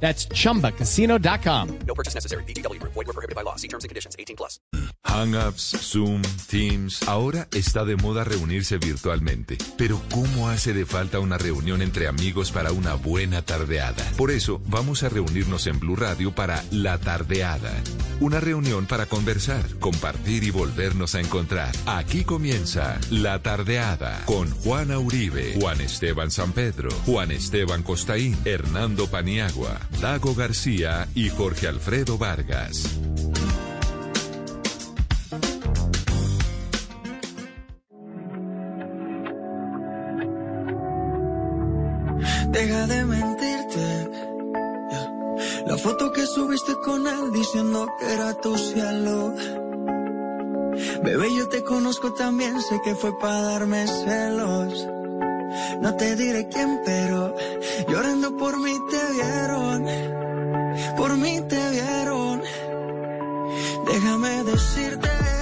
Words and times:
That's 0.00 0.28
chumbacasino.com. 0.28 1.68
No 1.86 1.94
purchase 1.94 2.14
necessary. 2.14 2.44
BGW. 2.44 2.80
Void 2.82 2.94
were 2.94 3.12
prohibited 3.12 3.34
by 3.34 3.42
law. 3.42 3.56
See 3.56 3.68
terms 3.68 3.84
and 3.84 3.90
conditions. 3.90 4.14
18 4.18 4.36
plus. 4.36 4.60
Hangouts, 5.04 5.76
Zoom, 5.80 6.22
Teams. 6.48 7.02
Ahora 7.08 7.48
está 7.52 7.84
de 7.84 7.96
moda 7.96 8.24
reunirse 8.24 8.76
virtualmente. 8.78 9.56
Pero 9.78 10.00
¿cómo 10.12 10.48
hace 10.48 10.72
de 10.74 10.84
falta 10.84 11.20
una 11.20 11.38
reunión 11.38 11.80
entre 11.80 12.08
amigos 12.08 12.50
para 12.50 12.72
una 12.72 12.94
buena 12.94 13.42
tardeada? 13.42 14.04
Por 14.16 14.30
eso 14.30 14.60
vamos 14.66 15.02
a 15.02 15.08
reunirnos 15.08 15.66
en 15.66 15.78
Blue 15.78 15.96
Radio 15.96 16.34
para 16.34 16.62
La 16.70 16.98
Tardeada. 16.98 17.72
Una 18.20 18.40
reunión 18.40 18.86
para 18.86 19.06
conversar, 19.06 19.64
compartir 19.78 20.44
y 20.44 20.50
volvernos 20.50 21.14
a 21.14 21.20
encontrar. 21.20 21.74
Aquí 21.86 22.24
comienza 22.24 22.98
La 23.10 23.42
Tardeada 23.42 24.22
con 24.24 24.50
Juana 24.50 24.98
Uribe, 24.98 25.56
Juan 25.60 25.80
Esteban 25.80 26.30
San 26.30 26.52
Pedro, 26.52 26.90
Juan 27.04 27.30
Esteban 27.30 27.82
Costaín, 27.82 28.36
Hernando 28.44 29.06
Paniagua, 29.06 29.78
Dago 30.00 30.34
García 30.34 31.08
y 31.14 31.28
Jorge 31.30 31.68
Alfredo 31.68 32.18
Vargas. 32.18 32.84
Deja 42.50 42.86
de 42.86 43.04
mentirte. 43.04 44.10
La 45.66 45.76
foto 45.78 46.12
que 46.12 46.26
subiste 46.26 46.74
con 46.84 47.06
él 47.06 47.32
diciendo 47.32 47.88
que 47.98 48.12
era 48.12 48.40
tu 48.40 48.56
cielo. 48.56 49.34
Bebé, 51.02 51.34
yo 51.36 51.48
te 51.48 51.62
conozco 51.64 52.12
también, 52.12 52.60
sé 52.60 52.80
que 52.84 52.94
fue 52.94 53.18
para 53.18 53.40
darme 53.42 53.86
celos. 53.86 54.86
No 55.80 55.94
te 55.96 56.16
diré 56.16 56.48
quién, 56.48 56.80
pero 56.84 57.34
llorando 57.88 58.36
por 58.36 58.58
mí 58.58 58.74
te 58.90 59.12
vieron. 59.14 59.86
Por 60.96 61.16
mí 61.16 61.40
te 61.48 61.70
vieron. 61.70 62.42
Déjame 63.86 64.44
decirte. 64.44 65.35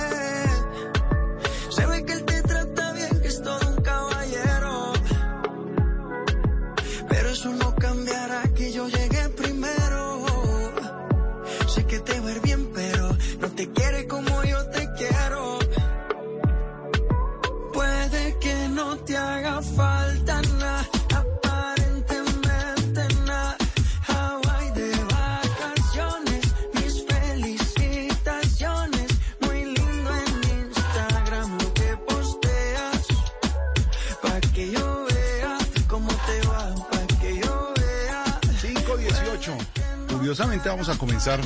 Vamos 40.64 40.88
a 40.88 40.96
comenzar 40.98 41.40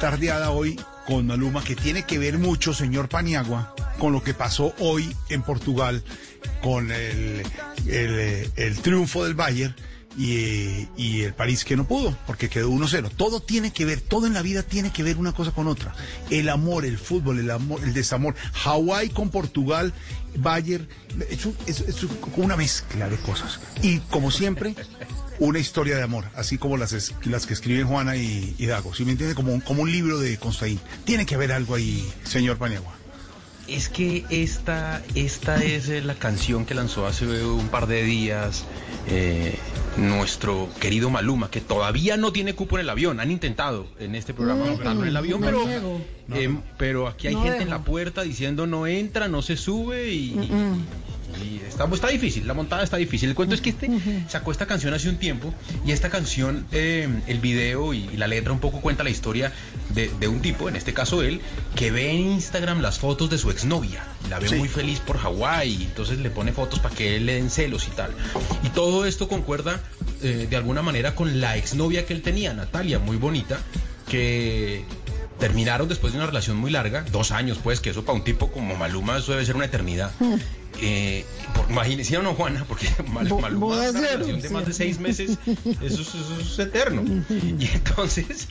tardeada 0.00 0.50
hoy 0.50 0.78
con 1.06 1.26
Maluma, 1.26 1.62
que 1.64 1.76
tiene 1.76 2.02
que 2.04 2.18
ver 2.18 2.36
mucho, 2.38 2.74
señor 2.74 3.08
Paniagua, 3.08 3.74
con 3.98 4.12
lo 4.12 4.22
que 4.22 4.34
pasó 4.34 4.74
hoy 4.80 5.14
en 5.28 5.42
Portugal 5.42 6.02
con 6.62 6.90
el, 6.90 7.42
el, 7.86 8.78
triunfo 8.82 9.24
del 9.24 9.34
Bayern 9.34 9.74
y, 10.18 10.88
y 10.96 11.22
el 11.22 11.32
París 11.32 11.64
que 11.64 11.76
no 11.76 11.86
pudo, 11.86 12.16
porque 12.26 12.48
quedó 12.48 12.70
1-0. 12.70 13.10
Todo 13.16 13.40
tiene 13.40 13.72
que 13.72 13.84
ver, 13.84 14.00
todo 14.00 14.26
en 14.26 14.34
la 14.34 14.42
vida 14.42 14.62
tiene 14.62 14.92
que 14.92 15.02
ver 15.02 15.16
una 15.16 15.32
cosa 15.32 15.52
con 15.52 15.68
otra. 15.68 15.94
El 16.30 16.48
amor, 16.48 16.84
el 16.84 16.98
fútbol, 16.98 17.38
el 17.38 17.50
amor, 17.52 17.80
el 17.84 17.94
desamor. 17.94 18.34
Hawái 18.52 19.10
con 19.10 19.30
Portugal, 19.30 19.92
Bayern, 20.36 20.88
es, 21.30 21.46
es- 21.66 21.80
es 21.80 21.96
una 22.36 22.56
mezcla 22.56 23.08
de 23.08 23.16
cosas. 23.18 23.60
Y 23.80 23.98
como 24.00 24.30
siempre, 24.30 24.74
una 25.38 25.58
historia 25.58 25.96
de 25.96 26.02
amor, 26.02 26.24
así 26.34 26.58
como 26.58 26.76
las, 26.76 26.92
es- 26.92 27.14
las 27.24 27.46
que 27.46 27.54
escriben 27.54 27.86
Juana 27.86 28.16
y, 28.16 28.54
y 28.58 28.66
Dago. 28.66 28.94
Si 28.94 29.04
me 29.04 29.12
entiende, 29.12 29.34
como, 29.34 29.52
un- 29.52 29.60
como 29.60 29.82
un 29.82 29.92
libro 29.92 30.18
de 30.18 30.36
Constaín. 30.38 30.80
Tiene 31.04 31.26
que 31.26 31.34
haber 31.34 31.52
algo 31.52 31.74
ahí, 31.74 32.06
señor 32.24 32.56
Paniagua. 32.58 32.92
Es 33.68 33.88
que 33.88 34.24
esta, 34.30 35.02
esta 35.16 35.62
es 35.64 35.88
eh, 35.88 36.00
la 36.00 36.14
canción 36.14 36.64
que 36.66 36.74
lanzó 36.74 37.04
hace 37.06 37.26
un 37.44 37.66
par 37.66 37.88
de 37.88 38.04
días 38.04 38.64
eh, 39.08 39.56
nuestro 39.96 40.68
querido 40.80 41.10
Maluma, 41.10 41.50
que 41.50 41.60
todavía 41.60 42.16
no 42.16 42.32
tiene 42.32 42.54
cupo 42.54 42.76
en 42.76 42.82
el 42.82 42.90
avión. 42.90 43.18
Han 43.18 43.32
intentado 43.32 43.88
en 43.98 44.14
este 44.14 44.34
programa 44.34 44.66
montarlo 44.66 45.02
en 45.02 45.08
el 45.08 45.16
avión, 45.16 45.40
no 45.40 45.46
pero, 45.46 45.64
eh, 46.32 46.56
pero 46.78 47.08
aquí 47.08 47.26
hay 47.26 47.34
No 47.34 47.42
gente 47.42 47.62
en 47.64 47.70
la 47.70 47.82
puerta 47.82 48.22
diciendo 48.22 48.68
no 48.68 48.86
entra, 48.86 49.26
no 49.26 49.42
se 49.42 49.56
sube 49.56 50.12
y, 50.12 50.28
y- 50.34 50.50
y 51.42 51.60
está, 51.66 51.84
está 51.92 52.08
difícil, 52.08 52.46
la 52.46 52.54
montada 52.54 52.82
está 52.82 52.96
difícil. 52.96 53.28
El 53.30 53.34
cuento 53.34 53.54
es 53.54 53.60
que 53.60 53.70
este 53.70 53.90
sacó 54.28 54.52
esta 54.52 54.66
canción 54.66 54.94
hace 54.94 55.08
un 55.08 55.16
tiempo 55.16 55.52
y 55.84 55.92
esta 55.92 56.08
canción, 56.10 56.66
eh, 56.72 57.08
el 57.26 57.38
video 57.40 57.92
y, 57.94 58.08
y 58.12 58.16
la 58.16 58.26
letra 58.26 58.52
un 58.52 58.60
poco 58.60 58.80
cuenta 58.80 59.02
la 59.04 59.10
historia 59.10 59.52
de, 59.90 60.10
de 60.20 60.28
un 60.28 60.40
tipo, 60.40 60.68
en 60.68 60.76
este 60.76 60.94
caso 60.94 61.22
él, 61.22 61.40
que 61.74 61.90
ve 61.90 62.10
en 62.10 62.18
Instagram 62.32 62.80
las 62.80 62.98
fotos 62.98 63.28
de 63.30 63.38
su 63.38 63.50
exnovia. 63.50 64.04
La 64.30 64.38
ve 64.38 64.48
Sí. 64.48 64.54
muy 64.56 64.68
feliz 64.68 65.00
por 65.00 65.18
Hawái, 65.18 65.82
entonces 65.84 66.18
le 66.18 66.30
pone 66.30 66.52
fotos 66.52 66.78
para 66.78 66.94
que 66.94 67.16
él 67.16 67.26
le 67.26 67.34
den 67.34 67.50
celos 67.50 67.86
y 67.88 67.90
tal. 67.90 68.10
Y 68.62 68.68
todo 68.70 69.04
esto 69.06 69.28
concuerda 69.28 69.80
eh, 70.22 70.46
de 70.48 70.56
alguna 70.56 70.82
manera 70.82 71.14
con 71.14 71.40
la 71.40 71.56
exnovia 71.56 72.06
que 72.06 72.14
él 72.14 72.22
tenía, 72.22 72.54
Natalia, 72.54 72.98
muy 72.98 73.16
bonita, 73.16 73.58
que 74.08 74.84
terminaron 75.38 75.88
después 75.88 76.12
de 76.12 76.18
una 76.18 76.26
relación 76.26 76.56
muy 76.56 76.70
larga, 76.70 77.04
dos 77.12 77.30
años 77.30 77.58
pues, 77.62 77.80
que 77.80 77.90
eso 77.90 78.04
para 78.04 78.16
un 78.16 78.24
tipo 78.24 78.50
como 78.50 78.74
Maluma 78.76 79.18
eso 79.18 79.32
debe 79.32 79.44
ser 79.44 79.56
una 79.56 79.66
eternidad. 79.66 80.10
Eh, 80.80 81.24
por, 81.54 81.70
imagínese, 81.70 82.10
¿sí 82.10 82.16
o 82.16 82.22
no, 82.22 82.34
Juana? 82.34 82.64
Porque 82.68 82.86
Mal- 83.12 83.28
Bo- 83.28 83.40
Maluma, 83.40 83.66
una 83.66 83.90
relación 83.92 84.40
de 84.40 84.48
sí. 84.48 84.54
más 84.54 84.66
de 84.66 84.72
seis 84.72 84.98
meses, 85.00 85.38
eso, 85.46 86.02
es- 86.02 86.14
eso 86.14 86.36
es 86.40 86.58
eterno. 86.58 87.02
Y 87.58 87.66
entonces, 87.72 88.48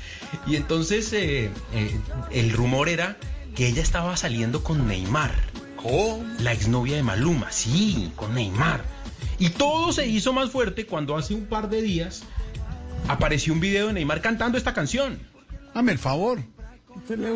y 0.48 0.56
entonces 0.56 1.12
eh, 1.14 1.50
eh, 1.74 2.00
el 2.32 2.52
rumor 2.52 2.90
era 2.90 3.18
que 3.56 3.68
ella 3.68 3.82
estaba 3.82 4.18
saliendo 4.18 4.64
con 4.64 4.88
Neymar, 4.88 5.32
la 6.40 6.52
exnovia 6.52 6.96
de 6.96 7.04
Maluma, 7.04 7.52
sí, 7.52 8.12
con 8.16 8.34
Neymar. 8.34 8.84
Y 9.38 9.50
todo 9.52 9.94
se 9.94 10.08
hizo 10.08 10.34
más 10.34 10.50
fuerte 10.50 10.88
cuando 10.88 11.16
hace 11.16 11.36
un 11.36 11.46
par 11.46 11.70
de 11.70 11.82
días 11.84 12.24
apareció 13.08 13.54
un 13.54 13.60
video 13.60 13.88
de 13.88 13.94
Neymar 13.94 14.22
cantando 14.22 14.58
esta 14.58 14.74
canción. 14.74 15.20
Dame 15.76 15.92
el 15.92 16.00
favor. 16.00 16.40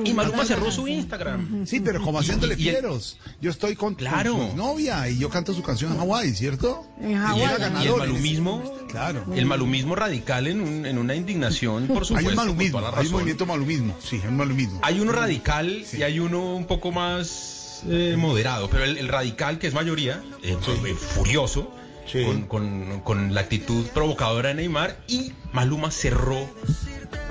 Y 0.05 0.13
Maluma 0.13 0.45
cerró 0.45 0.71
su 0.71 0.87
Instagram. 0.87 1.65
Sí, 1.65 1.79
pero 1.79 2.01
como 2.01 2.19
haciéndole 2.19 2.55
y- 2.55 2.61
y 2.61 2.63
fieros. 2.63 3.17
Yo 3.41 3.51
estoy 3.51 3.75
con, 3.75 3.95
Claro. 3.95 4.35
con 4.37 4.51
su 4.51 4.57
novia 4.57 5.07
y 5.09 5.17
yo 5.17 5.29
canto 5.29 5.53
su 5.53 5.61
canción 5.61 5.91
en 5.91 5.97
Hawái, 5.99 6.33
¿cierto? 6.33 6.85
En 7.01 7.11
Y 7.11 7.15
Hawái. 7.15 7.41
era 7.43 7.83
Y 7.83 7.87
el 7.87 7.95
malumismo, 7.97 8.73
Claro. 8.89 9.25
el 9.35 9.45
malumismo 9.45 9.95
radical 9.95 10.47
en, 10.47 10.61
un- 10.61 10.85
en 10.85 10.97
una 10.97 11.15
indignación, 11.15 11.87
por 11.87 11.99
Hay 12.03 12.05
supuesto. 12.05 12.29
un 12.29 12.35
por 12.35 12.45
malumismo, 12.45 12.79
hay 12.95 13.05
un 13.07 13.11
movimiento 13.11 13.45
malumismo. 13.45 13.95
Sí, 14.03 14.19
hay 14.23 14.27
un 14.29 14.37
malumismo. 14.37 14.79
Hay 14.83 14.99
uno 14.99 15.11
radical 15.11 15.83
y 15.93 16.01
hay 16.03 16.19
uno 16.19 16.55
un 16.55 16.65
poco 16.65 16.91
más 16.91 17.83
eh, 17.87 18.15
moderado, 18.17 18.69
pero 18.69 18.83
el, 18.83 18.97
el 18.97 19.07
radical, 19.07 19.57
que 19.57 19.67
es 19.67 19.73
mayoría, 19.73 20.21
eh, 20.43 20.57
eh, 20.85 20.93
furioso, 20.95 21.73
Sí. 22.11 22.25
con, 22.25 22.41
con- 22.47 23.01
con 23.01 23.33
la 23.33 23.41
actitud 23.41 23.85
provocadora 23.93 24.49
de 24.49 24.55
Neymar, 24.55 24.97
y 25.07 25.31
Maluma 25.53 25.91
cerró 25.91 26.49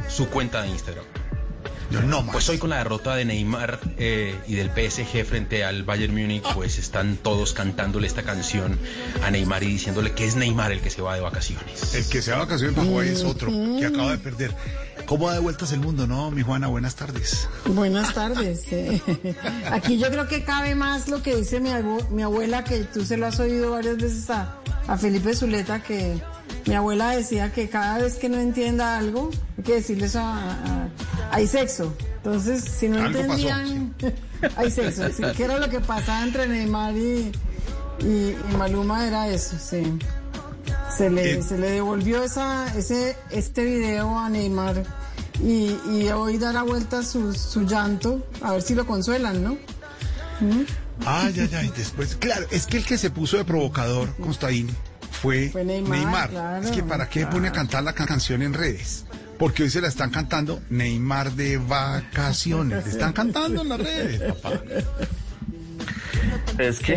su 0.09 0.29
cuenta 0.29 0.63
de 0.63 0.69
Instagram. 0.69 1.05
Yo 1.91 2.03
no 2.03 2.23
más. 2.23 2.33
Pues 2.35 2.49
hoy 2.51 2.59
con 2.59 2.71
la 2.71 2.77
derrota 2.79 3.15
de 3.17 3.25
Neymar 3.25 3.81
eh, 3.97 4.39
y 4.47 4.57
del 4.57 4.69
PSG 4.71 5.25
frente 5.25 5.65
al 5.65 5.85
Bayern 5.85 6.13
Múnich, 6.15 6.43
pues 6.55 6.79
están 6.79 7.17
todos 7.17 7.55
cantándole 7.55 8.07
esta 8.07 8.23
canción 8.23 8.79
a 9.25 9.31
Neymar 9.31 9.63
y 9.63 9.69
diciéndole 9.69 10.13
que 10.13 10.27
es 10.27 10.37
Neymar 10.37 10.73
el 10.73 10.81
que 10.81 10.91
se 10.91 11.01
va 11.01 11.15
de 11.15 11.21
vacaciones. 11.23 11.95
El 11.95 12.07
que 12.07 12.21
se 12.21 12.31
va 12.33 12.39
a 12.39 12.41
vacaciones 12.41 12.77
para 12.77 12.87
Hawái 12.89 13.09
es 13.09 13.25
otro, 13.25 13.51
que 13.51 13.87
acaba 13.87 14.11
de 14.13 14.19
perder. 14.19 14.55
¿Cómo 15.07 15.29
da 15.29 15.35
de 15.35 15.41
vueltas 15.41 15.73
el 15.73 15.81
mundo, 15.81 16.07
no, 16.07 16.31
mi 16.31 16.43
Juana? 16.43 16.67
Buenas 16.67 16.95
tardes. 16.95 17.49
Buenas 17.65 18.13
tardes. 18.13 18.65
eh. 18.73 19.01
Aquí 19.73 19.97
yo 19.99 20.11
creo 20.11 20.29
que 20.29 20.45
cabe 20.45 20.75
más 20.75 21.09
lo 21.09 21.23
que 21.23 21.35
dice 21.37 21.61
mi, 21.61 21.71
abu- 21.71 22.05
mi 22.11 22.23
abuela, 22.23 22.65
que 22.65 22.81
tú 22.85 23.05
se 23.07 23.17
lo 23.17 23.27
has 23.27 23.41
oído 23.41 23.71
varias 23.71 23.97
veces 23.97 24.29
a, 24.29 24.57
a 24.87 24.99
Felipe 24.99 25.35
Zuleta, 25.35 25.83
que 25.83 26.21
mi 26.69 26.75
abuela 26.75 27.11
decía 27.11 27.53
que 27.53 27.69
cada 27.69 27.99
vez 27.99 28.15
que 28.15 28.29
no 28.29 28.39
entienda 28.39 28.99
algo, 28.99 29.31
hay 29.57 29.65
que 29.65 29.75
decirle 29.75 30.07
eso 30.07 30.21
a, 30.21 30.53
a- 30.53 30.89
hay 31.31 31.47
sexo. 31.47 31.95
Entonces, 32.17 32.63
si 32.65 32.89
no 32.89 32.99
Algo 32.99 33.13
pasó, 33.21 33.23
entendían, 33.33 33.95
hay 34.57 34.71
sexo. 34.71 35.09
sí, 35.11 35.23
¿Qué 35.37 35.45
era 35.45 35.59
lo 35.59 35.69
que 35.71 35.81
pasaba 35.81 36.23
entre 36.25 36.47
Neymar 36.49 36.95
y, 36.97 37.33
y- 38.01 38.37
y 38.51 38.57
Maluma? 38.57 39.07
Era 39.07 39.29
eso, 39.29 39.57
sí. 39.59 39.83
Se 40.97 41.11
le, 41.11 41.39
Eh. 41.39 41.43
se 41.43 41.59
le 41.59 41.71
devolvió 41.71 42.23
esa, 42.23 42.67
ese, 42.77 43.17
este 43.31 43.65
video 43.65 44.19
a 44.19 44.29
Neymar 44.29 44.83
y, 45.43 45.77
y 45.93 46.09
hoy 46.15 46.39
dará 46.39 46.63
vuelta 46.63 47.03
su, 47.03 47.33
su 47.35 47.63
llanto, 47.63 48.27
a 48.43 48.53
ver 48.53 48.63
si 48.63 48.75
lo 48.75 48.87
consuelan, 48.87 49.43
¿no? 49.45 49.57
Ay, 51.07 51.35
ay, 51.41 51.51
ay. 51.55 51.73
Después, 51.77 52.17
claro, 52.17 52.47
es 52.51 52.67
que 52.67 52.79
el 52.79 52.85
que 52.85 52.99
se 52.99 53.11
puso 53.11 53.37
de 53.37 53.45
provocador, 53.45 54.15
Constaín, 54.17 54.69
fue, 55.21 55.49
Fue 55.51 55.65
Neymar, 55.65 56.31
claro, 56.31 56.65
es 56.65 56.71
que 56.71 56.83
para 56.83 57.09
qué 57.09 57.27
pone 57.27 57.49
a 57.49 57.53
cantar 57.53 57.83
la 57.85 57.93
ca- 57.93 58.07
canción 58.07 58.43
en 58.43 58.55
redes. 58.55 59.05
Porque 59.39 59.63
hoy 59.63 59.71
se 59.71 59.81
la 59.81 59.87
están 59.89 60.11
cantando 60.11 60.61
Neymar 60.69 61.33
de 61.33 61.59
vacaciones. 61.59 62.85
Le 62.87 62.91
están 62.91 63.13
cantando 63.13 63.63
en 63.63 63.69
las 63.69 63.79
redes, 63.81 64.21
papá. 64.35 64.61
Es 66.59 66.81
que, 66.81 66.97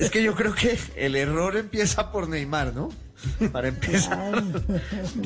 es 0.00 0.10
que 0.10 0.22
yo 0.22 0.34
creo 0.34 0.54
que 0.54 0.76
el 0.96 1.14
error 1.14 1.56
empieza 1.56 2.10
por 2.10 2.28
Neymar, 2.28 2.74
¿no? 2.74 2.90
Para 3.52 3.68
empezar. 3.68 4.42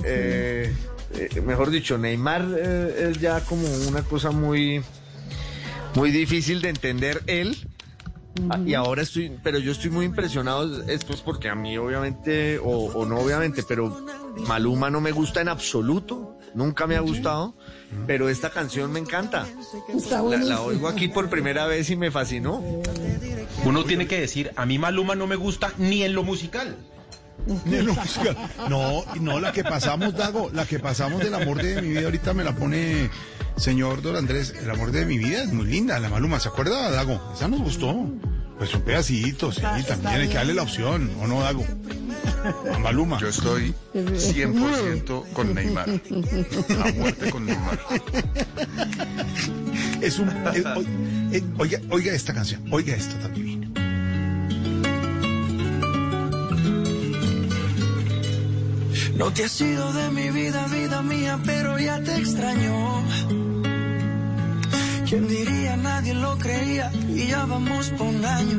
Eh, 0.04 0.72
eh, 1.14 1.40
mejor 1.40 1.70
dicho, 1.70 1.96
Neymar 1.96 2.44
eh, 2.58 3.08
es 3.10 3.18
ya 3.18 3.40
como 3.40 3.66
una 3.88 4.02
cosa 4.02 4.30
muy, 4.30 4.82
muy 5.94 6.10
difícil 6.10 6.60
de 6.60 6.68
entender 6.68 7.22
él. 7.26 7.56
Ah, 8.50 8.58
Y 8.64 8.74
ahora 8.74 9.02
estoy, 9.02 9.32
pero 9.42 9.58
yo 9.58 9.72
estoy 9.72 9.90
muy 9.90 10.06
impresionado, 10.06 10.82
esto 10.88 11.12
es 11.12 11.20
porque 11.20 11.48
a 11.48 11.54
mí 11.54 11.76
obviamente, 11.78 12.58
o, 12.58 12.68
o 12.94 13.06
no 13.06 13.18
obviamente, 13.18 13.62
pero 13.62 14.04
Maluma 14.46 14.90
no 14.90 15.00
me 15.00 15.12
gusta 15.12 15.40
en 15.40 15.48
absoluto, 15.48 16.36
nunca 16.54 16.86
me 16.86 16.96
ha 16.96 17.00
gustado, 17.00 17.54
pero 18.06 18.28
esta 18.28 18.50
canción 18.50 18.92
me 18.92 18.98
encanta. 19.00 19.46
Está 19.94 20.22
La, 20.22 20.36
la 20.38 20.62
oigo 20.62 20.88
aquí 20.88 21.08
por 21.08 21.28
primera 21.28 21.66
vez 21.66 21.90
y 21.90 21.96
me 21.96 22.10
fascinó. 22.10 22.62
Uno 23.64 23.84
tiene 23.84 24.06
que 24.06 24.20
decir, 24.20 24.52
a 24.56 24.64
mí 24.66 24.78
Maluma 24.78 25.14
no 25.14 25.26
me 25.26 25.36
gusta 25.36 25.72
ni 25.78 26.02
en 26.02 26.14
lo 26.14 26.22
musical. 26.22 26.76
Musical. 27.64 28.36
No, 28.68 29.04
no, 29.20 29.40
la 29.40 29.52
que 29.52 29.64
pasamos, 29.64 30.14
Dago, 30.14 30.50
la 30.52 30.66
que 30.66 30.78
pasamos 30.78 31.20
del 31.20 31.34
amor 31.34 31.62
de 31.62 31.80
mi 31.80 31.88
vida, 31.90 32.02
ahorita 32.04 32.34
me 32.34 32.44
la 32.44 32.54
pone 32.54 33.08
señor 33.56 34.02
Don 34.02 34.16
Andrés, 34.16 34.54
el 34.62 34.70
amor 34.70 34.92
de 34.92 35.04
mi 35.06 35.18
vida 35.18 35.42
es 35.42 35.52
muy 35.52 35.66
linda, 35.66 35.98
la 35.98 36.08
Maluma, 36.08 36.38
¿se 36.40 36.48
acuerda, 36.48 36.90
Dago? 36.90 37.20
Esa 37.34 37.48
nos 37.48 37.60
gustó. 37.60 38.06
Pues 38.58 38.74
un 38.74 38.80
pedacito, 38.82 39.52
sí, 39.52 39.58
Está- 39.58 39.78
está 39.78 39.94
también 39.96 40.22
hay 40.22 40.28
que 40.28 40.34
darle 40.34 40.52
la 40.54 40.62
opción, 40.62 41.10
¿o 41.20 41.26
no, 41.28 41.40
Dago? 41.40 41.64
A 42.74 42.78
Maluma. 42.78 43.18
Yo 43.20 43.28
estoy 43.28 43.72
100% 43.94 45.24
con 45.32 45.54
Neymar. 45.54 45.88
A 45.88 46.92
muerte 46.92 47.30
con 47.30 47.46
Neymar. 47.46 47.78
Es 50.00 50.18
un. 50.18 50.28
es- 50.54 50.64
o- 50.66 50.82
eh, 51.32 51.42
oiga, 51.58 51.80
oiga 51.90 52.12
esta 52.12 52.34
canción, 52.34 52.64
oiga 52.72 52.94
esto 52.96 53.14
también. 53.16 53.67
No 59.18 59.32
te 59.32 59.44
has 59.44 59.60
ido 59.60 59.92
de 59.92 60.10
mi 60.10 60.30
vida, 60.30 60.64
vida 60.68 61.02
mía, 61.02 61.40
pero 61.44 61.76
ya 61.76 62.00
te 62.00 62.14
extraño. 62.16 63.02
¿Quién 65.08 65.26
diría? 65.26 65.76
Nadie 65.76 66.14
lo 66.14 66.38
creía 66.38 66.92
y 67.08 67.26
ya 67.26 67.44
vamos 67.44 67.90
por 67.90 68.06
un 68.06 68.24
año. 68.24 68.58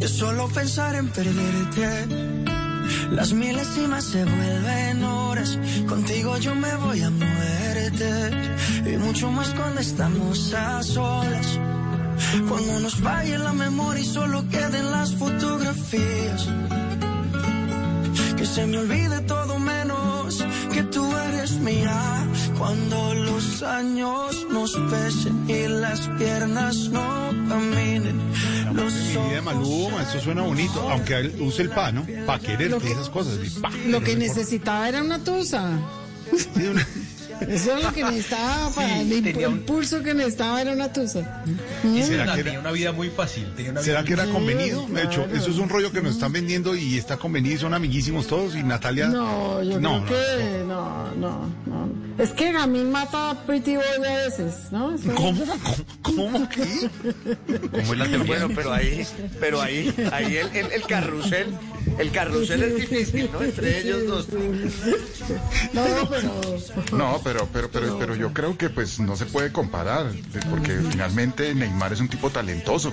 De 0.00 0.08
solo 0.08 0.48
pensar 0.48 0.96
en 0.96 1.08
perderte. 1.08 2.06
Las 3.12 3.32
milésimas 3.32 4.04
se 4.04 4.24
vuelven 4.24 5.04
horas. 5.04 5.56
Contigo 5.88 6.36
yo 6.38 6.56
me 6.56 6.74
voy 6.76 7.02
a 7.02 7.10
muerte. 7.10 8.10
Y 8.92 8.96
mucho 8.96 9.30
más 9.30 9.54
cuando 9.54 9.80
estamos 9.80 10.52
a 10.52 10.82
solas. 10.82 11.60
Cuando 12.48 12.80
nos 12.80 12.96
falle 12.96 13.38
la 13.38 13.52
memoria 13.52 14.02
y 14.02 14.06
solo 14.06 14.48
queden 14.48 14.90
las 14.90 15.14
fotografías. 15.14 16.48
Se 18.54 18.66
me 18.66 18.78
olvide 18.78 19.20
todo 19.22 19.58
menos 19.58 20.44
que 20.72 20.82
tú 20.84 21.10
eres 21.28 21.52
mía. 21.60 22.26
Cuando 22.58 23.14
los 23.14 23.62
años 23.62 24.46
nos 24.50 24.72
pesen 24.90 25.48
y 25.48 25.68
las 25.68 26.00
piernas 26.18 26.88
no 26.90 27.30
caminen. 27.48 28.20
Los 28.74 28.92
de 29.14 29.40
Maluma, 29.42 30.02
eso 30.02 30.20
suena 30.20 30.42
bonito, 30.42 30.88
aunque 30.90 31.14
él 31.16 31.34
use 31.40 31.62
el 31.62 31.70
pa, 31.70 31.92
¿no? 31.92 32.06
Pa' 32.26 32.38
quererte, 32.38 32.92
esas 32.92 33.08
cosas. 33.08 33.38
pa, 33.60 33.70
Lo 33.86 34.00
que 34.02 34.16
necesitaba 34.16 34.88
era 34.88 35.02
una 35.02 35.18
tusa. 35.18 35.70
Sí, 36.36 36.66
una- 36.66 36.86
Eso 37.48 37.76
es 37.76 37.84
lo 37.84 37.92
que 37.92 38.04
necesitaba 38.04 38.70
para 38.74 39.00
el 39.00 39.10
imp- 39.10 39.24
tenía 39.24 39.48
un- 39.48 39.56
impulso 39.58 40.02
que 40.02 40.14
necesitaba 40.14 40.60
era 40.62 40.72
una 40.72 40.92
tusa. 40.92 41.42
¿Y 41.84 42.02
será 42.02 42.24
que 42.34 42.38
tenía 42.42 42.52
era, 42.52 42.60
una 42.60 42.72
vida 42.72 42.92
muy 42.92 43.10
fácil. 43.10 43.46
tenía 43.56 43.70
una 43.72 43.82
será 43.82 44.04
que 44.04 44.12
era 44.14 44.24
Sí, 44.26 44.30
convenido? 44.32 44.86
De 44.88 45.02
hecho, 45.04 45.26
eso 45.32 45.50
es 45.50 45.56
un 45.58 45.68
rollo 45.68 45.92
que 45.92 46.00
nos 46.02 46.12
están 46.14 46.32
vendiendo 46.32 46.74
y 46.74 46.96
está 46.98 47.16
convenido 47.16 47.54
y 47.54 47.58
son 47.58 47.74
amiguísimos 47.74 48.26
todos 48.26 48.54
y 48.56 48.62
Natalia... 48.62 49.08
No, 49.08 49.62
yo 49.62 49.80
No, 49.80 50.04
creo 50.04 50.06
no, 50.06 50.06
que 50.06 50.64
no, 50.66 51.14
no, 51.16 51.48
no. 51.66 51.92
Es 52.18 52.30
que 52.30 52.52
Gamín 52.52 52.90
mata 52.90 53.30
a 53.30 53.46
Pretty 53.46 53.76
Boy 53.76 53.84
a 54.06 54.16
veces, 54.24 54.54
¿no? 54.70 54.94
Eso- 54.94 55.14
¿Cómo? 55.14 55.44
¿Cómo? 56.02 56.30
¿Cómo 56.32 56.48
qué? 56.48 56.62
¿Cómo 57.70 57.92
es 57.92 57.98
la? 57.98 58.18
Bueno, 58.24 58.48
pero 58.54 58.72
ahí, 58.72 59.06
pero 59.40 59.60
ahí, 59.62 59.92
ahí 60.12 60.36
el, 60.36 60.48
el, 60.54 60.72
el 60.72 60.82
carrusel, 60.82 61.46
el 61.98 62.10
carrusel 62.10 62.62
es 62.62 62.76
difícil, 62.76 63.30
¿no? 63.32 63.42
Entre 63.42 63.80
ellos 63.80 64.06
dos. 64.06 64.26
No, 65.72 65.84
pero 66.08 66.30
No, 66.96 67.20
pero, 67.22 67.48
pero, 67.52 67.70
pero, 67.70 67.98
pero 67.98 68.14
yo 68.16 68.32
creo 68.32 68.56
que 68.56 68.70
pues 68.70 68.98
no 69.00 69.16
se 69.16 69.26
puede 69.26 69.52
comparar, 69.52 70.06
porque 70.50 70.78
finalmente 70.90 71.54
Neymar 71.54 71.92
es 71.92 72.00
un 72.00 72.08
tipo 72.08 72.30
talentoso. 72.30 72.92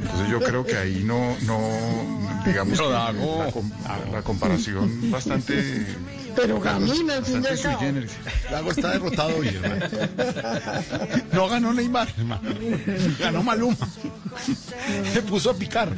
Entonces 0.00 0.28
yo 0.30 0.40
creo 0.40 0.64
que 0.64 0.76
ahí 0.76 1.02
no, 1.04 1.36
no, 1.42 2.42
digamos 2.44 2.76
Pero 2.76 2.88
que 2.88 2.92
Dago. 2.92 3.44
la, 3.44 3.52
com- 3.52 3.70
la 4.12 4.22
comparación 4.22 5.10
bastante, 5.12 5.86
pero 6.34 6.58
Gamín 6.60 7.08
al 7.10 7.24
fin. 7.24 7.44
Lago 8.50 8.70
está 8.72 8.90
derrotado 8.92 9.36
hoy, 9.38 9.48
hermano. 9.48 9.86
No 11.32 11.48
ganó 11.48 11.72
Neymar, 11.72 12.08
hermano. 12.18 12.50
Ganó 13.20 13.42
Maluma. 13.44 13.76
Se 15.12 15.22
puso 15.22 15.50
a 15.50 15.54
picar. 15.54 15.92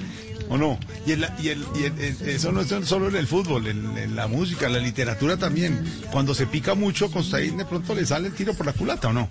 ¿O 0.48 0.56
no? 0.58 0.78
Y, 1.06 1.12
el, 1.12 1.26
y, 1.42 1.48
el, 1.48 1.64
y 1.74 1.84
el- 1.84 1.98
eso 2.28 2.52
no 2.52 2.60
es 2.60 2.68
solo 2.86 3.08
en 3.08 3.16
el 3.16 3.26
fútbol, 3.26 3.66
en, 3.66 3.96
en 3.96 4.14
la 4.16 4.26
música, 4.26 4.66
en 4.66 4.74
la 4.74 4.78
literatura 4.78 5.36
también. 5.36 5.82
Cuando 6.12 6.34
se 6.34 6.46
pica 6.46 6.74
mucho, 6.74 7.10
Constaín 7.10 7.56
de 7.56 7.64
pronto 7.64 7.94
le 7.94 8.04
sale 8.04 8.28
el 8.28 8.34
tiro 8.34 8.52
por 8.54 8.66
la 8.66 8.72
culata, 8.72 9.08
¿o 9.08 9.12
no? 9.12 9.28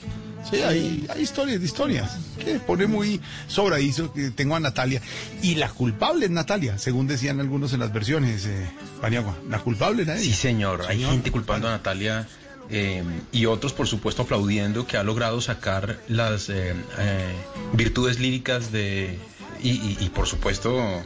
Sí, 0.50 0.57
hay, 0.57 1.06
hay 1.10 1.21
historias 1.21 1.60
de 1.62 1.65
historias. 1.65 2.18
Que 2.44 2.56
pone 2.60 2.86
muy 2.88 3.21
sobradizo 3.48 4.12
que 4.12 4.32
tengo 4.32 4.55
a 4.55 4.60
Natalia. 4.60 5.01
Y 5.41 5.55
la 5.55 5.70
culpable 5.70 6.25
es 6.25 6.32
Natalia, 6.32 6.77
según 6.77 7.08
decían 7.08 7.39
algunos 7.39 7.72
en 7.74 7.79
las 7.79 7.93
versiones, 7.93 8.46
eh, 8.46 8.67
Paniagua. 9.00 9.38
La 9.50 9.60
culpable 9.60 10.03
era 10.03 10.15
ella. 10.15 10.24
Sí, 10.24 10.34
señor. 10.34 10.82
Hay 10.89 10.98
Señor. 10.98 11.12
gente 11.12 11.32
culpando 11.32 11.70
a 11.70 11.72
Natalia 11.72 12.27
eh, 12.70 13.03
y 13.32 13.46
otros, 13.46 13.72
por 13.72 13.88
supuesto, 13.88 14.24
aplaudiendo 14.24 14.86
que 14.86 14.98
ha 14.98 15.03
logrado 15.03 15.39
sacar 15.39 16.00
las 16.10 16.50
eh, 16.50 16.74
eh, 17.00 17.32
virtudes 17.74 18.20
líricas 18.20 18.72
de. 18.74 19.17
Y, 19.63 19.70
y- 19.70 19.98
y, 20.01 20.10
por 20.10 20.27
supuesto. 20.27 21.03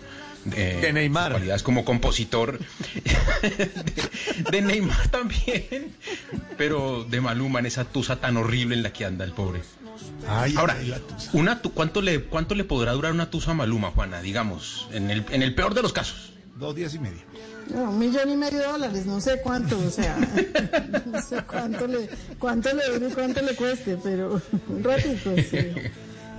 eh, 0.55 0.79
De 0.81 0.93
Neymar. 0.93 1.31
Cualidades 1.33 1.63
como 1.63 1.85
compositor. 1.85 2.59
de, 3.41 3.69
de 4.51 4.61
Neymar 4.61 5.07
también. 5.09 5.93
Pero 6.57 7.03
de 7.09 7.21
Maluma 7.21 7.59
en 7.59 7.67
esa 7.67 7.85
tusa 7.85 8.15
tan 8.17 8.37
horrible 8.37 8.75
en 8.75 8.83
la 8.83 8.91
que 8.91 9.05
anda 9.05 9.23
el 9.25 9.31
pobre. 9.31 9.61
Ay, 10.27 10.53
Ahora, 10.57 10.75
ay, 10.79 10.87
la 10.87 10.99
tusa. 10.99 11.29
una 11.33 11.61
tu- 11.61 11.71
¿cuánto, 11.73 12.01
le, 12.01 12.21
¿cuánto 12.23 12.55
le 12.55 12.63
podrá 12.63 12.91
durar 12.93 13.11
una 13.13 13.29
tusa 13.29 13.51
a 13.51 13.53
Maluma, 13.53 13.91
Juana? 13.91 14.21
Digamos, 14.21 14.87
en 14.91 15.09
el, 15.11 15.25
en 15.31 15.41
el 15.43 15.53
peor 15.55 15.73
de 15.73 15.81
los 15.81 15.93
casos. 15.93 16.33
Dos 16.55 16.75
días 16.75 16.93
y 16.95 16.99
medio. 16.99 17.19
No, 17.69 17.89
un 17.91 17.99
millón 17.99 18.29
y 18.31 18.35
medio 18.37 18.59
de 18.59 18.65
dólares, 18.65 19.05
no 19.05 19.19
sé 19.19 19.41
cuánto, 19.43 19.77
o 19.77 19.89
sea, 19.91 20.17
no 21.05 21.21
sé 21.21 21.41
cuánto 21.45 21.85
le, 21.85 22.09
cuánto 22.39 22.73
le 22.73 22.87
dure 22.93 23.09
y 23.09 23.13
cuánto 23.13 23.41
le 23.41 23.55
cueste, 23.55 23.97
pero 24.01 24.41
un 24.69 24.83
ratito, 24.83 25.35
sí. 25.37 25.57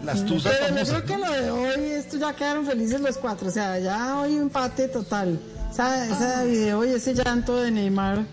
Las 0.04 0.24
tusas 0.24 0.52
Pero 0.52 0.68
yo 0.68 0.74
famosas. 0.86 1.02
creo 1.02 1.18
que 1.18 1.24
lo 1.26 1.32
de 1.32 1.50
hoy, 1.50 1.90
esto 1.90 2.16
ya 2.18 2.34
quedaron 2.34 2.64
felices 2.66 3.00
los 3.00 3.16
cuatro, 3.18 3.48
o 3.48 3.50
sea, 3.50 3.78
ya 3.78 4.18
hoy 4.20 4.36
empate 4.36 4.88
total. 4.88 5.38
Esa, 5.70 6.06
esa 6.06 6.44
video 6.44 6.84
y 6.84 6.90
ese 6.90 7.14
llanto 7.14 7.56
de 7.60 7.70
Neymar, 7.70 8.18
eh, 8.20 8.24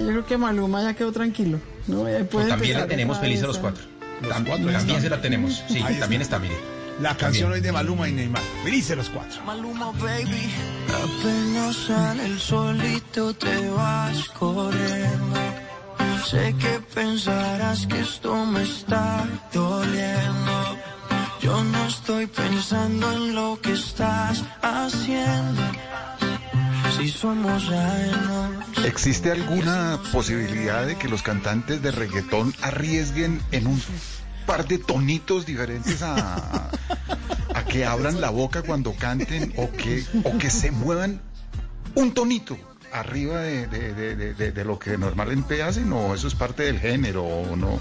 yo 0.00 0.06
creo 0.06 0.26
que 0.26 0.38
Maluma 0.38 0.82
ya 0.82 0.94
quedó 0.94 1.12
tranquilo. 1.12 1.58
¿no? 1.86 2.08
Ya 2.08 2.24
puede 2.24 2.48
también 2.48 2.78
la 2.78 2.86
tenemos 2.86 3.18
feliz 3.18 3.42
a 3.42 3.46
los 3.46 3.58
cuatro. 3.58 3.82
Los 4.22 4.30
Tam- 4.32 4.46
cuatro, 4.46 4.72
también 4.72 5.00
se 5.02 5.10
la 5.10 5.20
tenemos. 5.20 5.62
Sí, 5.68 5.82
Ahí 5.84 5.96
también 5.98 6.22
está. 6.22 6.36
está, 6.36 6.38
mire. 6.48 6.54
La 7.02 7.10
canción 7.16 7.50
También. 7.50 7.52
hoy 7.52 7.60
de 7.60 7.72
Maluma 7.72 8.08
y 8.08 8.12
Neymar. 8.12 8.40
Felices 8.62 8.96
los 8.96 9.10
cuatro. 9.10 9.42
Maluma, 9.44 9.90
baby. 10.00 10.48
Apenas 10.88 11.76
sale 11.76 12.24
el 12.26 12.38
solito 12.38 13.34
te 13.34 13.68
vas 13.70 14.28
corriendo. 14.30 15.34
Sé 16.30 16.54
que 16.58 16.80
pensarás 16.94 17.86
que 17.86 18.00
esto 18.00 18.44
me 18.46 18.62
está 18.62 19.26
doliendo. 19.52 20.78
Yo 21.40 21.62
no 21.62 21.86
estoy 21.86 22.26
pensando 22.26 23.12
en 23.12 23.34
lo 23.34 23.60
que 23.60 23.72
estás 23.72 24.42
haciendo. 24.62 25.62
Si 26.96 27.08
somos 27.10 27.68
ajenos. 27.68 28.50
¿Existe 28.84 29.30
alguna 29.30 29.98
posibilidad 30.12 30.86
de 30.86 30.96
que 30.96 31.08
los 31.08 31.22
cantantes 31.22 31.82
de 31.82 31.90
reggaetón 31.90 32.54
arriesguen 32.62 33.40
en 33.52 33.66
un 33.66 33.82
par 34.46 34.66
de 34.66 34.78
tonitos 34.78 35.44
diferentes 35.46 36.02
a, 36.02 36.70
a- 37.54 37.64
que 37.64 37.84
abran 37.84 38.20
la 38.20 38.30
boca 38.30 38.62
cuando 38.62 38.94
canten 38.94 39.52
o 39.56 39.70
que, 39.72 40.04
o 40.22 40.38
que 40.38 40.48
se 40.50 40.70
muevan 40.70 41.20
un 41.96 42.12
tonito 42.14 42.56
arriba 42.94 43.40
de, 43.40 43.66
de- 43.66 43.92
de- 43.94 44.16
de- 44.16 44.34
de- 44.34 44.52
de 44.52 44.64
lo 44.64 44.78
que 44.78 44.96
normalmente 44.96 45.62
hacen 45.62 45.92
o 45.92 46.14
eso 46.14 46.28
es 46.28 46.34
parte 46.34 46.62
del 46.64 46.78
género 46.78 47.24
o 47.24 47.56
no? 47.56 47.80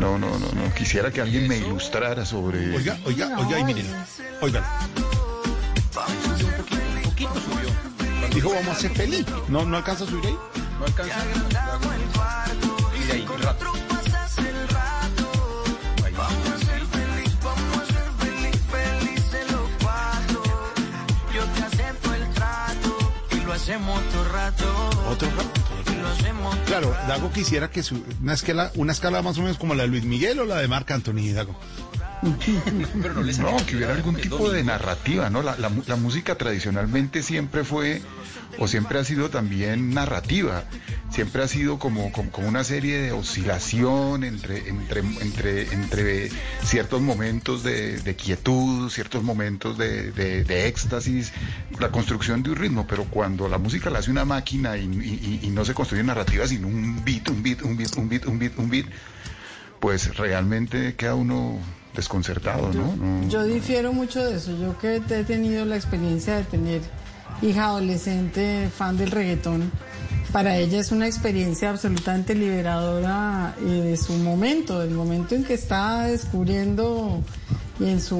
No, 0.00 0.18
no, 0.18 0.30
no, 0.38 0.48
no. 0.52 0.74
Quisiera 0.74 1.10
que 1.10 1.20
alguien 1.20 1.46
me 1.48 1.58
ilustrara 1.58 2.24
sobre... 2.24 2.74
Oiga, 2.76 2.96
oiga, 3.04 3.36
oiga, 3.38 3.58
y 3.60 3.64
miren, 3.64 3.86
oigan. 4.40 4.64
Un 6.96 7.02
poquito 7.02 7.34
subió. 7.34 8.28
Dijo, 8.34 8.50
vamos 8.54 8.76
a 8.76 8.80
ser 8.80 8.90
feliz. 8.92 9.26
¿No, 9.48 9.64
no 9.64 9.76
alcanza 9.76 10.04
a 10.04 10.06
subir 10.06 10.26
ahí? 10.26 10.38
No 10.78 10.84
alcanza. 10.86 11.14
Y 12.96 13.06
de 13.06 13.12
ahí, 13.12 13.26
rato. 13.42 13.72
Hacemos 23.68 24.02
todo 24.08 24.24
rato. 24.32 24.64
Otro 25.10 25.28
rato. 25.36 25.60
Claro, 26.66 26.94
Dago 27.06 27.30
quisiera 27.30 27.70
que 27.70 27.82
su, 27.82 28.02
una 28.22 28.32
escala, 28.32 28.72
una 28.76 28.92
escala 28.92 29.20
más 29.20 29.36
o 29.36 29.42
menos 29.42 29.58
como 29.58 29.74
la 29.74 29.82
de 29.82 29.88
Luis 29.90 30.04
Miguel 30.04 30.40
o 30.40 30.46
la 30.46 30.56
de 30.56 30.68
Marc 30.68 30.90
Anthony, 30.90 31.32
Dago. 31.34 31.54
Pero 33.02 33.14
no 33.14 33.22
les 33.22 33.38
No, 33.38 33.56
que 33.66 33.76
hubiera 33.76 33.94
algún 33.94 34.16
tipo 34.16 34.50
de 34.50 34.64
narrativa, 34.64 35.30
¿no? 35.30 35.42
La, 35.42 35.56
la 35.56 35.96
música 35.96 36.34
tradicionalmente 36.36 37.22
siempre 37.22 37.64
fue, 37.64 38.02
o 38.58 38.66
siempre 38.66 38.98
ha 38.98 39.04
sido 39.04 39.30
también 39.30 39.94
narrativa, 39.94 40.64
siempre 41.10 41.42
ha 41.44 41.48
sido 41.48 41.78
como, 41.78 42.10
como, 42.10 42.30
como 42.32 42.48
una 42.48 42.64
serie 42.64 42.98
de 43.00 43.12
oscilación 43.12 44.24
entre, 44.24 44.68
entre, 44.68 45.00
entre, 45.00 45.72
entre 45.72 46.30
ciertos 46.64 47.00
momentos 47.00 47.62
de, 47.62 47.98
de 48.00 48.16
quietud, 48.16 48.90
ciertos 48.90 49.22
momentos 49.22 49.78
de, 49.78 50.10
de- 50.10 50.42
de 50.44 50.66
éxtasis, 50.66 51.32
la 51.78 51.90
construcción 51.90 52.42
de 52.42 52.50
un 52.50 52.56
ritmo, 52.56 52.86
pero 52.88 53.04
cuando 53.04 53.48
la 53.48 53.58
música 53.58 53.90
la 53.90 54.00
hace 54.00 54.10
una 54.10 54.24
máquina 54.24 54.76
y, 54.76 54.84
y- 54.86 55.38
y- 55.42 55.46
y 55.46 55.50
no 55.50 55.64
se 55.64 55.72
construye 55.74 56.02
narrativa, 56.02 56.46
sino 56.48 56.66
un 56.66 57.04
beat, 57.04 57.28
un 57.28 57.42
beat, 57.44 57.62
un 57.62 57.76
beat, 57.76 57.96
un 57.96 58.08
beat, 58.08 58.26
un 58.26 58.38
beat, 58.38 58.58
un 58.58 58.68
beat, 58.70 58.86
pues 59.80 60.16
realmente 60.16 60.96
queda 60.96 61.14
uno 61.14 61.60
desconcertado, 61.98 62.72
¿no? 62.72 62.96
No- 62.96 63.28
Yo 63.28 63.44
difiero 63.44 63.92
mucho 63.92 64.24
de 64.24 64.36
eso. 64.36 64.56
Yo 64.56 64.76
que 64.78 64.96
he 64.96 65.24
tenido 65.24 65.64
la 65.64 65.76
experiencia 65.76 66.36
de 66.36 66.44
tener 66.44 66.80
hija 67.42 67.66
adolescente 67.66 68.68
fan 68.76 68.96
del 68.96 69.10
reggaetón, 69.10 69.70
para 70.32 70.56
ella 70.56 70.78
es 70.80 70.92
una 70.92 71.06
experiencia 71.06 71.70
absolutamente 71.70 72.34
liberadora 72.34 73.54
eh, 73.60 73.64
de 73.64 73.96
su 73.96 74.12
momento, 74.14 74.78
del 74.80 74.90
momento 74.90 75.34
en 75.34 75.44
que 75.44 75.54
está 75.54 76.02
descubriendo 76.04 77.22
y 77.80 77.86
en 77.90 78.00
su, 78.00 78.16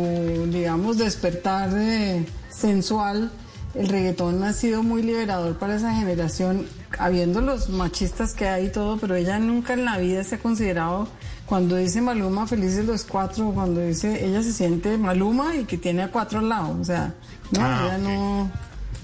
digamos, 0.50 0.98
despertar 0.98 1.70
eh, 1.74 2.24
sensual. 2.50 3.30
El 3.74 3.88
reggaetón 3.88 4.42
ha 4.44 4.52
sido 4.54 4.82
muy 4.82 5.02
liberador 5.02 5.58
para 5.58 5.76
esa 5.76 5.94
generación, 5.94 6.66
habiendo 6.98 7.40
los 7.42 7.68
machistas 7.68 8.32
que 8.34 8.48
hay 8.48 8.66
y 8.66 8.70
todo, 8.70 8.96
pero 8.96 9.14
ella 9.14 9.38
nunca 9.38 9.74
en 9.74 9.84
la 9.84 9.98
vida 9.98 10.24
se 10.24 10.36
ha 10.36 10.38
considerado, 10.38 11.06
cuando 11.48 11.76
dice 11.76 12.00
Maluma 12.02 12.46
felices 12.46 12.84
los 12.84 13.04
cuatro, 13.04 13.50
cuando 13.54 13.80
dice 13.80 14.24
ella 14.24 14.42
se 14.42 14.52
siente 14.52 14.98
Maluma 14.98 15.56
y 15.56 15.64
que 15.64 15.78
tiene 15.78 16.02
a 16.02 16.10
cuatro 16.12 16.40
al 16.40 16.48
lado, 16.48 16.76
o 16.80 16.84
sea, 16.84 17.14
no, 17.52 17.60
Ah, 17.62 17.82
ella 17.86 17.96
ok. 17.96 18.02
no. 18.02 18.50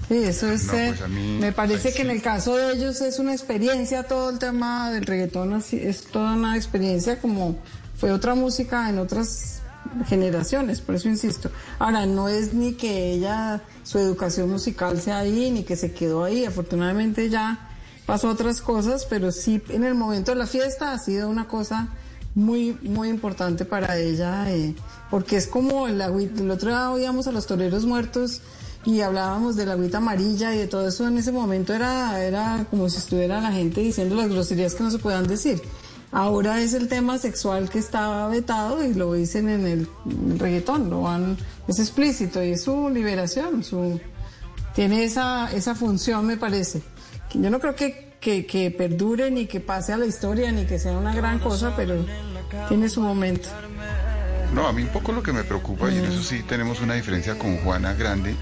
Sí, 0.07 0.17
eso 0.23 0.51
es. 0.51 0.65
No, 0.67 0.73
eh, 0.75 0.93
pues 0.95 1.09
mí- 1.09 1.39
me 1.39 1.51
parece 1.51 1.87
ay, 1.87 1.93
que 1.95 2.01
en 2.03 2.09
sí. 2.09 2.13
el 2.17 2.21
caso 2.21 2.55
de 2.55 2.73
ellos 2.73 3.01
es 3.01 3.17
una 3.17 3.33
experiencia, 3.33 4.03
todo 4.03 4.29
el 4.29 4.37
tema 4.37 4.91
del 4.91 5.05
reggaetón 5.07 5.53
así, 5.53 5.77
es 5.81 6.03
toda 6.05 6.33
una 6.33 6.55
experiencia 6.55 7.19
como 7.19 7.55
fue 7.97 8.11
otra 8.11 8.35
música 8.35 8.87
en 8.89 8.99
otras 8.99 9.61
generaciones, 10.07 10.81
por 10.81 10.95
eso 10.95 11.09
insisto. 11.09 11.49
Ahora, 11.79 12.05
no 12.05 12.27
es 12.27 12.53
ni 12.53 12.73
que 12.73 13.13
ella, 13.13 13.61
su 13.83 13.97
educación 13.97 14.49
musical 14.51 15.01
sea 15.01 15.19
ahí, 15.19 15.49
ni 15.51 15.63
que 15.63 15.75
se 15.75 15.91
quedó 15.93 16.23
ahí, 16.23 16.45
afortunadamente 16.45 17.29
ya 17.29 17.69
pasó 18.05 18.29
otras 18.29 18.61
cosas, 18.61 19.05
pero 19.09 19.31
sí 19.31 19.61
en 19.69 19.83
el 19.83 19.95
momento 19.95 20.31
de 20.31 20.37
la 20.37 20.47
fiesta 20.47 20.91
ha 20.91 20.99
sido 20.99 21.29
una 21.29 21.47
cosa 21.47 21.87
muy, 22.35 22.77
muy 22.83 23.09
importante 23.09 23.65
para 23.65 23.97
ella, 23.97 24.51
eh, 24.51 24.75
porque 25.09 25.37
es 25.37 25.47
como 25.47 25.87
el, 25.87 26.01
agüita- 26.01 26.41
el 26.41 26.51
otro 26.51 26.69
día 26.69 26.91
oíamos 26.91 27.27
a 27.27 27.31
los 27.31 27.47
toreros 27.47 27.85
muertos 27.85 28.41
y 28.85 29.01
hablábamos 29.01 29.55
de 29.55 29.65
la 29.65 29.73
agüita 29.73 29.97
amarilla 29.97 30.53
y 30.53 30.59
de 30.59 30.67
todo 30.67 30.87
eso 30.87 31.07
en 31.07 31.17
ese 31.17 31.31
momento 31.31 31.73
era, 31.73 32.21
era 32.23 32.67
como 32.69 32.89
si 32.89 32.97
estuviera 32.97 33.41
la 33.41 33.51
gente 33.51 33.81
diciendo 33.81 34.15
las 34.15 34.29
groserías 34.29 34.75
que 34.75 34.83
no 34.83 34.91
se 34.91 34.99
puedan 34.99 35.25
decir. 35.27 35.61
Ahora 36.11 36.61
es 36.61 36.73
el 36.73 36.87
tema 36.87 37.17
sexual 37.17 37.69
que 37.69 37.79
está 37.79 38.27
vetado 38.27 38.83
y 38.83 38.93
lo 38.93 39.13
dicen 39.13 39.49
en 39.49 39.65
el, 39.65 39.87
en 40.05 40.31
el 40.33 40.39
reggaetón, 40.39 40.89
lo 40.89 41.01
van, 41.01 41.37
es 41.67 41.79
explícito 41.79 42.43
y 42.43 42.51
es 42.51 42.63
su 42.63 42.89
liberación, 42.89 43.63
su, 43.63 43.99
tiene 44.75 45.03
esa, 45.03 45.51
esa 45.51 45.73
función 45.73 46.25
me 46.25 46.37
parece. 46.37 46.81
Yo 47.33 47.49
no 47.49 47.59
creo 47.59 47.75
que, 47.75 48.04
que, 48.25 48.47
que 48.47 48.71
perdure 48.71 49.29
ni 49.29 49.45
que 49.45 49.59
pase 49.59 49.93
a 49.93 49.97
la 49.97 50.07
historia 50.07 50.51
ni 50.51 50.65
que 50.65 50.79
sea 50.79 50.97
una 50.97 51.13
gran 51.13 51.37
cosa, 51.37 51.75
pero 51.75 52.03
tiene 52.67 52.89
su 52.89 52.99
momento. 52.99 53.49
No, 54.51 54.67
a 54.67 54.73
mí 54.73 54.81
un 54.81 54.87
poco 54.87 55.11
lo 55.11 55.21
que 55.21 55.31
me 55.31 55.43
preocupa, 55.43 55.91
y 55.91 55.99
en 55.99 56.05
eso 56.05 56.23
sí 56.23 56.41
tenemos 56.41 56.81
una 56.81 56.95
diferencia 56.95 57.37
con 57.37 57.57
Juana 57.57 57.93
Grande, 57.93 58.33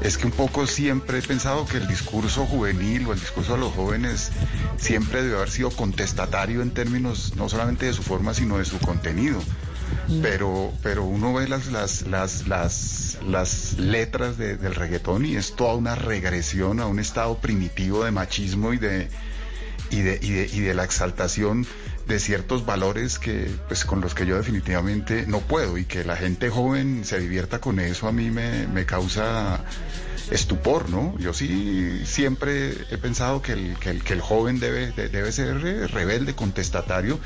es 0.00 0.18
que 0.18 0.26
un 0.26 0.32
poco 0.32 0.66
siempre 0.66 1.20
he 1.20 1.22
pensado 1.22 1.66
que 1.66 1.76
el 1.76 1.86
discurso 1.86 2.46
juvenil 2.46 3.06
o 3.06 3.12
el 3.12 3.20
discurso 3.20 3.52
de 3.52 3.60
los 3.60 3.72
jóvenes 3.74 4.32
siempre 4.76 5.22
debe 5.22 5.36
haber 5.36 5.50
sido 5.50 5.70
contestatario 5.70 6.60
en 6.60 6.72
términos 6.72 7.34
no 7.36 7.48
solamente 7.48 7.86
de 7.86 7.92
su 7.92 8.02
forma, 8.02 8.34
sino 8.34 8.58
de 8.58 8.64
su 8.64 8.80
contenido. 8.80 9.38
Pero, 10.20 10.72
pero 10.82 11.04
uno 11.04 11.32
ve 11.34 11.48
las, 11.48 11.66
las, 11.68 12.02
las, 12.06 12.46
las, 12.48 13.18
las 13.26 13.78
letras 13.78 14.36
de- 14.36 14.56
del 14.56 14.74
reggaetón 14.74 15.24
y 15.24 15.36
es 15.36 15.54
toda 15.56 15.74
una 15.74 15.94
regresión 15.94 16.80
a 16.80 16.86
un 16.86 16.98
estado 16.98 17.38
primitivo 17.38 18.04
de 18.04 18.10
machismo 18.10 18.72
y 18.72 18.78
de, 18.78 19.08
y 19.90 20.00
de, 20.00 20.18
y 20.20 20.30
de, 20.30 20.50
y 20.52 20.60
de 20.60 20.74
la 20.74 20.84
exaltación 20.84 21.66
de 22.06 22.18
ciertos 22.18 22.66
valores 22.66 23.18
que 23.18 23.48
pues 23.68 23.84
con 23.84 24.00
los 24.00 24.14
que 24.14 24.26
yo 24.26 24.36
definitivamente 24.36 25.24
no 25.28 25.38
puedo 25.40 25.78
y 25.78 25.84
que 25.84 26.04
la 26.04 26.16
gente 26.16 26.50
joven 26.50 27.04
se 27.04 27.20
divierta 27.20 27.60
con 27.60 27.78
eso 27.78 28.08
a 28.08 28.12
mí 28.12 28.30
me, 28.30 28.66
me 28.66 28.84
causa 28.86 29.60
estupor, 30.30 30.88
¿no? 30.88 31.16
Yo 31.18 31.32
sí 31.34 32.02
siempre 32.04 32.70
he 32.90 32.98
pensado 32.98 33.42
que 33.42 33.52
el, 33.52 33.76
que 33.78 33.90
el, 33.90 34.02
que 34.04 34.12
el 34.12 34.20
joven 34.20 34.60
debe, 34.60 34.92
de- 34.92 35.08
debe 35.08 35.32
ser 35.32 35.60
rebelde, 35.92 36.34
contestatario 36.34 37.18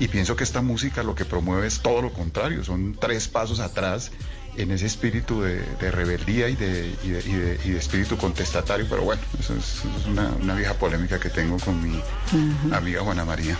y 0.00 0.08
pienso 0.08 0.36
que 0.36 0.44
esta 0.44 0.62
música 0.62 1.02
lo 1.02 1.14
que 1.14 1.24
promueve 1.24 1.66
es 1.66 1.80
todo 1.80 2.02
lo 2.02 2.12
contrario, 2.12 2.64
son 2.64 2.96
tres 2.98 3.28
pasos 3.28 3.60
atrás 3.60 4.10
en 4.56 4.70
ese 4.72 4.86
espíritu 4.86 5.42
de, 5.42 5.60
de 5.80 5.90
rebeldía 5.90 6.48
y 6.48 6.56
de, 6.56 6.92
y, 7.04 7.08
de, 7.10 7.20
y 7.20 7.32
de- 7.34 7.60
y 7.64 7.70
de 7.70 7.78
espíritu 7.78 8.16
contestatario, 8.16 8.86
pero 8.88 9.02
bueno, 9.02 9.22
eso 9.38 9.54
es, 9.54 9.76
eso 9.76 9.90
es 10.00 10.06
una, 10.06 10.28
una 10.40 10.54
vieja 10.54 10.74
polémica 10.74 11.18
que 11.20 11.30
tengo 11.30 11.58
con 11.58 11.80
mi 11.82 12.00
amiga 12.72 13.02
Juana 13.02 13.24
María. 13.24 13.56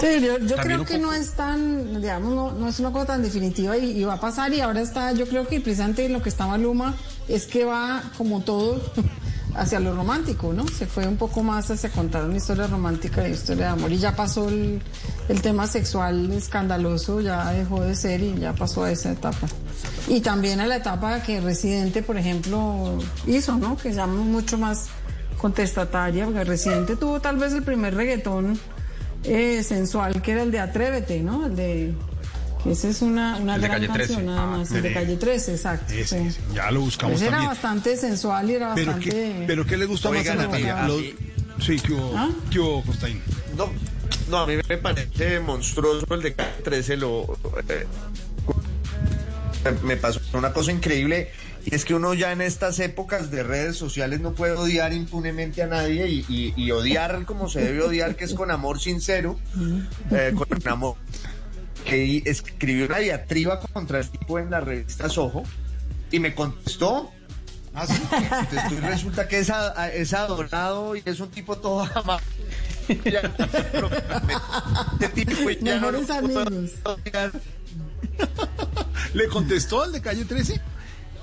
Sí, 0.00 0.06
yo, 0.46 0.56
creo 0.56 0.84
que 0.84 0.98
no 0.98 1.12
es 1.12 1.32
tan, 1.32 2.00
digamos, 2.00 2.32
no, 2.32 2.52
no 2.52 2.68
es 2.68 2.78
una 2.78 2.92
cosa 2.92 3.06
tan 3.06 3.22
definitiva 3.22 3.76
y, 3.76 3.98
y 3.98 4.04
va 4.04 4.14
a 4.14 4.20
pasar 4.20 4.52
y 4.52 4.60
ahora 4.60 4.80
está, 4.80 5.10
yo 5.12 5.26
creo 5.26 5.46
que 5.48 5.60
precisamente 5.60 6.06
en 6.06 6.12
lo 6.12 6.22
que 6.22 6.28
está 6.28 6.46
Maluma 6.46 6.94
es 7.26 7.46
que 7.46 7.64
va 7.64 8.02
como 8.16 8.40
todo 8.42 8.80
hacia 9.56 9.80
lo 9.80 9.96
romántico, 9.96 10.52
¿no? 10.52 10.68
Se 10.68 10.86
fue 10.86 11.06
un 11.08 11.16
poco 11.16 11.42
más 11.42 11.68
hacia 11.72 11.90
contar 11.90 12.24
una 12.24 12.36
historia 12.36 12.68
romántica 12.68 13.28
y 13.28 13.32
historia 13.32 13.66
de 13.66 13.72
amor 13.72 13.90
y 13.90 13.98
ya 13.98 14.14
pasó 14.14 14.48
el, 14.48 14.80
el 15.28 15.42
tema 15.42 15.66
sexual 15.66 16.32
escandaloso, 16.32 17.20
ya 17.20 17.50
dejó 17.52 17.82
de 17.82 17.96
ser 17.96 18.22
y 18.22 18.38
ya 18.38 18.52
pasó 18.52 18.84
a 18.84 18.92
esa 18.92 19.10
etapa. 19.10 19.48
Y 20.06 20.20
también 20.20 20.60
a 20.60 20.66
la 20.66 20.76
etapa 20.76 21.22
que 21.22 21.40
Residente, 21.40 22.02
por 22.02 22.16
ejemplo, 22.16 22.98
hizo, 23.26 23.56
¿no? 23.56 23.76
Que 23.76 23.92
llama 23.92 24.22
mucho 24.22 24.58
más 24.58 24.86
contestataria, 25.38 26.24
porque 26.24 26.44
Residente 26.44 26.94
tuvo 26.94 27.20
tal 27.20 27.36
vez 27.36 27.52
el 27.52 27.64
primer 27.64 27.94
reggaetón 27.96 28.58
eh, 29.24 29.62
sensual 29.62 30.20
que 30.22 30.32
era 30.32 30.42
el 30.42 30.50
de 30.50 30.60
Atrévete, 30.60 31.20
¿no? 31.20 31.46
El 31.46 31.56
de 31.56 31.92
que 32.62 32.72
esa 32.72 32.88
es 32.88 33.02
una, 33.02 33.36
una 33.36 33.54
El 33.54 33.60
de 33.60 33.68
gran 33.68 33.80
Calle 33.80 33.92
13. 33.92 34.14
canción 34.14 34.26
nada 34.34 34.46
más, 34.46 34.70
el 34.72 34.82
de. 34.82 34.92
Calle 34.92 35.16
13, 35.16 35.52
exacto. 35.52 35.92
Ese, 35.94 36.20
sí. 36.22 36.26
ese, 36.28 36.40
ya 36.54 36.70
lo 36.70 36.80
buscamos 36.80 37.16
Ese 37.16 37.28
era 37.28 37.44
bastante 37.46 37.96
sensual 37.96 38.50
y 38.50 38.54
era 38.54 38.74
Pero 38.74 38.92
bastante 38.92 39.10
¿qué, 39.16 39.44
pero 39.46 39.64
¿qué 39.66 39.76
le 39.76 39.86
gusta 39.86 40.08
Oiga, 40.10 40.34
más 40.34 40.44
a 40.44 40.46
Natalia, 40.46 40.82
mí- 40.88 41.14
Sí, 41.60 41.76
¿qué 41.78 41.92
hubo, 41.92 42.12
¿Ah? 42.16 42.28
¿qué 42.50 42.58
hubo, 42.60 42.82
Costaín? 42.84 43.20
No, 43.56 43.70
no, 44.30 44.38
a 44.38 44.46
mí 44.46 44.54
me 44.68 44.76
parece 44.78 45.40
monstruoso 45.40 46.06
el 46.14 46.22
de 46.22 46.30
13 46.32 46.96
lo 46.96 47.36
eh, 47.68 47.86
me 49.82 49.96
pasó 49.96 50.20
una 50.34 50.52
cosa 50.52 50.70
increíble 50.72 51.30
y 51.64 51.74
es 51.74 51.84
que 51.84 51.94
uno 51.94 52.14
ya 52.14 52.32
en 52.32 52.40
estas 52.40 52.78
épocas 52.78 53.30
de 53.30 53.42
redes 53.42 53.76
sociales 53.76 54.20
no 54.20 54.32
puede 54.34 54.52
odiar 54.52 54.92
impunemente 54.92 55.62
a 55.62 55.66
nadie 55.66 56.08
y, 56.08 56.24
y- 56.28 56.54
y 56.56 56.70
odiar 56.70 57.24
como 57.24 57.48
se 57.48 57.60
debe 57.62 57.82
odiar, 57.82 58.16
que 58.16 58.24
es 58.24 58.34
con 58.34 58.50
amor 58.50 58.80
sincero, 58.80 59.38
eh, 60.10 60.32
con 60.34 60.46
amor 60.68 60.96
que 61.84 62.22
escribió 62.26 62.86
una 62.86 62.98
diatriba 62.98 63.60
contra 63.60 64.00
el 64.00 64.08
tipo 64.10 64.38
en 64.38 64.50
la 64.50 64.60
revista 64.60 65.08
Soho 65.08 65.42
y 66.10 66.18
me 66.20 66.34
contestó 66.34 67.10
Ah, 67.74 67.86
sí. 67.86 67.94
Entonces 68.10 68.68
tú 68.68 68.74
resulta 68.80 69.28
que 69.28 69.38
es, 69.38 69.50
a- 69.50 69.92
es 69.92 70.12
adorado 70.12 70.96
y 70.96 71.02
es 71.04 71.20
un 71.20 71.30
tipo 71.30 71.56
todo 71.58 71.82
amable. 71.94 72.24
Ya, 73.04 73.20
este 75.00 75.08
tipo 75.24 75.50
ya 75.50 75.74
Mejores 75.74 76.10
amigos. 76.10 76.48
odiar. 76.84 77.30
¿Le 79.14 79.28
contestó 79.28 79.82
al 79.82 79.92
de 79.92 80.00
calle 80.00 80.24
13? 80.24 80.60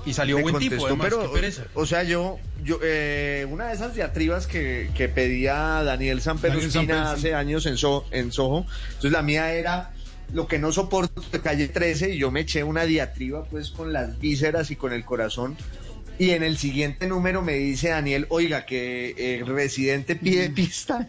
Y 0.06 0.12
salió 0.14 0.38
buen 0.40 0.56
tipo, 0.58 0.86
además, 0.86 1.08
pero, 1.10 1.30
o 1.74 1.84
sea, 1.84 2.04
yo, 2.04 2.38
yo 2.64 2.78
eh, 2.82 3.46
una 3.50 3.66
de 3.68 3.74
esas 3.74 3.94
diatribas 3.94 4.46
que, 4.46 4.88
que 4.94 5.08
pedía 5.08 5.82
Daniel 5.82 6.20
sí. 6.20 6.28
hace 6.92 7.34
años 7.34 7.66
en, 7.66 7.76
So- 7.76 8.06
en 8.12 8.30
Soho, 8.32 8.64
entonces 8.88 9.10
la 9.12 9.22
mía 9.22 9.52
era 9.52 9.90
lo 10.32 10.46
que 10.46 10.58
no 10.58 10.72
soporto 10.72 11.22
de 11.30 11.40
calle 11.40 11.68
13 11.68 12.14
y 12.14 12.18
yo 12.18 12.30
me 12.30 12.40
eché 12.40 12.62
una 12.64 12.84
diatriba 12.84 13.44
pues 13.44 13.70
con 13.70 13.92
las 13.92 14.18
vísceras 14.18 14.70
y 14.70 14.76
con 14.76 14.92
el 14.92 15.04
corazón. 15.04 15.56
Y 16.18 16.30
en 16.30 16.42
el 16.42 16.56
siguiente 16.56 17.06
número 17.06 17.42
me 17.42 17.54
dice 17.54 17.90
Daniel, 17.90 18.26
oiga, 18.30 18.64
que 18.64 19.36
el 19.38 19.46
residente 19.46 20.16
pide 20.16 20.48
pista 20.50 21.08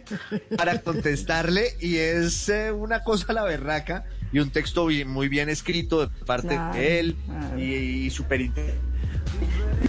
para 0.58 0.82
contestarle 0.82 1.76
y 1.80 1.96
es 1.98 2.50
eh, 2.50 2.72
una 2.74 3.04
cosa 3.04 3.32
la 3.32 3.44
berraca 3.44 4.04
y 4.34 4.40
un 4.40 4.50
texto 4.50 4.86
bien- 4.88 5.08
muy 5.08 5.30
bien 5.30 5.48
escrito 5.50 6.02
de 6.06 6.26
parte 6.26 6.50
Claro, 6.50 6.74
de 6.74 7.00
él 7.00 7.16
claro. 7.26 7.58
y, 7.60 7.74
y 7.74 8.10
súper 8.10 8.42
interesante. 8.42 8.82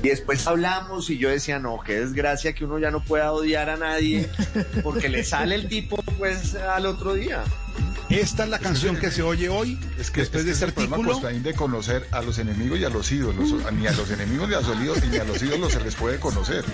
Y 0.04 0.08
después 0.08 0.46
hablamos 0.46 1.08
y 1.10 1.18
yo 1.18 1.30
decía, 1.30 1.58
no, 1.58 1.80
qué 1.84 1.98
desgracia 2.00 2.52
que 2.52 2.64
uno 2.64 2.78
ya 2.78 2.90
no 2.90 3.02
pueda 3.02 3.32
odiar 3.32 3.70
a 3.70 3.76
nadie 3.76 4.28
porque 4.84 5.08
le 5.08 5.24
sale 5.24 5.54
el 5.56 5.68
tipo 5.68 5.96
pues 6.18 6.54
al 6.54 6.86
otro 6.86 7.14
día. 7.14 7.42
Esta 8.08 8.44
es 8.44 8.50
la 8.50 8.58
canción 8.58 8.96
que 8.96 9.10
se 9.10 9.22
oye 9.22 9.48
hoy, 9.48 9.78
Es 9.98 10.10
que 10.10 10.20
después 10.20 10.44
de 10.44 10.52
es 10.52 10.62
este 10.62 10.72
problema 10.72 10.96
artículo. 10.96 11.14
Costaín 11.14 11.42
de 11.42 11.54
conocer 11.54 12.06
a 12.10 12.22
los 12.22 12.38
enemigos 12.38 12.78
y 12.78 12.84
a 12.84 12.88
los 12.88 13.12
ídolos. 13.12 13.54
Ni 13.72 13.86
a 13.86 13.92
los 13.92 14.10
enemigos 14.10 14.48
ni 14.48 14.54
a 14.54 14.60
los 14.60 14.80
ídolos, 14.80 15.04
ni 15.04 15.18
a 15.18 15.24
los 15.24 15.42
ídolos 15.42 15.72
se 15.72 15.80
les 15.80 15.94
puede 15.94 16.18
conocer. 16.18 16.64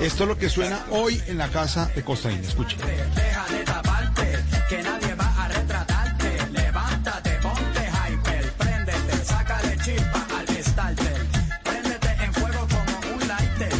Esto 0.00 0.24
es 0.24 0.28
lo 0.28 0.36
que 0.38 0.48
suena 0.48 0.84
hoy 0.90 1.22
en 1.26 1.38
la 1.38 1.48
casa 1.48 1.90
de 1.94 2.02
Costaín. 2.02 2.44
Escuche. 2.44 2.76
Deja 2.76 3.46
de 3.48 3.64
taparte, 3.64 4.38
que 4.68 4.82
nadie 4.82 5.14
va 5.14 5.44
a 5.44 5.48
retratarte. 5.48 6.38
Levántate, 6.52 7.30
ponte 7.42 7.80
hyper, 7.80 8.52
préndete, 8.52 9.24
sácale 9.24 9.76
chispa 9.78 10.26
al 10.38 10.64
starter. 10.64 11.26
Préndete 11.64 12.08
en 12.24 12.34
fuego 12.34 12.68
como 12.68 13.14
un 13.14 13.28
lighter, 13.28 13.72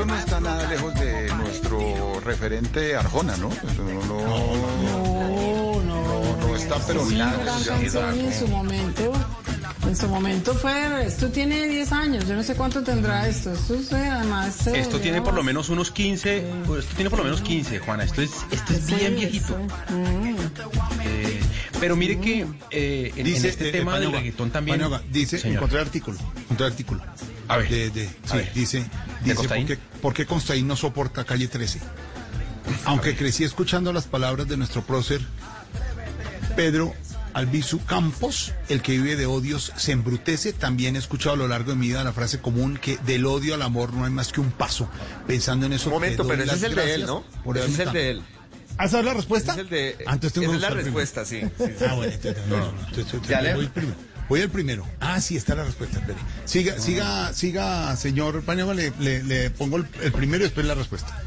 Esto 0.00 0.06
no 0.06 0.18
está 0.18 0.40
nada 0.40 0.68
lejos 0.70 0.94
de 0.94 1.28
nuestro 1.34 2.20
referente 2.20 2.96
Arjona, 2.96 3.36
¿no? 3.36 3.48
No, 3.48 3.84
no, 3.84 4.20
No, 4.82 5.82
no, 5.82 5.82
no, 5.82 6.36
no 6.48 6.56
está, 6.56 6.76
pero 6.86 7.06
Sí, 7.06 7.16
nada. 7.16 7.58
en 8.14 8.32
su 8.34 8.48
momento. 8.48 9.12
En 9.86 9.96
su 9.96 10.06
momento 10.08 10.54
fue. 10.54 11.06
Esto 11.06 11.30
tiene 11.30 11.66
10 11.66 11.90
años. 11.92 12.28
Yo 12.28 12.34
no 12.36 12.42
sé 12.42 12.54
cuánto 12.54 12.82
tendrá 12.84 13.26
esto. 13.26 13.52
Esto 13.52 13.74
es, 13.74 13.90
eh, 13.92 13.96
además. 14.10 14.66
eh, 14.68 14.78
Esto 14.78 15.00
tiene 15.00 15.20
por 15.22 15.34
lo 15.34 15.42
menos 15.42 15.68
unos 15.68 15.90
15, 15.90 16.44
pues, 16.66 16.84
esto 16.84 16.94
tiene 16.96 17.10
por 17.10 17.18
lo 17.18 17.24
menos 17.24 17.40
15, 17.40 17.78
Juana. 17.80 18.04
Esto 18.04 18.22
es, 18.22 18.30
esto 18.52 18.72
es 18.74 18.80
Sí, 18.86 18.94
bien 18.94 19.16
viejito. 19.16 19.56
sí. 19.88 19.94
Mm. 19.94 20.36
Eh, 21.02 21.40
pero 21.80 21.96
mire 21.96 22.20
que 22.20 22.46
eh, 22.70 23.12
en, 23.16 23.26
en 23.26 23.34
este 23.46 23.70
eh, 23.70 23.72
tema 23.72 23.92
del 23.94 24.04
Paniagua, 24.04 24.18
reggaetón 24.18 24.50
también. 24.50 24.78
Paniagua, 24.78 25.02
dice, 25.10 25.38
Señor. 25.38 25.56
encontré 25.56 25.80
artículo, 25.80 26.18
encontré 26.42 26.66
artículo. 26.66 27.02
A 27.48 27.56
ver, 27.56 27.68
De- 27.68 27.90
de- 27.90 28.06
a 28.06 28.28
sí, 28.30 28.36
ver. 28.36 28.52
dice, 28.54 28.84
dice 29.24 29.78
por 30.00 30.14
qué 30.14 30.26
Constaín 30.26 30.66
no 30.68 30.76
soporta 30.76 31.24
calle 31.24 31.48
13? 31.48 31.80
Aunque 32.84 33.16
crecí 33.16 33.44
escuchando 33.44 33.92
las 33.92 34.06
palabras 34.06 34.48
de 34.48 34.56
nuestro 34.56 34.82
prócer 34.82 35.20
Pedro 36.56 36.92
Albizu 37.32 37.84
Campos, 37.84 38.52
el 38.68 38.82
que 38.82 38.92
vive 38.92 39.16
de 39.16 39.26
odios 39.26 39.72
se 39.76 39.92
embrutece, 39.92 40.52
también 40.52 40.96
he 40.96 40.98
escuchado 40.98 41.34
a 41.34 41.38
lo 41.38 41.48
largo 41.48 41.70
de 41.70 41.76
mi 41.76 41.88
vida 41.88 42.02
la 42.04 42.12
frase 42.12 42.40
común 42.40 42.76
que 42.76 42.96
del 43.06 43.24
odio 43.26 43.54
al 43.54 43.62
amor 43.62 43.92
no 43.94 44.04
hay 44.04 44.10
más 44.10 44.32
que 44.32 44.40
un 44.40 44.50
paso. 44.50 44.88
Pensando 45.26 45.66
en 45.66 45.72
eso, 45.72 45.88
Un 45.90 45.94
momento, 45.94 46.26
pero 46.26 46.42
ese 46.42 46.54
es 46.56 46.62
el 46.64 46.74
de 46.74 46.94
él, 46.94 47.06
¿no? 47.06 47.24
por 47.44 47.56
Ese 47.56 47.66
eso 47.72 47.82
es 47.82 47.86
el 47.88 47.92
de 47.92 48.10
él. 48.10 48.22
¿Ah, 48.78 48.86
esa 48.86 48.98
es 49.00 49.04
la 49.04 49.14
respuesta? 49.14 49.52
Es 49.52 49.58
el 49.58 49.68
de, 49.68 49.96
Ah, 50.06 50.14
entonces 50.14 50.40
tengo 50.40 50.54
es 50.54 50.60
la 50.60 50.68
primero. 50.68 50.84
respuesta, 50.86 51.24
sí. 51.24 51.40
sí, 51.40 51.64
sí. 51.78 51.84
Ah, 51.88 51.94
bueno, 51.94 52.12
entonces, 52.12 52.46
no, 52.46 52.56
no, 52.56 52.64
entonces, 52.70 52.98
entonces, 53.04 53.28
¿Ya 53.28 53.40
leo? 53.42 53.56
voy, 53.56 53.66
primero. 53.68 53.96
Voy 54.30 54.40
al 54.40 54.48
primero. 54.48 54.86
Ah, 55.00 55.20
sí, 55.20 55.36
está 55.36 55.54
la 55.54 55.64
respuesta. 55.64 55.98
espere. 55.98 56.18
Siga, 56.46 56.78
siga, 56.78 57.32
siga, 57.34 57.94
señor 57.96 58.42
Paniagua, 58.42 58.72
le, 58.74 58.92
le, 58.98 59.22
le 59.24 59.50
pongo 59.50 59.76
el, 59.76 59.86
el 60.02 60.12
primero 60.12 60.38
y 60.42 60.46
después 60.46 60.64
la 60.64 60.74
respuesta. 60.74 61.20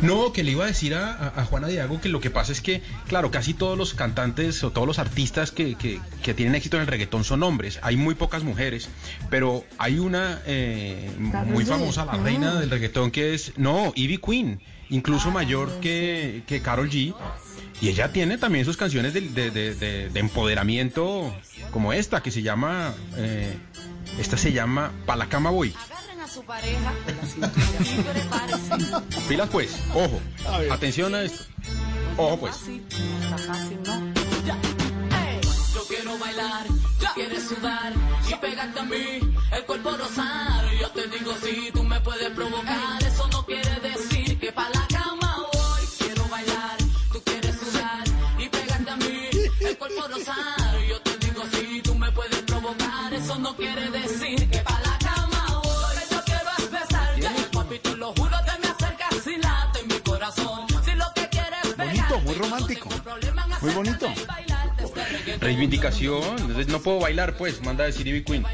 No, 0.00 0.32
que 0.32 0.42
le 0.42 0.52
iba 0.52 0.64
a 0.64 0.68
decir 0.68 0.94
a, 0.94 1.12
a- 1.12 1.40
a 1.42 1.44
Juana 1.44 1.68
Diago 1.68 2.00
que 2.00 2.08
lo 2.08 2.20
que 2.20 2.30
pasa 2.30 2.52
es 2.52 2.62
que, 2.62 2.82
claro, 3.06 3.30
casi 3.30 3.52
todos 3.52 3.76
los 3.76 3.92
cantantes 3.92 4.64
o 4.64 4.70
todos 4.70 4.86
los 4.86 4.98
artistas 4.98 5.50
que, 5.50 5.74
que- 5.74 6.00
que 6.22 6.32
tienen 6.32 6.54
éxito 6.54 6.76
en 6.78 6.82
el 6.82 6.86
reggaetón 6.86 7.22
son 7.24 7.42
hombres. 7.42 7.78
Hay 7.82 7.96
muy 7.98 8.14
pocas 8.14 8.42
mujeres, 8.42 8.88
pero 9.28 9.64
hay 9.76 9.98
una 9.98 10.40
eh, 10.46 11.10
muy 11.18 11.66
famosa, 11.66 12.06
la 12.06 12.12
Ah. 12.12 12.20
reina 12.22 12.58
del 12.60 12.70
reggaetón, 12.70 13.10
que 13.10 13.34
es, 13.34 13.52
no, 13.58 13.92
Ivy 13.94 14.16
Queen, 14.18 14.60
incluso 14.88 15.30
mayor 15.32 15.68
que, 15.80 16.44
que 16.46 16.62
Carol 16.62 16.88
G. 16.88 17.14
Y 17.80 17.88
ella 17.88 18.12
tiene 18.12 18.36
también 18.38 18.64
sus 18.64 18.76
canciones 18.76 19.14
de, 19.14 19.22
de- 19.22 19.50
de- 19.50 19.74
de- 19.74 20.08
de 20.10 20.20
empoderamiento 20.20 21.34
como 21.70 21.92
esta, 21.92 22.22
que 22.22 22.30
se 22.30 22.42
llama, 22.42 22.94
eh, 23.16 23.56
esta 24.18 24.36
se 24.36 24.52
llama 24.52 24.92
Pa' 25.06 25.16
la 25.16 25.28
cama 25.28 25.50
voy. 25.50 25.74
Agarren 25.90 26.20
a 26.20 26.28
su 26.28 26.42
pareja 26.44 26.92
de 27.06 27.14
la 27.14 27.22
cintura 27.22 27.52
y 27.80 28.02
prepárense. 28.02 29.28
Pilas 29.28 29.48
pues, 29.50 29.70
ojo, 29.94 30.20
atención 30.70 31.14
a 31.14 31.22
esto. 31.22 31.44
Ojo 32.18 32.40
pues. 32.40 32.54
Fácil, 32.56 32.82
no 32.90 33.24
está 33.36 33.38
fácil, 33.38 33.78
¿no? 33.86 34.14
Ya. 34.44 34.54
Ey. 34.54 35.40
Yo 35.74 35.82
quiero 35.88 36.18
bailar, 36.18 36.66
tú 36.66 37.06
quieres 37.14 37.48
sudar 37.48 37.92
y 38.30 38.34
pegarte 38.34 38.78
a 38.80 38.82
mí, 38.82 39.20
el 39.56 39.64
cuerpo 39.64 39.96
rosar. 39.96 40.64
Yo 40.78 40.90
te 40.90 41.06
digo 41.08 41.32
si 41.42 41.70
tú 41.72 41.82
me 41.82 41.98
puedes 42.00 42.28
provocar, 42.30 42.99
no 53.50 53.56
quiere 53.56 53.90
decir 53.90 54.48
que 54.48 54.58
pa' 54.58 54.80
la 54.80 54.98
cama 54.98 55.60
voy. 55.62 55.96
Yo 56.10 56.22
quiero 56.24 56.50
es 56.58 56.70
besarte, 56.70 57.28
papi, 57.52 57.78
te 57.80 57.96
lo 57.96 58.12
juro 58.14 58.36
que 58.46 58.60
me 58.60 58.68
acercas 58.68 59.26
y 59.26 59.36
late 59.38 59.80
en 59.80 59.88
mi 59.88 59.98
corazón. 60.00 60.66
Si 60.84 60.92
lo 60.92 61.06
que 61.14 61.28
quieres 61.28 61.58
es 61.64 61.76
Bonito, 61.76 62.20
muy 62.20 62.34
no 62.36 62.42
romántico. 62.42 62.88
Muy 63.60 63.72
bonito. 63.72 64.06
este. 64.06 65.36
Reivindicación, 65.38 66.38
entonces 66.38 66.68
no 66.68 66.80
puedo 66.80 67.00
bailar, 67.00 67.36
pues, 67.36 67.60
manda 67.62 67.84
a 67.84 67.86
decir 67.88 68.06
Ivy 68.06 68.22
Queen. 68.22 68.46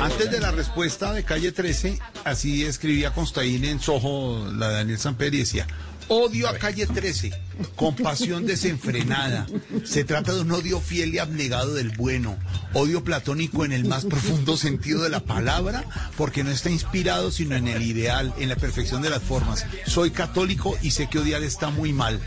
Antes 0.00 0.30
de 0.30 0.40
la 0.40 0.52
respuesta 0.52 1.12
de 1.12 1.24
calle 1.24 1.50
13, 1.50 1.98
así 2.24 2.64
escribía 2.64 3.12
Constaín 3.12 3.64
en 3.64 3.80
Soho, 3.80 4.52
la 4.52 4.68
de 4.68 4.74
Daniel 4.74 4.98
Samper, 4.98 5.34
y 5.34 5.38
decía, 5.38 5.66
odio 6.08 6.48
a 6.48 6.58
calle 6.58 6.86
13, 6.86 7.30
compasión 7.76 8.46
desenfrenada. 8.46 9.46
Se 9.84 10.04
trata 10.04 10.34
de 10.34 10.40
un 10.40 10.52
odio 10.52 10.80
fiel 10.80 11.14
y 11.14 11.18
abnegado 11.18 11.74
del 11.74 11.90
bueno, 11.90 12.36
odio 12.72 13.04
platónico 13.04 13.64
en 13.64 13.72
el 13.72 13.84
más 13.84 14.04
profundo 14.04 14.56
sentido 14.56 15.02
de 15.02 15.10
la 15.10 15.20
palabra, 15.20 15.84
porque 16.16 16.44
no 16.44 16.50
está 16.50 16.70
inspirado 16.70 17.30
sino 17.30 17.56
en 17.56 17.68
el 17.68 17.82
ideal, 17.82 18.34
en 18.38 18.48
la 18.48 18.56
perfección 18.56 19.02
de 19.02 19.10
las 19.10 19.22
formas. 19.22 19.66
Soy 19.86 20.10
católico 20.10 20.76
y 20.82 20.90
sé 20.90 21.08
que 21.08 21.18
odiar 21.18 21.42
está 21.42 21.70
muy 21.70 21.92
mal. 21.92 22.20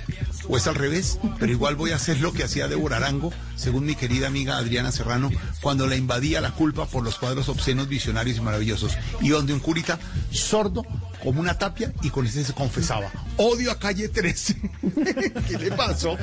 O 0.51 0.57
es 0.57 0.67
al 0.67 0.75
revés, 0.75 1.17
pero 1.39 1.49
igual 1.49 1.77
voy 1.77 1.91
a 1.91 1.95
hacer 1.95 2.19
lo 2.19 2.33
que 2.33 2.43
hacía 2.43 2.67
Débora 2.67 2.97
Arango, 2.97 3.31
según 3.55 3.85
mi 3.85 3.95
querida 3.95 4.27
amiga 4.27 4.57
Adriana 4.57 4.91
Serrano, 4.91 5.31
cuando 5.61 5.87
la 5.87 5.95
invadía 5.95 6.41
la 6.41 6.51
culpa 6.51 6.85
por 6.87 7.05
los 7.05 7.17
cuadros 7.17 7.47
obscenos, 7.47 7.87
visionarios 7.87 8.37
y 8.37 8.41
maravillosos. 8.41 8.97
Y 9.21 9.29
donde 9.29 9.53
un 9.53 9.61
curita 9.61 9.97
sordo 10.29 10.85
como 11.23 11.39
una 11.39 11.57
tapia 11.57 11.93
y 12.03 12.09
con 12.09 12.25
ese 12.25 12.43
se 12.43 12.51
confesaba. 12.51 13.09
Odio 13.37 13.71
a 13.71 13.79
calle 13.79 14.09
13. 14.09 14.55
¿Qué 15.47 15.57
le 15.57 15.71
pasó? 15.71 16.17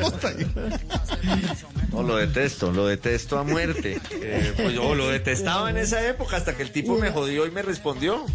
No, 1.91 2.03
lo 2.03 2.17
detesto, 2.17 2.71
lo 2.71 2.87
detesto 2.87 3.38
a 3.38 3.45
muerte. 3.45 3.99
Eh, 4.11 4.53
pues 4.57 4.75
yo 4.75 4.95
lo 4.95 5.09
detestaba 5.09 5.71
en 5.71 5.79
esa 5.79 6.07
época 6.07 6.37
hasta 6.37 6.55
que 6.55 6.64
el 6.64 6.71
tipo 6.71 6.99
me 6.99 7.11
jodió 7.11 7.47
y 7.47 7.51
me 7.51 7.62
respondió. 7.62 8.27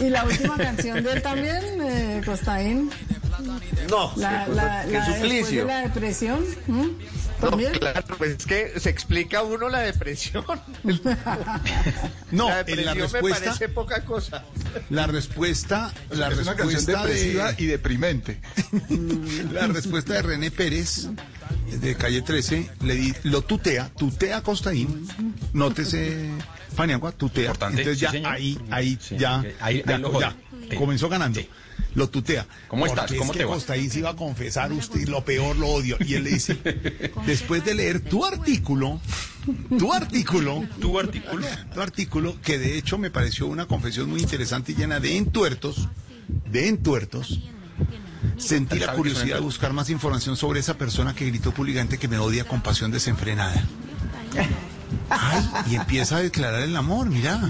Y 0.00 0.08
la 0.08 0.24
última 0.24 0.56
canción 0.56 1.02
de 1.02 1.12
él 1.12 1.22
también, 1.22 1.64
eh, 1.82 2.20
Costaín. 2.24 2.90
No, 3.90 4.12
La, 4.16 4.84
qué 4.88 5.00
suplicio. 5.14 5.62
de 5.62 5.66
la 5.66 5.80
depresión. 5.82 6.44
¿M? 7.42 7.50
No, 7.50 7.50
También. 7.50 7.72
claro, 7.72 8.04
pues 8.18 8.30
es 8.38 8.46
que 8.46 8.80
se 8.80 8.90
explica 8.90 9.42
uno 9.42 9.68
la 9.68 9.80
depresión. 9.80 10.44
No, 12.30 12.48
la 12.48 12.60
en 12.60 12.66
depresión 12.66 12.86
la 12.86 12.94
me 12.94 13.00
respuesta, 13.02 13.44
parece 13.44 13.68
poca 13.68 14.04
cosa. 14.04 14.44
la 14.90 15.06
respuesta, 15.06 15.92
la 16.10 16.28
es 16.28 16.38
una 16.38 16.56
canción 16.56 16.68
respuesta 16.70 17.02
depresiva 17.06 17.52
de, 17.52 17.62
y 17.62 17.66
deprimente. 17.66 18.40
la 19.52 19.66
respuesta 19.66 20.14
de 20.14 20.22
René 20.22 20.50
Pérez 20.50 21.08
de 21.70 21.94
calle 21.94 22.22
13 22.22 22.70
le 22.84 22.94
di- 22.94 23.14
lo 23.24 23.42
tutea, 23.42 23.90
tutea 23.96 24.38
a 24.38 24.42
Costaín. 24.42 25.06
Nótese, 25.52 26.30
Paniagua, 26.76 27.12
tutea. 27.12 27.44
Importante, 27.44 27.82
Entonces 27.82 27.98
sí, 27.98 28.04
ya 28.06 28.10
señor. 28.12 28.32
ahí, 28.32 28.58
ahí 28.70 28.98
Sí, 29.00 29.16
ya, 29.18 29.38
ok. 29.40 29.46
Ahí- 29.60 29.82
ya, 29.86 29.94
ahí 29.96 30.02
ya. 30.20 30.36
Sí. 30.70 30.76
comenzó 30.76 31.08
ganando. 31.10 31.40
Sí. 31.40 31.48
Lo 31.94 32.08
tutea. 32.08 32.46
¿Cómo 32.68 32.86
estás? 32.86 33.12
¿Cómo 33.12 33.24
es 33.24 33.32
te 33.32 33.38
que 33.38 33.44
va? 33.44 33.54
Costaín 33.54 33.90
se 33.90 33.98
iba 33.98 34.10
a 34.10 34.16
confesar 34.16 34.72
usted 34.72 35.08
lo 35.08 35.24
peor, 35.24 35.56
lo 35.56 35.68
odio. 35.68 35.96
Y 36.00 36.14
él 36.14 36.24
le 36.24 36.30
dice, 36.30 36.58
después 37.26 37.64
de 37.64 37.74
leer 37.74 38.00
tu 38.00 38.24
artículo, 38.24 39.00
tu 39.78 39.92
artículo, 39.92 40.64
Tu 40.80 40.98
artículo. 40.98 41.46
tu 41.74 41.80
artículo, 41.80 42.40
que 42.42 42.58
de 42.58 42.78
hecho 42.78 42.98
me 42.98 43.10
pareció 43.10 43.46
una 43.46 43.66
confesión 43.66 44.08
muy 44.08 44.20
interesante 44.20 44.72
y 44.72 44.74
llena 44.74 45.00
de 45.00 45.16
entuertos, 45.16 45.88
de 46.50 46.68
entuertos, 46.68 47.40
sentí 48.36 48.78
la 48.78 48.86
¿Sabe 48.86 48.96
qué 48.96 48.98
curiosidad 48.98 49.36
de 49.36 49.42
buscar 49.42 49.72
más 49.72 49.90
información 49.90 50.36
sobre 50.36 50.60
esa 50.60 50.78
persona 50.78 51.14
que 51.14 51.26
gritó 51.26 51.52
públicamente 51.52 51.98
que 51.98 52.08
me 52.08 52.18
odia 52.18 52.44
con 52.44 52.62
pasión 52.62 52.90
desenfrenada. 52.90 53.62
Ay, 55.10 55.48
y 55.70 55.74
empieza 55.74 56.16
a 56.16 56.20
declarar 56.22 56.62
el 56.62 56.76
amor, 56.76 57.08
mira. 57.10 57.40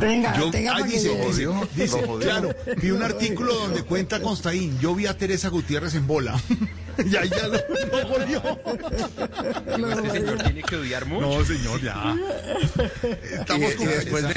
Tenga, 0.00 0.36
Yo, 0.38 0.50
tenga 0.50 0.72
para 0.72 0.84
que 0.86 0.92
dice, 0.92 1.08
dice, 1.26 1.48
dice, 1.74 2.00
Lo 2.02 2.06
jodió. 2.06 2.28
claro, 2.28 2.54
vi 2.82 2.90
un 2.90 3.02
artículo 3.02 3.54
donde 3.54 3.82
cuenta 3.82 4.20
Constaín, 4.20 4.78
yo 4.78 4.94
vi 4.94 5.06
a 5.06 5.16
Teresa 5.16 5.48
Gutiérrez 5.48 5.94
en 5.94 6.06
bola. 6.06 6.38
y 6.98 7.16
ahí 7.16 7.30
ya 7.30 7.48
lo, 7.48 7.56
lo 7.56 8.08
volvió. 8.08 8.42
Este 9.98 10.10
señor 10.20 10.42
tiene 10.42 10.62
que 10.62 10.76
odiar 10.76 11.06
mucho. 11.06 11.26
No, 11.26 11.44
señor, 11.44 11.80
ya. 11.82 12.14
Estamos 13.38 13.72
y, 13.72 13.76
con 13.76 13.86
y 13.86 13.90
después 13.90 14.24
me, 14.24 14.34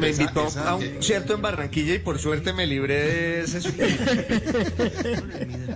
me 0.00 0.08
esa- 0.10 0.22
invitó 0.22 0.48
esa- 0.48 0.70
a 0.70 0.74
un 0.76 0.88
concierto 0.94 1.34
en 1.34 1.42
Barranquilla 1.42 1.94
y 1.94 1.98
por 2.00 2.18
suerte 2.18 2.52
me 2.52 2.66
libré 2.66 3.04
de 3.04 3.40
ese. 3.42 3.60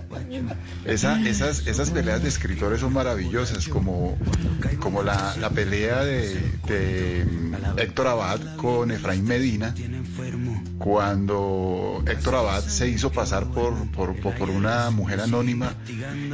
Esa- 0.85 1.19
esas, 1.27 1.65
esas 1.67 1.89
peleas 1.91 2.21
de 2.23 2.29
escritores 2.29 2.79
son 2.81 2.93
maravillosas, 2.93 3.67
como, 3.67 4.17
como 4.79 5.01
la, 5.03 5.35
la 5.37 5.49
pelea 5.49 6.03
de, 6.03 6.39
de 6.67 7.25
Héctor 7.77 8.07
Abad 8.07 8.39
con 8.57 8.91
Efraín 8.91 9.25
Medina, 9.25 9.73
cuando 10.79 12.03
Héctor 12.05 12.35
Abad 12.35 12.63
se 12.63 12.87
hizo 12.89 13.11
pasar 13.11 13.45
por, 13.51 13.73
por, 13.91 14.15
por- 14.19 14.49
una 14.49 14.89
mujer 14.91 15.21
anónima 15.21 15.73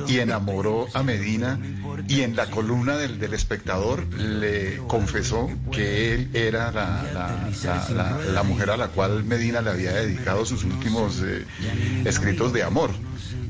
y 0.07 0.19
enamoró 0.19 0.87
a 0.93 1.03
Medina 1.03 1.59
y 2.07 2.21
en 2.21 2.35
la 2.35 2.49
columna 2.49 2.97
del, 2.97 3.19
del 3.19 3.33
espectador 3.33 4.05
le 4.15 4.77
confesó 4.87 5.49
que 5.71 6.13
él 6.15 6.29
era 6.33 6.71
la- 6.71 7.03
la- 7.13 8.19
la 8.33 8.43
mujer 8.43 8.71
a 8.71 8.77
la 8.77 8.87
cual 8.87 9.23
Medina 9.23 9.61
le 9.61 9.69
había 9.69 9.91
dedicado 9.93 10.45
sus 10.45 10.63
últimos 10.63 11.21
eh, 11.23 11.45
escritos 12.05 12.51
de 12.53 12.63
amor 12.63 12.89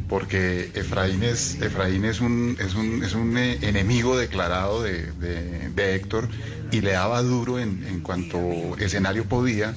porque 0.09 0.71
Efraín 0.73 1.21
es, 1.23 1.61
Efraín 1.61 2.03
es 2.03 2.19
un, 2.19 2.57
es 2.59 2.73
un, 2.75 3.03
es 3.03 3.13
un 3.13 3.37
eh, 3.37 3.59
enemigo 3.61 4.17
declarado 4.17 4.81
de, 4.81 5.11
de- 5.13 5.69
Héctor 5.95 6.27
y 6.71 6.81
le 6.81 6.91
daba 6.91 7.21
duro 7.21 7.59
en, 7.59 7.85
en 7.87 8.01
cuanto 8.01 8.39
escenario 8.79 9.25
podía. 9.25 9.73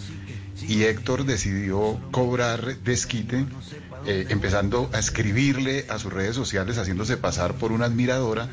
Y 0.66 0.84
Héctor 0.84 1.24
decidió 1.24 2.00
cobrar 2.10 2.76
desquite 2.78 3.44
eh, 4.06 4.26
empezando 4.30 4.88
a 4.92 4.98
escribirle 4.98 5.84
a 5.88 5.98
sus 5.98 6.12
redes 6.12 6.34
sociales 6.36 6.78
haciéndose 6.78 7.16
pasar 7.16 7.54
por 7.54 7.72
una 7.72 7.86
admiradora 7.86 8.48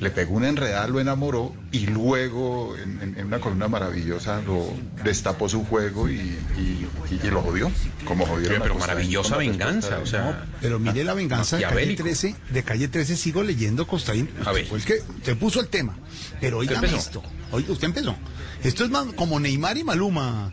le 0.00 0.10
pegó 0.10 0.34
una 0.36 0.48
enredada, 0.48 0.86
lo 0.88 0.98
enamoró 1.00 1.54
y 1.72 1.86
luego 1.86 2.74
en, 2.76 3.00
en- 3.02 3.18
en 3.18 3.26
una 3.26 3.38
columna 3.38 3.68
maravillosa 3.68 4.40
lo 4.42 4.72
destapó 5.04 5.48
su 5.48 5.64
juego 5.64 6.08
y, 6.08 6.14
y- 6.14 6.86
y- 7.10 7.20
y 7.26 7.30
lo 7.30 7.42
jodió, 7.42 7.70
como 8.06 8.24
jodieron 8.26 8.62
Pero, 8.62 8.74
maravillosa 8.76 9.36
venganza, 9.36 9.98
o 9.98 10.06
sea. 10.06 10.46
Pero 10.60 10.78
mire 10.78 11.04
la 11.04 11.14
venganza 11.14 11.56
de 11.56 11.62
calle 11.64 11.74
Maquiavélico. 11.74 12.02
13, 12.04 12.34
de 12.50 12.62
calle 12.62 12.88
13 12.88 13.16
sigo 13.16 13.42
leyendo 13.42 13.86
Costaín. 13.86 14.30
A 14.44 14.52
ver. 14.52 14.66
Fue 14.66 14.78
el 14.78 14.84
que 14.84 14.94
te 15.22 15.36
puso 15.36 15.60
el 15.60 15.68
tema. 15.68 15.96
Pero 16.40 16.58
oiga 16.58 16.80
esto. 16.84 17.22
Oiga, 17.52 17.72
usted 17.72 17.86
empezó. 17.86 18.16
Esto 18.64 18.84
es 18.84 18.90
más 18.90 19.06
como 19.14 19.38
Neymar 19.38 19.76
y 19.76 19.84
Maluma. 19.84 20.52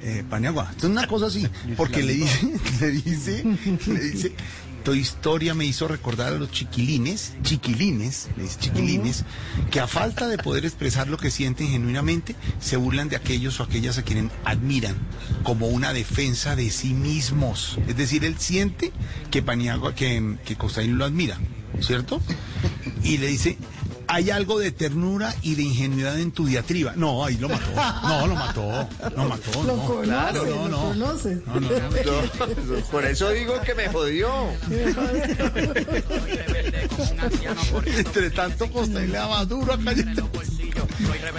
Eh, 0.00 0.22
Paniagua, 0.30 0.68
esto 0.70 0.86
es 0.86 0.92
una 0.92 1.08
cosa 1.08 1.26
así, 1.26 1.44
porque 1.76 2.02
le 2.04 2.12
dice, 2.14 2.48
le 2.80 2.90
dice, 2.92 3.44
le 3.88 3.98
dice, 4.00 4.32
tu 4.84 4.94
historia 4.94 5.54
me 5.54 5.64
hizo 5.64 5.88
recordar 5.88 6.32
a 6.32 6.38
los 6.38 6.50
chiquilines, 6.50 7.34
chiquilines, 7.42 8.28
le 8.36 8.44
dice 8.44 8.58
chiquilines, 8.60 9.24
que 9.70 9.80
a 9.80 9.86
falta 9.86 10.28
de 10.28 10.38
poder 10.38 10.64
expresar 10.64 11.08
lo 11.08 11.18
que 11.18 11.30
sienten 11.30 11.68
genuinamente, 11.68 12.34
se 12.60 12.76
burlan 12.76 13.08
de 13.08 13.16
aquellos 13.16 13.60
o 13.60 13.64
aquellas 13.64 13.98
a 13.98 14.02
quienes 14.02 14.32
admiran, 14.44 14.96
como 15.42 15.68
una 15.68 15.92
defensa 15.92 16.56
de 16.56 16.70
sí 16.70 16.94
mismos. 16.94 17.78
Es 17.86 17.96
decir, 17.96 18.24
él 18.24 18.38
siente 18.38 18.92
que 19.30 19.42
Paniagua, 19.42 19.94
que, 19.94 20.36
que 20.44 20.56
Costaín 20.56 20.98
lo 20.98 21.04
admira, 21.04 21.38
¿cierto? 21.80 22.20
Y 23.02 23.18
le 23.18 23.28
dice, 23.28 23.58
hay 24.08 24.30
algo 24.30 24.58
de 24.58 24.72
ternura 24.72 25.34
y 25.42 25.54
de 25.54 25.62
ingenuidad 25.62 26.18
en 26.18 26.32
tu 26.32 26.46
diatriba. 26.46 26.94
No, 26.96 27.24
ahí 27.24 27.36
lo 27.36 27.48
mató. 27.48 27.70
No, 28.02 28.26
lo 28.26 28.34
mató. 28.34 28.88
Lo 29.16 29.24
mató. 29.28 29.62
Lo 29.64 29.76
no. 29.76 29.84
conoce, 29.86 30.04
Claro, 30.08 30.44
lo 30.44 30.56
no, 30.56 30.68
no. 30.68 30.78
conoce. 30.88 31.42
No, 31.46 31.60
no, 31.60 31.68
no. 31.70 32.82
Por 32.90 33.04
eso 33.04 33.30
digo 33.30 33.60
que 33.62 33.74
me 33.74 33.88
jodió. 33.88 34.30
Entre 37.86 38.30
tanto, 38.30 38.70
Costaín 38.70 39.12
le 39.12 39.18
daba 39.18 39.44
duro 39.44 39.74
a 39.74 39.78
Calle 39.78 40.02
13. 40.04 40.22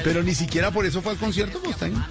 Pero 0.03 0.23
ni 0.23 0.33
siquiera 0.35 0.71
por 0.71 0.85
eso 0.85 1.01
fue 1.01 1.13
al 1.13 1.17
concierto, 1.17 1.61
Costaín. 1.61 2.01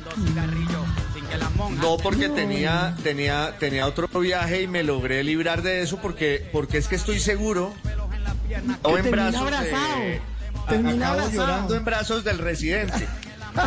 No, 1.80 1.96
porque 1.98 2.28
tenía, 2.28 2.96
tenía, 3.02 3.56
tenía 3.58 3.86
otro 3.86 4.08
viaje 4.20 4.62
y 4.62 4.66
me 4.66 4.82
logré 4.82 5.22
librar 5.22 5.62
de 5.62 5.82
eso 5.82 5.98
porque, 6.00 6.48
porque 6.52 6.78
es 6.78 6.88
que 6.88 6.96
estoy 6.96 7.20
seguro. 7.20 7.74
O 8.82 8.96
en 8.98 9.10
brazos 9.10 9.40
abrazado. 9.42 9.76
a- 9.76 10.37
Termina 10.68 11.12
acabo 11.12 11.30
llorando 11.30 11.74
en 11.74 11.84
brazos 11.84 12.24
del 12.24 12.38
residente. 12.38 13.08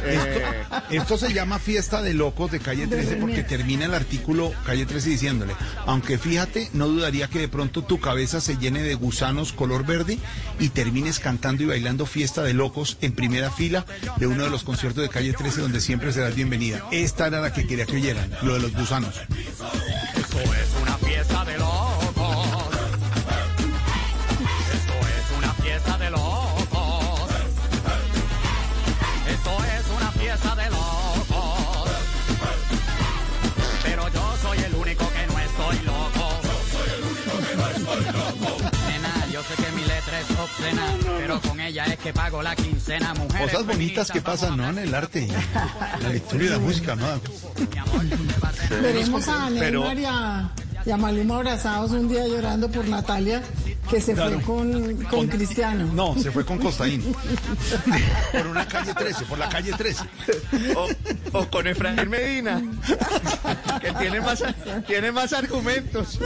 Eh, 0.06 0.64
Esto 0.92 1.18
se 1.18 1.34
llama 1.34 1.60
fiesta 1.60 2.02
de 2.02 2.14
locos 2.14 2.50
de 2.52 2.60
calle 2.60 2.88
13 2.88 3.18
porque 3.18 3.44
termina 3.44 3.86
el 3.86 3.94
artículo 3.94 4.54
calle 4.66 4.86
13 4.86 5.10
diciéndole, 5.10 5.54
aunque 5.86 6.18
fíjate, 6.18 6.70
no 6.74 6.88
dudaría 6.88 7.28
que 7.28 7.40
de 7.40 7.50
pronto 7.50 7.84
tu 7.84 8.00
cabeza 8.00 8.40
se 8.40 8.58
llene 8.58 8.84
de 8.84 8.96
gusanos 8.96 9.52
color 9.52 9.86
verde 9.86 10.18
y 10.60 10.70
termines 10.70 11.20
cantando 11.20 11.64
y 11.64 11.66
bailando 11.66 12.06
fiesta 12.06 12.42
de 12.44 12.54
locos 12.54 12.98
en 13.02 13.12
primera 13.14 13.52
fila 13.52 13.86
de 14.18 14.28
uno 14.28 14.44
de 14.44 14.50
los 14.50 14.64
conciertos 14.64 15.04
de 15.04 15.10
calle 15.10 15.34
13 15.34 15.62
donde 15.62 15.82
siempre 15.82 16.14
serás 16.14 16.36
bienvenida. 16.36 16.86
Esta 16.92 17.28
era 17.28 17.42
la 17.42 17.52
que 17.52 17.68
quería 17.68 17.86
que 17.86 17.98
oyeran, 17.98 18.32
lo 18.44 18.54
de 18.54 18.60
los 18.62 18.74
gusanos. 18.74 19.16
Esto 19.18 20.40
es 20.40 20.82
una 20.82 20.98
fiesta 21.00 21.44
de 21.44 21.58
locos. 21.58 22.11
Obscena, 40.44 40.84
pero 41.20 41.42
con 41.42 41.60
ella 41.60 41.86
es 41.86 41.98
que 42.00 42.14
pago 42.14 42.42
la 42.42 42.56
quincena. 42.56 43.14
Mujeres 43.14 43.52
Cosas 43.52 43.68
bonitas 43.68 44.12
que 44.12 44.22
pasan, 44.22 44.58
¿no? 44.58 44.70
En 44.70 44.78
el 44.80 44.94
arte, 44.94 45.28
la 46.02 46.10
lectura 46.10 46.44
y 46.44 46.50
la 46.50 46.60
música, 46.60 46.96
¿no? 46.96 47.06
Veremos 48.82 49.28
a 49.28 49.50
Neymar 49.50 50.00
y 50.00 50.06
a, 50.06 50.52
y 50.86 50.92
a 50.92 50.98
Maluma 50.98 51.36
abrazados 51.38 51.92
un 51.92 52.08
día 52.08 52.28
llorando 52.28 52.70
por 52.70 52.88
Natalia, 52.88 53.42
que 53.92 54.00
se 54.02 54.14
Claro. 54.14 54.40
fue 54.40 54.56
con, 54.56 54.96
con, 55.04 55.28
Cristiano. 55.28 55.90
No, 55.94 56.16
se 56.18 56.32
fue 56.32 56.46
con 56.46 56.58
Costaín. 56.58 57.04
Por 58.32 58.48
una 58.48 58.66
calle 58.68 58.94
13, 58.94 59.26
por 59.26 59.38
la 59.38 59.50
calle 59.50 59.74
13. 59.74 60.04
o, 60.76 60.88
o 61.38 61.48
con 61.50 61.68
Efraín 61.68 62.10
Medina, 62.10 62.62
que 63.82 63.92
tiene 63.94 64.22
más, 64.22 64.44
tiene 64.88 65.12
más 65.12 65.34
argumentos. 65.34 66.18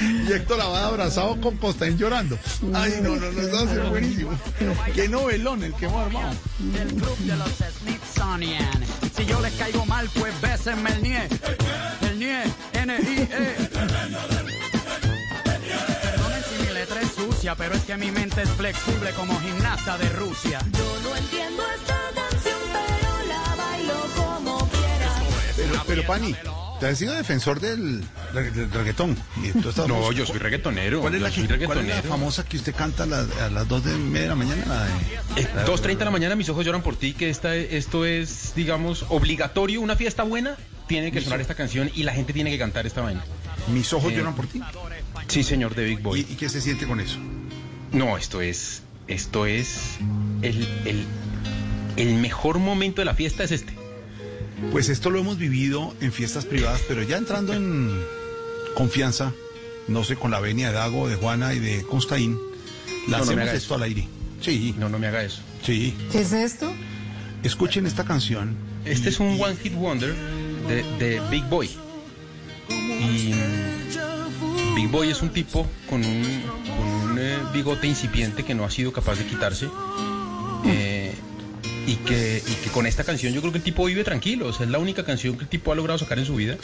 Y 0.00 0.32
Héctor 0.32 0.60
Abad 0.60 0.84
abrazado 0.86 1.40
con 1.40 1.56
Costaín 1.56 1.98
llorando. 1.98 2.38
Ay, 2.72 2.94
no, 3.02 3.16
no, 3.16 3.30
no, 3.32 3.40
eso 3.40 3.56
va 3.56 3.62
a 3.62 3.74
ser 3.74 3.82
buenísimo. 3.90 4.30
Qué 4.94 5.08
novelón 5.08 5.64
el 5.64 5.74
que 5.74 5.86
hemos 5.86 6.06
armado. 6.06 6.34
del 6.58 6.88
club 6.94 7.18
de 7.18 7.36
los 7.36 7.50
Smithsonian. 7.80 8.84
Si 9.16 9.24
yo 9.26 9.40
les 9.40 9.52
caigo 9.54 9.84
mal, 9.86 10.08
pues 10.14 10.32
bésenme 10.40 10.90
el 10.90 11.02
NIE. 11.02 11.28
El 12.02 12.18
NIE, 12.18 12.42
N-I-E. 12.74 13.56
Pero 17.54 17.74
es 17.74 17.82
que 17.84 17.96
mi 17.96 18.10
mente 18.10 18.42
es 18.42 18.50
flexible 18.50 19.10
como 19.12 19.38
gimnasta 19.40 19.96
de 19.98 20.08
Rusia. 20.10 20.58
Yo 20.76 20.98
no 21.04 21.16
entiendo 21.16 21.62
esta 21.76 21.98
canción, 22.14 22.58
pero 22.72 23.28
la 23.28 23.54
bailo 23.54 23.94
como 24.16 24.68
quiera. 24.68 25.12
Pero, 25.56 25.82
pero 25.86 26.02
Pani, 26.06 26.34
te 26.80 26.86
has 26.88 26.98
sido 26.98 27.14
defensor 27.14 27.60
del, 27.60 28.02
del, 28.34 28.70
reggaetón. 28.72 29.16
Y 29.42 29.50
tú 29.60 29.68
estás- 29.70 29.86
No, 29.88 30.10
yo 30.12 30.26
soy 30.26 30.38
reggaetonero. 30.38 31.00
¿Cuál 31.00 31.14
es, 31.14 31.22
la 31.22 31.28
yo 31.28 31.34
que- 31.34 31.40
soy 31.40 31.46
cuál 31.48 31.60
es 31.62 31.68
la 31.68 31.74
reggaetonero. 31.74 32.08
famosa 32.08 32.44
que 32.44 32.56
usted 32.56 32.74
canta 32.74 33.04
a, 33.04 33.06
las- 33.06 33.30
a 33.40 33.48
las 33.50 33.68
2 33.68 33.84
de 33.84 33.92
media 33.96 34.22
de 34.22 34.28
la 34.28 34.34
mañana? 34.34 34.62
La 34.66 34.84
de- 34.84 35.42
Eh, 35.42 35.48
2.30 35.66 35.98
de 35.98 36.04
la 36.06 36.10
mañana, 36.10 36.34
mis 36.34 36.48
ojos 36.48 36.64
lloran 36.64 36.82
por 36.82 36.96
ti, 36.96 37.12
que 37.14 37.30
esta, 37.30 37.54
esto 37.54 38.04
es, 38.04 38.52
digamos, 38.56 39.04
obligatorio. 39.08 39.80
Una 39.80 39.94
fiesta 39.96 40.22
buena, 40.24 40.56
tiene 40.88 41.12
que 41.12 41.20
sonar 41.20 41.40
esta 41.40 41.54
canción 41.54 41.90
y 41.94 42.02
la 42.02 42.12
gente 42.12 42.32
tiene 42.32 42.50
que 42.50 42.58
cantar 42.58 42.86
esta 42.86 43.00
vaina. 43.02 43.24
Mis 43.72 43.92
ojos 43.92 44.12
Eh, 44.12 44.16
lloran 44.16 44.34
por 44.34 44.46
ti. 44.46 44.60
Sí, 45.28 45.42
señor, 45.42 45.74
de 45.74 45.84
Big 45.84 45.98
¿Y, 45.98 46.02
Boy. 46.02 46.20
y 46.20 46.34
qué 46.36 46.48
se 46.48 46.60
siente 46.60 46.86
con 46.86 47.00
eso? 47.00 47.18
No, 47.92 48.16
esto 48.16 48.40
es, 48.40 48.82
esto 49.08 49.46
es, 49.46 49.96
el, 50.42 50.66
el, 50.84 51.04
el 51.96 52.14
mejor 52.16 52.58
momento 52.58 53.00
de 53.00 53.06
la 53.06 53.14
fiesta 53.14 53.44
es 53.44 53.52
este. 53.52 53.74
Pues 54.72 54.88
esto 54.88 55.10
lo 55.10 55.18
hemos 55.18 55.36
vivido 55.38 55.94
en 56.00 56.12
fiestas 56.12 56.44
privadas, 56.46 56.80
pero 56.88 57.02
ya 57.02 57.16
entrando 57.18 57.52
en 57.54 58.00
confianza, 58.74 59.32
no 59.88 60.02
sé, 60.04 60.16
con 60.16 60.30
la 60.30 60.40
venia 60.40 60.68
de 60.68 60.74
Dago, 60.74 61.08
de 61.08 61.16
Juana 61.16 61.52
y 61.54 61.58
de 61.58 61.82
Constaín, 61.82 62.32
no 62.34 62.40
me 63.06 63.12
lancemos 63.12 63.42
haga 63.42 63.54
esto 63.54 63.74
al 63.74 63.82
aire. 63.82 64.08
Sí, 64.40 64.74
No, 64.78 64.88
no 64.88 64.98
me 64.98 65.06
haga 65.08 65.22
eso. 65.24 65.40
sí. 65.62 65.94
¿Qué 66.12 66.20
es 66.20 66.32
esto? 66.32 66.72
Escuchen 67.42 67.86
esta 67.86 68.04
canción. 68.04 68.56
Este 68.84 69.08
es 69.10 69.20
un 69.20 69.40
One 69.40 69.56
Hit 69.56 69.74
Wonder 69.74 70.14
de, 70.68 70.82
de 70.98 71.20
Big 71.30 71.44
Boy. 71.44 71.70
Y 73.00 73.32
Big 74.74 74.88
Boy 74.88 75.10
es 75.10 75.22
un 75.22 75.30
tipo 75.30 75.66
con 75.88 76.04
un, 76.04 76.42
con 76.76 77.10
un, 77.10 77.18
eh, 77.18 77.38
bigote 77.52 77.86
incipiente 77.86 78.44
que 78.44 78.54
no 78.54 78.64
ha 78.64 78.70
sido 78.70 78.92
capaz 78.92 79.16
de 79.16 79.26
quitarse. 79.26 79.68
Eh, 80.64 81.14
y, 81.86 81.94
que, 81.96 82.42
y 82.46 82.54
que 82.64 82.70
con 82.70 82.86
esta 82.86 83.04
canción 83.04 83.32
yo 83.32 83.40
creo 83.40 83.52
que 83.52 83.58
el 83.58 83.64
tipo 83.64 83.84
vive 83.84 84.04
tranquilo. 84.04 84.48
O 84.48 84.52
sea, 84.52 84.66
es 84.66 84.72
la 84.72 84.78
única 84.78 85.04
canción 85.04 85.36
que 85.36 85.44
el 85.44 85.48
tipo 85.48 85.72
ha 85.72 85.74
logrado 85.74 85.98
sacar 85.98 86.18
en 86.18 86.26
su 86.26 86.34
vida. 86.36 86.56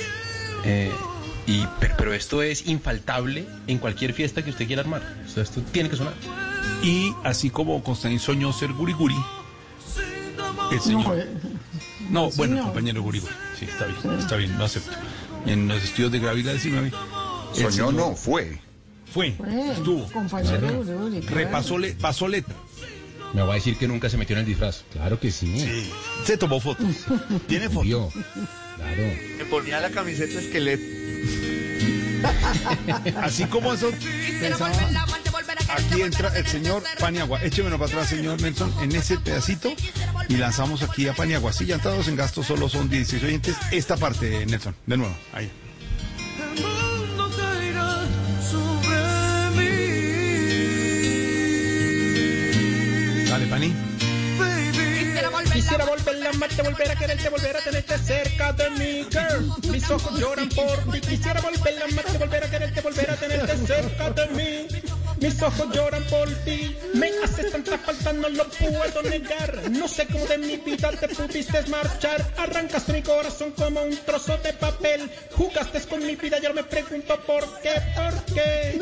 Eh, 0.64 0.90
y, 1.46 1.66
pero, 1.80 1.94
pero 1.96 2.14
esto 2.14 2.42
es 2.42 2.66
infaltable 2.66 3.46
en 3.66 3.78
cualquier 3.78 4.12
fiesta 4.12 4.42
que 4.44 4.50
usted 4.50 4.66
quiera 4.66 4.82
armar. 4.82 5.02
O 5.26 5.28
sea, 5.28 5.42
esto 5.42 5.60
tiene 5.72 5.88
que 5.88 5.96
sonar. 5.96 6.14
Y 6.82 7.12
así 7.24 7.50
como 7.50 7.82
Constaín 7.82 8.18
soñó 8.18 8.52
ser 8.52 8.72
guriguri, 8.72 9.16
el 10.70 10.76
No, 10.76 10.82
señor... 10.82 11.26
No, 12.10 12.30
bueno, 12.32 12.56
no. 12.56 12.62
compañero 12.64 13.02
guriguri. 13.02 13.32
Sí, 13.58 13.66
está 13.66 13.86
bien, 13.86 14.18
está 14.18 14.36
bien, 14.36 14.58
lo 14.58 14.64
acepto. 14.64 14.90
En 15.46 15.68
los 15.68 15.82
estudios 15.82 16.12
de 16.12 16.18
Gravila 16.18 16.52
19. 16.52 16.86
el 16.88 16.92
Soñó 17.54 17.70
señor 17.70 17.94
no, 17.94 18.14
fue. 18.14 18.58
Fue, 19.12 19.32
fue, 19.32 19.72
estuvo. 19.72 20.10
compañero 20.10 20.80
Uri, 20.80 21.20
claro. 21.20 21.36
Repasó, 21.36 21.78
le, 21.78 21.92
pasó 21.92 22.28
letra. 22.28 22.54
Me 23.34 23.42
va 23.42 23.52
a 23.52 23.54
decir 23.56 23.76
que 23.76 23.88
nunca 23.88 24.08
se 24.08 24.16
metió 24.16 24.34
en 24.34 24.40
el 24.40 24.46
disfraz. 24.46 24.84
Claro 24.92 25.18
que 25.18 25.30
sí. 25.30 25.58
Sí. 25.58 25.90
Se 26.24 26.36
tomó 26.36 26.60
fotos. 26.60 26.86
Tiene 27.46 27.68
fotos. 27.68 27.84
Vio. 27.84 28.10
Claro. 28.76 29.02
Me 29.38 29.44
ponía 29.46 29.80
la 29.80 29.90
camiseta 29.90 30.38
esqueleto. 30.38 30.82
Así 33.22 33.44
como 33.46 33.72
eso 33.72 33.90
pensaba, 34.40 34.70
aquí 35.74 36.02
entra 36.02 36.36
el 36.36 36.46
señor 36.46 36.82
Paniagua. 36.98 37.42
Échemelo 37.42 37.78
para 37.78 37.90
atrás, 37.90 38.08
señor 38.08 38.40
Nelson, 38.40 38.72
en 38.82 38.92
ese 38.92 39.18
pedacito 39.18 39.72
y 40.28 40.36
lanzamos 40.36 40.82
aquí 40.82 41.08
a 41.08 41.14
Paniagua. 41.14 41.52
Sí, 41.52 41.66
ya 41.66 41.76
entrados 41.76 42.08
en 42.08 42.16
gasto 42.16 42.42
solo 42.42 42.68
son 42.68 42.88
16 42.88 43.22
oyentes. 43.24 43.56
Esta 43.70 43.96
parte, 43.96 44.46
Nelson, 44.46 44.74
de 44.86 44.96
nuevo, 44.96 45.16
ahí. 45.32 45.50
Dale, 53.28 53.46
Pani. 53.46 53.74
Quisiera 55.52 55.84
volver 55.84 56.26
a 56.26 56.30
amarte, 56.30 56.62
volver 56.62 56.90
a 56.90 56.96
quererte, 56.96 57.28
volver 57.28 57.56
a 57.56 57.60
tenerte 57.60 57.98
cerca 57.98 58.52
de 58.52 58.70
mí, 58.70 59.06
girl. 59.10 59.70
Mis 59.70 59.90
ojos 59.90 60.18
lloran 60.18 60.48
por 60.48 60.92
ti. 60.92 61.00
Quisiera 61.00 61.40
volver 61.40 61.82
a 61.82 61.84
amarte, 61.84 62.18
volver 62.18 62.44
a 62.44 62.50
quererte, 62.50 62.80
volver 62.80 63.10
a 63.10 63.16
tenerte 63.16 63.56
cerca 63.66 64.10
de 64.10 64.26
mí. 64.28 64.91
Mis 65.22 65.40
ojos 65.40 65.68
lloran 65.72 66.02
por 66.04 66.28
ti. 66.44 66.76
Me 66.94 67.08
haces 67.22 67.52
tanta 67.52 67.78
falta, 67.78 68.12
no 68.12 68.28
lo 68.28 68.44
puedo 68.48 69.02
negar. 69.08 69.70
No 69.70 69.86
sé 69.86 70.04
cómo 70.06 70.26
de 70.26 70.38
mi 70.38 70.56
vida 70.56 70.90
te 70.90 71.08
pudiste 71.08 71.62
marchar. 71.68 72.28
Arrancaste 72.36 72.92
mi 72.92 73.02
corazón 73.02 73.52
como 73.52 73.82
un 73.82 73.96
trozo 74.04 74.36
de 74.38 74.52
papel. 74.54 75.08
Jugaste 75.36 75.80
con 75.82 76.04
mi 76.04 76.16
vida 76.16 76.38
y 76.42 76.46
ahora 76.46 76.62
me 76.62 76.64
pregunto 76.64 77.20
por 77.24 77.44
qué, 77.62 77.70
por 77.94 78.34
qué. 78.34 78.80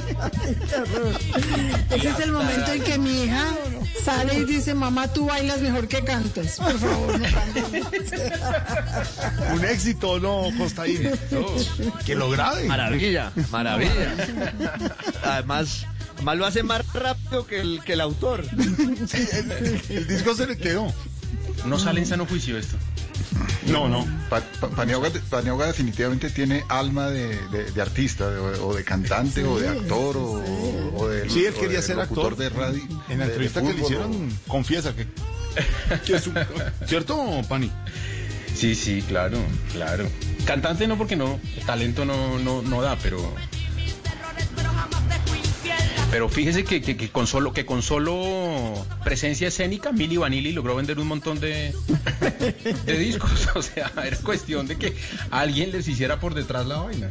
Ese 1.95 2.09
es 2.09 2.21
el 2.21 2.33
momento 2.33 2.73
en 2.73 2.83
que 2.85 2.99
mi 2.99 3.25
hija 3.25 3.45
sale 4.03 4.35
y 4.35 4.45
dice, 4.45 4.73
mamá, 4.73 5.13
tú 5.13 5.27
bailas 5.27 5.61
mejor 5.61 5.89
que 5.89 6.03
cantas. 6.03 6.57
Por 6.57 6.79
favor, 6.79 7.21
no. 7.21 7.27
Un 9.55 9.65
éxito, 9.67 10.19
¿no, 10.19 10.49
Costaín? 10.57 11.11
Que 12.07 12.15
lo 12.15 12.31
grabe. 12.31 12.65
Maravilla, 12.65 13.31
maravilla. 13.51 14.15
Además, 15.23 15.87
además 16.17 16.37
lo 16.39 16.47
hace 16.47 16.63
más 16.63 16.93
rápido 16.93 17.47
que 17.47 17.61
el, 17.61 17.81
que 17.85 17.95
el 17.95 18.01
autor. 18.01 18.45
El 19.89 20.07
disco 20.07 20.35
se 20.35 20.47
le 20.47 20.57
quedó. 20.57 20.93
No 21.67 21.79
sale 21.79 22.01
en 22.01 22.07
sano 22.07 22.27
juicio 22.27 22.57
esto. 22.59 22.77
No, 23.67 23.89
no. 23.89 24.07
Pa- 24.31 24.41
Pa- 24.61 24.69
Paniagua, 24.71 25.11
Paniagua 25.29 25.67
definitivamente 25.67 26.31
tiene 26.31 26.65
alma 26.69 27.09
de, 27.11 27.37
de- 27.49 27.71
de 27.71 27.83
artista, 27.83 28.31
de- 28.31 28.41
o 28.41 28.75
de 28.75 28.83
cantante, 28.83 29.45
o 29.45 29.59
de 29.59 29.69
actor, 29.69 30.17
o, 30.17 30.43
o 30.97 31.09
de 31.09 31.29
Sí, 31.29 31.45
él 31.45 31.55
quería 31.55 31.79
de 31.79 31.83
ser 31.83 32.01
actor. 32.01 32.37
de 32.37 32.49
radio. 32.49 32.83
En 33.09 33.19
la 33.19 33.27
entrevista 33.27 33.61
que 33.63 33.75
le 33.75 33.83
hicieron, 33.83 34.31
confiesa 34.49 34.95
que, 34.97 35.07
que 36.07 36.17
es 36.17 36.27
un- 36.27 36.35
¿Cierto, 36.87 37.43
Pani? 37.49 37.71
Sí, 38.55 38.75
sí, 38.75 39.03
claro, 39.07 39.39
claro. 39.73 40.09
Cantante 40.47 40.87
no 40.89 40.97
porque 40.99 41.17
no, 41.17 41.39
talento 41.67 42.05
no, 42.05 42.39
no, 42.39 42.63
no 42.63 42.81
da, 42.83 42.97
pero. 42.97 43.35
Pero 46.11 46.29
fíjese 46.29 46.65
que, 46.65 47.09
con 47.11 47.27
solo, 47.27 47.53
que 47.53 47.65
con 47.65 47.83
solo 47.83 48.87
presencia 49.05 49.49
escénica, 49.49 49.93
Milli 49.93 50.17
Vanilli 50.17 50.53
logró 50.53 50.75
vender 50.75 50.99
un 50.99 51.07
montón 51.07 51.39
de, 51.39 51.73
de 52.85 52.99
discos. 52.99 53.49
O 53.55 53.63
sea, 53.63 53.91
era 54.05 54.17
cuestión 54.19 54.67
de 54.67 54.77
que 54.77 54.97
alguien 55.31 55.73
les 55.73 55.87
hiciera 55.89 56.19
por 56.21 56.35
detrás 56.35 56.67
la 56.67 56.79
vaina. 56.79 57.09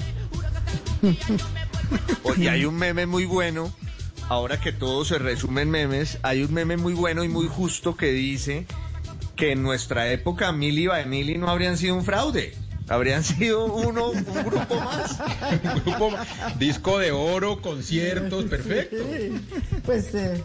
Oye, 2.23 2.49
hay 2.49 2.65
un 2.65 2.75
meme 2.75 3.05
muy 3.05 3.25
bueno. 3.25 3.73
Ahora 4.27 4.59
que 4.59 4.71
todo 4.71 5.05
se 5.05 5.17
resume 5.17 5.63
en 5.63 5.71
memes, 5.71 6.19
hay 6.21 6.43
un 6.43 6.53
meme 6.53 6.77
muy 6.77 6.93
bueno 6.93 7.23
y 7.23 7.29
muy 7.29 7.47
justo 7.47 7.97
que 7.97 8.11
dice 8.11 8.65
que 9.35 9.53
en 9.53 9.63
nuestra 9.63 10.11
época 10.11 10.51
Milli 10.51 10.87
Vanilli 10.87 11.37
no 11.37 11.49
habrían 11.49 11.77
sido 11.77 11.95
un 11.95 12.03
fraude. 12.03 12.53
Habrían 12.89 13.23
sido 13.23 13.65
uno, 13.65 14.09
un 14.09 14.23
grupo 14.23 14.75
más. 14.75 15.19
Grupo- 15.85 16.17
disco 16.57 16.97
de 16.99 17.11
oro, 17.11 17.61
conciertos, 17.61 18.45
perfecto. 18.45 18.97
Pues 19.85 20.13
eh, 20.15 20.43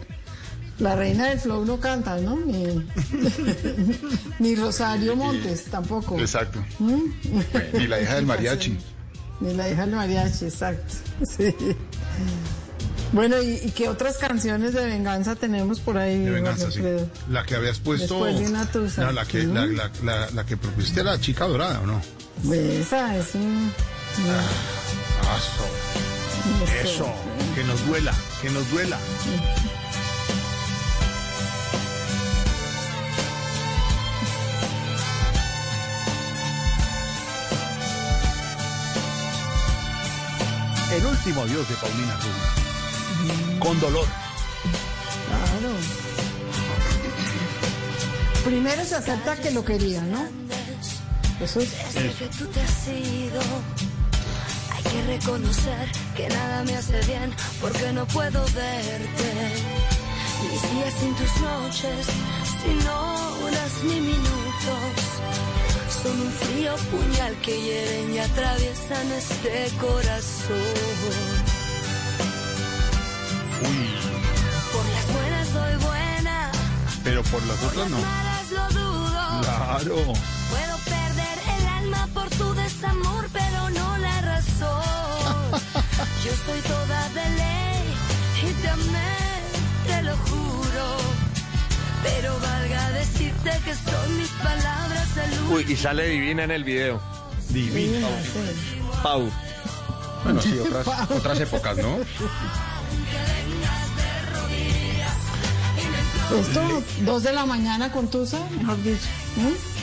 la 0.79 0.95
reina 0.95 1.29
del 1.29 1.39
flow 1.39 1.65
no 1.65 1.79
canta, 1.79 2.17
¿no? 2.17 2.35
Ni, 2.37 2.85
ni 4.39 4.55
Rosario 4.55 5.15
Montes 5.15 5.65
tampoco. 5.65 6.19
Exacto. 6.19 6.63
Y 7.73 7.87
la 7.87 7.99
hija 8.01 8.15
del 8.15 8.25
mariachi. 8.25 8.77
Ni 9.41 9.53
la 9.53 9.67
hija 9.69 9.85
del 9.85 9.95
mariachi, 9.95 10.45
exacto. 10.45 10.93
Sí. 11.35 11.53
Bueno, 13.11 13.41
¿y, 13.41 13.53
y 13.63 13.71
qué 13.71 13.87
otras 13.87 14.17
canciones 14.17 14.73
de 14.73 14.85
venganza 14.85 15.35
tenemos 15.35 15.79
por 15.79 15.97
ahí? 15.97 16.19
De 16.25 16.31
venganza, 16.31 16.69
sí. 16.71 16.81
La 17.29 17.43
que 17.45 17.55
habías 17.55 17.79
puesto. 17.79 18.15
Después 18.25 18.39
de 18.39 18.47
una 18.47 18.65
tusa. 18.71 19.03
No, 19.05 19.11
la 19.13 19.25
que, 19.25 19.43
la, 19.43 19.65
la, 19.65 19.91
la- 20.03 20.29
la 20.31 20.45
que 20.45 20.57
propusiste 20.57 21.01
a 21.01 21.03
la 21.05 21.19
chica 21.19 21.45
dorada, 21.45 21.79
¿o 21.81 21.85
no? 21.85 22.01
Esa 22.53 23.15
es 23.15 23.35
un... 23.35 23.71
Eso. 25.37 26.83
Eso. 26.83 27.13
Que 27.55 27.63
nos 27.63 27.85
duela, 27.87 28.13
que 28.41 28.49
nos 28.49 28.69
duela. 28.71 28.97
El 40.91 41.05
último 41.05 41.41
adiós 41.41 41.67
de 41.67 41.75
Paulina 41.75 42.15
Rubio. 42.17 42.64
Con 43.59 43.79
dolor. 43.79 44.07
Claro. 45.27 45.73
Primero 48.43 48.85
se 48.85 48.95
acepta 48.95 49.35
que 49.37 49.51
lo 49.51 49.65
quería, 49.65 50.01
¿no? 50.01 50.27
Eso 51.41 51.59
es... 51.59 51.71
Desde 51.93 52.13
que 52.13 52.27
tú 52.27 52.45
te 52.45 52.61
has 52.61 52.87
ido, 52.87 53.41
hay 54.71 54.83
que 54.83 55.01
reconocer 55.03 55.91
que 56.15 56.29
nada 56.29 56.63
me 56.63 56.75
hace 56.75 57.01
bien 57.07 57.33
porque 57.59 57.91
no 57.91 58.05
puedo 58.07 58.43
verte. 58.45 59.31
Mis 60.43 60.61
días 60.71 60.93
sin 60.99 61.15
tus 61.15 61.41
noches, 61.41 62.05
sin 62.61 62.87
horas 62.87 63.71
ni 63.83 63.99
minutos, 63.99 64.93
son 66.03 66.21
un 66.21 66.31
frío 66.31 66.75
puñal 66.91 67.35
que 67.41 67.59
hieren 67.61 68.13
y 68.13 68.19
atraviesan 68.19 69.11
este 69.11 69.71
corazón. 69.79 71.54
Uy. 73.61 73.89
Por 74.73 74.85
las 74.89 75.13
buenas 75.13 75.47
soy 75.49 75.75
buena. 75.85 76.51
Pero 77.03 77.23
por 77.23 77.45
las 77.45 77.63
otras 77.63 77.89
no. 77.89 77.97
Dudo. 78.73 79.41
Claro. 79.41 79.95
Puedo 80.49 80.77
perder 80.85 81.37
el 81.57 81.67
alma 81.67 82.07
por 82.13 82.29
tu 82.29 82.53
desamor, 82.53 83.27
pero 83.33 83.69
no 83.71 83.97
la 83.97 84.21
razón. 84.21 85.51
Yo 86.23 86.31
soy 86.45 86.59
toda 86.61 87.09
de 87.09 87.29
ley 87.29 87.93
y 88.43 88.53
te 88.61 88.69
amé, 88.69 89.17
te 89.87 90.01
lo 90.03 90.15
juro. 90.17 90.97
Pero 92.03 92.39
valga 92.39 92.89
decirte 92.91 93.51
que 93.65 93.73
son 93.73 94.17
mis 94.17 94.29
palabras 94.29 95.15
de 95.15 95.25
el 95.25 95.51
Uy, 95.51 95.65
y 95.67 95.75
sale 95.75 96.07
divina 96.07 96.43
en 96.43 96.51
el 96.51 96.63
video. 96.63 97.01
Divina. 97.49 98.07
Pau. 99.01 99.01
Pau. 99.03 99.31
Bueno, 100.23 100.41
sí, 100.41 100.57
otras, 100.59 100.87
otras 101.11 101.39
épocas, 101.39 101.77
¿no? 101.77 101.97
Esto, 106.39 106.83
dos 107.01 107.23
de 107.23 107.31
la 107.31 107.45
mañana 107.45 107.91
con 107.91 108.09
Tusa, 108.09 108.39
mejor 108.59 108.81
dicho. 108.83 109.07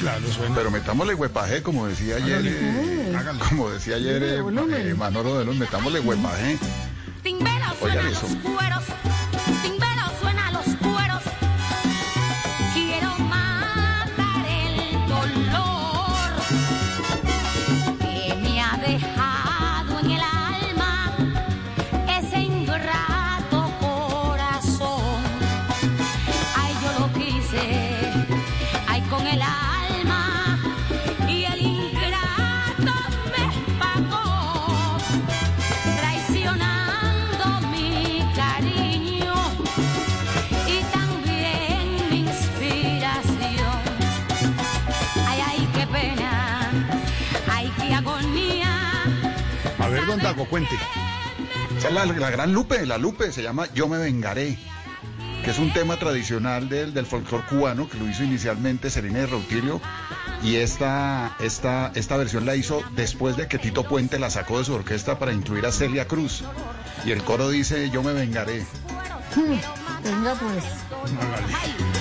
Claro, 0.01 0.33
suena. 0.33 0.55
Pero 0.55 0.71
metámosle 0.71 1.15
huepaje, 1.15 1.63
como 1.63 1.87
decía 1.87 2.17
ayer, 2.17 2.43
eh, 2.45 3.17
como 3.49 3.71
decía 3.71 3.97
ayer 3.97 4.23
eh, 4.23 4.39
eh, 4.39 4.95
Manolo 4.95 5.39
de 5.39 5.45
los, 5.45 5.57
metámosle 5.57 6.01
huepaje. 6.01 6.59
Oigan 7.81 8.07
eso. 8.07 8.27
Don 50.13 50.21
Dago, 50.23 50.45
cuente. 50.47 50.75
Esa 51.79 51.89
es 51.89 51.95
la, 51.95 52.05
la 52.05 52.31
gran 52.31 52.53
Lupe, 52.53 52.85
la 52.85 52.99
Lupe, 52.99 53.33
se 53.33 53.43
llama 53.43 53.67
Yo 53.75 53.89
me 53.89 53.97
vengaré, 53.97 54.59
que 55.43 55.51
es 55.51 55.59
un 55.59 55.73
tema 55.73 55.97
tradicional 55.97 56.69
del, 56.69 56.93
del 56.93 57.07
folclore 57.07 57.45
cubano 57.47 57.89
que 57.89 57.97
lo 57.97 58.09
hizo 58.09 58.23
inicialmente 58.23 58.91
Serena 58.91 59.21
de 59.21 59.27
Rautilio 59.27 59.81
y 60.43 60.57
esta, 60.57 61.35
esta, 61.41 61.93
esta 61.95 62.17
versión 62.19 62.45
la 62.45 62.57
hizo 62.57 62.83
después 62.95 63.37
de 63.37 63.49
que 63.49 63.59
Tito 63.59 63.85
Puente 63.85 64.19
la 64.19 64.29
sacó 64.29 64.59
de 64.59 64.67
su 64.67 64.75
orquesta 64.75 65.19
para 65.19 65.33
incluir 65.33 65.65
a 65.65 65.73
Celia 65.73 66.07
Cruz. 66.07 66.45
Y 67.07 67.13
el 67.13 67.23
coro 67.25 67.49
dice 67.49 67.89
Yo 67.91 68.03
me 68.03 68.13
vengaré. 68.13 68.67
Venga, 70.05 70.35
pues. 70.35 71.92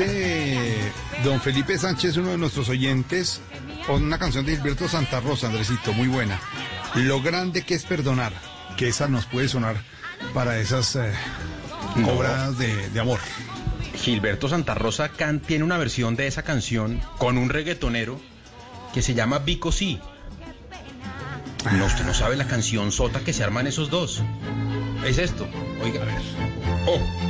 Dice 0.00 0.92
don 1.24 1.42
Felipe 1.42 1.76
Sánchez, 1.76 2.16
uno 2.16 2.30
de 2.30 2.38
nuestros 2.38 2.70
oyentes, 2.70 3.42
con 3.86 4.02
una 4.02 4.18
canción 4.18 4.46
de 4.46 4.56
Gilberto 4.56 4.88
Santa 4.88 5.20
Rosa, 5.20 5.48
Andresito, 5.48 5.92
muy 5.92 6.08
buena. 6.08 6.40
Lo 6.94 7.20
grande 7.20 7.62
que 7.66 7.74
es 7.74 7.84
perdonar, 7.84 8.32
que 8.78 8.88
esa 8.88 9.08
nos 9.08 9.26
puede 9.26 9.48
sonar 9.48 9.76
para 10.32 10.58
esas 10.58 10.96
eh, 10.96 11.12
obras 12.10 12.56
de, 12.56 12.88
de 12.88 13.00
amor. 13.00 13.20
Gilberto 13.94 14.48
Santa 14.48 14.72
Rosa 14.74 15.10
can- 15.10 15.40
tiene 15.40 15.64
una 15.64 15.76
versión 15.76 16.16
de 16.16 16.28
esa 16.28 16.44
canción 16.44 16.98
con 17.18 17.36
un 17.36 17.50
reggaetonero 17.50 18.18
que 18.94 19.02
se 19.02 19.12
llama 19.12 19.40
Vico 19.40 19.70
Sí. 19.70 20.00
No, 21.72 21.84
usted 21.84 22.06
no 22.06 22.14
sabe 22.14 22.36
la 22.36 22.46
canción 22.46 22.90
sota 22.90 23.20
que 23.20 23.34
se 23.34 23.44
arman 23.44 23.66
esos 23.66 23.90
dos. 23.90 24.22
Es 25.04 25.18
esto. 25.18 25.46
Oiga, 25.82 26.00
a 26.00 26.04
ver. 26.06 26.14
Oh. 26.86 27.29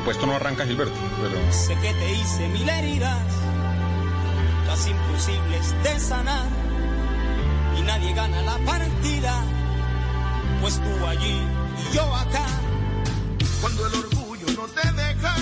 Supuesto 0.00 0.26
no 0.26 0.34
arranca 0.34 0.64
Gilberto, 0.64 0.98
pero... 1.20 1.52
Sé 1.52 1.74
que 1.76 1.92
te 1.92 2.12
hice 2.12 2.48
mil 2.48 2.66
heridas, 2.66 3.22
casi 4.66 4.90
imposibles 4.90 5.82
de 5.82 6.00
sanar, 6.00 6.46
y 7.78 7.82
nadie 7.82 8.14
gana 8.14 8.40
la 8.40 8.56
partida, 8.64 9.42
pues 10.62 10.80
tú 10.80 11.06
allí 11.06 11.38
y 11.82 11.94
yo 11.94 12.16
acá. 12.16 12.46
Cuando 13.60 13.86
el 13.88 13.94
orgullo 13.94 14.46
no 14.56 14.66
te 14.68 14.90
deja 14.90 15.36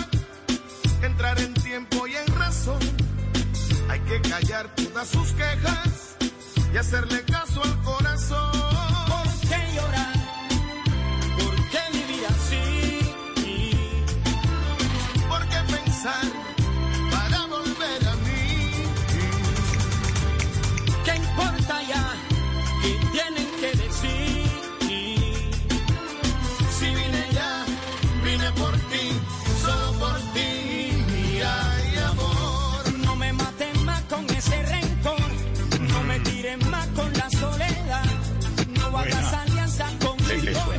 entrar 1.02 1.38
en 1.38 1.54
tiempo 1.54 2.08
y 2.08 2.16
en 2.16 2.26
razón, 2.36 2.80
hay 3.88 4.00
que 4.00 4.20
callar 4.22 4.74
todas 4.74 5.08
sus 5.08 5.32
quejas 5.34 6.16
y 6.74 6.76
hacerle 6.76 7.22
caso 7.22 7.62
al 7.62 7.82
corazón. 7.82 8.57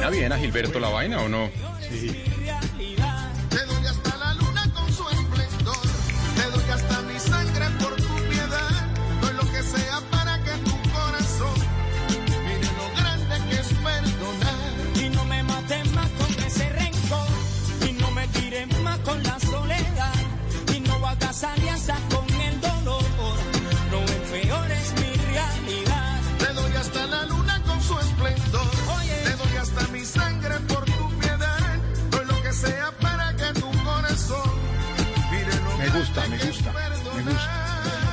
Bien 0.09 0.31
a 0.31 0.37
Gilberto 0.37 0.79
la 0.79 0.89
vaina 0.89 1.21
o 1.21 1.29
no? 1.29 1.49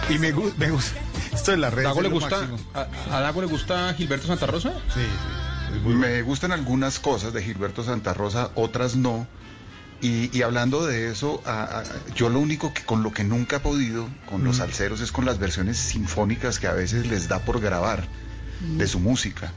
Y 0.08 0.18
me, 0.18 0.34
gu- 0.34 0.52
me 0.56 0.70
gusta. 0.70 0.98
Esto 1.32 1.52
es 1.52 1.58
la 1.58 1.70
red. 1.70 1.84
¿Dago 1.84 2.00
le 2.00 2.08
es 2.08 2.14
lo 2.14 2.20
gusta? 2.20 2.46
¿A, 2.74 3.16
a 3.16 3.20
Dago 3.20 3.40
le 3.40 3.46
gusta 3.48 3.92
Gilberto 3.94 4.26
Santa 4.26 4.46
Rosa? 4.46 4.72
Sí, 4.94 5.00
Me 5.88 6.22
gustan 6.22 6.52
algunas 6.52 6.98
cosas 6.98 7.32
de 7.32 7.42
Gilberto 7.42 7.82
Santa 7.84 8.14
Rosa, 8.14 8.50
otras 8.54 8.96
no. 8.96 9.26
Y, 10.00 10.36
y 10.36 10.42
hablando 10.42 10.86
de 10.86 11.10
eso, 11.10 11.42
a- 11.46 11.80
a- 11.80 11.84
yo 12.14 12.28
lo 12.28 12.38
único 12.38 12.72
que 12.72 12.82
con 12.84 13.02
lo 13.02 13.12
que 13.12 13.24
nunca 13.24 13.56
he 13.56 13.60
podido 13.60 14.08
con 14.26 14.44
los 14.44 14.56
salseros 14.58 15.00
es 15.00 15.10
con 15.10 15.24
las 15.24 15.38
versiones 15.38 15.78
sinfónicas 15.78 16.58
que 16.58 16.66
a 16.66 16.72
veces 16.72 17.06
les 17.06 17.28
da 17.28 17.40
por 17.40 17.60
grabar 17.60 18.06
de 18.60 18.86
su 18.86 19.00
música, 19.00 19.52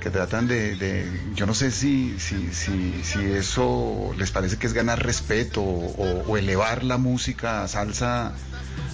que 0.00 0.10
tratan 0.10 0.46
de, 0.48 0.76
de- 0.76 1.08
yo 1.34 1.46
no 1.46 1.54
sé 1.54 1.70
si, 1.70 2.18
si, 2.20 2.52
si, 2.52 3.02
si 3.04 3.20
eso 3.24 4.12
les 4.18 4.30
parece 4.32 4.56
que 4.58 4.66
es 4.66 4.72
ganar 4.72 5.02
respeto 5.04 5.60
o, 5.62 6.24
o 6.26 6.36
elevar 6.36 6.82
la 6.84 6.98
música 6.98 7.66
salsa 7.68 8.32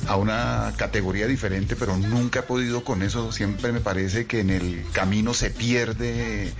a 0.09 0.16
una 0.16 0.72
categoría 0.76 1.26
diferente, 1.26 1.76
pero 1.76 1.96
nunca 1.96 2.40
he 2.40 2.42
podido 2.42 2.84
con 2.84 3.02
eso. 3.02 3.32
Siempre 3.32 3.72
me 3.72 3.80
parece 3.80 4.26
que 4.26 4.40
en 4.40 4.50
el 4.50 4.84
camino 4.92 5.34
se 5.34 5.50
pierde, 5.50 6.52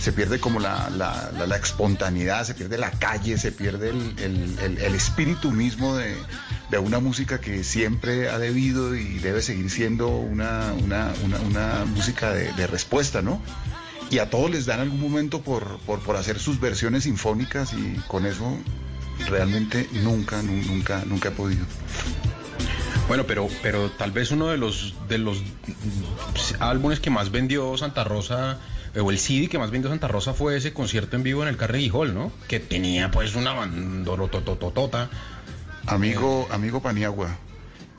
se 0.00 0.12
pierde 0.12 0.38
como 0.40 0.60
la, 0.60 0.90
la- 0.90 1.30
la- 1.32 1.46
espontaneidad, 1.56 2.44
se 2.44 2.54
pierde 2.54 2.78
la 2.78 2.90
calle, 2.90 3.38
se 3.38 3.52
pierde 3.52 3.90
el, 3.90 4.14
el- 4.18 4.78
el- 4.78 4.94
espíritu 4.94 5.50
mismo 5.52 5.96
de, 5.96 6.14
de 6.70 6.78
una 6.78 7.00
música 7.00 7.40
que 7.40 7.64
siempre 7.64 8.28
ha 8.30 8.38
debido 8.38 8.94
y 8.94 9.18
debe 9.18 9.42
seguir 9.42 9.70
siendo 9.70 10.08
una, 10.08 10.72
una, 10.82 11.12
una- 11.24 11.84
música 11.86 12.32
de, 12.32 12.52
respuesta, 12.66 13.22
¿no? 13.22 13.40
Y 14.10 14.18
a 14.18 14.30
todos 14.30 14.50
les 14.50 14.66
dan 14.66 14.80
algún 14.80 15.00
momento 15.00 15.42
por, 15.42 15.78
por, 15.80 16.00
por 16.00 16.16
hacer 16.16 16.38
sus 16.38 16.60
versiones 16.60 17.04
sinfónicas 17.04 17.72
y 17.72 17.96
con 18.06 18.24
eso 18.26 18.56
realmente 19.28 19.88
nunca, 20.04 20.42
nu- 20.42 20.62
nunca, 20.66 21.02
nunca 21.06 21.30
he 21.30 21.32
podido. 21.32 21.64
Bueno, 23.08 23.24
pero, 23.24 23.48
pero 23.62 23.90
tal 23.90 24.10
vez 24.10 24.32
uno 24.32 24.48
de 24.48 24.56
los 24.56 24.94
de 25.08 25.18
los 25.18 25.42
álbumes 26.58 26.98
que 26.98 27.10
más 27.10 27.30
vendió 27.30 27.76
Santa 27.76 28.02
Rosa 28.02 28.58
eh, 28.94 29.00
o 29.00 29.10
el 29.10 29.18
CD 29.18 29.48
que 29.48 29.58
más 29.58 29.70
vendió 29.70 29.90
Santa 29.90 30.08
Rosa 30.08 30.34
fue 30.34 30.56
ese 30.56 30.72
concierto 30.72 31.16
en 31.16 31.22
vivo 31.22 31.42
en 31.42 31.48
el 31.48 31.56
Carnegie 31.56 31.90
Hall, 31.90 32.14
¿no? 32.14 32.32
Que 32.48 32.58
tenía 32.58 33.10
pues 33.10 33.36
una 33.36 33.52
bandorotototota. 33.52 35.08
Amigo, 35.86 36.48
amigo 36.50 36.82
Paniagua, 36.82 37.38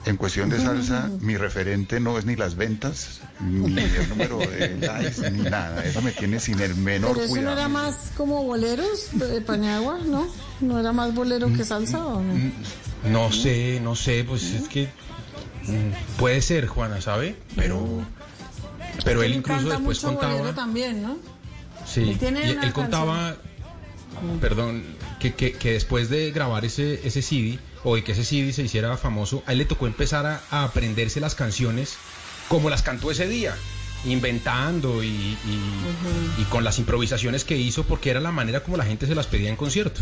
en 0.06 0.16
cuestión 0.16 0.50
de 0.50 0.60
salsa, 0.62 1.10
mi 1.20 1.36
referente 1.36 2.00
no 2.00 2.18
es 2.18 2.26
ni 2.26 2.36
las 2.36 2.56
ventas, 2.56 3.22
ni 3.42 3.82
el 3.82 4.10
número 4.10 4.38
de 4.40 4.78
likes, 4.80 5.32
ni 5.32 5.42
nada. 5.42 5.84
Eso 5.84 6.02
me 6.02 6.12
tiene 6.12 6.40
sin 6.40 6.60
el 6.62 6.76
menor 6.76 7.12
Pero 7.14 7.26
eso 7.26 7.36
no 7.36 7.42
cuidado. 7.42 7.58
era 7.60 7.68
más 7.68 8.12
como 8.16 8.44
boleros 8.44 9.10
de 9.14 9.42
Paniagua, 9.42 10.00
¿no? 10.06 10.28
¿No 10.62 10.80
era 10.80 10.94
más 10.94 11.14
bolero 11.14 11.52
que 11.52 11.66
salsa 11.66 12.06
o 12.06 12.22
no? 12.22 12.34
No 13.10 13.32
sé, 13.32 13.80
no 13.82 13.96
sé, 13.96 14.24
pues 14.24 14.44
es 14.44 14.68
que 14.70 14.86
mm, 15.64 16.18
puede 16.20 16.42
ser, 16.42 16.68
Juana, 16.68 17.02
¿sabe? 17.02 17.36
Pero 17.56 18.02
pero 19.04 19.24
él 19.24 19.34
incluso 19.36 19.70
después 19.70 20.04
mucho 20.04 20.14
bolero 20.14 20.38
contaba, 20.38 20.56
también, 20.56 21.02
¿no? 21.04 21.18
sí, 21.86 22.02
Él 22.10 22.18
tiene 22.18 22.48
y 22.48 22.52
una 22.54 22.64
él 22.64 22.74
contaba, 22.74 23.36
perdón, 24.42 24.84
que, 25.20 25.34
que, 25.34 25.52
que 25.54 25.74
después 25.74 26.10
de 26.10 26.32
grabar 26.32 26.66
ese 26.66 27.06
ese 27.06 27.22
CD 27.22 27.60
o 27.90 27.96
de 27.96 28.04
que 28.04 28.12
ese 28.12 28.26
CD 28.26 28.52
se 28.52 28.64
hiciera 28.64 28.98
famoso, 28.98 29.44
a 29.46 29.54
él 29.54 29.60
le 29.60 29.66
tocó 29.66 29.88
empezar 29.88 30.26
a, 30.26 30.42
a 30.52 30.66
aprenderse 30.66 31.22
las 31.22 31.36
canciones 31.36 31.98
como 32.50 32.70
las 32.70 32.82
cantó 32.84 33.12
ese 33.12 33.28
día. 33.30 33.56
Inventando 34.06 35.04
y, 35.04 35.08
y- 35.08 35.38
y 36.42 36.44
con 36.50 36.64
las 36.64 36.80
improvisaciones 36.80 37.44
que 37.46 37.56
hizo, 37.58 37.84
porque 37.84 38.10
era 38.10 38.20
la 38.20 38.32
manera 38.32 38.62
como 38.62 38.76
la 38.78 38.86
gente 38.86 39.08
se 39.08 39.16
las 39.16 39.26
pedía 39.28 39.50
en 39.50 39.56
concierto. 39.56 40.02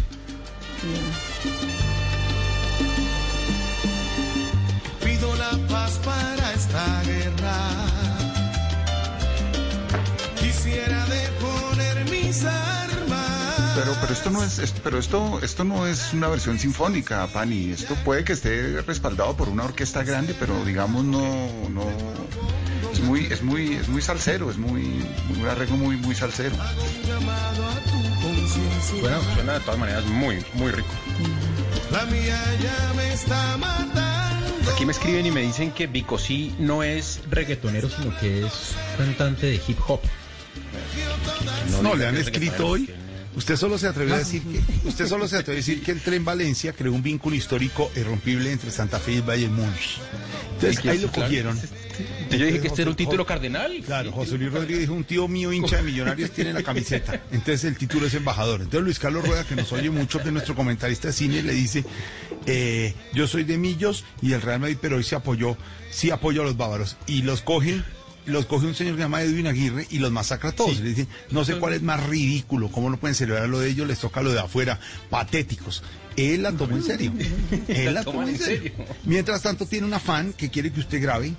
Pero, 13.76 13.94
pero 14.00 14.14
esto 14.14 14.30
no 14.30 14.44
es, 14.44 14.60
es- 14.60 14.72
pero 14.84 14.98
esto, 15.00 15.40
esto 15.42 15.64
no 15.64 15.86
es 15.88 16.14
una 16.14 16.28
versión 16.30 16.58
sinfónica, 16.60 17.28
Pani. 17.28 17.72
Esto 17.72 17.96
puede 18.06 18.24
que 18.24 18.34
esté 18.34 18.82
respaldado 18.82 19.36
por 19.36 19.50
una 19.50 19.64
orquesta 19.66 20.04
grande, 20.04 20.36
pero 20.40 20.64
digamos 20.66 21.04
no, 21.04 21.22
no, 21.70 21.86
es 22.94 23.00
muy, 23.02 23.26
es 23.26 23.44
muy, 23.44 23.74
es 23.76 23.88
muy 23.90 24.02
salsero, 24.02 24.50
es 24.50 24.58
muy, 24.58 25.06
un 25.38 25.48
arreglo 25.48 25.76
muy, 25.78 25.98
muy 25.98 26.16
salsero. 26.16 26.56
Suena, 29.00 29.20
suena 29.34 29.54
de 29.54 29.60
todas 29.62 29.80
maneras 29.80 30.06
muy, 30.06 30.44
muy 30.54 30.72
rico. 30.72 30.88
La 31.92 32.06
mía 32.06 32.40
ya 32.62 32.94
me 32.96 33.14
está 33.14 33.58
matando. 33.58 34.72
Aquí 34.72 34.86
me 34.86 34.92
escriben 34.94 35.26
y 35.26 35.32
me 35.32 35.42
dicen 35.42 35.72
que 35.72 35.88
Vico 35.88 36.18
sí 36.18 36.56
no 36.60 36.82
es 36.84 37.20
reggaetonero, 37.30 37.90
sino 37.90 38.18
que 38.20 38.46
es 38.46 38.76
cantante 38.98 39.48
de 39.48 39.62
hip 39.68 39.78
hop. 39.88 40.00
No, 41.82 41.96
le 41.96 42.08
han 42.08 42.16
escrito 42.18 42.68
hoy. 42.68 42.90
Usted 43.36 43.56
solo 43.58 43.78
se 43.78 43.88
atrevió 43.88 44.16
a 44.16 44.20
decir 44.20 44.42
que 44.44 44.88
usted 44.88 45.08
solo 45.08 45.28
se 45.28 45.36
atrevió 45.38 45.56
a 45.58 45.62
decir 45.66 45.82
que 45.84 45.92
el 45.92 46.02
tren 46.02 46.24
Valencia 46.24 46.72
creó 46.74 46.94
un 46.94 47.04
vínculo 47.04 47.36
histórico 47.36 47.92
irrompible 47.96 48.52
entre 48.52 48.72
Santa 48.72 48.98
Fe 49.00 49.14
y 49.14 49.22
Bayern 49.22 49.54
Múnich. 49.54 50.00
Entonces 50.56 50.86
ahí 50.86 51.00
lo 51.00 51.12
cogieron. 51.12 51.60
Yo 52.32 52.46
dije 52.46 52.60
que 52.62 52.68
este 52.68 52.82
era 52.82 52.92
un 52.92 52.96
José- 52.96 53.06
título 53.06 53.26
cardenal. 53.26 53.82
Claro, 53.86 54.12
José 54.14 54.38
Luis 54.38 54.52
Rodríguez 54.52 54.80
dijo, 54.82 54.94
un 54.94 55.04
tío 55.04 55.28
mío 55.28 55.52
hincha 55.54 55.78
de 55.78 55.84
millonarios 55.84 56.32
tiene 56.32 56.54
la 56.54 56.64
camiseta. 56.64 57.22
Entonces 57.32 57.66
el 57.66 57.78
título 57.78 58.08
es 58.08 58.14
embajador. 58.14 58.62
Entonces 58.62 58.84
Luis 58.84 59.00
Carlos 59.00 59.26
Rueda, 59.28 59.44
que 59.44 59.56
nos 59.56 59.72
oye 59.74 59.90
mucho, 59.90 60.20
que 60.20 60.28
es 60.28 60.34
nuestro 60.34 60.56
comentarista 60.56 61.08
de 61.10 61.14
cine, 61.14 61.44
le 61.44 61.54
dice, 61.54 61.84
eh, 62.46 62.94
yo 63.14 63.28
soy 63.28 63.44
de 63.44 63.58
Millos 63.58 64.06
y 64.22 64.32
el 64.34 64.42
Real 64.42 64.60
Madrid, 64.62 64.78
pero 64.82 64.96
hoy 64.98 65.04
se 65.04 65.16
apoyó, 65.16 65.58
sí 65.92 66.10
apoyó 66.10 66.42
a 66.42 66.46
los 66.46 66.58
bávaros. 66.58 66.96
Y 67.08 67.22
los 67.24 67.42
coge, 67.42 67.82
los 68.26 68.46
coge 68.46 68.66
un 68.66 68.76
señor 68.76 68.94
que 68.94 69.00
se 69.00 69.04
llama 69.04 69.22
Edwin 69.22 69.48
Aguirre 69.48 69.88
y 69.90 70.00
los 70.00 70.12
masacra 70.12 70.50
a 70.50 70.54
todos. 70.54 70.80
Le 70.80 70.90
dicen, 70.90 71.08
no 71.32 71.46
sé 71.46 71.56
cuál 71.58 71.74
es 71.74 71.82
más 71.82 72.04
ridículo, 72.06 72.70
cómo 72.72 72.90
no 72.90 72.98
pueden 72.98 73.16
celebrar 73.16 73.48
lo 73.50 73.60
de 73.60 73.70
ellos, 73.70 73.88
les 73.88 74.00
toca 74.00 74.22
lo 74.22 74.32
de 74.32 74.40
afuera, 74.40 74.80
patéticos. 75.10 75.84
Él 76.16 76.44
la 76.44 76.52
tomó 76.52 76.78
en 76.78 76.84
serio. 76.84 77.14
Él 77.68 77.94
la 77.94 78.04
tomó 78.04 78.24
en 78.24 78.38
serio. 78.38 78.72
Mientras 79.04 79.42
tanto 79.42 79.66
tiene 79.66 79.86
una 79.86 80.00
fan 80.00 80.34
que 80.34 80.50
quiere 80.50 80.72
que 80.72 80.80
usted 80.80 81.02
grabe 81.02 81.28
eh, 81.28 81.36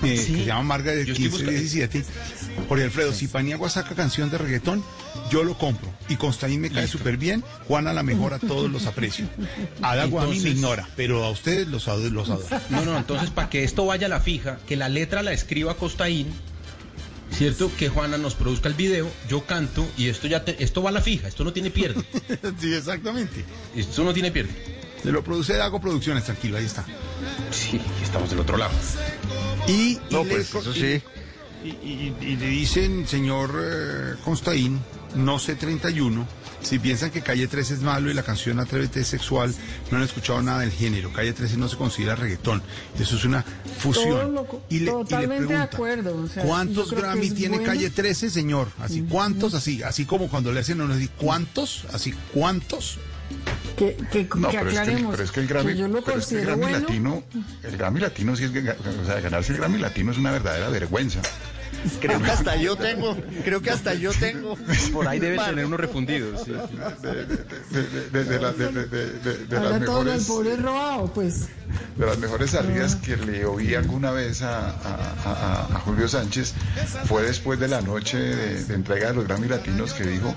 que 0.00 0.16
se 0.16 0.44
llama 0.44 0.62
Margaret 0.62 1.06
Yo 1.06 1.12
estoy 1.12 1.28
1517. 1.28 2.04
Jorge 2.68 2.84
Alfredo, 2.84 3.12
si 3.12 3.28
Paniagua 3.28 3.68
saca 3.68 3.94
canción 3.94 4.30
de 4.30 4.38
reggaetón, 4.38 4.84
yo 5.30 5.44
lo 5.44 5.56
compro. 5.58 5.92
Y 6.08 6.16
Constaín 6.16 6.60
me 6.60 6.70
cae 6.70 6.86
súper 6.86 7.16
bien, 7.16 7.42
Juana 7.68 7.92
la 7.92 8.02
mejor, 8.02 8.34
a 8.34 8.38
todos 8.38 8.70
los 8.70 8.86
aprecio. 8.86 9.28
Adagua 9.82 10.24
a 10.24 10.26
mí 10.26 10.40
me 10.40 10.50
ignora, 10.50 10.88
pero 10.96 11.24
a 11.24 11.30
ustedes 11.30 11.66
los, 11.68 11.86
los 11.86 12.30
adoro. 12.30 12.46
No, 12.70 12.84
no, 12.84 12.96
entonces 12.96 13.30
para 13.30 13.50
que 13.50 13.64
esto 13.64 13.86
vaya 13.86 14.06
a 14.06 14.10
la 14.10 14.20
fija, 14.20 14.58
que 14.66 14.76
la 14.76 14.88
letra 14.88 15.22
la 15.22 15.32
escriba 15.32 15.74
Costaín, 15.76 16.28
¿cierto? 17.32 17.70
Que 17.76 17.88
Juana 17.88 18.18
nos 18.18 18.34
produzca 18.34 18.68
el 18.68 18.74
video, 18.74 19.10
yo 19.28 19.44
canto 19.44 19.86
y 19.96 20.08
esto 20.08 20.26
ya 20.28 20.44
te- 20.44 20.62
esto 20.62 20.82
va 20.82 20.90
a 20.90 20.92
la 20.92 21.00
fija, 21.02 21.28
esto 21.28 21.44
no 21.44 21.52
tiene 21.52 21.70
pierde. 21.70 22.02
sí, 22.60 22.72
exactamente. 22.72 23.44
Esto 23.74 24.04
no 24.04 24.12
tiene 24.14 24.30
pierde. 24.30 24.52
Se 25.02 25.12
lo 25.12 25.22
produce 25.22 25.54
Dago 25.56 25.80
Producciones, 25.80 26.24
tranquilo, 26.24 26.56
ahí 26.56 26.64
está. 26.64 26.84
Sí, 27.50 27.80
estamos 28.02 28.30
del 28.30 28.40
otro 28.40 28.56
lado. 28.56 28.72
Y, 29.68 29.98
No, 30.10 30.24
le- 30.24 30.30
pues 30.30 30.54
eso 30.54 30.72
sí. 30.72 31.00
Y, 31.64 31.68
y- 31.68 32.16
y 32.20 32.36
le 32.36 32.46
dicen, 32.48 33.06
señor 33.08 33.50
eh, 33.60 34.14
Constaín, 34.24 34.80
no 35.14 35.38
sé 35.38 35.54
31, 35.54 36.26
si 36.62 36.78
piensan 36.78 37.10
que 37.10 37.22
Calle 37.22 37.46
13 37.46 37.74
es 37.74 37.80
malo 37.80 38.10
y 38.10 38.14
la 38.14 38.22
canción 38.22 38.58
Atrévete 38.60 39.00
es 39.00 39.06
sexual, 39.06 39.54
no 39.90 39.98
han 39.98 40.02
escuchado 40.02 40.42
nada 40.42 40.60
del 40.60 40.72
género. 40.72 41.12
Calle 41.12 41.32
13 41.32 41.56
no 41.56 41.68
se 41.68 41.76
considera 41.76 42.16
reggaetón. 42.16 42.62
Eso 42.98 43.16
es 43.16 43.24
una 43.24 43.44
fusión. 43.78 44.10
Todo 44.10 44.30
lo- 44.30 44.62
y 44.68 44.78
le, 44.80 44.84
y 44.84 44.84
le 44.86 44.90
totalmente 44.90 45.52
de 45.54 45.58
acuerdo, 45.60 46.16
o 46.16 46.28
sea, 46.28 46.42
¿cuántos 46.42 46.92
Grammy 46.92 47.30
tiene 47.30 47.56
bueno. 47.58 47.72
Calle 47.72 47.90
13, 47.90 48.30
señor? 48.30 48.68
Así, 48.80 49.02
¿cuántos? 49.08 49.54
Así, 49.54 49.82
así 49.82 50.04
como 50.04 50.28
cuando 50.28 50.52
le 50.52 50.60
hacen 50.60 50.80
a 50.80 50.84
uno 50.84 50.94
así, 50.94 51.08
¿cuántos? 51.16 51.84
Así, 51.92 52.12
¿cuántos? 52.34 52.98
Que, 53.76 53.96
que, 54.10 54.28
No, 54.36 54.48
que 54.50 54.58
pero 54.58 54.70
es 54.70 54.74
que, 54.74 54.82
el- 54.82 54.88
aclaremos. 54.88 55.10
pero 55.12 55.24
es 55.24 55.30
que 55.32 55.40
el 55.40 55.46
Grammy, 55.48 55.72
que 55.72 55.78
yo 55.78 55.88
lo 55.88 56.02
pero 56.02 56.18
es 56.18 56.26
que 56.26 56.34
el 56.36 56.40
considero 56.40 56.46
Grammy 56.46 56.62
bueno. 56.72 56.78
latino, 56.86 57.24
el 57.64 57.76
Grammy 57.76 58.00
latino 58.00 58.36
sí 58.36 58.44
es, 58.44 58.50
que- 58.50 58.70
o 58.70 59.04
sea, 59.04 59.20
ganarse 59.20 59.52
el 59.52 59.58
Grammy 59.58 59.78
latino 59.78 60.12
es 60.12 60.18
una 60.18 60.30
verdadera 60.32 60.68
vergüenza. 60.68 61.20
Creo 62.00 62.20
que 62.22 62.30
hasta 62.30 62.56
yo 62.56 62.76
tengo, 62.76 63.16
creo 63.44 63.60
que 63.62 63.70
hasta 63.70 63.94
yo 63.94 64.12
tengo. 64.12 64.56
Por 64.92 65.06
ahí 65.08 65.18
deben 65.18 65.44
tener 65.44 65.64
unos 65.66 65.80
refundidos. 65.80 66.42
sí. 66.44 66.52
De, 67.02 67.14
de- 67.14 67.26
de- 67.26 68.10
de- 68.10 68.24
de 68.24 68.40
la- 68.40 68.52
de- 68.52 68.72
de- 68.72 68.86
de- 68.86 69.06
de- 69.20 69.46
de 69.46 69.54
las 69.56 69.64
Ahora 69.72 69.84
todo 69.84 70.00
el 70.00 70.06
mejores, 70.06 70.24
pobre 70.26 70.56
robado, 70.56 71.12
pues. 71.12 71.48
de 71.96 72.06
las 72.06 72.18
mejores 72.18 72.50
salidas 72.50 72.96
que 72.96 73.16
le 73.16 73.44
oí 73.44 73.74
alguna 73.74 74.10
vez 74.10 74.42
a, 74.42 74.70
a- 74.70 75.14
a- 75.24 75.76
a 75.76 75.80
Julio 75.80 76.08
Sánchez 76.08 76.54
fue 77.06 77.22
después 77.22 77.58
de 77.58 77.68
la 77.68 77.80
noche 77.82 78.18
de, 78.18 78.64
de 78.64 78.74
entrega 78.74 79.08
de 79.08 79.14
los 79.14 79.26
Grammy 79.26 79.48
Latinos 79.48 79.92
que 79.94 80.04
dijo, 80.04 80.34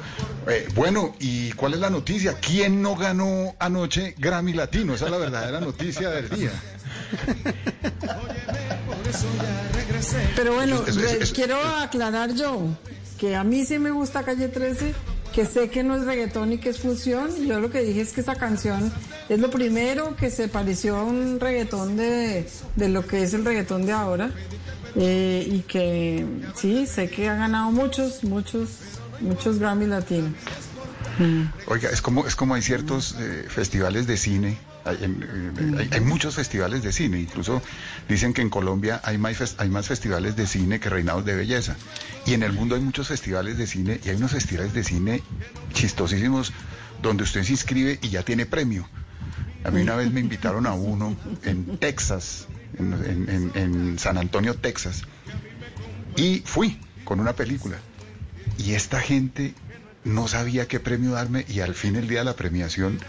eh, 0.48 0.68
bueno, 0.76 1.16
¿y 1.20 1.52
cuál 1.54 1.74
es 1.74 1.80
la 1.80 1.90
noticia? 1.90 2.36
¿Quién 2.40 2.82
no 2.82 2.96
ganó 2.96 3.56
anoche 3.60 4.16
Grammy 4.18 4.54
Latino? 4.54 4.94
Esa 4.96 5.06
es 5.06 5.12
la 5.12 5.18
verdadera 5.18 5.60
noticia 5.60 6.10
del 6.10 6.30
día. 6.30 6.52
Pero 10.36 10.54
bueno, 10.54 10.82
Es- 10.88 10.96
es- 10.98 11.14
es- 11.14 11.32
quiero 11.40 11.58
aclarar 11.64 12.34
yo 12.34 12.68
que 13.18 13.38
a 13.38 13.46
mí 13.46 13.64
sí 13.64 13.80
me 13.80 13.92
gusta 13.92 14.24
Calle 14.24 14.50
13, 14.50 14.94
que 15.34 15.46
sé 15.46 15.70
que 15.70 15.84
no 15.84 15.96
es 15.96 16.04
reggaetón 16.04 16.52
y 16.52 16.58
que 16.58 16.68
es 16.68 16.80
fusión. 16.80 17.30
Yo 17.48 17.62
lo 17.62 17.72
que 17.72 17.80
dije 17.82 18.02
es 18.02 18.12
que 18.12 18.20
esa 18.20 18.36
canción 18.36 18.92
es 19.30 19.40
lo 19.40 19.50
primero 19.50 20.18
que 20.18 20.32
se 20.32 20.50
pareció 20.50 20.98
a 20.98 21.04
un 21.04 21.40
reggaetón 21.40 21.96
de, 21.96 22.46
de 22.76 22.90
lo 22.90 23.08
que 23.08 23.24
es 23.24 23.34
el 23.34 23.46
reggaetón 23.46 23.86
de 23.86 23.94
ahora. 23.94 24.32
Eh, 24.96 25.48
y 25.50 25.60
que 25.60 26.26
sí, 26.56 26.86
sé 26.86 27.10
que 27.10 27.30
ha 27.30 27.36
ganado 27.36 27.72
muchos, 27.72 28.22
muchos, 28.26 28.70
muchos 29.22 29.60
Grammy 29.60 29.86
latinos. 29.86 30.34
Oiga, 31.68 31.90
es 31.90 32.02
como, 32.02 32.28
es 32.28 32.36
como 32.36 32.56
hay 32.56 32.62
ciertos 32.62 33.16
eh, 33.18 33.46
festivales 33.48 34.08
de 34.08 34.18
cine, 34.18 34.58
hay, 34.86 36.00
muchos 36.02 36.36
festivales 36.36 36.84
de 36.84 36.92
cine, 36.92 37.20
incluso 37.20 37.62
dicen 38.08 38.34
que 38.34 38.42
en 38.42 38.50
Colombia 38.50 39.02
hay 39.04 39.18
más, 39.18 39.56
hay 39.58 39.70
más 39.70 39.88
festivales 39.88 40.36
de 40.36 40.48
cine 40.48 40.80
que 40.80 40.90
reinados 40.90 41.26
de 41.26 41.36
belleza. 41.36 41.76
Y 42.26 42.34
en 42.34 42.44
el 42.44 42.54
mundo 42.54 42.76
hay 42.76 42.82
muchos 42.82 43.08
festivales 43.08 43.58
de 43.58 43.68
cine 43.68 44.00
y 44.04 44.10
hay 44.10 44.16
unos 44.16 44.32
festivales 44.32 44.74
de 44.74 44.84
cine 44.84 45.22
chistosísimos 45.74 46.54
donde 47.02 47.24
usted 47.24 47.44
se 47.44 47.52
inscribe 47.52 48.00
y 48.02 48.10
ya 48.10 48.24
tiene 48.24 48.46
premio. 48.46 48.88
A 49.64 49.72
mí 49.72 49.82
una 49.82 49.96
vez 49.96 50.12
me 50.12 50.22
invitaron 50.22 50.66
a 50.66 50.74
uno 50.74 51.16
en 51.44 51.78
Texas, 51.78 52.48
en- 52.78 53.52
en 53.56 54.00
San 54.00 54.18
Antonio, 54.18 54.56
Texas, 54.56 55.04
y 56.16 56.40
fui 56.46 56.80
con 57.04 57.20
una 57.20 57.34
película. 57.34 57.78
Y 58.58 58.74
esta 58.74 59.00
gente 59.00 59.54
no 60.06 60.28
sabía 60.28 60.68
qué 60.68 60.80
premio 60.80 61.12
darme 61.12 61.46
y 61.50 61.60
al 61.60 61.76
fin 61.76 61.96
el 61.96 62.08
día 62.08 62.20
de 62.20 62.26
la 62.26 62.36
premiación, 62.36 63.00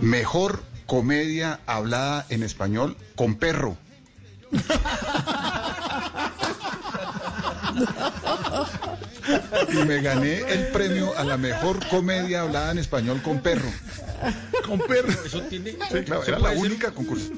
mejor 0.00 0.62
comedia 0.86 1.60
hablada 1.66 2.26
en 2.28 2.42
español 2.42 2.96
con 3.14 3.36
perro. 3.36 3.76
Y 9.72 9.76
me 9.84 10.00
gané 10.00 10.38
el 10.40 10.68
premio 10.68 11.16
a 11.16 11.24
la 11.24 11.36
mejor 11.36 11.86
comedia 11.88 12.42
hablada 12.42 12.72
en 12.72 12.78
español 12.78 13.20
con 13.22 13.40
perro. 13.40 13.68
Con 14.64 14.78
perro. 14.80 15.08
Eso 15.24 15.42
tiene. 15.42 15.72
Sí, 15.72 15.98
claro, 16.04 16.24
era 16.24 16.38
la 16.38 16.50
única 16.50 16.90
concurso. 16.92 17.30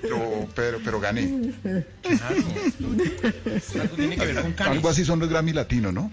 Pero, 0.00 0.48
pero, 0.54 0.78
pero 0.84 1.00
gané. 1.00 1.52
Algo 3.78 3.96
tiene 3.96 4.16
que 4.16 4.26
ver 4.26 4.42
con 4.42 4.52
canes. 4.52 4.72
Algo 4.74 4.88
así 4.88 5.04
son 5.04 5.20
los 5.20 5.28
Grammy 5.28 5.52
latinos, 5.52 5.92
¿no? 5.92 6.12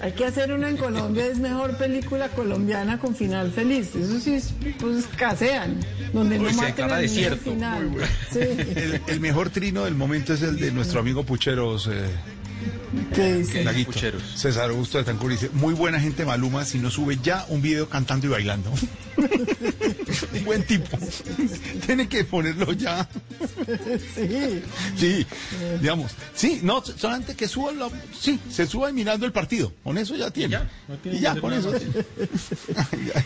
Hay 0.00 0.12
que 0.12 0.24
hacer 0.24 0.52
una 0.52 0.68
en 0.68 0.76
Colombia, 0.76 1.26
es 1.26 1.38
mejor 1.38 1.76
película 1.76 2.28
colombiana 2.28 2.98
con 2.98 3.14
final 3.14 3.50
feliz. 3.50 3.94
Eso 3.94 4.20
sí, 4.20 4.34
es, 4.34 4.54
pues 4.78 5.06
casean, 5.16 5.80
donde 6.12 6.38
no 6.38 6.48
se 6.50 6.56
maten 6.56 6.66
declara 6.68 6.96
al 6.96 7.02
desierto. 7.02 7.50
final. 7.50 7.90
Sí. 8.30 8.38
El, 8.40 9.00
el 9.06 9.20
mejor 9.20 9.50
trino 9.50 9.84
del 9.84 9.94
momento 9.94 10.32
es 10.34 10.42
el 10.42 10.58
de 10.58 10.70
nuestro 10.70 11.00
amigo 11.00 11.24
Pucheros. 11.24 11.88
Eh, 11.92 12.04
¿Qué 13.14 13.34
dice? 13.34 13.64
Laguito. 13.64 13.92
Pucheros. 13.92 14.22
César 14.34 14.70
Augusto 14.70 14.98
de 14.98 15.04
Tancur 15.04 15.30
dice, 15.30 15.50
muy 15.52 15.74
buena 15.74 16.00
gente 16.00 16.24
Maluma 16.24 16.64
si 16.64 16.78
no 16.78 16.90
sube 16.90 17.18
ya 17.22 17.44
un 17.48 17.62
video 17.62 17.88
cantando 17.88 18.26
y 18.26 18.30
bailando. 18.30 18.70
Un 20.32 20.44
Buen 20.44 20.64
tipo. 20.64 20.98
Tiene 21.86 22.08
que 22.08 22.24
ponerlo 22.24 22.72
ya. 22.72 23.08
Sí. 24.14 24.62
Sí, 24.96 25.26
digamos. 25.80 26.12
Sí, 26.34 26.60
no, 26.62 26.82
solamente 26.84 27.34
que 27.34 27.46
suba 27.46 27.72
la, 27.72 27.88
sí, 28.18 28.40
se 28.50 28.66
suba 28.66 28.90
mirando 28.92 29.26
el 29.26 29.32
partido. 29.32 29.72
Con 29.84 29.98
eso 29.98 30.16
ya 30.16 30.30
tiene. 30.30 30.52
ya, 30.52 30.70
no 30.88 30.96
tiene 30.96 31.18
y 31.18 31.20
ya, 31.20 31.40
con 31.40 31.52
eso 31.52 31.72
tiene. 31.72 31.92
Ay, 32.76 33.10
ay. 33.14 33.24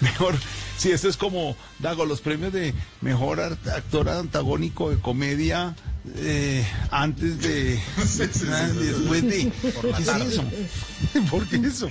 Mejor, 0.00 0.34
sí, 0.76 0.90
esto 0.90 1.08
es 1.08 1.16
como, 1.16 1.56
Dago, 1.78 2.04
los 2.06 2.20
premios 2.20 2.52
de 2.52 2.74
mejor 3.00 3.40
actor 3.40 4.08
antagónico 4.08 4.90
de 4.90 4.98
comedia 4.98 5.76
eh, 6.16 6.66
antes 6.90 7.38
de, 7.42 7.80
después 7.96 9.22
de. 9.22 9.52
¿Qué 9.96 10.02
es 10.02 10.08
eso? 10.08 10.44
¿Por 11.30 11.46
qué 11.46 11.56
eso? 11.56 11.88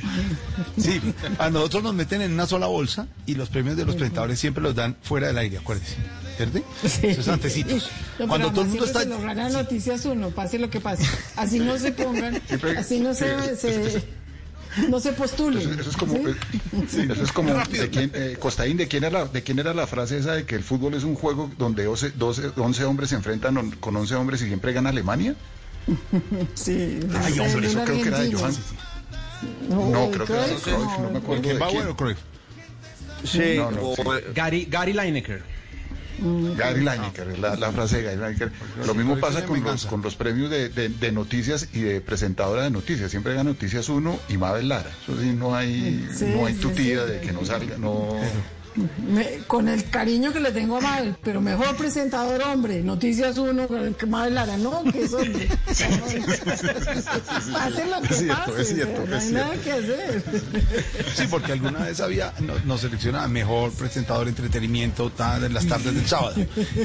Sí, 0.77 0.99
a 1.37 1.49
nosotros 1.49 1.83
nos 1.83 1.93
meten 1.93 2.21
en 2.21 2.33
una 2.33 2.45
sola 2.47 2.67
bolsa 2.67 3.07
y 3.25 3.35
los 3.35 3.49
premios 3.49 3.77
de 3.77 3.85
los 3.85 3.95
presentadores 3.95 4.39
siempre 4.39 4.63
los 4.63 4.75
dan 4.75 4.95
fuera 5.01 5.27
del 5.27 5.37
aire, 5.37 5.57
acuérdense. 5.57 5.95
¿Cierto? 6.37 6.63
Esos 6.83 7.27
antecitos. 7.27 7.89
No, 8.19 8.27
Cuando 8.27 8.49
todo 8.51 8.61
el 8.63 8.67
mundo 8.67 8.83
está. 8.85 8.99
se 8.99 9.05
lo 9.05 9.21
gana 9.21 9.47
Noticias 9.47 10.03
Uno, 10.03 10.29
pase 10.31 10.59
lo 10.59 10.69
que 10.69 10.81
pase. 10.81 11.05
Así 11.37 11.57
no 11.59 11.77
se 11.77 11.91
pongan, 11.93 12.41
así 12.77 12.99
no 12.99 13.13
se, 13.13 13.55
se- 13.55 14.03
no 14.89 14.99
se 14.99 15.13
postulen. 15.13 15.61
Eso, 15.61 15.79
eso 15.81 15.89
es 15.89 15.97
como, 15.97 16.13
¿sí? 16.15 16.21
eh, 17.01 17.07
eso 17.11 17.23
es 17.23 17.31
como 17.31 17.53
de 17.71 17.89
quién, 17.89 18.11
eh, 18.13 18.37
Costaín, 18.39 18.77
¿de 18.77 18.87
quién, 18.87 19.03
era, 19.03 19.25
¿de 19.25 19.41
quién 19.43 19.59
era 19.59 19.73
la 19.73 19.87
frase 19.87 20.17
esa 20.17 20.33
de 20.33 20.45
que 20.45 20.55
el 20.55 20.63
fútbol 20.63 20.93
es 20.93 21.03
un 21.03 21.15
juego 21.15 21.51
donde 21.57 21.83
12, 21.85 22.11
12, 22.11 22.51
11 22.55 22.83
hombres 22.85 23.09
se 23.09 23.15
enfrentan 23.15 23.57
on- 23.57 23.71
con 23.71 23.95
11 23.95 24.15
hombres 24.15 24.41
y 24.41 24.45
siempre 24.47 24.73
gana 24.73 24.89
Alemania? 24.89 25.35
Sí, 26.53 26.99
Ay, 27.23 27.39
hombre, 27.39 27.67
eso 27.67 27.83
creo 27.83 28.01
que 28.01 28.07
era 28.09 28.19
de. 28.19 28.33
Johan. 28.33 28.53
No, 29.69 29.89
No, 29.89 30.11
creo 30.11 30.25
que 30.25 30.33
era 30.33 30.47
de 30.47 30.55
Cruyff, 30.55 30.99
no 30.99 31.09
me 31.11 31.17
acuerdo 31.19 31.35
de 31.35 31.41
¿Quién 31.41 31.61
va 31.61 31.67
quién. 31.67 31.77
bueno, 31.81 31.97
Cruyff? 31.97 32.17
Sí, 33.23 33.55
No, 33.57 33.71
no, 33.71 33.81
o- 33.89 33.95
sí. 33.95 34.01
Gary, 34.35 34.65
Gary 34.69 34.93
Lineker. 34.93 35.43
Gary 36.57 36.81
Lineker, 36.81 37.39
la, 37.39 37.55
la 37.55 37.71
frase 37.71 37.97
de 37.97 38.03
Gary 38.03 38.17
Lineker. 38.17 38.51
Lo 38.85 38.93
mismo 38.93 39.17
pasa 39.19 39.45
con 39.45 39.63
los, 39.63 39.85
con 39.85 40.01
los 40.01 40.15
premios 40.15 40.49
de, 40.49 40.69
de- 40.69 40.89
de 40.89 41.11
noticias 41.11 41.67
y 41.73 41.81
de 41.81 42.01
presentadora 42.01 42.63
de 42.63 42.69
noticias. 42.71 43.09
Siempre 43.11 43.33
gana 43.33 43.49
Noticias 43.51 43.89
1 43.89 44.19
y 44.29 44.37
Mabel 44.37 44.67
Lara. 44.69 44.89
Eso 45.03 45.19
sí, 45.19 45.33
no 45.37 45.55
hay, 45.55 46.07
Sí, 46.13 46.25
no 46.35 46.45
hay 46.45 46.53
sí, 46.53 46.59
tutía 46.61 47.05
sí. 47.05 47.11
de 47.13 47.21
que 47.21 47.31
no 47.31 47.45
salga, 47.45 47.77
no... 47.77 48.15
Me- 49.07 49.39
con 49.47 49.67
el 49.67 49.89
cariño 49.89 50.31
que 50.31 50.39
le 50.39 50.51
tengo 50.51 50.77
a 50.77 50.81
Mabel, 50.81 51.15
pero 51.23 51.41
mejor 51.41 51.75
presentador 51.75 52.41
hombre, 52.43 52.81
Noticias 52.81 53.37
Uno, 53.37 53.67
que 53.97 54.05
Mabel 54.05 54.35
Lara, 54.35 54.57
no, 54.57 54.83
que 54.83 55.03
es 55.03 55.13
hombre. 55.13 55.49
Hace 57.55 57.85
lo 57.87 58.01
que 58.01 58.13
Es 58.13 58.19
cierto, 58.19 58.45
pase, 58.45 58.61
es 58.61 58.67
cierto, 58.69 59.03
o 59.03 59.07
sea, 59.07 59.17
no 59.17 59.19
hay 59.19 59.31
nada 59.31 59.55
que 59.63 59.71
hacer. 59.71 60.23
Sí, 61.15 61.23
porque 61.29 61.51
alguna 61.53 61.79
vez 61.79 61.99
había, 61.99 62.33
no- 62.39 62.53
nos 62.65 62.81
selecciona 62.81 63.27
mejor 63.27 63.71
presentador 63.71 64.25
de 64.25 64.31
entretenimiento 64.31 65.09
ta- 65.11 65.37
en 65.37 65.53
las 65.53 65.65
tardes 65.67 65.93
del 65.95 66.07
sábado, 66.07 66.35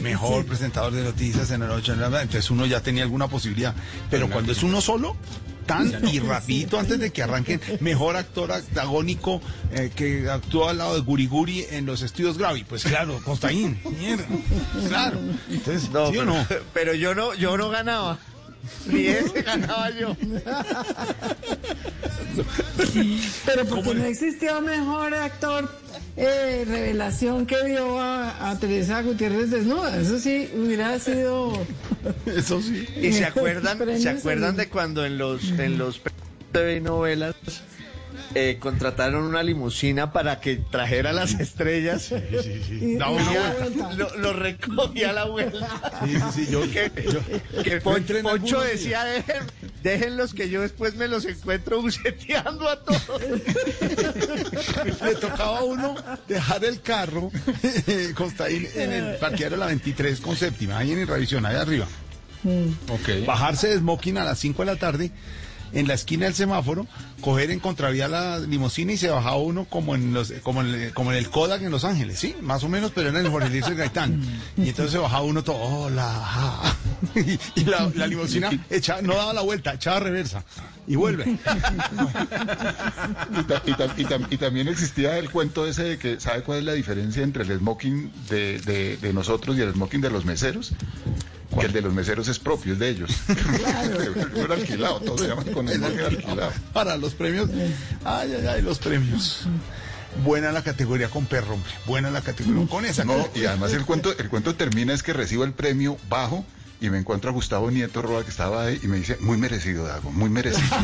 mejor 0.03 0.45
presentador 0.47 0.93
de 0.93 1.03
noticias 1.05 1.51
en 1.51 1.61
la 1.61 1.67
noche, 1.69 1.93
en 1.93 2.01
la- 2.01 2.07
entonces 2.23 2.51
uno 2.51 2.67
ya 2.67 2.81
tenía 2.81 3.03
alguna 3.05 3.29
posibilidad. 3.29 3.75
Pero 4.11 4.29
cuando 4.31 4.53
es 4.53 4.63
uno 4.63 4.81
solo, 4.81 5.17
tan 5.67 6.09
y 6.09 6.19
rapidito 6.19 6.79
antes 6.79 6.99
de 6.99 7.11
que 7.11 7.23
arranquen, 7.23 7.61
mejor 7.81 8.17
actor 8.17 8.53
antagónico 8.53 9.41
eh, 9.73 9.91
que 9.95 10.29
actuó 10.29 10.69
al 10.69 10.79
lado 10.79 10.95
de 10.95 11.01
Guriguri 11.01 11.67
en 11.71 11.87
los 11.87 12.03
estudios 12.03 12.39
Gravi, 12.39 12.65
pues 12.65 12.85
claro, 12.85 13.21
Costaín, 13.25 13.81
mierda, 13.99 14.27
claro. 14.89 15.19
Entonces, 15.51 15.91
No, 15.91 16.11
¿sí 16.11 16.19
o 16.19 16.25
no? 16.25 16.47
pero 16.75 16.95
yo 16.95 17.15
no, 17.15 17.35
yo 17.35 17.57
no 17.57 17.71
ganaba. 17.71 18.19
Ni 18.87 19.07
ese 19.07 19.43
ganaba 19.43 19.91
yo. 19.91 20.17
Pero 23.47 23.65
porque 23.67 23.95
no 23.95 24.05
existió 24.05 24.61
mejor 24.61 25.15
actor 25.15 25.71
eh, 26.17 26.65
revelación 26.67 27.47
que 27.47 27.57
vio 27.65 27.99
a, 27.99 28.51
a 28.51 28.59
Teresa 28.59 29.03
Gutiérrez 29.03 29.51
desnuda. 29.51 29.97
Eso 30.01 30.19
sí 30.19 30.51
hubiera 30.55 30.99
sido. 30.99 31.53
Eso 32.27 32.61
sí. 32.61 32.87
Y 33.01 33.13
se 33.13 33.25
acuerdan, 33.25 33.79
se 34.01 34.11
acuerdan 34.11 34.57
de 34.57 34.69
cuando 34.69 35.05
en 35.05 35.19
los 35.19 35.43
en 35.51 35.79
los 35.79 36.01
TV 36.53 36.77
y 36.77 36.81
novelas 36.81 37.35
eh, 38.35 38.57
contrataron 38.61 39.25
una 39.25 39.43
limusina 39.43 40.13
para 40.13 40.41
que 40.41 40.57
trajera 40.57 41.13
las 41.13 41.35
estrellas 41.35 42.11
y- 42.71 42.97
Daba 42.97 43.21
y 43.21 43.27
una 43.27 43.53
vuelta. 43.55 43.93
lo, 43.97 44.17
lo 44.17 44.33
recogía 44.33 45.13
la 45.13 45.25
vuelta. 45.25 46.01
Sí, 46.05 46.15
sí, 46.15 46.45
sí, 46.47 46.53
yo, 46.53 46.63
Que, 46.71 46.91
yo- 47.13 47.63
que 47.63 47.81
Pon- 47.81 48.05
Poncho 48.23 48.61
decía, 48.61 49.05
dejen, 49.05 49.43
déjenlos 49.83 50.35
que 50.35 50.49
yo 50.49 50.63
después 50.63 50.95
me 50.97 51.07
los 51.09 51.25
encuentro 51.25 51.81
buceteando 51.83 52.69
a 52.69 52.81
todos. 52.85 53.21
le 55.03 55.15
tocaba 55.17 55.59
a 55.59 55.65
uno 55.65 55.95
dejar 56.29 56.65
el 56.65 56.81
carro 56.81 57.31
Costaín 58.15 58.67
en 58.75 58.93
el 58.93 59.17
parqueadero 59.17 59.57
de 59.57 59.61
la 59.61 59.67
23 59.67 60.21
con 60.21 60.37
séptima, 60.37 60.79
ahí 60.79 60.93
en 60.93 60.99
el 61.01 61.07
revisión, 61.09 61.45
ahí 61.47 61.57
arriba. 61.57 61.87
Ok. 62.89 63.25
Bajarse 63.27 63.69
de 63.69 63.79
smoking 63.79 64.19
a 64.19 64.25
las 64.25 64.39
5 64.39 64.63
de 64.65 64.67
la 64.67 64.77
tarde 64.79 65.11
en 65.75 65.87
la 65.89 65.95
esquina 65.95 66.25
del 66.27 66.35
semáforo, 66.35 66.87
coger 67.21 67.51
en 67.51 67.61
contravía 67.61 68.09
la 68.09 68.39
limusina 68.39 68.93
y 68.93 68.97
se 68.97 69.09
bajaba 69.11 69.37
uno 69.37 69.65
como 69.67 69.95
en 69.95 70.15
los, 70.15 70.33
como 70.43 70.61
en, 70.63 70.69
el- 70.75 70.93
como 70.93 71.11
en 71.13 71.19
el 71.19 71.29
Kodak 71.31 71.63
en 71.63 71.71
Los 71.71 71.85
Ángeles, 71.85 72.19
sí, 72.19 72.35
más 72.41 72.63
o 72.65 72.69
menos, 72.69 72.93
pero 72.95 73.09
era 73.11 73.19
en 73.21 73.27
el 73.27 73.33
Jorge 73.33 73.51
Luis 73.51 73.69
Gaitán. 73.69 74.23
Y 74.57 74.69
entonces 74.69 74.93
se 74.93 74.99
bajaba 74.99 75.23
uno 75.23 75.43
todo, 75.45 75.57
hola, 75.59 76.09
ja". 76.11 76.77
y, 77.17 77.39
y 77.61 77.65
la, 77.65 77.91
la 77.95 78.07
limusina 78.07 78.51
echa- 78.71 79.03
no 79.03 79.15
daba 79.17 79.33
la 79.33 79.43
vuelta, 79.43 79.75
echaba 79.75 80.01
reversa 80.01 80.45
y 80.87 80.97
vuelve. 80.97 81.25
Y, 83.39 83.43
ta- 83.45 83.63
y 83.67 83.73
ta- 83.75 83.95
y 83.97 84.05
tam- 84.05 84.27
y 84.31 84.37
también 84.37 84.69
existía 84.69 85.19
el 85.19 85.31
cuento 85.31 85.67
ese 85.67 85.83
de 85.85 85.99
que, 85.99 86.21
¿sabe 86.21 86.43
cuál 86.43 86.59
es 86.59 86.65
la 86.65 86.73
diferencia 86.73 87.23
entre 87.23 87.43
el 87.45 87.59
smoking 87.59 88.13
de, 88.29 88.61
de- 88.61 88.97
de 88.99 89.13
nosotros 89.13 89.57
y 89.57 89.61
el 89.63 89.73
smoking 89.73 90.01
de 90.01 90.11
los 90.11 90.25
meseros? 90.25 90.73
Que 91.59 91.67
el 91.67 91.73
de 91.73 91.83
los 91.83 91.93
meseros 91.93 92.29
es 92.29 92.39
propio, 92.39 92.73
es 92.73 92.79
de 92.79 92.89
ellos. 92.89 93.11
No 94.35 94.43
era 94.43 94.55
alquilado, 94.55 95.01
todos 95.01 95.21
se 95.21 95.29
llaman 95.29 95.53
con 95.53 95.69
el 95.69 95.79
smoking 95.79 96.01
alquilado. 96.01 96.53
Para 96.73 96.97
los 96.97 97.15
premios, 97.15 97.49
ay, 98.05 98.35
ay, 98.35 98.47
ay, 98.47 98.63
los 98.63 98.79
premios. 98.79 99.47
Buena 100.25 100.53
la 100.53 100.63
categoría 100.63 101.09
con 101.09 101.27
perro, 101.27 101.55
hombre. 101.55 101.71
Buena 101.87 102.11
la 102.11 102.21
categoría 102.21 102.67
con 102.67 102.85
esa. 102.85 103.05
No, 103.05 103.29
y 103.35 103.45
además 103.45 103.73
el 103.73 103.85
cuento, 103.85 104.17
el 104.17 104.29
cuento 104.29 104.55
termina 104.55 104.93
es 104.93 105.03
que 105.03 105.13
recibo 105.13 105.45
el 105.45 105.53
premio 105.53 105.97
bajo 106.09 106.45
y 106.81 106.91
me 106.91 106.99
encuentro 106.99 107.31
a 107.31 107.33
Gustavo 107.33 107.71
Nieto 107.71 108.03
Roa 108.03 108.25
que 108.25 108.31
estaba 108.31 108.65
ahí 108.65 108.81
y 108.83 108.89
me 108.89 108.99
dice, 108.99 109.17
muy 109.21 109.39
merecido, 109.39 109.87
Dago, 109.87 110.11
muy 110.11 110.29
merecido. 110.29 110.69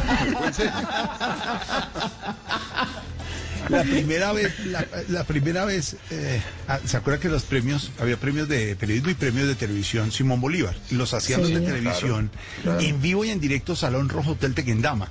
La 3.71 3.83
primera 3.83 4.33
vez, 4.33 4.67
la, 4.67 4.87
la 5.09 5.25
primera 5.25 5.65
vez, 5.65 5.97
eh, 6.11 6.43
ah, 6.69 6.79
¿se 6.85 6.97
acuerda 6.97 7.21
que 7.21 7.29
los 7.29 7.45
premios, 7.45 7.91
había 8.01 8.17
premios 8.19 8.49
de 8.49 8.75
periodismo 8.77 9.11
y 9.11 9.15
premios 9.15 9.47
de 9.49 9.55
televisión 9.55 10.11
Simón 10.13 10.41
Bolívar? 10.41 10.77
Los 10.91 11.15
hacían 11.15 11.41
los 11.43 11.51
de 11.51 11.61
televisión 11.61 12.31
en 12.81 13.01
vivo 13.01 13.25
y 13.25 13.31
en 13.31 13.41
directo 13.41 13.77
Salón 13.77 14.09
Rojo 14.09 14.33
Hotel 14.33 14.55
Tequendama. 14.55 15.09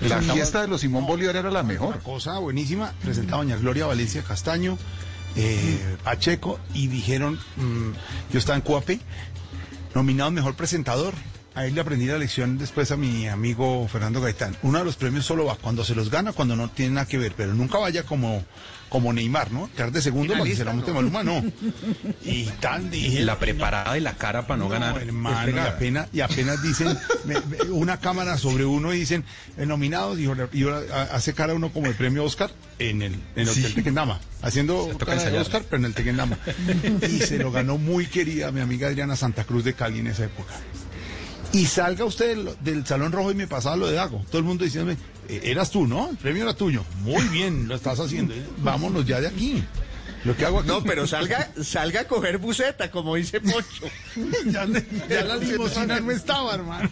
La 0.00 0.22
fiesta 0.22 0.62
de 0.62 0.68
los 0.68 0.80
Simón 0.80 1.06
Bolívar 1.06 1.36
era 1.36 1.50
la 1.50 1.60
una 1.60 1.68
mejor. 1.68 1.98
cosa 2.00 2.38
buenísima, 2.38 2.92
presentaba 3.02 3.42
doña 3.42 3.56
Gloria 3.56 3.86
Valencia 3.86 4.22
Castaño, 4.22 4.78
eh, 5.36 5.96
Pacheco, 6.04 6.60
y 6.74 6.86
dijeron, 6.86 7.38
mm, 7.56 7.90
yo 8.32 8.38
estaba 8.38 8.56
en 8.56 8.62
Cuape, 8.62 9.00
nominado 9.94 10.30
mejor 10.30 10.54
presentador. 10.54 11.14
Ahí 11.58 11.72
le 11.72 11.80
aprendí 11.80 12.06
la 12.06 12.18
lección 12.18 12.56
después 12.56 12.92
a 12.92 12.96
mi 12.96 13.26
amigo 13.26 13.88
Fernando 13.88 14.20
Gaitán. 14.20 14.56
Uno 14.62 14.78
de 14.78 14.84
los 14.84 14.94
premios 14.94 15.24
solo 15.26 15.44
va 15.44 15.56
cuando 15.56 15.82
se 15.84 15.96
los 15.96 16.08
gana, 16.08 16.32
cuando 16.32 16.54
no 16.54 16.70
tiene 16.70 16.94
nada 16.94 17.06
que 17.08 17.18
ver, 17.18 17.32
pero 17.36 17.52
nunca 17.52 17.78
vaya 17.78 18.04
como, 18.04 18.44
como 18.88 19.12
Neymar, 19.12 19.50
¿no? 19.50 19.68
Quedar 19.74 19.90
de 19.90 20.00
segundo 20.00 20.34
para 20.34 20.44
que 20.44 20.54
se 20.54 20.64
la 20.64 20.72
monte 20.72 20.92
Maluma, 20.92 21.24
no. 21.24 21.42
Y 22.24 22.44
tan 22.60 22.90
dije. 22.92 23.24
La 23.24 23.40
preparada 23.40 23.94
de 23.94 24.00
la 24.02 24.14
cara 24.14 24.46
para 24.46 24.58
no, 24.58 24.68
ganar. 24.68 25.02
hermano, 25.02 25.50
y 25.50 25.58
apenas, 25.58 26.06
y 26.12 26.20
apenas 26.20 26.62
dicen 26.62 26.96
me- 27.24 27.40
me- 27.40 27.70
una 27.72 27.98
cámara 27.98 28.38
sobre 28.38 28.64
uno 28.64 28.94
y 28.94 29.00
dicen 29.00 29.24
el 29.56 29.66
nominado 29.66 30.14
dijo, 30.14 30.36
y 30.52 30.64
hace 31.10 31.34
cara 31.34 31.54
uno 31.54 31.72
como 31.72 31.88
el 31.88 31.94
premio 31.96 32.22
Oscar 32.22 32.52
en 32.78 33.02
el, 33.02 33.14
en 33.14 33.20
el 33.34 33.48
Hotel 33.48 33.74
Tequendama, 33.74 34.20
haciendo 34.42 34.96
cara 34.96 35.24
de. 35.24 35.36
Oscar, 35.40 35.64
pero 35.68 35.78
en 35.78 35.86
el 35.86 35.94
Tequendama. 35.94 36.38
y 37.02 37.18
se 37.18 37.36
lo 37.38 37.50
ganó 37.50 37.78
muy 37.78 38.06
querida 38.06 38.52
mi 38.52 38.60
amiga 38.60 38.86
Adriana 38.86 39.16
Santa 39.16 39.42
Cruz 39.42 39.64
de 39.64 39.72
Cali 39.74 39.98
en 39.98 40.06
esa 40.06 40.24
época. 40.26 40.54
Y 41.52 41.64
salga 41.66 42.04
usted 42.04 42.36
del, 42.36 42.50
del 42.60 42.86
Salón 42.86 43.12
Rojo 43.12 43.30
y 43.30 43.34
me 43.34 43.46
pasaba 43.46 43.76
lo 43.76 43.86
de 43.86 43.94
Dago. 43.94 44.22
Todo 44.28 44.38
el 44.38 44.44
mundo 44.44 44.64
diciéndome, 44.64 44.98
"Eh, 45.28 45.40
eras 45.44 45.70
tú, 45.70 45.86
¿no? 45.86 46.10
El 46.10 46.16
premio 46.16 46.42
era 46.42 46.54
tuyo. 46.54 46.84
Muy 47.02 47.26
bien, 47.28 47.68
lo 47.68 47.74
estás 47.74 47.98
haciendo. 48.00 48.34
Vámonos 48.58 49.06
ya 49.06 49.20
de 49.20 49.28
aquí. 49.28 49.64
Lo 50.24 50.36
que 50.36 50.44
hago 50.44 50.58
aquí. 50.58 50.68
No, 50.68 50.82
pero 50.82 51.06
salga, 51.06 51.50
salga 51.62 52.02
a 52.02 52.04
coger 52.08 52.38
buceta, 52.38 52.90
como 52.90 53.14
dice 53.14 53.40
Pocho. 53.40 53.86
ya, 54.46 54.66
ya 55.08 55.24
la 55.24 55.36
limosina 55.36 56.00
no 56.00 56.10
estaba, 56.10 56.54
hermano. 56.54 56.90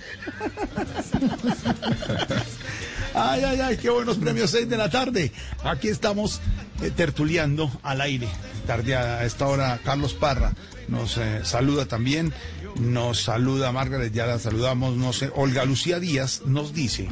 Ay, 3.14 3.44
ay, 3.44 3.60
ay, 3.60 3.76
qué 3.78 3.90
buenos 3.90 4.18
premios 4.18 4.50
6 4.50 4.68
de 4.68 4.76
la 4.76 4.90
tarde. 4.90 5.32
Aquí 5.64 5.88
estamos 5.88 6.40
eh, 6.82 6.90
tertuleando 6.90 7.70
al 7.82 8.00
aire. 8.00 8.28
Tardeada 8.66 9.20
a 9.20 9.24
esta 9.24 9.46
hora, 9.46 9.80
Carlos 9.84 10.14
Parra 10.14 10.52
nos 10.88 11.16
eh, 11.18 11.40
saluda 11.44 11.86
también. 11.86 12.32
Nos 12.80 13.22
saluda 13.22 13.72
Margaret, 13.72 14.12
ya 14.12 14.26
la 14.26 14.38
saludamos. 14.38 14.96
No 14.96 15.12
sé, 15.12 15.30
Olga 15.34 15.64
Lucía 15.64 15.98
Díaz 15.98 16.42
nos 16.44 16.74
dice, 16.74 17.08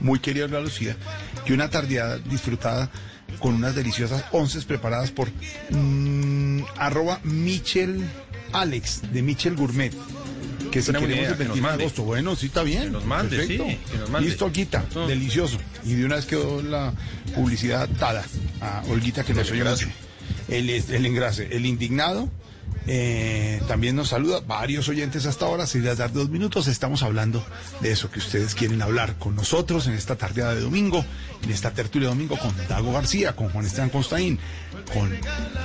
muy 0.00 0.20
querida 0.20 0.46
Olga 0.46 0.60
Lucía, 0.60 0.96
que 1.44 1.52
una 1.52 1.70
tardeada 1.70 2.18
disfrutada 2.18 2.90
con 3.38 3.54
unas 3.54 3.74
deliciosas 3.74 4.24
onces 4.32 4.64
preparadas 4.64 5.10
por 5.10 5.28
mm, 5.70 6.62
arroba 6.76 7.20
Michel 7.24 8.04
Alex 8.52 9.02
de 9.12 9.22
Michel 9.22 9.56
Gourmet. 9.56 9.92
Que 10.70 10.80
si 10.80 10.90
queremos 10.92 11.10
idea, 11.10 11.30
el 11.30 11.36
que 11.36 11.44
nos 11.44 11.54
21 11.54 11.76
de 11.76 11.82
agosto. 11.82 12.02
Bueno, 12.02 12.34
sí 12.34 12.46
está 12.46 12.62
bien. 12.62 12.84
Que 12.84 12.90
nos 12.90 13.04
mande, 13.04 13.36
Perfecto. 13.36 13.64
sí, 13.68 13.78
que 13.90 13.98
nos 13.98 14.10
mande. 14.10 14.28
Listo, 14.28 14.44
Olguita. 14.46 14.84
No. 14.94 15.06
Delicioso. 15.06 15.58
Y 15.84 15.94
de 15.94 16.06
una 16.06 16.16
vez 16.16 16.24
quedó 16.24 16.62
la 16.62 16.94
publicidad 17.34 17.86
dada 17.88 18.24
a 18.62 18.82
Olguita 18.88 19.22
que 19.22 19.34
nos 19.34 19.50
oye 19.50 19.64
mucho. 19.64 19.88
El, 20.48 20.70
el 20.70 21.06
engrase. 21.06 21.48
El 21.50 21.66
indignado 21.66 22.30
eh, 22.86 23.60
también 23.68 23.96
nos 23.96 24.08
saluda. 24.08 24.40
Varios 24.40 24.88
oyentes 24.88 25.26
hasta 25.26 25.46
ahora. 25.46 25.66
Si 25.66 25.78
les 25.78 25.98
dar 25.98 26.12
dos 26.12 26.28
minutos, 26.28 26.66
estamos 26.66 27.02
hablando 27.02 27.44
de 27.80 27.92
eso 27.92 28.10
que 28.10 28.18
ustedes 28.18 28.54
quieren 28.54 28.82
hablar 28.82 29.16
con 29.18 29.36
nosotros 29.36 29.86
en 29.86 29.94
esta 29.94 30.16
tardeada 30.16 30.54
de 30.54 30.60
domingo, 30.60 31.04
en 31.42 31.50
esta 31.50 31.72
tertulia 31.72 32.08
de 32.08 32.14
domingo 32.14 32.38
con 32.38 32.54
Dago 32.68 32.92
García, 32.92 33.36
con 33.36 33.50
Juan 33.50 33.66
Esteban 33.66 33.90
Constaín, 33.90 34.38
con 34.92 35.10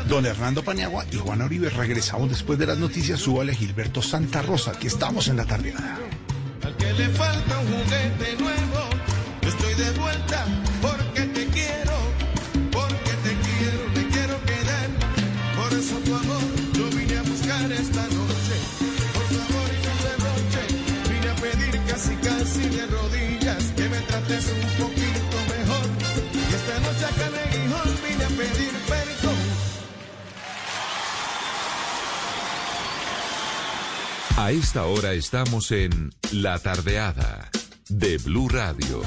don 0.08 0.26
Hernando 0.26 0.64
Paniagua 0.64 1.06
y 1.12 1.18
Juan 1.18 1.42
Uribe. 1.42 1.70
Regresamos 1.70 2.30
después 2.30 2.60
de 2.60 2.68
las 2.68 2.78
noticias. 2.78 3.20
Súbale 3.20 3.56
Gilberto 3.56 4.02
Santa 4.02 4.42
Rosa, 4.42 4.74
que 4.74 4.88
estamos 4.88 5.28
en 5.28 5.38
la 5.38 5.46
tardeada. 5.46 5.98
Al 6.64 6.76
que 6.76 6.94
le 6.94 7.10
falta 7.10 7.60
un 7.60 7.68
juguete 7.68 8.36
nuevo, 8.44 8.90
estoy 9.42 9.74
de 9.74 9.92
vuelta 10.00 10.46
A 34.38 34.52
esta 34.52 34.86
hora 34.86 35.14
estamos 35.14 35.72
en 35.72 36.14
La 36.32 36.60
Tardeada 36.60 37.50
de 37.90 38.20
Blue 38.20 38.48
Radio. 38.48 39.02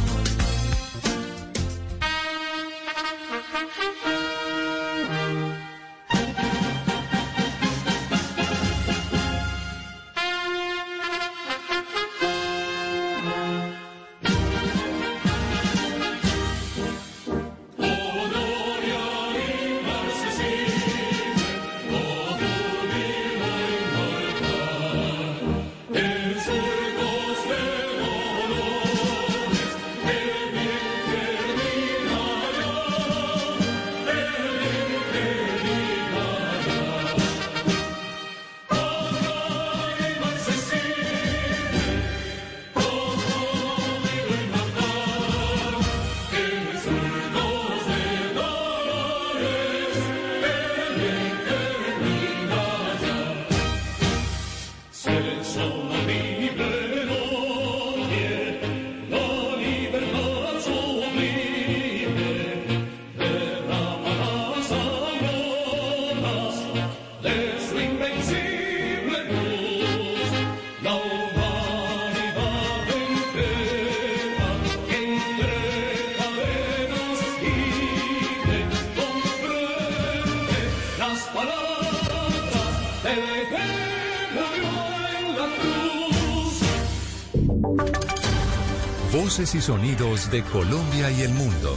Y 89.40 89.46
sonidos 89.62 90.30
de 90.30 90.42
Colombia 90.42 91.10
y 91.10 91.22
el 91.22 91.32
mundo 91.32 91.74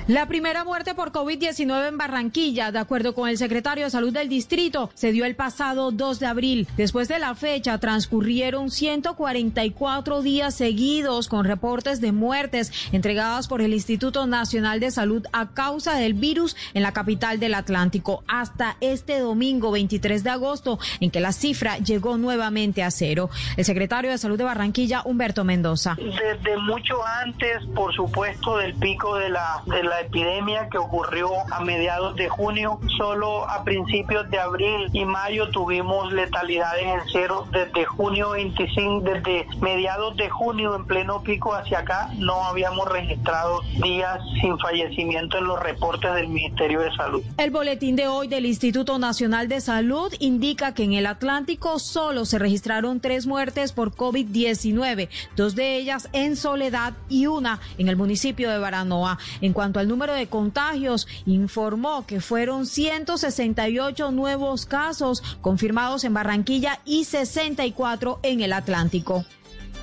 La 0.07 0.27
primera 0.27 0.65
muerte 0.65 0.95
por 0.95 1.13
COVID-19 1.13 1.89
en 1.89 1.99
Barranquilla, 1.99 2.73
de 2.73 2.79
acuerdo 2.79 3.15
con 3.15 3.29
el 3.29 3.39
secretario 3.39 3.85
de 3.85 3.91
Salud 3.91 4.13
del 4.13 4.29
distrito, 4.29 4.91
se 4.95 5.13
dio 5.13 5.25
el 5.25 5.37
pasado 5.37 5.91
2 5.93 6.19
de 6.19 6.27
abril. 6.27 6.69
Después 6.77 7.07
de 7.09 7.19
la 7.19 7.35
fecha, 7.35 7.79
transcurrieron 7.79 8.71
144 8.71 10.23
días 10.23 10.55
seguidos 10.55 11.29
con 11.29 11.45
reportes 11.45 12.01
de 12.01 12.13
muertes 12.13 12.73
entregadas 12.93 13.47
por 13.47 13.61
el 13.63 13.73
Instituto 13.73 14.27
Nacional 14.27 14.81
de 14.81 14.91
Salud 14.91 15.25
a 15.33 15.51
causa 15.51 15.95
del 15.95 16.15
virus 16.15 16.57
en 16.75 16.83
la 16.83 16.93
capital 16.93 17.39
del 17.39 17.55
Atlántico, 17.55 18.25
hasta 18.27 18.77
este 18.81 19.21
domingo 19.21 19.71
23 19.71 20.25
de 20.25 20.31
agosto, 20.31 20.79
en 21.01 21.11
que 21.11 21.21
la 21.21 21.33
cifra 21.33 21.79
llegó 21.79 22.17
nuevamente 22.17 22.83
a 22.83 22.91
cero. 22.91 23.31
El 23.57 23.65
secretario 23.65 24.11
de 24.11 24.19
Salud 24.19 24.39
de 24.39 24.45
Barranquilla, 24.45 25.03
Humberto 25.05 25.45
Mendoza. 25.45 25.97
Desde 25.97 26.57
mucho 26.59 26.97
antes, 27.23 27.65
por 27.75 27.95
supuesto, 27.95 28.57
del 28.57 28.75
pico 28.75 29.17
de 29.17 29.31
la, 29.31 29.63
de 29.67 29.83
la 29.83 29.90
epidemia 29.99 30.69
que 30.71 30.79
ocurrió 30.79 31.31
a 31.51 31.61
mediados 31.65 32.15
de 32.15 32.29
junio. 32.29 32.79
Solo 32.97 33.49
a 33.49 33.65
principios 33.65 34.31
de 34.31 34.39
abril 34.39 34.89
y 34.93 35.05
mayo 35.05 35.51
tuvimos 35.51 36.13
letalidades 36.13 36.85
en 36.87 37.01
cero. 37.13 37.47
Desde 37.51 37.85
junio 37.85 38.31
25, 38.31 39.01
desde 39.01 39.47
mediados 39.61 40.17
de 40.17 40.29
junio 40.29 40.77
en 40.77 40.85
pleno 40.85 41.23
pico 41.23 41.55
hacia 41.55 41.81
acá, 41.81 42.11
no 42.19 42.45
habíamos 42.45 42.87
registrado 42.89 43.63
días 43.83 44.21
sin 44.41 44.59
fallecimiento 44.59 45.39
en 45.39 45.45
los 45.45 45.61
reportes 45.61 46.15
del 46.15 46.29
Ministerio 46.29 46.81
de 46.81 46.93
Salud. 46.95 47.23
El 47.39 47.51
boletín 47.51 47.97
de 47.97 48.07
hoy 48.07 48.29
del 48.29 48.47
Instituto 48.47 48.99
Nacional 48.99 49.49
de 49.49 49.61
Salud 49.61 50.13
indica 50.21 50.75
que 50.75 50.85
en 50.85 50.93
el 50.93 51.07
Atlántico 51.07 51.79
solo 51.79 52.25
se 52.25 52.39
registraron 52.39 53.01
tres 53.01 53.27
muertes 53.27 53.73
por 53.73 53.93
COVID-19, 53.93 55.09
dos 55.37 55.55
de 55.55 55.77
ellas 55.77 56.09
en 56.13 56.37
Soledad 56.37 56.95
y 57.09 57.27
una 57.27 57.61
en 57.79 57.89
el 57.89 57.97
municipio 57.97 58.51
de 58.51 58.59
Baranoa. 58.59 59.19
En 59.41 59.53
cuanto 59.53 59.80
al 59.81 59.89
número 59.89 60.15
de 60.15 60.29
contagios, 60.29 61.09
informó 61.27 62.07
que 62.07 62.21
fueron 62.21 62.67
168 62.67 64.13
nuevos 64.13 64.67
casos 64.67 65.23
confirmados 65.41 66.05
en 66.05 66.15
Barranquilla 66.15 66.81
y 66.85 67.05
64 67.05 68.21
en 68.23 68.41
el 68.41 68.53
Atlántico. 68.53 69.25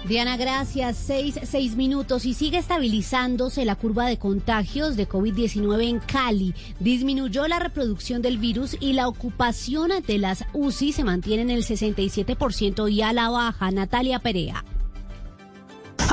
Diana, 0.05 0.37
gracias. 0.37 0.95
Seis, 0.95 1.37
seis 1.43 1.75
minutos 1.75 2.25
y 2.25 2.33
sigue 2.33 2.59
estabilizándose 2.59 3.65
la 3.65 3.75
curva 3.75 4.05
de 4.05 4.17
contagios 4.17 4.95
de 4.95 5.07
COVID-19 5.07 5.89
en 5.89 5.99
Cali. 5.99 6.53
Disminuyó 6.79 7.47
la 7.47 7.59
reproducción 7.59 8.21
del 8.21 8.37
virus 8.37 8.77
y 8.79 8.93
la 8.93 9.09
ocupación 9.09 9.91
de 10.05 10.17
las 10.17 10.45
UCI 10.53 10.93
se 10.93 11.03
mantiene 11.03 11.41
en 11.41 11.49
el 11.49 11.65
67% 11.65 12.89
y 12.89 13.01
a 13.01 13.11
la 13.11 13.29
baja. 13.29 13.69
Natalia 13.71 14.19
Perea. 14.19 14.63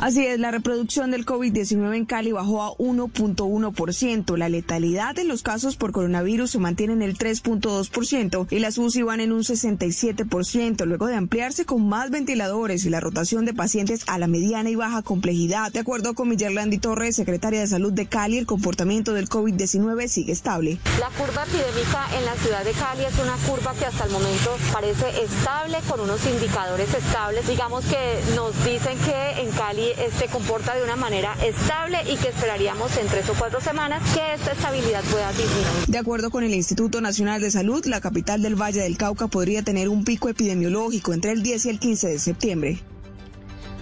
Así 0.05 0.27
es, 0.27 0.39
la 0.39 0.51
reproducción 0.51 1.11
del 1.11 1.25
COVID-19 1.25 1.97
en 1.97 2.05
Cali 2.05 2.31
bajó 2.31 2.63
a 2.63 2.77
1.1%. 2.77 4.37
La 4.37 4.51
letalidad 4.51 5.15
de 5.15 5.25
los 5.25 5.43
casos 5.43 5.77
por 5.77 5.93
coronavirus 5.93 6.51
se 6.51 6.59
mantiene 6.59 6.93
en 6.93 7.01
el 7.01 7.17
3.2% 7.17 8.47
y 8.51 8.59
las 8.59 8.77
UCI 8.77 9.01
van 9.01 9.21
en 9.21 9.33
un 9.33 9.41
67%, 9.45 10.85
luego 10.85 11.07
de 11.07 11.15
ampliarse 11.15 11.65
con 11.65 11.89
más 11.89 12.11
ventiladores 12.11 12.85
y 12.85 12.91
la 12.91 13.01
rotación 13.01 13.47
de 13.47 13.55
pacientes 13.55 14.05
a 14.07 14.19
la 14.19 14.27
mediana 14.27 14.69
y 14.69 14.75
baja 14.75 15.01
complejidad. 15.01 15.73
De 15.73 15.79
acuerdo 15.79 16.13
con 16.13 16.29
Millerlandi 16.29 16.77
Torres, 16.77 17.17
secretaria 17.17 17.61
de 17.61 17.67
Salud 17.67 17.95
de 17.95 18.05
Cali, 18.05 18.37
el 18.37 18.45
comportamiento 18.45 19.15
del 19.15 19.31
COVID-19 19.31 20.09
sigue 20.09 20.33
estable. 20.33 20.81
La 21.01 21.09
curva 21.09 21.45
epidémica 21.45 22.09
en 22.19 22.27
la 22.27 22.35
ciudad 22.35 22.63
de 22.63 22.73
Cali 22.73 23.05
es 23.05 23.19
una 23.19 23.37
curva 23.49 23.73
que 23.73 23.87
hasta 23.87 24.05
el 24.05 24.11
momento 24.11 24.55
parece 24.71 25.25
estable, 25.25 25.79
con 25.89 26.01
unos 26.01 26.21
indicadores 26.27 26.93
estables. 26.93 27.49
Digamos 27.49 27.87
que 27.87 28.21
nos 28.37 28.53
dicen 28.67 28.99
que 28.99 29.41
en 29.41 29.51
Cali 29.53 29.94
se 30.19 30.27
comporta 30.27 30.75
de 30.75 30.85
una 30.85 30.97
manera 30.97 31.37
estable 31.43 31.99
y 32.11 32.17
que 32.17 32.29
esperaríamos 32.29 32.97
en 32.97 33.07
tres 33.07 33.29
o 33.29 33.35
cuatro 33.35 33.61
semanas 33.61 34.03
que 34.15 34.35
esta 34.35 34.53
estabilidad 34.53 35.03
pueda 35.05 35.31
disminuir. 35.33 35.87
De 35.87 35.99
acuerdo 35.99 36.31
con 36.31 36.45
el 36.45 36.55
Instituto 36.55 37.01
Nacional 37.01 37.41
de 37.41 37.51
Salud, 37.51 37.85
la 37.87 38.01
capital 38.01 38.43
del 38.43 38.61
Valle 38.61 38.83
del 38.83 38.97
Cauca 38.97 39.29
podría 39.29 39.63
tener 39.63 39.89
un 39.89 40.05
pico 40.05 40.29
epidemiológico 40.29 41.13
entre 41.13 41.33
el 41.33 41.43
10 41.43 41.67
y 41.67 41.69
el 41.71 41.79
15 41.79 42.09
de 42.09 42.19
septiembre. 42.19 42.83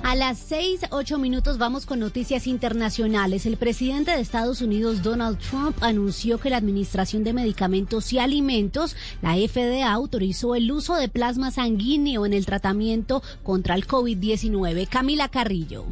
A 0.03 0.17
las 0.17 0.37
seis, 0.37 0.81
ocho 0.91 1.17
minutos 1.17 1.59
vamos 1.59 1.87
con 1.87 2.01
noticias 2.01 2.49
internacionales. 2.49 3.47
El 3.47 3.57
presidente 3.57 4.11
de 4.11 4.21
Estados 4.21 4.61
Unidos, 4.61 5.03
Donald 5.03 5.39
Trump, 5.39 5.77
anunció 5.81 6.39
que 6.39 6.51
la 6.51 6.57
Administración 6.57 7.23
de 7.23 7.33
Medicamentos 7.33 8.13
y 8.13 8.19
Alimentos, 8.19 8.97
la 9.23 9.37
FDA, 9.37 9.91
autorizó 9.93 10.57
el 10.57 10.73
uso 10.73 10.97
de 10.97 11.09
plasma 11.09 11.53
sanguíneo 11.53 12.27
en 12.27 12.33
el 12.33 12.47
tratamiento 12.47 13.23
contra 13.45 13.77
el 13.77 13.87
COVID-19. 13.87 14.89
Camila 14.89 15.29
Carrillo. 15.29 15.87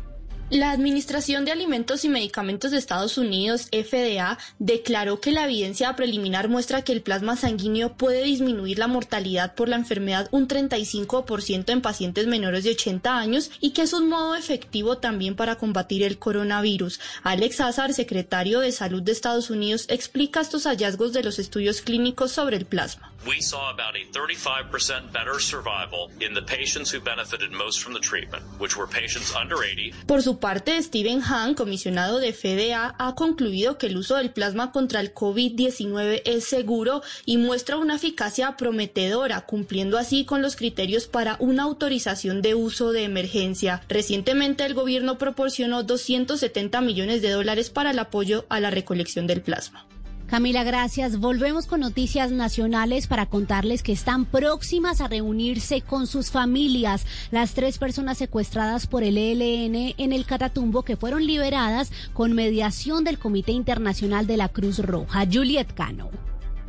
La 0.50 0.72
Administración 0.72 1.44
de 1.44 1.52
Alimentos 1.52 2.04
y 2.04 2.08
Medicamentos 2.08 2.72
de 2.72 2.78
Estados 2.78 3.18
Unidos, 3.18 3.68
FDA, 3.70 4.36
declaró 4.58 5.20
que 5.20 5.30
la 5.30 5.44
evidencia 5.44 5.94
preliminar 5.94 6.48
muestra 6.48 6.82
que 6.82 6.90
el 6.90 7.02
plasma 7.02 7.36
sanguíneo 7.36 7.92
puede 7.96 8.24
disminuir 8.24 8.80
la 8.80 8.88
mortalidad 8.88 9.54
por 9.54 9.68
la 9.68 9.76
enfermedad 9.76 10.26
un 10.32 10.48
35% 10.48 11.70
en 11.70 11.82
pacientes 11.82 12.26
menores 12.26 12.64
de 12.64 12.70
80 12.70 13.16
años 13.16 13.52
y 13.60 13.70
que 13.70 13.82
es 13.82 13.92
un 13.92 14.08
modo 14.08 14.34
efectivo 14.34 14.98
también 14.98 15.36
para 15.36 15.54
combatir 15.54 16.02
el 16.02 16.18
coronavirus. 16.18 16.98
Alex 17.22 17.60
Azar, 17.60 17.94
secretario 17.94 18.58
de 18.58 18.72
Salud 18.72 19.02
de 19.02 19.12
Estados 19.12 19.50
Unidos, 19.50 19.86
explica 19.88 20.40
estos 20.40 20.64
hallazgos 20.64 21.12
de 21.12 21.22
los 21.22 21.38
estudios 21.38 21.80
clínicos 21.80 22.32
sobre 22.32 22.56
el 22.56 22.66
plasma. 22.66 23.09
We 23.26 23.42
saw 23.42 23.68
about 23.70 23.96
a 23.96 24.06
35% 24.12 25.12
better 25.12 25.38
survival 25.40 26.10
in 26.20 26.32
the 26.32 26.40
patients 26.40 26.90
who 26.90 27.00
benefited 27.02 27.52
most 27.52 27.82
from 27.82 27.92
the 27.92 28.00
treatment, 28.00 28.42
which 28.58 28.78
were 28.78 28.86
patients 28.86 29.34
under 29.36 29.62
80. 29.62 29.92
Por 30.06 30.22
su 30.22 30.38
parte, 30.38 30.82
Steven 30.82 31.20
Hahn, 31.20 31.54
comisionado 31.54 32.18
de 32.18 32.32
FDA, 32.32 32.94
ha 32.98 33.14
concluido 33.14 33.76
que 33.76 33.88
el 33.88 33.98
uso 33.98 34.16
del 34.16 34.30
plasma 34.30 34.72
contra 34.72 35.00
el 35.00 35.12
COVID-19 35.12 36.22
es 36.24 36.44
seguro 36.44 37.02
y 37.26 37.36
muestra 37.36 37.76
una 37.76 37.96
eficacia 37.96 38.56
prometedora, 38.56 39.42
cumpliendo 39.42 39.98
así 39.98 40.24
con 40.24 40.40
los 40.40 40.56
criterios 40.56 41.06
para 41.06 41.36
una 41.40 41.64
autorización 41.64 42.40
de 42.40 42.54
uso 42.54 42.90
de 42.90 43.04
emergencia. 43.04 43.82
Recientemente, 43.90 44.64
el 44.64 44.72
gobierno 44.72 45.18
proporcionó 45.18 45.82
270 45.82 46.80
millones 46.80 47.20
de 47.20 47.30
dólares 47.30 47.68
para 47.68 47.90
el 47.90 47.98
apoyo 47.98 48.46
a 48.48 48.60
la 48.60 48.70
recolección 48.70 49.26
del 49.26 49.42
plasma. 49.42 49.86
Camila, 50.30 50.62
gracias. 50.62 51.18
Volvemos 51.18 51.66
con 51.66 51.80
noticias 51.80 52.30
nacionales 52.30 53.08
para 53.08 53.26
contarles 53.26 53.82
que 53.82 53.90
están 53.90 54.26
próximas 54.26 55.00
a 55.00 55.08
reunirse 55.08 55.80
con 55.80 56.06
sus 56.06 56.30
familias 56.30 57.04
las 57.32 57.54
tres 57.54 57.78
personas 57.78 58.18
secuestradas 58.18 58.86
por 58.86 59.02
el 59.02 59.18
ELN 59.18 59.94
en 59.98 60.12
el 60.12 60.24
Catatumbo 60.26 60.84
que 60.84 60.96
fueron 60.96 61.26
liberadas 61.26 61.90
con 62.14 62.32
mediación 62.34 63.02
del 63.02 63.18
Comité 63.18 63.50
Internacional 63.50 64.28
de 64.28 64.36
la 64.36 64.48
Cruz 64.48 64.78
Roja. 64.78 65.26
Juliet 65.30 65.74
Cano. 65.74 66.10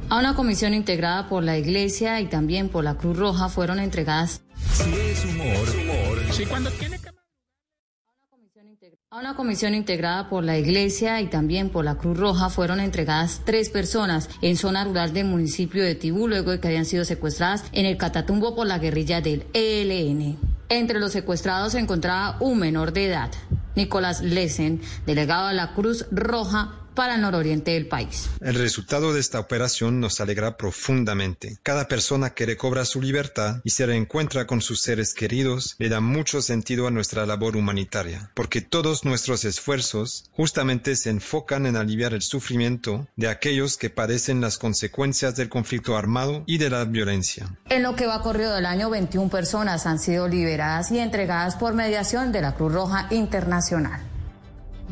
A 0.10 0.18
una 0.18 0.34
comisión 0.34 0.74
integrada 0.74 1.30
por 1.30 1.44
la 1.44 1.56
Iglesia 1.56 2.20
y 2.20 2.26
también 2.26 2.68
por 2.68 2.84
la 2.84 2.96
Cruz 2.96 3.16
Roja 3.16 3.48
fueron 3.48 3.78
entregadas. 3.78 4.42
Si 4.74 4.92
es 4.92 5.24
humor, 5.26 5.70
humor. 5.80 6.34
Sí, 6.34 6.46
cuando 6.48 6.72
tiene 6.72 6.98
a 9.14 9.20
una 9.20 9.36
comisión 9.36 9.76
integrada 9.76 10.30
por 10.30 10.46
la 10.46 10.58
Iglesia 10.58 11.20
y 11.20 11.28
también 11.28 11.70
por 11.70 11.84
la 11.84 11.96
Cruz 11.96 12.18
Roja 12.18 12.50
fueron 12.50 12.80
entregadas 12.80 13.42
tres 13.44 13.70
personas 13.70 14.30
en 14.42 14.56
zona 14.56 14.86
rural 14.86 15.12
del 15.12 15.26
municipio 15.26 15.84
de 15.84 15.96
Tibú 15.96 16.30
luego 16.30 16.52
de 16.52 16.62
que 16.62 16.70
habían 16.70 16.86
sido 16.86 17.04
secuestradas 17.04 17.66
en 17.74 17.86
el 17.86 17.98
Catatumbo 17.98 18.56
por 18.56 18.68
la 18.68 18.80
guerrilla 18.80 19.20
del 19.20 19.48
ELN. 19.52 20.38
Entre 20.70 20.98
los 20.98 21.12
secuestrados 21.12 21.74
se 21.74 21.80
encontraba 21.80 22.38
un 22.40 22.58
menor 22.60 22.94
de 22.94 23.08
edad, 23.08 23.32
Nicolás 23.76 24.22
Lesen, 24.22 24.80
delegado 25.06 25.50
de 25.50 25.56
la 25.56 25.74
Cruz 25.74 26.06
Roja 26.10 26.81
para 26.94 27.16
el 27.16 27.22
nororiente 27.22 27.72
del 27.72 27.88
país. 27.88 28.30
El 28.42 28.56
resultado 28.56 29.14
de 29.14 29.20
esta 29.20 29.40
operación 29.40 30.00
nos 30.00 30.20
alegra 30.22 30.58
profundamente. 30.58 31.58
Cada 31.64 31.88
persona 31.88 32.32
que 32.32 32.46
recobra 32.46 32.86
su 32.86 33.02
libertad 33.02 33.62
y 33.64 33.72
se 33.72 33.86
reencuentra 33.86 34.48
con 34.48 34.62
sus 34.62 34.82
seres 34.82 35.14
queridos 35.14 35.76
le 35.78 35.90
da 35.90 36.00
mucho 36.00 36.42
sentido 36.42 36.88
a 36.88 36.92
nuestra 36.92 37.26
labor 37.26 37.56
humanitaria, 37.56 38.32
porque 38.34 38.62
todos 38.62 39.06
nuestros 39.06 39.46
esfuerzos 39.46 40.26
justamente 40.32 40.96
se 40.96 41.10
enfocan 41.10 41.66
en 41.66 41.76
aliviar 41.76 42.14
el 42.14 42.22
sufrimiento 42.22 43.08
de 43.16 43.30
aquellos 43.30 43.78
que 43.78 43.90
padecen 43.90 44.42
las 44.42 44.58
consecuencias 44.58 45.36
del 45.36 45.50
conflicto 45.50 45.98
armado 45.98 46.44
y 46.46 46.58
de 46.58 46.70
la 46.70 46.86
violencia. 46.86 47.48
En 47.70 47.84
lo 47.84 47.96
que 47.96 48.08
va 48.08 48.22
corrido 48.22 48.54
del 48.54 48.66
año, 48.66 48.90
21 48.90 49.30
personas 49.30 49.86
han 49.86 50.00
sido 50.00 50.28
liberadas 50.28 50.92
y 50.92 51.00
entregadas 51.00 51.56
por 51.56 51.74
mediación 51.74 52.32
de 52.32 52.42
la 52.42 52.56
Cruz 52.56 52.74
Roja 52.74 53.08
Internacional. 53.12 54.11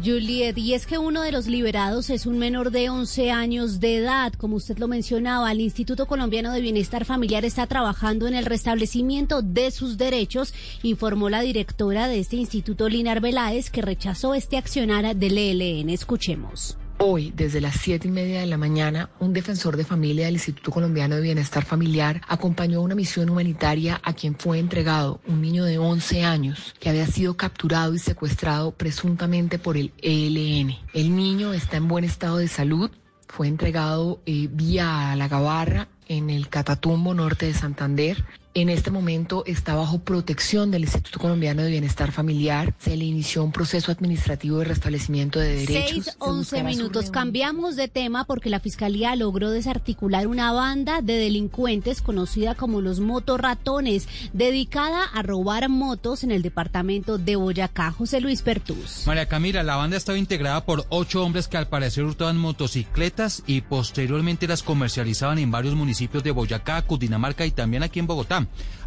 Juliet, 0.04 0.58
y 0.58 0.74
es 0.74 0.86
que 0.86 0.98
uno 0.98 1.22
de 1.22 1.32
los 1.32 1.48
liberados 1.48 2.10
es 2.10 2.26
un 2.26 2.38
menor 2.38 2.72
de 2.72 2.90
11 2.90 3.32
años 3.32 3.80
de 3.80 3.98
edad, 3.98 4.34
como 4.34 4.56
usted 4.56 4.78
lo 4.78 4.88
mencionaba. 4.88 5.52
El 5.52 5.62
Instituto 5.62 6.06
Colombiano 6.06 6.52
de 6.52 6.62
Bienestar 6.62 7.06
Familiar 7.06 7.46
está 7.46 7.68
trabajando 7.68 8.28
en 8.28 8.34
el 8.34 8.46
restablecimiento 8.46 9.42
de 9.42 9.72
sus 9.72 9.98
derechos, 9.98 10.54
informó 10.84 11.30
la 11.30 11.42
directora 11.42 12.08
de 12.08 12.20
este 12.20 12.38
instituto, 12.38 12.90
Linar 12.90 13.22
Veláez, 13.22 13.70
que 13.70 13.82
rechazó 13.82 14.34
este 14.34 14.58
accionar 14.58 15.16
del 15.16 15.38
ELN. 15.38 15.90
Escuchemos. 15.90 16.78
Hoy, 17.02 17.32
desde 17.34 17.62
las 17.62 17.78
siete 17.78 18.10
y 18.10 18.12
media 18.12 18.42
de 18.42 18.46
la 18.46 18.58
mañana, 18.58 19.10
un 19.22 19.32
defensor 19.32 19.78
de 19.78 19.86
familia 19.86 20.26
del 20.26 20.34
Instituto 20.34 20.70
Colombiano 20.70 21.16
de 21.16 21.22
Bienestar 21.22 21.64
Familiar 21.64 22.20
acompañó 22.28 22.80
a 22.80 22.82
una 22.82 22.94
misión 22.94 23.30
humanitaria 23.30 24.02
a 24.04 24.12
quien 24.12 24.36
fue 24.36 24.60
entregado 24.60 25.22
un 25.26 25.42
niño 25.42 25.64
de 25.64 25.78
11 25.78 26.26
años 26.26 26.76
que 26.78 26.90
había 26.90 27.08
sido 27.08 27.38
capturado 27.38 27.96
y 27.96 28.00
secuestrado 28.00 28.74
presuntamente 28.74 29.60
por 29.60 29.78
el 29.78 29.94
ELN. 30.02 30.76
El 30.94 31.16
niño 31.16 31.54
está 31.54 31.78
en 31.78 31.88
buen 31.88 32.04
estado 32.04 32.36
de 32.36 32.50
salud, 32.50 32.92
fue 33.30 33.48
entregado 33.48 34.22
eh, 34.26 34.50
vía 34.52 35.16
la 35.16 35.30
Gabarra 35.30 35.88
en 36.10 36.30
el 36.30 36.50
Catatumbo 36.50 37.14
norte 37.14 37.46
de 37.46 37.54
Santander. 37.54 38.26
En 38.56 38.70
este 38.70 38.90
momento 38.90 39.44
está 39.46 39.76
bajo 39.76 40.00
protección 40.00 40.72
del 40.72 40.82
Instituto 40.82 41.20
Colombiano 41.20 41.62
de 41.62 41.70
Bienestar 41.70 42.12
Familiar. 42.12 42.74
Se 42.80 42.98
le 42.98 43.06
inició 43.06 43.44
un 43.44 43.52
proceso 43.52 43.92
administrativo 43.92 44.58
de 44.58 44.66
restablecimiento 44.66 45.40
de 45.40 45.68
derechos. 45.68 46.06
6, 46.06 46.16
11 46.18 46.64
minutos. 46.64 47.12
Cambiamos 47.12 47.76
de 47.76 47.88
tema 47.88 48.26
porque 48.26 48.50
la 48.50 48.60
Fiscalía 48.60 49.16
logró 49.16 49.52
desarticular 49.52 50.26
una 50.26 50.52
banda 50.52 51.04
de 51.04 51.20
delincuentes 51.20 52.02
conocida 52.02 52.56
como 52.56 52.82
los 52.82 53.00
motorratones, 53.00 54.08
dedicada 54.34 55.04
a 55.04 55.22
robar 55.22 55.70
motos 55.70 56.24
en 56.24 56.32
el 56.32 56.42
departamento 56.42 57.20
de 57.20 57.36
Boyacá. 57.36 57.92
José 57.92 58.20
Luis 58.20 58.42
Pertús. 58.42 59.04
María 59.06 59.28
Camila, 59.28 59.62
la 59.62 59.76
banda 59.76 59.96
estaba 59.96 60.18
integrada 60.18 60.66
por 60.66 60.88
ocho 60.90 61.24
hombres 61.24 61.48
que 61.48 61.58
al 61.58 61.68
parecer 61.68 62.04
hurtaban 62.04 62.38
motocicletas 62.38 63.44
y 63.46 63.62
posteriormente 63.62 64.48
las 64.48 64.64
comercializaban 64.64 65.38
en 65.38 65.52
varios 65.52 65.76
municipios 65.76 66.24
de 66.24 66.32
Boyacá, 66.32 66.82
Cundinamarca 66.82 67.46
y 67.46 67.52
también 67.52 67.84
aquí 67.84 68.00
en 68.00 68.08
Bogotá 68.08 68.39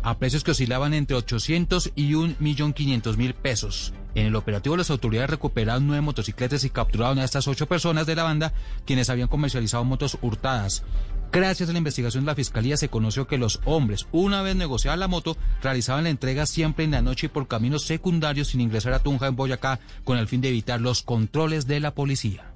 a 0.03 0.19
precios 0.19 0.45
que 0.45 0.53
oscilaban 0.53 0.95
entre 0.95 1.17
800 1.17 1.93
y 1.95 2.13
1.500.000 2.13 3.35
pesos. 3.35 3.93
En 4.15 4.27
el 4.27 4.37
operativo 4.37 4.77
las 4.77 4.91
autoridades 4.91 5.31
recuperaron 5.31 5.87
nueve 5.87 6.03
motocicletas 6.03 6.65
y 6.65 6.71
capturaron 6.71 7.19
a 7.19 7.25
estas 7.25 7.49
ocho 7.49 7.67
personas 7.67 8.07
de 8.07 8.15
la 8.15 8.25
banda 8.25 8.53
quienes 8.85 9.09
habían 9.09 9.29
comercializado 9.29 9.85
motos 9.85 10.19
hurtadas. 10.21 10.85
Gracias 11.33 11.71
a 11.71 11.73
la 11.73 11.79
investigación 11.79 12.25
de 12.25 12.31
la 12.31 12.35
Fiscalía 12.35 12.77
se 12.77 12.91
conoció 12.91 13.27
que 13.27 13.39
los 13.39 13.61
hombres, 13.65 14.07
una 14.13 14.43
vez 14.43 14.55
negociada 14.55 14.99
la 14.99 15.09
moto, 15.09 15.39
realizaban 15.63 16.05
la 16.05 16.11
entrega 16.11 16.45
siempre 16.45 16.85
en 16.85 16.91
la 16.91 17.01
noche 17.01 17.27
y 17.27 17.31
por 17.31 17.49
caminos 17.49 17.87
secundarios 17.87 18.49
sin 18.49 18.61
ingresar 18.61 18.93
a 18.93 18.99
Tunja 18.99 19.29
en 19.29 19.37
Boyacá 19.37 19.81
con 20.05 20.19
el 20.19 20.29
fin 20.29 20.43
de 20.43 20.51
evitar 20.51 20.83
los 20.83 21.03
controles 21.03 21.67
de 21.67 21.81
la 21.81 21.95
policía. 21.95 22.52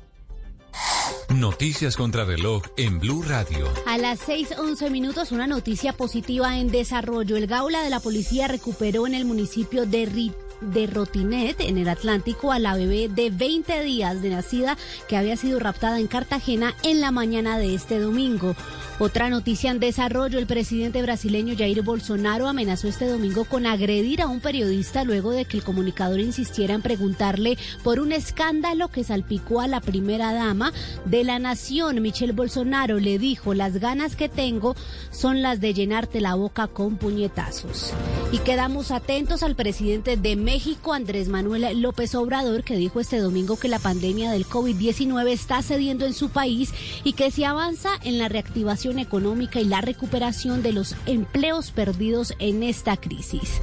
Noticias 1.34 1.96
contra 1.96 2.24
reloj 2.24 2.62
en 2.76 3.00
Blue 3.00 3.22
Radio. 3.22 3.66
A 3.86 3.98
las 3.98 4.20
6:11 4.20 4.90
minutos, 4.90 5.32
una 5.32 5.48
noticia 5.48 5.92
positiva 5.92 6.58
en 6.58 6.68
desarrollo. 6.68 7.36
El 7.36 7.48
Gaula 7.48 7.82
de 7.82 7.90
la 7.90 7.98
policía 7.98 8.46
recuperó 8.46 9.08
en 9.08 9.14
el 9.14 9.24
municipio 9.24 9.86
de 9.86 10.06
Rit 10.06 10.45
de 10.60 10.86
Rotinet, 10.86 11.60
en 11.60 11.78
el 11.78 11.88
Atlántico, 11.88 12.52
a 12.52 12.58
la 12.58 12.76
bebé 12.76 13.08
de 13.08 13.30
20 13.30 13.82
días 13.82 14.22
de 14.22 14.30
nacida 14.30 14.76
que 15.08 15.16
había 15.16 15.36
sido 15.36 15.58
raptada 15.58 16.00
en 16.00 16.06
Cartagena 16.06 16.74
en 16.82 17.00
la 17.00 17.10
mañana 17.10 17.58
de 17.58 17.74
este 17.74 17.98
domingo. 17.98 18.54
Otra 18.98 19.28
noticia 19.28 19.70
en 19.70 19.78
desarrollo, 19.78 20.38
el 20.38 20.46
presidente 20.46 21.02
brasileño 21.02 21.54
Jair 21.54 21.82
Bolsonaro 21.82 22.48
amenazó 22.48 22.88
este 22.88 23.06
domingo 23.06 23.44
con 23.44 23.66
agredir 23.66 24.22
a 24.22 24.26
un 24.26 24.40
periodista 24.40 25.04
luego 25.04 25.32
de 25.32 25.44
que 25.44 25.58
el 25.58 25.64
comunicador 25.64 26.18
insistiera 26.18 26.72
en 26.72 26.80
preguntarle 26.80 27.58
por 27.84 28.00
un 28.00 28.12
escándalo 28.12 28.88
que 28.88 29.04
salpicó 29.04 29.60
a 29.60 29.68
la 29.68 29.82
primera 29.82 30.32
dama 30.32 30.72
de 31.04 31.24
la 31.24 31.38
nación. 31.38 32.00
Michelle 32.00 32.32
Bolsonaro 32.32 32.98
le 32.98 33.18
dijo, 33.18 33.52
las 33.52 33.76
ganas 33.80 34.16
que 34.16 34.30
tengo 34.30 34.74
son 35.10 35.42
las 35.42 35.60
de 35.60 35.74
llenarte 35.74 36.22
la 36.22 36.34
boca 36.34 36.66
con 36.66 36.96
puñetazos. 36.96 37.92
Y 38.32 38.38
quedamos 38.38 38.90
atentos 38.92 39.42
al 39.42 39.56
presidente 39.56 40.16
de 40.16 40.36
México, 40.46 40.92
Andrés 40.92 41.28
Manuel 41.28 41.82
López 41.82 42.14
Obrador, 42.14 42.62
que 42.62 42.76
dijo 42.76 43.00
este 43.00 43.18
domingo 43.18 43.58
que 43.58 43.66
la 43.66 43.80
pandemia 43.80 44.30
del 44.30 44.46
COVID-19 44.46 45.28
está 45.32 45.60
cediendo 45.60 46.06
en 46.06 46.14
su 46.14 46.28
país 46.28 46.72
y 47.02 47.14
que 47.14 47.32
si 47.32 47.42
avanza 47.42 47.90
en 48.04 48.18
la 48.18 48.28
reactivación 48.28 49.00
económica 49.00 49.60
y 49.60 49.64
la 49.64 49.80
recuperación 49.80 50.62
de 50.62 50.70
los 50.70 50.94
empleos 51.06 51.72
perdidos 51.72 52.32
en 52.38 52.62
esta 52.62 52.96
crisis. 52.96 53.60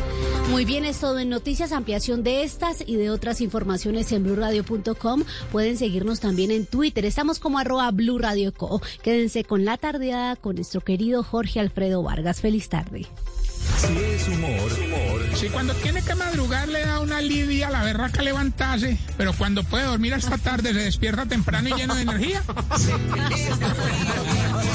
Muy 0.49 0.65
bien, 0.65 0.84
es 0.84 0.99
todo 0.99 1.19
en 1.19 1.29
noticias, 1.29 1.71
ampliación 1.71 2.21
de 2.21 2.43
estas 2.43 2.84
y 2.86 2.97
de 2.97 3.11
otras 3.11 3.39
informaciones 3.39 4.11
en 4.11 4.25
blurradio.com. 4.25 5.23
Pueden 5.53 5.77
seguirnos 5.77 6.19
también 6.19 6.51
en 6.51 6.65
Twitter. 6.65 7.05
Estamos 7.05 7.39
como 7.39 7.59
arroba 7.59 7.93
Co. 8.57 8.81
Quédense 9.01 9.45
con 9.45 9.63
la 9.63 9.77
tardeada 9.77 10.36
con 10.36 10.57
nuestro 10.57 10.81
querido 10.81 11.23
Jorge 11.23 11.61
Alfredo 11.61 12.03
Vargas. 12.03 12.41
Feliz 12.41 12.67
tarde. 12.67 13.05
Si 13.77 13.97
es 13.97 14.27
humor, 14.27 14.71
humor. 14.84 15.12
Si 15.36 15.49
cuando 15.49 15.73
tiene 15.73 16.01
que 16.01 16.15
madrugar 16.15 16.67
le 16.69 16.86
da 16.86 16.99
una 17.01 17.19
lidia 17.19 17.67
a 17.67 17.71
la 17.71 17.84
berraca 17.84 18.21
levantarse, 18.21 18.97
pero 19.17 19.34
cuando 19.34 19.63
puede 19.63 19.86
dormir 19.86 20.13
hasta 20.13 20.38
tarde 20.38 20.73
se 20.73 20.79
despierta 20.79 21.25
temprano 21.25 21.67
y 21.69 21.73
lleno 21.73 21.95
de 21.95 22.03
energía. 22.03 22.41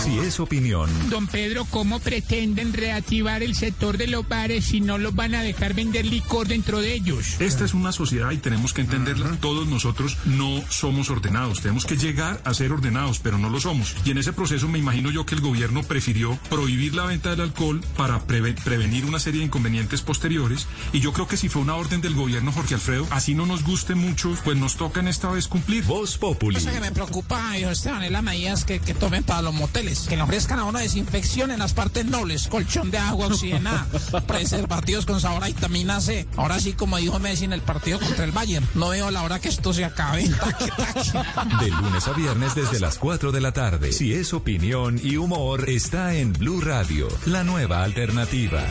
Si 0.04 0.18
es 0.18 0.40
opinión, 0.40 0.90
Don 1.11 1.26
Pedro, 1.26 1.64
¿cómo 1.64 2.00
pretenden 2.00 2.72
reactivar 2.72 3.42
el 3.42 3.54
sector 3.54 3.96
de 3.96 4.09
los 4.09 4.28
bares 4.28 4.66
si 4.66 4.80
no 4.80 4.98
los 4.98 5.14
van 5.14 5.34
a 5.34 5.42
dejar 5.42 5.74
vender 5.74 6.04
licor 6.06 6.46
dentro 6.48 6.80
de 6.80 6.94
ellos? 6.94 7.40
Esta 7.40 7.64
es 7.64 7.72
una 7.74 7.92
sociedad 7.92 8.30
y 8.30 8.36
tenemos 8.38 8.72
que 8.74 8.82
entenderla. 8.82 9.36
Todos 9.40 9.66
nosotros 9.68 10.16
no 10.26 10.62
somos 10.68 11.09
ordenados. 11.11 11.61
Tenemos 11.61 11.86
que 11.86 11.96
llegar 11.96 12.40
a 12.44 12.52
ser 12.54 12.72
ordenados, 12.72 13.18
pero 13.20 13.38
no 13.38 13.48
lo 13.48 13.61
somos. 13.61 13.94
Y 14.04 14.11
en 14.11 14.18
ese 14.18 14.32
proceso 14.32 14.68
me 14.68 14.78
imagino 14.78 15.11
yo 15.11 15.24
que 15.24 15.34
el 15.34 15.40
gobierno 15.40 15.82
prefirió 15.82 16.38
prohibir 16.50 16.94
la 16.94 17.04
venta 17.04 17.30
del 17.30 17.40
alcohol 17.40 17.80
para 17.96 18.26
preve- 18.26 18.54
prevenir 18.62 19.04
una 19.06 19.18
serie 19.18 19.40
de 19.40 19.46
inconvenientes 19.46 20.02
posteriores. 20.02 20.47
Y 20.92 21.01
yo 21.01 21.12
creo 21.12 21.26
que 21.26 21.36
si 21.36 21.49
fue 21.49 21.62
una 21.62 21.76
orden 21.76 22.01
del 22.01 22.14
gobierno, 22.14 22.53
Jorge 22.53 22.74
Alfredo, 22.74 23.07
así 23.11 23.34
no 23.34 23.46
nos 23.46 23.64
guste 23.64 23.94
mucho, 23.94 24.34
pues 24.44 24.57
nos 24.57 24.76
toca 24.76 25.01
en 25.01 25.09
esta 25.09 25.30
vez 25.30 25.49
cumplir. 25.49 25.84
Voz 25.84 26.18
Populi. 26.18 26.57
Cosa 26.57 26.72
que 26.72 26.80
me 26.80 26.92
preocupa, 26.92 27.57
hijo 27.59 27.70
Esteban, 27.70 28.03
es 28.03 28.11
las 28.11 28.22
medidas 28.22 28.64
que, 28.64 28.80
que 28.80 28.94
tomen 28.94 29.24
para 29.24 29.42
los 29.42 29.55
moteles. 29.55 30.07
Que 30.09 30.16
le 30.16 30.22
ofrezcan 30.22 30.59
a 30.59 30.64
uno 30.64 30.78
desinfección 30.78 31.51
en 31.51 31.59
las 31.59 31.72
partes 31.72 32.05
nobles, 32.07 32.49
colchón 32.49 32.90
de 32.90 32.99
agua 32.99 33.26
oxigenada, 33.26 33.86
preservativos 34.26 35.07
con 35.07 35.20
sabor 35.20 35.44
a 35.44 35.46
vitamina 35.46 36.01
C. 36.01 36.26
Ahora 36.36 36.61
sí, 36.61 36.72
como 36.72 36.96
dijo 36.96 37.18
Messi 37.18 37.44
en 37.44 37.53
el 37.53 37.62
partido 37.62 37.99
contra 37.99 38.24
el 38.24 38.32
Bayern, 38.32 38.66
no 38.74 38.90
veo 38.90 39.11
la 39.11 39.22
hora 39.22 39.38
que 39.40 39.49
esto 39.49 39.72
se 39.72 39.84
acabe. 39.84 40.24
De 41.61 41.70
lunes 41.70 42.07
a 42.07 42.12
viernes 42.12 42.55
desde 42.55 42.80
las 42.80 42.99
4 42.99 43.32
de 43.32 43.40
la 43.40 43.53
tarde. 43.53 43.92
Si 43.92 44.12
es 44.12 44.32
opinión 44.32 45.01
y 45.03 45.16
humor, 45.16 45.68
está 45.68 46.14
en 46.14 46.32
Blue 46.32 46.61
Radio, 46.61 47.09
la 47.26 47.44
nueva 47.44 47.82
alternativa. 47.82 48.62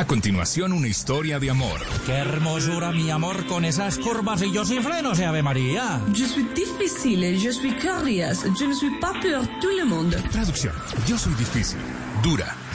A 0.00 0.06
continuación, 0.06 0.72
una 0.72 0.88
historia 0.88 1.38
de 1.38 1.50
amor. 1.50 1.78
Qué 2.06 2.12
hermosura, 2.12 2.90
mi 2.90 3.10
amor, 3.10 3.44
con 3.44 3.66
esas 3.66 3.98
curvas 3.98 4.40
y 4.40 4.50
yo 4.50 4.64
sin 4.64 4.82
frenos, 4.82 5.18
eh, 5.18 5.26
Ave 5.26 5.42
María. 5.42 6.00
Je 6.14 6.26
suis 6.26 6.46
difficile, 6.54 7.38
je 7.38 7.52
suis 7.52 7.74
curious, 7.74 8.46
je 8.58 8.64
ne 8.64 8.74
suis 8.74 8.98
pas 8.98 9.12
pour 9.12 9.46
tout 9.60 9.76
le 9.76 9.84
monde. 9.84 10.16
Traducción. 10.32 10.72
Yo 11.06 11.18
soy 11.18 11.34
difícil, 11.34 11.80
dura, 12.22 12.56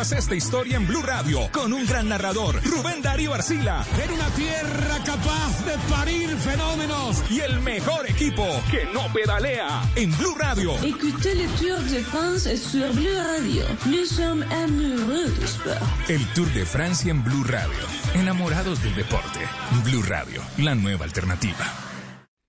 esta 0.00 0.34
historia 0.34 0.78
en 0.78 0.86
Blue 0.86 1.02
Radio 1.02 1.50
con 1.52 1.74
un 1.74 1.84
gran 1.84 2.08
narrador, 2.08 2.58
Rubén 2.64 3.02
Darío 3.02 3.34
Arcila. 3.34 3.84
En 4.02 4.10
una 4.10 4.28
tierra 4.30 4.96
capaz 5.04 5.64
de 5.66 5.76
parir 5.90 6.30
fenómenos. 6.38 7.22
Y 7.30 7.40
el 7.40 7.60
mejor 7.60 8.08
equipo 8.08 8.46
que 8.70 8.86
no 8.94 9.12
pedalea 9.12 9.82
en 9.96 10.10
Blue 10.16 10.34
Radio. 10.38 10.74
Écoutez 10.82 11.36
le 11.36 11.46
Tour 11.48 11.82
de 11.90 12.02
France 12.02 12.56
sur 12.56 12.90
Bleu 12.94 13.14
Radio. 13.14 13.62
Nous 13.84 14.10
sommes 14.10 14.42
amoureux 14.50 15.28
du 15.38 15.44
sport. 15.44 15.82
El 16.08 16.24
Tour 16.32 16.48
de 16.54 16.64
Francia 16.64 17.10
en 17.10 17.22
Blue 17.22 17.44
Radio. 17.44 17.84
Enamorados 18.14 18.82
del 18.82 18.94
deporte. 18.94 19.40
Blue 19.84 20.02
Radio, 20.02 20.40
la 20.56 20.74
nueva 20.74 21.04
alternativa. 21.04 21.66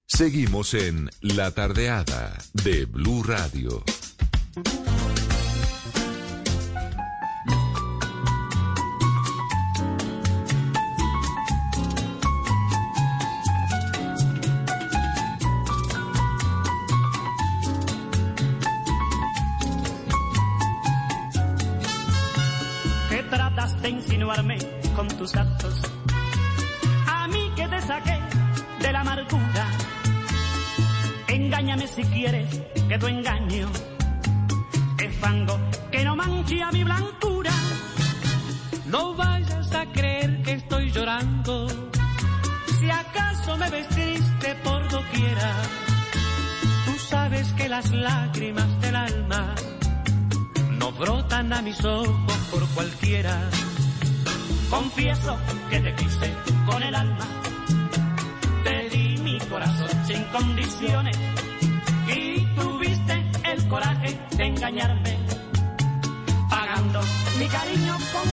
Seguimos 0.08 0.74
en 0.74 1.10
La 1.20 1.52
Tardeada 1.52 2.38
de 2.54 2.86
Blue 2.86 3.24
Radio. 3.24 3.84
Insinuarme 24.22 24.57
con 24.95 25.07
tus 25.07 25.36
actos. 25.36 25.82
A 27.07 27.28
mí 27.28 27.51
que 27.55 27.67
te 27.67 27.82
saqué 27.82 28.19
de 28.80 28.91
la 28.91 29.01
amargura 29.01 29.65
Engáñame 31.28 31.88
si 31.88 32.03
quieres 32.03 32.61
que 32.88 32.97
tu 32.99 33.07
engaño 33.07 33.67
es 34.99 35.15
fango 35.17 35.59
que 35.91 36.03
no 36.03 36.15
mancha 36.15 36.72
mi 36.72 36.84
blancura. 36.84 37.51
No 38.86 39.15
vayas 39.15 39.74
a 39.74 39.86
creer 39.88 40.43
que 40.43 40.51
estoy 40.51 40.91
llorando. 40.91 41.67
Si 42.80 42.89
acaso 42.89 43.57
me 43.57 43.69
ves 43.72 43.88
triste 43.88 44.55
por 44.63 44.88
doquiera, 44.89 45.51
Tú 46.86 46.93
sabes 47.09 47.53
que 47.53 47.69
las 47.69 47.89
lágrimas 47.91 48.82
del 48.82 48.95
alma 48.95 49.55
no 50.80 50.91
brotan 50.91 51.53
a 51.53 51.61
mis 51.61 51.84
ojos 51.84 52.38
por 52.51 52.67
cualquiera. 52.76 53.49
Confieso 54.72 55.38
que 55.69 55.80
te 55.82 55.93
quise 55.95 56.34
con 56.65 56.82
el 56.82 56.95
alma. 56.95 57.28
Te 58.63 58.89
di 58.89 59.17
mi 59.22 59.38
corazón 59.41 59.89
sin 60.07 60.24
condiciones 60.32 61.17
y 62.07 62.45
tuviste 62.55 63.26
el 63.43 63.67
coraje 63.67 64.17
de 64.38 64.45
engañarme, 64.45 65.17
pagando 66.49 67.01
mi 67.38 67.47
cariño 67.47 67.97
con 68.13 68.32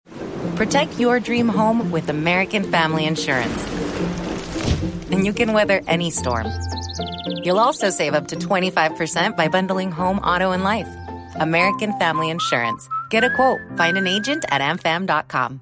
Protect 0.55 0.99
your 0.99 1.19
dream 1.19 1.47
home 1.47 1.91
with 1.91 2.09
American 2.09 2.63
Family 2.63 3.05
Insurance. 3.05 3.65
And 5.11 5.25
you 5.25 5.33
can 5.33 5.53
weather 5.53 5.81
any 5.87 6.09
storm. 6.09 6.47
You'll 7.43 7.59
also 7.59 7.89
save 7.89 8.13
up 8.13 8.27
to 8.27 8.35
25% 8.35 9.35
by 9.37 9.47
bundling 9.47 9.91
home, 9.91 10.19
auto, 10.19 10.51
and 10.51 10.63
life. 10.63 10.87
American 11.39 11.97
Family 11.97 12.29
Insurance. 12.29 12.89
Get 13.09 13.23
a 13.23 13.29
quote. 13.35 13.59
Find 13.77 13.97
an 13.97 14.07
agent 14.07 14.45
at 14.51 14.61
amfam.com. 14.61 15.61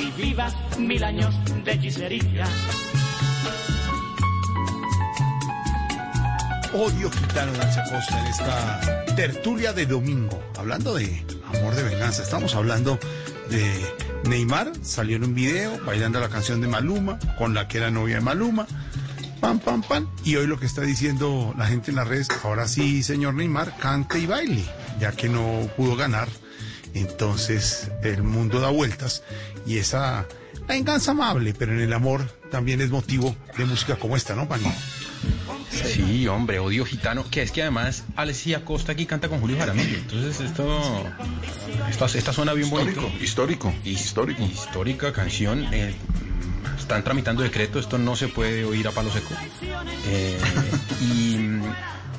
y 0.00 0.10
vivas 0.12 0.54
mil 0.78 1.02
años 1.04 1.34
de 1.64 1.72
hechicería. 1.72 2.46
Odio 6.72 7.10
gitano 7.10 7.52
Acosta 7.52 8.20
en 8.20 8.26
esta 8.26 9.04
tertulia 9.16 9.72
de 9.72 9.86
domingo. 9.86 10.40
Hablando 10.56 10.94
de 10.94 11.24
amor 11.54 11.74
de 11.74 11.82
venganza, 11.82 12.22
estamos 12.22 12.54
hablando 12.54 12.98
de 13.50 13.84
Neymar, 14.28 14.72
salió 14.82 15.16
en 15.16 15.24
un 15.24 15.34
video 15.34 15.78
bailando 15.84 16.20
la 16.20 16.28
canción 16.28 16.60
de 16.60 16.68
Maluma, 16.68 17.18
con 17.36 17.54
la 17.54 17.66
que 17.66 17.78
era 17.78 17.90
novia 17.90 18.16
de 18.16 18.20
Maluma. 18.20 18.66
Pam, 19.40 19.58
pam, 19.58 19.82
pam. 19.82 20.06
Y 20.22 20.36
hoy 20.36 20.46
lo 20.46 20.60
que 20.60 20.66
está 20.66 20.82
diciendo 20.82 21.54
la 21.58 21.66
gente 21.66 21.90
en 21.90 21.96
las 21.96 22.06
redes, 22.06 22.28
ahora 22.44 22.68
sí, 22.68 23.02
señor 23.02 23.34
Neymar, 23.34 23.76
cante 23.78 24.18
y 24.18 24.26
baile, 24.26 24.64
ya 25.00 25.12
que 25.12 25.28
no 25.28 25.68
pudo 25.76 25.96
ganar. 25.96 26.28
Entonces 26.94 27.90
el 28.02 28.22
mundo 28.22 28.60
da 28.60 28.70
vueltas 28.70 29.22
y 29.66 29.78
esa 29.78 30.26
venganza 30.66 31.12
amable, 31.12 31.54
pero 31.56 31.72
en 31.72 31.80
el 31.80 31.92
amor 31.92 32.22
también 32.50 32.80
es 32.80 32.90
motivo 32.90 33.34
de 33.56 33.64
música 33.64 33.96
como 33.96 34.16
esta, 34.16 34.34
¿no, 34.34 34.48
Pani? 34.48 34.70
Sí, 35.70 36.26
hombre, 36.26 36.58
odio 36.58 36.84
gitano, 36.84 37.24
que 37.30 37.42
es 37.42 37.52
que 37.52 37.62
además 37.62 38.04
Alessia 38.16 38.64
Costa 38.64 38.92
aquí 38.92 39.06
canta 39.06 39.28
con 39.28 39.40
Julio 39.40 39.56
Jaramillo, 39.58 39.98
entonces 39.98 40.40
esto, 40.40 41.06
esto 41.88 42.06
esta 42.06 42.32
suena 42.32 42.52
bien 42.52 42.70
bonito. 42.70 43.10
Histórico, 43.20 43.72
histórico. 43.84 44.42
Histórica 44.42 45.12
canción, 45.12 45.66
eh, 45.72 45.94
están 46.78 47.04
tramitando 47.04 47.42
decreto, 47.42 47.78
esto 47.78 47.98
no 47.98 48.16
se 48.16 48.28
puede 48.28 48.64
oír 48.64 48.88
a 48.88 48.90
palo 48.90 49.12
seco. 49.12 49.34
Eh, 50.06 50.38
y, 51.00 51.38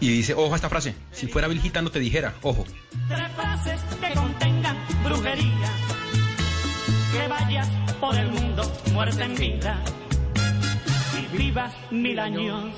y 0.01 0.09
dice, 0.09 0.33
ojo 0.33 0.51
a 0.51 0.55
esta 0.55 0.67
frase, 0.67 0.95
si 1.11 1.27
fuera 1.27 1.47
Bill 1.47 1.61
Gitano 1.61 1.91
te 1.91 1.99
dijera, 1.99 2.33
ojo, 2.41 2.65
Tres 3.07 3.31
frases 3.35 3.79
que 4.01 4.13
contengan 4.15 4.75
brujería. 5.03 5.69
Que 7.13 7.27
vayas 7.27 7.69
por 7.99 8.15
el 8.15 8.31
mundo 8.31 8.63
muerte 8.93 9.23
en 9.23 9.35
vida 9.35 9.83
y 11.13 11.37
vivas 11.37 11.73
mil 11.91 12.19
años 12.19 12.73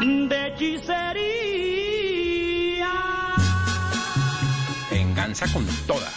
de 0.00 0.46
hechicería. 0.46 1.10
venganza 4.90 5.46
con 5.52 5.66
toda. 5.86 6.10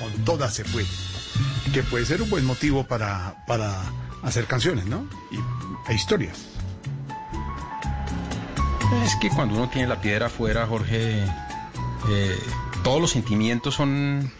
Con 0.00 0.24
toda 0.24 0.50
se 0.50 0.64
puede. 0.64 0.86
Que 1.74 1.82
puede 1.82 2.06
ser 2.06 2.22
un 2.22 2.30
buen 2.30 2.46
motivo 2.46 2.84
para, 2.84 3.44
para 3.46 3.82
hacer 4.22 4.46
canciones, 4.46 4.86
¿no? 4.86 5.06
Y, 5.30 5.36
e 5.90 5.94
historias. 5.94 6.51
Es 9.04 9.16
que 9.16 9.28
cuando 9.30 9.54
uno 9.56 9.68
tiene 9.68 9.88
la 9.88 10.00
piedra 10.00 10.26
afuera, 10.26 10.66
Jorge, 10.66 11.24
eh, 12.08 12.38
todos 12.84 13.00
los 13.00 13.10
sentimientos 13.10 13.74
son, 13.74 14.30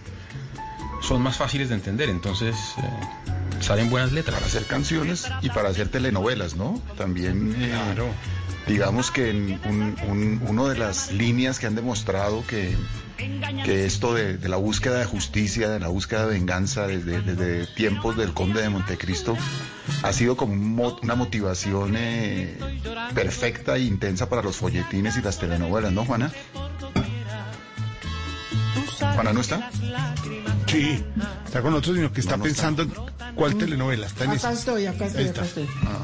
son 1.00 1.22
más 1.22 1.36
fáciles 1.36 1.68
de 1.68 1.74
entender, 1.76 2.09
entonces 2.09 2.57
eh, 2.78 2.82
salen 3.61 3.90
buenas 3.90 4.12
letras. 4.12 4.34
Para 4.36 4.46
hacer 4.46 4.66
canciones 4.66 5.26
y 5.42 5.48
para 5.50 5.68
hacer 5.70 5.88
telenovelas, 5.88 6.55
¿no? 6.57 6.80
También, 6.96 7.55
eh, 7.59 7.72
digamos 8.68 9.11
que 9.11 9.30
en 9.30 9.61
un- 9.64 9.96
un- 10.09 10.42
uno 10.48 10.68
de 10.68 10.78
las 10.78 11.11
líneas 11.12 11.59
que 11.59 11.66
han 11.66 11.74
demostrado 11.74 12.44
que, 12.46 12.76
que 13.65 13.85
esto 13.87 14.15
de, 14.15 14.37
de 14.39 14.49
la 14.49 14.57
búsqueda 14.57 14.99
de 14.99 15.05
justicia, 15.05 15.69
de 15.69 15.79
la 15.81 15.89
búsqueda 15.89 16.27
de 16.27 16.33
venganza 16.33 16.87
desde, 16.87 17.21
desde 17.23 17.67
tiempos 17.75 18.17
del 18.17 18.33
conde 18.33 18.63
de 18.63 18.69
Montecristo, 18.71 19.37
ha 20.03 20.13
sido 20.13 20.37
como 20.37 20.53
un 20.55 20.75
mo- 20.75 20.99
una 21.03 21.15
motivación 21.15 21.95
eh, 21.97 22.57
perfecta 23.15 23.77
e 23.77 23.81
intensa 23.81 24.29
para 24.29 24.43
los 24.43 24.57
folletines 24.57 25.17
y 25.17 25.23
las 25.23 25.39
telenovelas, 25.39 25.93
¿no, 25.93 26.05
Juana? 26.05 26.33
Juana, 29.15 29.33
¿no 29.33 29.41
está? 29.41 29.71
Sí, 30.67 31.05
está 31.45 31.61
con 31.61 31.73
nosotros, 31.73 31.97
sino 31.97 32.13
que 32.13 32.21
está 32.21 32.39
pensando 32.39 32.83
en 32.83 32.93
cuál 33.35 33.57
telenovela 33.57 34.07
está 34.07 34.25
en 34.25 34.31
Acá 34.31 34.53
estoy, 34.53 34.87
acá 34.87 35.07
estoy, 35.07 35.29
acá 35.29 35.45
estoy. 35.45 35.69
Ah. 35.85 35.99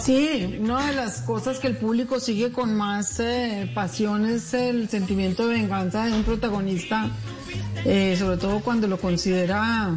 Sí, 0.00 0.58
una 0.60 0.86
de 0.86 0.94
las 0.94 1.20
cosas 1.22 1.58
que 1.58 1.66
el 1.66 1.76
público 1.76 2.20
sigue 2.20 2.52
con 2.52 2.74
más 2.74 3.20
eh, 3.20 3.70
pasión 3.74 4.24
es 4.24 4.54
el 4.54 4.88
sentimiento 4.88 5.46
de 5.46 5.54
venganza 5.54 6.06
de 6.06 6.12
un 6.12 6.24
protagonista, 6.24 7.10
eh, 7.84 8.16
sobre 8.18 8.38
todo 8.38 8.60
cuando 8.60 8.86
lo 8.86 8.98
considera 8.98 9.94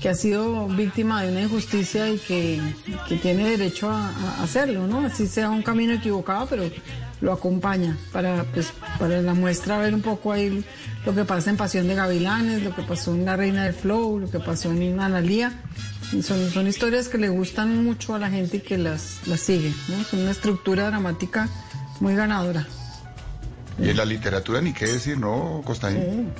que 0.00 0.08
ha 0.08 0.14
sido 0.14 0.66
víctima 0.66 1.22
de 1.22 1.30
una 1.30 1.42
injusticia 1.42 2.08
y 2.08 2.18
que, 2.18 2.60
que 3.06 3.16
tiene 3.16 3.48
derecho 3.50 3.90
a, 3.90 4.42
hacerlo, 4.42 4.86
¿no? 4.86 5.04
Así 5.04 5.26
sea 5.26 5.50
un 5.50 5.62
camino 5.62 5.92
equivocado, 5.92 6.46
pero 6.48 6.64
lo 7.20 7.32
acompaña 7.32 7.98
para, 8.12 8.44
pues, 8.44 8.72
para 8.98 9.20
la 9.20 9.34
muestra 9.34 9.78
ver 9.78 9.94
un 9.94 10.00
poco 10.00 10.32
ahí 10.32 10.64
lo 11.04 11.14
que 11.14 11.24
pasa 11.24 11.50
en 11.50 11.56
Pasión 11.58 11.86
de 11.86 11.94
Gavilanes, 11.94 12.62
lo 12.62 12.74
que 12.74 12.82
pasó 12.82 13.14
en 13.14 13.26
La 13.26 13.36
Reina 13.36 13.64
del 13.64 13.74
Flow, 13.74 14.20
lo 14.20 14.30
que 14.30 14.38
pasó 14.38 14.70
en 14.70 15.00
Analía. 15.00 15.52
Son, 16.22 16.50
son 16.50 16.66
historias 16.66 17.08
que 17.08 17.18
le 17.18 17.28
gustan 17.28 17.84
mucho 17.84 18.14
a 18.14 18.18
la 18.18 18.30
gente 18.30 18.56
y 18.58 18.60
que 18.60 18.76
las, 18.78 19.26
las 19.26 19.40
sigue. 19.40 19.72
¿no? 19.88 20.02
Son 20.04 20.20
una 20.20 20.32
estructura 20.32 20.86
dramática 20.88 21.48
muy 22.00 22.16
ganadora. 22.16 22.66
Y 23.78 23.90
en 23.90 23.96
la 23.96 24.04
literatura 24.04 24.60
ni 24.60 24.72
qué 24.72 24.86
decir, 24.86 25.18
¿no, 25.18 25.62
Costaín? 25.64 26.32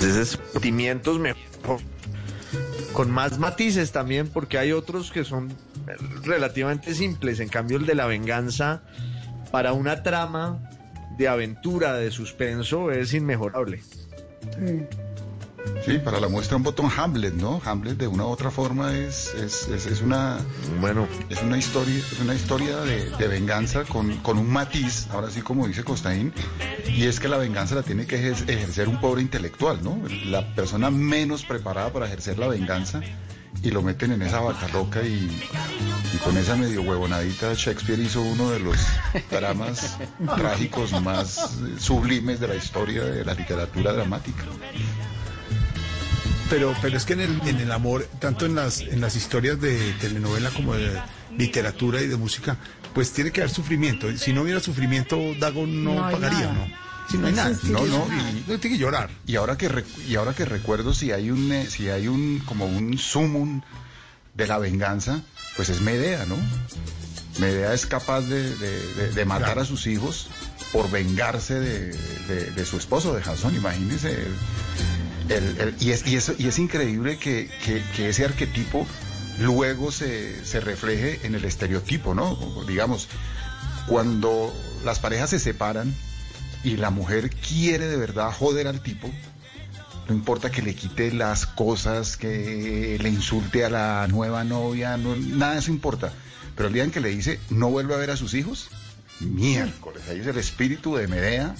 Esos 0.00 0.38
sentimientos 0.52 1.18
mejor. 1.18 1.38
Con 2.92 3.10
más 3.10 3.38
matices 3.38 3.92
también, 3.92 4.28
porque 4.28 4.58
hay 4.58 4.72
otros 4.72 5.12
que 5.12 5.24
son 5.24 5.52
relativamente 6.24 6.94
simples. 6.94 7.40
En 7.40 7.48
cambio, 7.48 7.78
el 7.78 7.86
de 7.86 7.94
la 7.94 8.06
venganza, 8.06 8.82
para 9.52 9.72
una 9.72 10.02
trama 10.02 10.58
de 11.16 11.28
aventura, 11.28 11.94
de 11.94 12.10
suspenso, 12.10 12.90
es 12.90 13.14
inmejorable. 13.14 13.82
Sí, 13.82 14.86
para 16.04 16.20
la 16.20 16.28
muestra 16.28 16.56
un 16.56 16.62
botón 16.62 16.90
Hamlet, 16.94 17.34
¿no? 17.34 17.62
Hamlet 17.64 17.96
de 17.96 18.06
una 18.06 18.24
u 18.24 18.28
otra 18.28 18.50
forma 18.50 18.94
es, 18.94 19.32
es, 19.34 19.68
es, 19.68 19.86
es 19.86 20.02
una 20.02 20.38
bueno 20.80 21.08
es 21.30 21.42
una 21.42 21.56
historia, 21.56 21.96
es 21.96 22.20
una 22.20 22.34
historia 22.34 22.76
de, 22.80 23.10
de 23.10 23.28
venganza 23.28 23.84
con, 23.84 24.18
con 24.18 24.36
un 24.38 24.50
matiz, 24.50 25.06
ahora 25.10 25.30
sí 25.30 25.40
como 25.40 25.66
dice 25.66 25.84
Costaín, 25.84 26.32
y 26.86 27.04
es 27.04 27.20
que 27.20 27.28
la 27.28 27.38
venganza 27.38 27.74
la 27.74 27.82
tiene 27.82 28.06
que 28.06 28.16
ejer- 28.22 28.48
ejercer 28.50 28.88
un 28.88 29.00
pobre 29.00 29.22
intelectual, 29.22 29.82
¿no? 29.82 29.98
La 30.26 30.54
persona 30.54 30.90
menos 30.90 31.44
preparada 31.44 31.90
para 31.92 32.06
ejercer 32.06 32.38
la 32.38 32.48
venganza 32.48 33.00
y 33.62 33.70
lo 33.70 33.82
meten 33.82 34.12
en 34.12 34.22
esa 34.22 34.40
vaca 34.40 34.68
loca 34.68 35.02
y, 35.02 35.30
y 36.14 36.16
con 36.18 36.36
esa 36.36 36.54
medio 36.54 36.82
huevonadita 36.82 37.54
Shakespeare 37.54 38.00
hizo 38.02 38.20
uno 38.20 38.50
de 38.50 38.60
los 38.60 38.76
dramas 39.30 39.96
trágicos 40.36 40.92
más 41.02 41.56
sublimes 41.78 42.40
de 42.40 42.48
la 42.48 42.54
historia 42.56 43.04
de 43.04 43.24
la 43.24 43.32
literatura 43.34 43.92
dramática. 43.94 44.44
Pero, 46.50 46.74
pero 46.80 46.96
es 46.96 47.04
que 47.04 47.12
en 47.12 47.20
el, 47.20 47.40
en 47.46 47.58
el 47.60 47.70
amor, 47.72 48.08
tanto 48.20 48.46
en 48.46 48.54
las, 48.54 48.80
en 48.80 49.00
las 49.00 49.16
historias 49.16 49.60
de 49.60 49.92
telenovela 50.00 50.50
como 50.50 50.74
de 50.74 50.98
literatura 51.36 52.00
y 52.00 52.06
de 52.06 52.16
música, 52.16 52.56
pues 52.94 53.12
tiene 53.12 53.30
que 53.32 53.42
haber 53.42 53.52
sufrimiento. 53.54 54.14
Si 54.16 54.32
no 54.32 54.42
hubiera 54.42 54.60
sufrimiento, 54.60 55.18
Dago 55.38 55.66
no, 55.66 55.96
pagaría, 56.10 56.52
nada. 56.52 56.52
¿no? 56.54 56.88
Si 57.10 57.18
no 57.18 57.26
hay 57.26 57.32
nada. 57.34 57.56
No, 57.64 57.84
no, 57.86 58.06
y 58.10 58.44
no 58.50 58.58
tiene 58.58 58.76
que 58.76 58.78
llorar. 58.78 59.10
Y 59.26 59.36
ahora 59.36 59.56
que 59.58 59.70
rec- 59.70 60.06
y 60.06 60.14
ahora 60.16 60.32
que 60.34 60.44
recuerdo 60.46 60.94
si 60.94 61.12
hay 61.12 61.30
un 61.30 61.52
eh, 61.52 61.66
si 61.68 61.88
hay 61.90 62.08
un 62.08 62.38
como 62.46 62.64
un 62.66 62.96
sumum 62.98 63.60
de 64.34 64.46
la 64.46 64.58
venganza, 64.58 65.20
pues 65.56 65.68
es 65.68 65.80
Medea, 65.82 66.24
¿no? 66.26 66.36
Medea 67.38 67.72
es 67.74 67.86
capaz 67.86 68.22
de, 68.22 68.54
de- 68.56 68.94
de- 68.94 69.10
de 69.12 69.24
matar 69.24 69.46
Claro. 69.46 69.60
a 69.62 69.64
sus 69.64 69.86
hijos 69.86 70.28
por 70.72 70.90
vengarse 70.90 71.54
de, 71.60 71.88
de- 72.28 72.50
de 72.50 72.64
su 72.64 72.76
esposo, 72.78 73.14
de 73.14 73.22
Jasón. 73.22 73.54
Imagínense. 73.54 74.26
Y, 75.80 75.90
es, 75.90 76.06
y, 76.06 76.16
eso- 76.16 76.34
y 76.38 76.46
es 76.48 76.58
increíble 76.58 77.18
que, 77.18 77.50
que- 77.64 78.08
ese 78.08 78.24
arquetipo 78.24 78.86
luego 79.38 79.92
se, 79.92 80.44
se 80.44 80.60
refleje 80.60 81.20
en 81.24 81.34
el 81.34 81.44
estereotipo, 81.44 82.14
¿no? 82.14 82.36
Digamos, 82.66 83.08
cuando 83.86 84.52
las 84.84 84.98
parejas 84.98 85.30
se 85.30 85.38
separan 85.38 85.94
y 86.64 86.76
la 86.76 86.90
mujer 86.90 87.30
quiere 87.30 87.86
de 87.86 87.96
verdad 87.96 88.32
joder 88.32 88.66
al 88.66 88.80
tipo, 88.82 89.10
no 90.08 90.14
importa 90.14 90.50
que 90.50 90.62
le 90.62 90.74
quite 90.74 91.12
las 91.12 91.46
cosas, 91.46 92.16
que 92.16 92.98
le 93.00 93.08
insulte 93.08 93.64
a 93.64 93.70
la 93.70 94.06
nueva 94.08 94.42
novia, 94.44 94.96
no- 94.96 95.14
nada 95.16 95.52
de 95.54 95.58
eso 95.60 95.70
importa. 95.70 96.12
Pero 96.56 96.68
el 96.68 96.74
día 96.74 96.82
en 96.84 96.90
que 96.90 97.00
le 97.00 97.10
dice 97.10 97.38
no 97.50 97.70
vuelve 97.70 97.94
a 97.94 97.98
ver 97.98 98.10
a 98.10 98.16
sus 98.16 98.34
hijos, 98.34 98.68
miércoles, 99.20 100.02
ahí 100.08 100.18
es 100.20 100.26
el 100.26 100.38
espíritu 100.38 100.96
de 100.96 101.06
Medea 101.06 101.54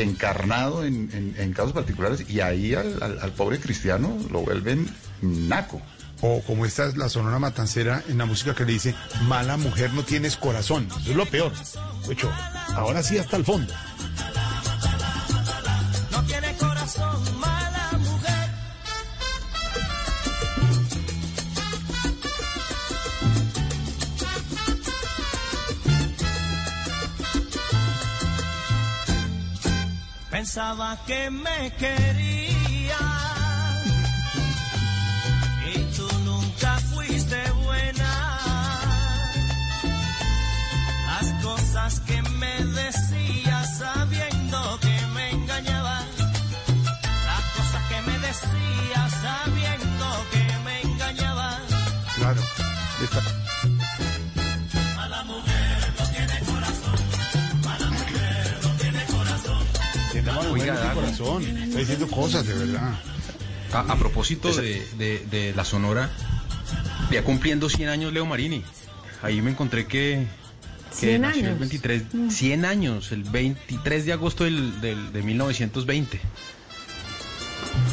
encarnado 0.00 0.84
en, 0.84 1.34
en- 1.36 1.52
casos 1.52 1.72
particulares 1.72 2.24
y 2.28 2.40
ahí 2.40 2.74
al, 2.74 3.32
pobre 3.36 3.58
cristiano 3.58 4.16
lo 4.30 4.40
vuelven 4.40 4.88
naco. 5.22 5.80
O 6.22 6.40
como 6.42 6.64
esta 6.64 6.86
es 6.86 6.96
la 6.96 7.08
sonora 7.10 7.38
matancera 7.38 8.02
en 8.08 8.16
la 8.18 8.24
música 8.24 8.54
que 8.54 8.64
le 8.64 8.72
dice, 8.72 8.94
mala 9.22 9.56
mujer 9.58 9.92
no 9.92 10.02
tienes 10.02 10.36
corazón. 10.36 10.88
Eso 11.02 11.10
es 11.10 11.16
lo 11.16 11.26
peor. 11.26 11.52
Ahora 12.74 13.02
sí 13.02 13.18
hasta 13.18 13.36
el 13.36 13.44
fondo. 13.44 13.72
Pensaba 30.46 30.96
que 31.08 31.28
me 31.28 31.72
quería 31.76 32.98
y 35.74 35.78
tú 35.96 36.08
nunca 36.24 36.78
fuiste 36.94 37.50
buena. 37.64 38.12
Las 41.08 41.42
cosas 41.42 41.98
que 42.06 42.22
me 42.22 42.64
decías 42.64 43.78
sabiendo 43.78 44.78
que 44.80 44.96
me 45.14 45.30
engañabas. 45.32 46.04
Las 47.26 47.44
cosas 47.56 47.82
que 47.90 48.00
me 48.08 48.18
decías 48.20 49.12
sabiendo 49.26 50.06
que 50.30 50.44
me 50.64 50.80
engañabas. 50.82 51.60
Claro. 52.18 52.40
Esta- 53.02 53.45
corazón. 61.18 61.42
Está 61.58 61.78
diciendo 61.78 62.08
cosas 62.08 62.46
de 62.46 62.54
verdad. 62.54 62.94
A, 63.72 63.80
a 63.92 63.96
propósito 63.96 64.52
de, 64.54 64.86
de- 64.96 65.26
de 65.30 65.52
la 65.54 65.64
Sonora, 65.64 66.10
ya 67.10 67.22
cumpliendo 67.24 67.68
100 67.68 67.88
años 67.88 68.12
Leo 68.12 68.24
Marini. 68.26 68.62
Ahí 69.22 69.42
me 69.42 69.50
encontré 69.50 69.86
que, 69.86 70.26
que 70.90 70.96
100 70.96 71.20
nació 71.20 71.40
el 71.40 71.46
años. 71.48 71.58
23, 71.60 72.02
100 72.30 72.64
años, 72.64 73.12
el 73.12 73.24
23 73.24 74.04
de 74.06 74.12
agosto 74.12 74.44
del, 74.44 74.80
del- 74.80 75.12
de 75.12 75.22
1920. 75.22 76.20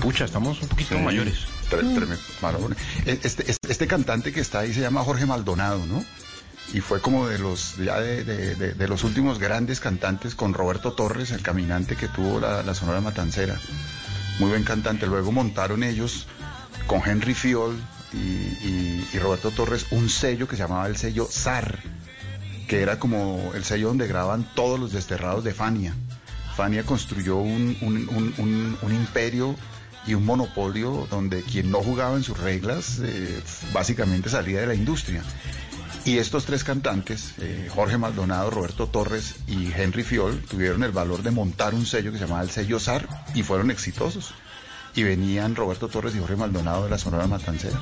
Pucha, 0.02 0.26
estamos 0.26 0.62
un 0.62 0.68
poquito 0.68 0.96
Sí, 0.96 1.02
mayores. 1.02 1.36
Este, 3.06 3.50
este, 3.50 3.72
este 3.72 3.88
cantante 3.88 4.32
que 4.32 4.42
está 4.42 4.60
ahí 4.60 4.74
se 4.74 4.82
llama 4.82 5.04
Jorge 5.04 5.26
Maldonado, 5.26 5.86
¿no? 5.88 6.06
Y 6.72 6.80
fue 6.82 7.02
como 7.02 7.28
de 7.28 7.38
los 7.40 7.76
ya 7.78 8.00
de, 8.00 8.24
de- 8.24 8.88
los 8.88 9.04
últimos 9.04 9.38
grandes 9.40 9.80
cantantes 9.80 10.34
con 10.36 10.54
Roberto 10.54 10.94
Torres, 10.94 11.32
el 11.32 11.42
caminante 11.42 11.96
que 11.96 12.08
tuvo 12.08 12.40
la, 12.40 12.64
la 12.64 12.74
Sonora 12.74 13.02
Matancera. 13.02 13.60
Muy 14.40 14.50
buen 14.50 14.64
cantante. 14.64 15.06
Luego 15.06 15.32
montaron 15.32 15.84
ellos 15.84 16.26
con 16.88 17.02
Henry 17.06 17.34
Fiol 17.36 17.76
y, 18.14 19.18
Roberto 19.20 19.52
Torres 19.52 19.86
un 19.92 20.10
sello 20.10 20.48
que 20.48 20.56
se 20.56 20.64
llamaba 20.64 20.88
el 20.88 20.98
sello 20.98 21.28
ZAR, 21.32 21.80
que 22.68 22.82
era 22.82 22.98
como 23.00 23.52
el 23.56 23.64
sello 23.64 23.88
donde 23.90 24.08
graban 24.08 24.48
todos 24.56 24.80
los 24.80 24.92
desterrados 24.92 25.44
de 25.44 25.54
Fania. 25.54 25.94
Fania 26.56 26.84
construyó 26.84 27.38
un- 27.38 27.78
un- 27.82 28.78
un 28.82 28.94
imperio 28.94 29.56
y 30.06 30.14
un 30.16 30.26
monopolio 30.26 31.08
donde 31.10 31.42
quien 31.44 31.72
no 31.72 31.80
jugaba 31.82 32.16
en 32.18 32.24
sus 32.24 32.38
reglas 32.38 33.00
eh, 33.02 33.42
básicamente 33.74 34.30
salía 34.30 34.60
de 34.62 34.68
la 34.68 34.76
industria. 34.76 35.24
Y 36.06 36.18
estos 36.18 36.46
tres 36.46 36.66
cantantes, 36.66 37.34
eh, 37.40 37.70
Jorge 37.74 37.98
Maldonado, 37.98 38.50
Roberto 38.50 38.88
Torres 38.88 39.36
y 39.48 39.72
Henry 39.72 40.04
Fiol, 40.04 40.42
tuvieron 40.42 40.84
el 40.84 40.92
valor 40.92 41.24
de 41.24 41.32
montar 41.32 41.74
un 41.74 41.86
sello 41.86 42.12
que 42.12 42.18
se 42.18 42.26
llamaba 42.26 42.44
el 42.44 42.50
sello 42.50 42.78
ZAR 42.80 43.08
y 43.34 43.44
fueron 43.44 43.72
exitosos. 43.72 44.34
Y 44.96 45.04
venían 45.04 45.56
Roberto 45.56 45.88
Torres 45.88 46.14
y 46.16 46.20
Jorge 46.20 46.36
Maldonado 46.36 46.84
de 46.84 46.90
la 46.90 46.98
Sonora 46.98 47.26
Matancera. 47.26 47.80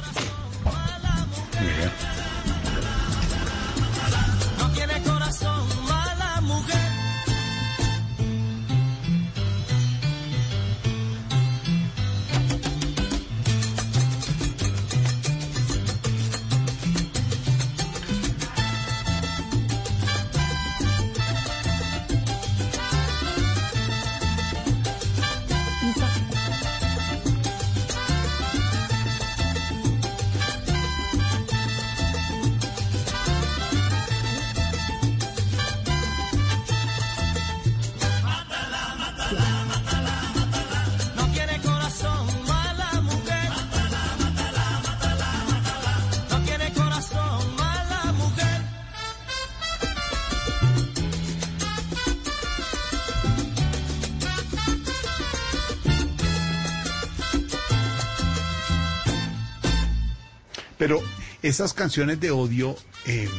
Esas 61.52 61.74
canciones 61.74 62.20
de 62.20 62.32
odio 62.32 62.76
eh, 63.06 63.30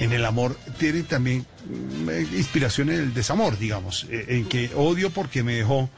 en 0.00 0.12
el 0.12 0.24
amor 0.24 0.56
tienen 0.78 1.04
también 1.04 1.46
mm, 1.66 2.10
eh, 2.10 2.26
inspiración 2.32 2.88
en 2.90 2.96
el 2.96 3.14
desamor, 3.14 3.58
digamos, 3.58 4.06
eh, 4.10 4.24
en 4.28 4.46
que 4.46 4.72
odio 4.74 5.10
porque 5.10 5.42
me 5.42 5.54
dejó, 5.54 5.88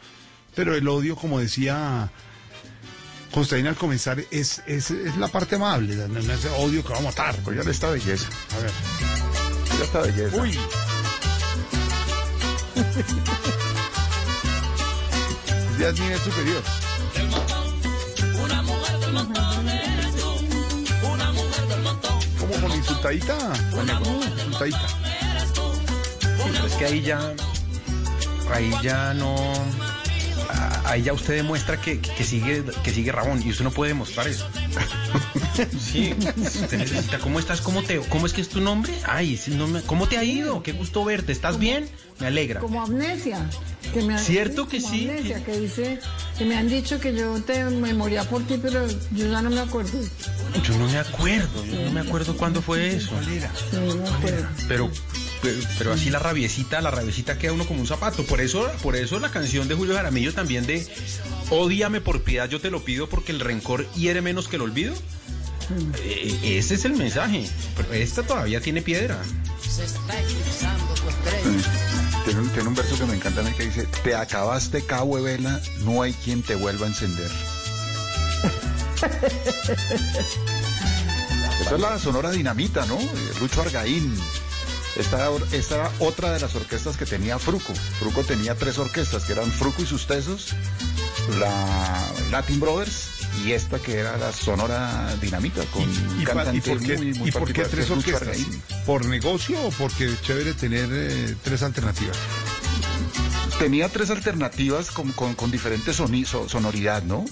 pero 0.54 0.74
el 0.74 0.86
odio, 0.88 1.16
como 1.16 1.38
decía 1.38 2.10
Constantin 3.32 3.68
al 3.68 3.76
comenzar, 3.76 4.22
es, 4.30 4.62
es, 4.66 4.90
es 4.90 5.16
la 5.16 5.28
parte 5.28 5.56
amable, 5.56 5.94
no 5.94 6.08
no 6.08 6.32
es 6.32 6.44
odio 6.58 6.84
que 6.84 6.92
va 6.92 6.98
a 6.98 7.02
matar. 7.02 7.36
Oigan 7.46 7.68
esta 7.68 7.88
belleza. 7.88 8.28
A 8.56 8.58
ver. 8.58 8.72
Oigan 9.70 9.82
esta 9.82 10.00
belleza. 10.00 10.36
Uy. 10.42 10.58
Es 15.80 16.20
superior. 16.20 16.89
Eres 25.32 25.52
tú. 25.52 25.60
Sí, 26.22 26.50
pero 26.52 26.66
es 26.66 26.72
que 26.74 26.84
ahí 26.84 27.00
ya, 27.02 27.32
ahí 28.52 28.70
ya 28.82 29.14
no, 29.14 29.36
ahí 30.84 31.02
ya 31.02 31.12
usted 31.12 31.34
demuestra 31.36 31.80
que, 31.80 32.00
que 32.00 32.24
sigue 32.24 32.64
que 32.82 32.90
sigue 32.92 33.12
Rabón 33.12 33.42
y 33.42 33.50
usted 33.50 33.64
no 33.64 33.70
puede 33.70 33.90
demostrar 33.92 34.28
eso. 34.28 34.46
Sí, 35.78 36.14
usted 36.38 36.78
necesita, 36.78 37.18
¿cómo 37.18 37.38
estás? 37.38 37.60
¿Cómo 37.60 37.82
te 37.82 37.98
cómo 38.08 38.24
es 38.24 38.32
que 38.32 38.40
es 38.40 38.48
tu 38.48 38.60
nombre? 38.62 38.94
Ay, 39.06 39.36
sí, 39.36 39.50
no 39.50 39.66
me- 39.66 39.82
¿cómo 39.82 40.06
te 40.08 40.16
ha 40.16 40.24
ido? 40.24 40.62
Qué 40.62 40.72
gusto 40.72 41.04
verte. 41.04 41.32
¿Estás 41.32 41.58
bien? 41.58 41.86
Me 42.18 42.28
alegra. 42.28 42.60
Como 42.60 42.80
amnesia. 42.82 43.44
Que 43.92 44.02
me, 44.02 44.18
Cierto 44.18 44.68
que 44.68 44.80
sí. 44.80 45.08
Amnesia, 45.08 45.44
que 45.44 45.58
dice 45.58 45.98
que 46.38 46.44
me 46.44 46.56
han 46.56 46.68
dicho 46.68 47.00
que 47.00 47.14
yo 47.14 47.40
te 47.42 47.64
me 47.64 47.92
moría 47.92 48.24
por 48.24 48.42
ti, 48.46 48.58
pero 48.60 48.86
yo 48.86 49.26
ya 49.26 49.42
no 49.42 49.50
me 49.50 49.60
acuerdo. 49.60 50.00
Yo 50.62 50.76
no 50.78 50.88
me 50.88 50.98
acuerdo, 50.98 51.64
yo 51.66 51.84
no 51.84 51.90
me 51.90 52.00
acuerdo 52.00 52.36
cuándo 52.36 52.62
fue 52.62 52.94
eso. 52.94 53.10
Sí, 53.24 53.40
no 53.72 53.94
me 53.94 54.08
acuerdo. 54.08 54.48
Pero, 54.68 54.90
pero, 55.42 55.60
pero 55.78 55.92
así 55.92 56.10
la 56.10 56.18
rabiecita, 56.18 56.80
la 56.80 56.90
rabiecita 56.90 57.38
queda 57.38 57.52
uno 57.52 57.66
como 57.66 57.80
un 57.80 57.86
zapato. 57.86 58.24
Por 58.24 58.40
eso, 58.40 58.70
por 58.82 58.94
eso 58.94 59.18
la 59.18 59.30
canción 59.30 59.66
de 59.66 59.74
Julio 59.74 59.94
Jaramillo 59.94 60.32
también 60.32 60.66
de 60.66 60.86
Ódiame 61.50 62.00
por 62.00 62.22
piedad, 62.22 62.48
yo 62.48 62.60
te 62.60 62.70
lo 62.70 62.84
pido 62.84 63.08
porque 63.08 63.32
el 63.32 63.40
rencor 63.40 63.90
hiere 63.94 64.22
menos 64.22 64.46
que 64.46 64.56
el 64.56 64.62
olvido. 64.62 64.94
Eh, 66.02 66.56
ese 66.58 66.74
es 66.74 66.84
el 66.84 66.94
mensaje. 66.94 67.48
Pero 67.76 67.92
esta 67.92 68.22
todavía 68.22 68.60
tiene 68.60 68.82
piedra. 68.82 69.18
Se 69.68 69.84
está 69.84 70.20
eclipsando 70.20 70.94
tu 70.94 71.08
estrella. 71.08 71.59
Tiene 72.24 72.40
un, 72.40 72.48
tiene 72.50 72.68
un 72.68 72.74
verso 72.74 72.98
que 72.98 73.06
me 73.06 73.14
encanta 73.14 73.42
que 73.54 73.64
dice, 73.64 73.86
te 74.04 74.14
acabaste 74.14 74.84
cabo 74.84 75.20
vela, 75.22 75.60
no 75.80 76.02
hay 76.02 76.12
quien 76.12 76.42
te 76.42 76.54
vuelva 76.54 76.86
a 76.86 76.88
encender. 76.88 77.30
Esa 81.60 81.74
es 81.74 81.80
la 81.80 81.98
Sonora 81.98 82.30
Dinamita, 82.30 82.86
¿no? 82.86 82.98
Eh, 82.98 83.32
Lucho 83.40 83.62
Argaín. 83.62 84.14
Esta, 84.96 85.30
esta 85.52 85.74
era 85.76 85.90
otra 86.00 86.32
de 86.32 86.40
las 86.40 86.54
orquestas 86.54 86.96
que 86.96 87.06
tenía 87.06 87.38
Fruco. 87.38 87.72
Fruco 87.98 88.22
tenía 88.24 88.54
tres 88.54 88.78
orquestas, 88.78 89.24
que 89.24 89.32
eran 89.32 89.50
Fruco 89.50 89.82
y 89.82 89.86
sus 89.86 90.06
tesos, 90.06 90.48
la 91.38 92.12
Latin 92.30 92.60
Brothers 92.60 93.19
y 93.44 93.52
esta 93.52 93.78
que 93.78 93.98
era 93.98 94.16
la 94.18 94.32
Sonora 94.32 95.14
Dinamita, 95.20 95.62
con 95.66 95.82
¿Y, 96.56 96.60
por 96.60 96.80
qué, 96.80 96.96
muy, 96.96 97.14
muy 97.14 97.28
y 97.28 97.32
por 97.32 97.52
qué 97.52 97.64
tres 97.64 97.90
orquestas? 97.90 98.36
¿Por 98.86 99.04
negocio 99.06 99.60
o 99.62 99.70
porque 99.70 100.06
es 100.06 100.22
chévere 100.22 100.52
tener 100.54 100.88
eh, 100.92 101.36
tres 101.42 101.62
alternativas? 101.62 102.16
tenía 103.58 103.90
tres 103.90 104.08
alternativas 104.10 104.90
con, 104.90 105.12
con- 105.12 105.34
con 105.34 105.50
diferentes 105.50 106.00
soni- 106.00 106.24
so- 106.24 106.48
sonoridad, 106.48 107.02
¿no? 107.02 107.24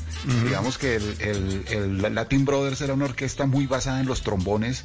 Digamos 0.45 0.77
que 0.77 0.97
el, 0.97 1.17
el- 1.21 1.65
el 2.03 2.15
Latin 2.15 2.45
Brothers 2.45 2.83
era 2.83 2.93
una 2.93 3.07
orquesta 3.07 3.47
muy 3.47 3.67
basada 3.67 4.01
en 4.01 4.07
los 4.07 4.21
trombones, 4.23 4.85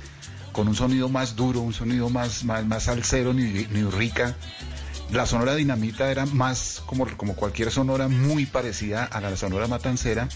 con 0.53 0.69
un 0.69 0.75
sonido 0.75 1.09
más 1.09 1.35
duro, 1.35 1.59
un 1.59 1.73
sonido 1.73 2.09
más, 2.09 2.45
más, 2.45 2.65
más 2.65 2.83
salsero, 2.83 3.33
ni, 3.33 3.43
ni 3.43 3.83
rica. 3.83 4.37
La 5.11 5.25
sonora 5.25 5.53
dinamita 5.55 6.09
era 6.09 6.25
más 6.27 6.81
como, 6.85 7.05
como 7.17 7.35
cualquier 7.35 7.71
sonora 7.71 8.07
muy 8.07 8.45
parecida 8.45 9.03
a 9.03 9.19
la 9.19 9.35
sonora 9.35 9.67
matancera. 9.67 10.29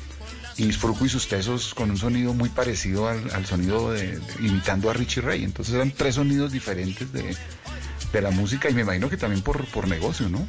Y 0.57 0.71
Fruco 0.71 1.05
y 1.05 1.09
sus 1.09 1.27
tesos 1.27 1.73
con 1.73 1.91
un 1.91 1.97
sonido 1.97 2.34
muy 2.34 2.49
parecido 2.49 3.07
al, 3.07 3.29
al 3.31 3.45
sonido 3.45 3.91
de, 3.91 4.19
imitando 4.39 4.89
a 4.89 4.93
Richie 4.93 5.21
Ray. 5.21 5.43
Entonces 5.43 5.75
eran 5.75 5.91
tres 5.91 6.15
sonidos 6.15 6.51
diferentes 6.51 7.13
de, 7.13 7.35
de 8.11 8.21
la 8.21 8.31
música 8.31 8.69
y 8.69 8.73
me 8.73 8.81
imagino 8.81 9.09
que 9.09 9.17
también 9.17 9.43
por, 9.43 9.65
por 9.67 9.88
negocio, 9.88 10.29
¿no? 10.29 10.47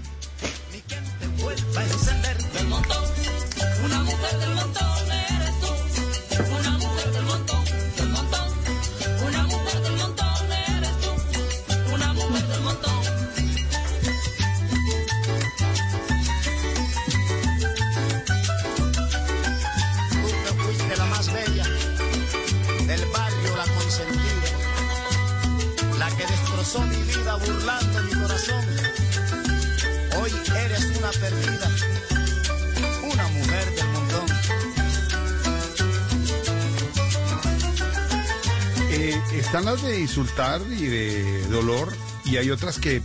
Y 40.79 40.87
de 40.87 41.47
dolor 41.49 41.93
y 42.25 42.37
hay 42.37 42.51
otras 42.51 42.79
que 42.79 43.03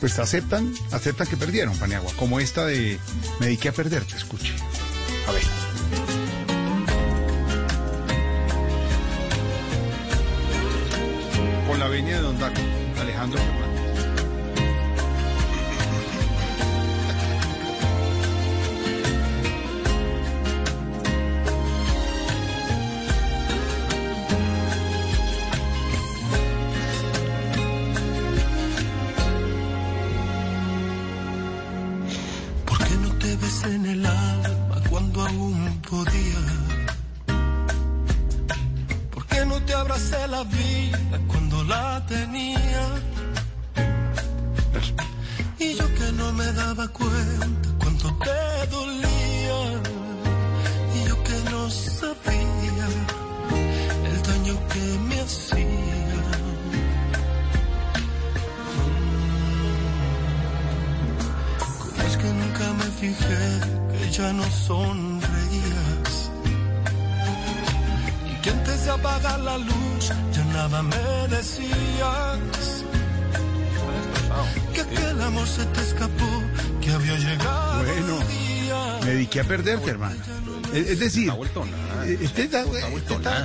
pues 0.00 0.18
aceptan, 0.18 0.72
aceptan 0.92 1.26
que 1.26 1.36
perdieron, 1.36 1.76
Paniagua, 1.76 2.12
como 2.16 2.40
esta 2.40 2.64
de 2.64 2.98
Me 3.38 3.46
dediqué 3.46 3.68
a 3.68 3.72
perderte, 3.72 4.16
escuche. 4.16 4.54
A 4.54 4.69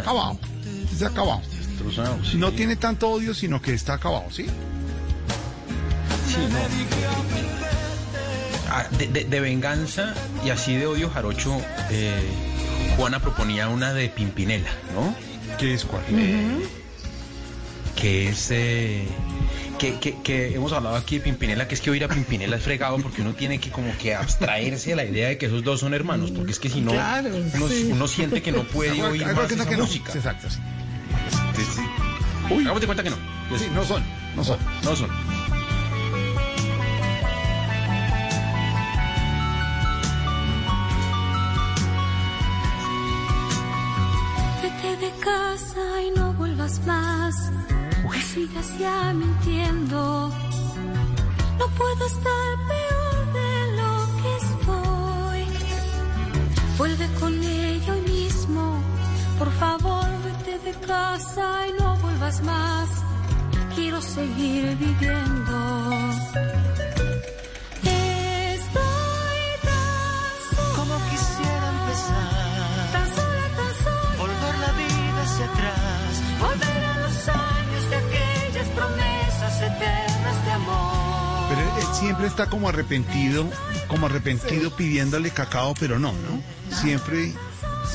está 0.05 0.11
acabado. 0.11 0.39
Está 0.91 1.07
acabado. 1.07 1.41
No 2.35 2.51
tiene 2.51 2.75
tanto 2.75 3.09
odio, 3.09 3.33
sino 3.33 3.61
que 3.61 3.73
está 3.73 3.93
acabado, 3.93 4.25
¿sí? 4.31 4.45
Ah, 8.69 8.85
de, 8.97 9.07
de- 9.07 9.23
de 9.25 9.39
venganza 9.39 10.13
y 10.45 10.49
así 10.49 10.75
de 10.75 10.85
odio 10.87 11.09
jarocho, 11.09 11.55
eh, 11.91 12.13
Juana 12.97 13.19
proponía 13.19 13.67
una 13.69 13.93
de 13.93 14.09
Pimpinela, 14.09 14.69
¿no? 14.93 15.15
¿Qué 15.57 15.73
es 15.73 15.85
cuál? 15.85 16.03
Que 17.95 18.29
es... 18.29 18.47
eh, 18.51 19.07
que, 19.93 19.99
que- 19.99 20.21
que 20.23 20.55
hemos 20.55 20.73
hablado 20.73 20.95
aquí 20.95 21.17
de 21.17 21.23
Pimpinela, 21.23 21.67
que 21.67 21.75
es 21.75 21.81
que 21.81 21.89
oír 21.91 22.03
a 22.03 22.07
Pimpinela 22.07 22.55
es 22.57 22.63
fregado 22.63 22.97
porque 22.97 23.21
uno 23.21 23.33
tiene 23.33 23.59
que 23.59 23.69
como 23.71 23.95
que 23.97 24.15
abstraerse 24.15 24.91
de 24.91 24.95
la 24.95 25.05
idea 25.05 25.27
de 25.29 25.37
que 25.37 25.45
esos 25.47 25.63
dos 25.63 25.79
son 25.79 25.93
hermanos, 25.93 26.31
porque 26.31 26.51
es 26.51 26.59
que 26.59 26.69
si 26.69 26.81
no, 26.81 26.91
Claro, 26.91 27.29
uno, 27.55 27.67
sí. 27.69 27.89
uno 27.91 28.07
siente 28.07 28.41
que 28.41 28.51
no 28.51 28.63
puede 28.63 29.01
oír 29.03 29.25
más 29.27 29.51
esa 29.51 29.67
que 29.67 29.77
no. 29.77 29.83
música. 29.83 30.11
Exacto, 30.13 30.49
sí. 30.49 30.59
Hagamos 32.49 32.81
de 32.81 32.85
cuenta 32.87 33.03
que 33.03 33.09
no. 33.09 33.17
Sí, 33.57 33.65
no 33.73 33.83
son, 33.83 34.03
no 34.35 34.43
son. 34.43 34.57
No 34.83 34.95
son. 34.95 35.09
Estoy 64.95 65.11
tan 69.63 69.75
sola, 70.49 70.73
como 70.75 70.95
quisiera 71.09 71.67
empezar. 71.69 72.91
Tan 72.93 73.07
sola, 73.15 73.47
tan 73.57 73.73
sola. 73.83 74.15
Volver 74.17 74.55
la 74.59 74.71
vida 74.71 75.19
hacia 75.23 75.45
atrás. 75.45 76.11
Volver 76.39 76.85
a 76.85 76.99
los 76.99 77.27
años 77.27 77.89
de 77.89 77.95
aquellas 77.97 78.67
promesas 78.69 79.61
eternas 79.61 80.45
de 80.45 80.51
amor. 80.51 81.45
Pero 81.49 81.93
siempre 81.93 82.27
está 82.27 82.49
como 82.49 82.69
arrepentido, 82.69 83.45
como 83.87 84.05
arrepentido 84.05 84.75
pidiéndole 84.75 85.31
cacao, 85.31 85.73
pero 85.79 85.99
no, 85.99 86.13
¿no? 86.13 86.41
Siempre. 86.75 87.33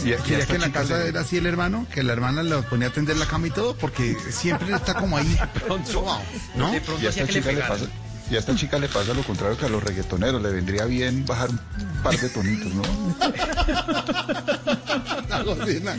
Y- 0.05 0.12
esta 0.12 0.47
que 0.47 0.55
en 0.55 0.60
la 0.60 0.72
casa 0.72 0.98
le- 0.98 1.09
era 1.09 1.20
así 1.20 1.36
el 1.36 1.47
hermano, 1.47 1.86
que 1.93 2.02
la 2.02 2.12
hermana 2.12 2.43
le 2.43 2.56
ponía 2.62 2.89
a 2.89 2.90
atender 2.90 3.16
la 3.16 3.27
cama 3.27 3.48
y 3.48 3.51
todo, 3.51 3.77
porque 3.77 4.16
siempre 4.31 4.74
está 4.74 4.94
como 4.94 5.16
ahí. 5.16 5.39
¿No? 6.56 6.72
Y 7.01 7.06
a 7.06 7.10
esta 7.10 7.27
chica 7.27 7.52
le 7.52 7.60
pasa. 7.62 7.85
Y 8.31 8.36
a 8.36 8.39
esta 8.39 8.55
chica 8.55 8.78
le 8.78 8.89
pasa 8.89 9.12
lo 9.12 9.24
contrario 9.24 9.56
que 9.59 9.66
a 9.66 9.68
los 9.68 9.82
reggaetoneros, 9.82 10.40
le 10.40 10.51
vendría 10.52 10.85
bien 10.85 11.27
bajar 11.27 11.51
un 11.51 12.02
par 12.02 12.16
de 12.16 12.28
tonitos, 12.28 12.72
¿no? 12.72 12.82
La 15.28 15.43
gordina. 15.43 15.97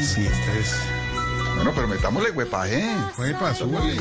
Sí, 0.00 0.26
esta 0.26 0.52
es. 0.58 0.74
Bueno, 1.54 1.72
pero 1.74 1.88
metámosle 1.88 2.30
huepaje. 2.30 2.84
Huepa, 3.18 3.54
sube. 3.54 3.96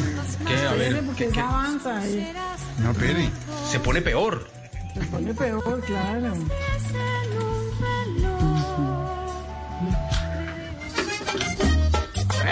¿Qué? 0.48 0.68
A 0.68 0.74
ver, 0.74 1.04
avanza 1.38 2.08
y 2.08 2.34
No, 2.80 2.94
Peri. 2.94 3.30
se 3.70 3.80
pone 3.80 4.02
peor. 4.02 4.48
Se 4.94 5.00
pone 5.08 5.34
peor, 5.34 5.82
claro. 5.82 6.34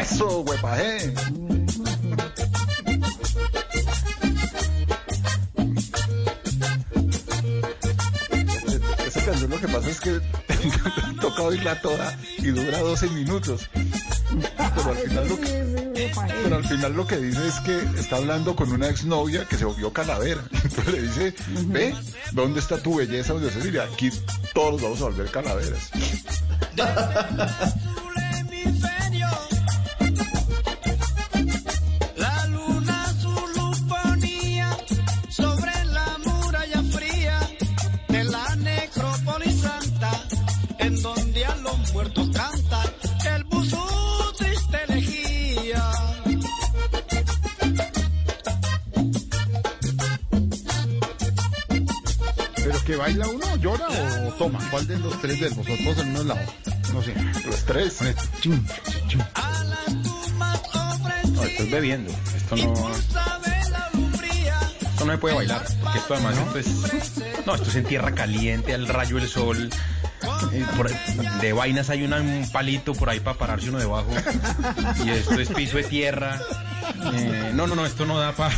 Eso, 0.01 0.41
huepaje. 0.41 1.13
Esa 9.05 9.25
canción 9.25 9.49
lo 9.49 9.59
que 9.59 9.67
pasa 9.67 9.89
es 9.89 9.99
que 9.99 10.21
toca 11.21 11.41
oírla 11.43 11.81
toda 11.81 12.17
y 12.37 12.47
dura 12.47 12.79
12 12.79 13.09
minutos. 13.09 13.69
Pero 14.29 14.89
al 14.89 14.97
final 14.97 15.27
lo 15.27 15.39
que, 15.39 16.11
pero 16.43 16.55
al 16.55 16.65
final 16.65 16.93
lo 16.93 17.07
que 17.07 17.17
dice 17.17 17.47
es 17.47 17.59
que 17.61 17.99
está 17.99 18.17
hablando 18.17 18.55
con 18.55 18.71
una 18.71 18.87
exnovia 18.89 19.45
que 19.45 19.57
se 19.57 19.65
volvió 19.65 19.91
calavera. 19.91 20.41
Entonces 20.63 20.93
le 20.93 21.01
dice, 21.01 21.33
ve, 21.65 21.95
¿dónde 22.31 22.59
está 22.59 22.77
tu 22.77 22.95
belleza? 22.95 23.33
Donde 23.33 23.51
se 23.51 23.61
dice, 23.61 23.81
aquí 23.81 24.11
todos 24.53 24.81
vamos 24.81 25.01
a 25.01 25.05
volver 25.05 25.31
calaveras. 25.31 25.89
baila 53.19 53.27
uno, 53.35 53.55
llora 53.57 53.87
o 53.87 54.33
toma? 54.33 54.59
¿Cuál 54.71 54.87
de 54.87 54.97
los 54.99 55.19
tres 55.21 55.39
verbos? 55.39 55.65
¿O 55.67 55.83
todos 55.83 55.97
en 55.99 56.09
uno 56.11 56.23
lado? 56.23 56.41
No 56.93 57.01
sé. 57.01 57.13
Los 57.45 57.65
tres. 57.65 57.93
Con 57.95 58.07
esto. 58.07 58.23
Chum, 58.41 58.65
chum. 59.07 59.21
No, 61.33 61.43
esto 61.43 61.63
es 61.63 61.71
bebiendo. 61.71 62.11
Esto 62.35 62.55
no, 62.55 62.73
esto 64.83 65.05
no 65.05 65.11
se 65.11 65.17
puede 65.17 65.35
bailar. 65.35 65.65
Porque 65.81 65.97
esto 65.99 66.13
además 66.13 66.37
esto 66.37 66.59
es. 66.59 67.45
No, 67.45 67.55
esto 67.55 67.69
es 67.69 67.75
en 67.75 67.85
tierra 67.85 68.11
caliente, 68.13 68.73
al 68.73 68.87
rayo 68.87 69.15
del 69.17 69.27
sol. 69.27 69.69
Eh, 70.51 70.65
por- 70.75 70.89
de 71.41 71.53
vainas 71.53 71.89
hay 71.89 72.03
una- 72.03 72.17
un 72.21 72.49
palito 72.51 72.93
por 72.93 73.09
ahí 73.09 73.19
para 73.19 73.37
pararse 73.37 73.69
uno 73.69 73.79
debajo. 73.79 74.09
Y 75.05 75.09
esto 75.09 75.39
es 75.39 75.49
piso 75.49 75.77
de 75.77 75.83
tierra. 75.83 76.39
Eh, 77.13 77.51
no, 77.53 77.67
no, 77.67 77.75
no, 77.75 77.85
esto 77.85 78.05
no 78.05 78.19
da 78.19 78.33
para. 78.35 78.55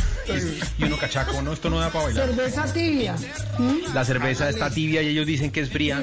Y 0.78 0.84
uno 0.84 0.96
cachaco, 0.96 1.40
no, 1.42 1.52
esto 1.52 1.70
no 1.70 1.78
da 1.80 1.90
para 1.90 2.06
bailar. 2.06 2.26
Cerveza 2.28 2.72
tibia. 2.72 3.16
¿Mm? 3.58 3.94
La 3.94 4.04
cerveza 4.04 4.48
está 4.48 4.70
tibia 4.70 5.02
y 5.02 5.08
ellos 5.08 5.26
dicen 5.26 5.50
que 5.50 5.60
es 5.60 5.70
fría. 5.70 6.02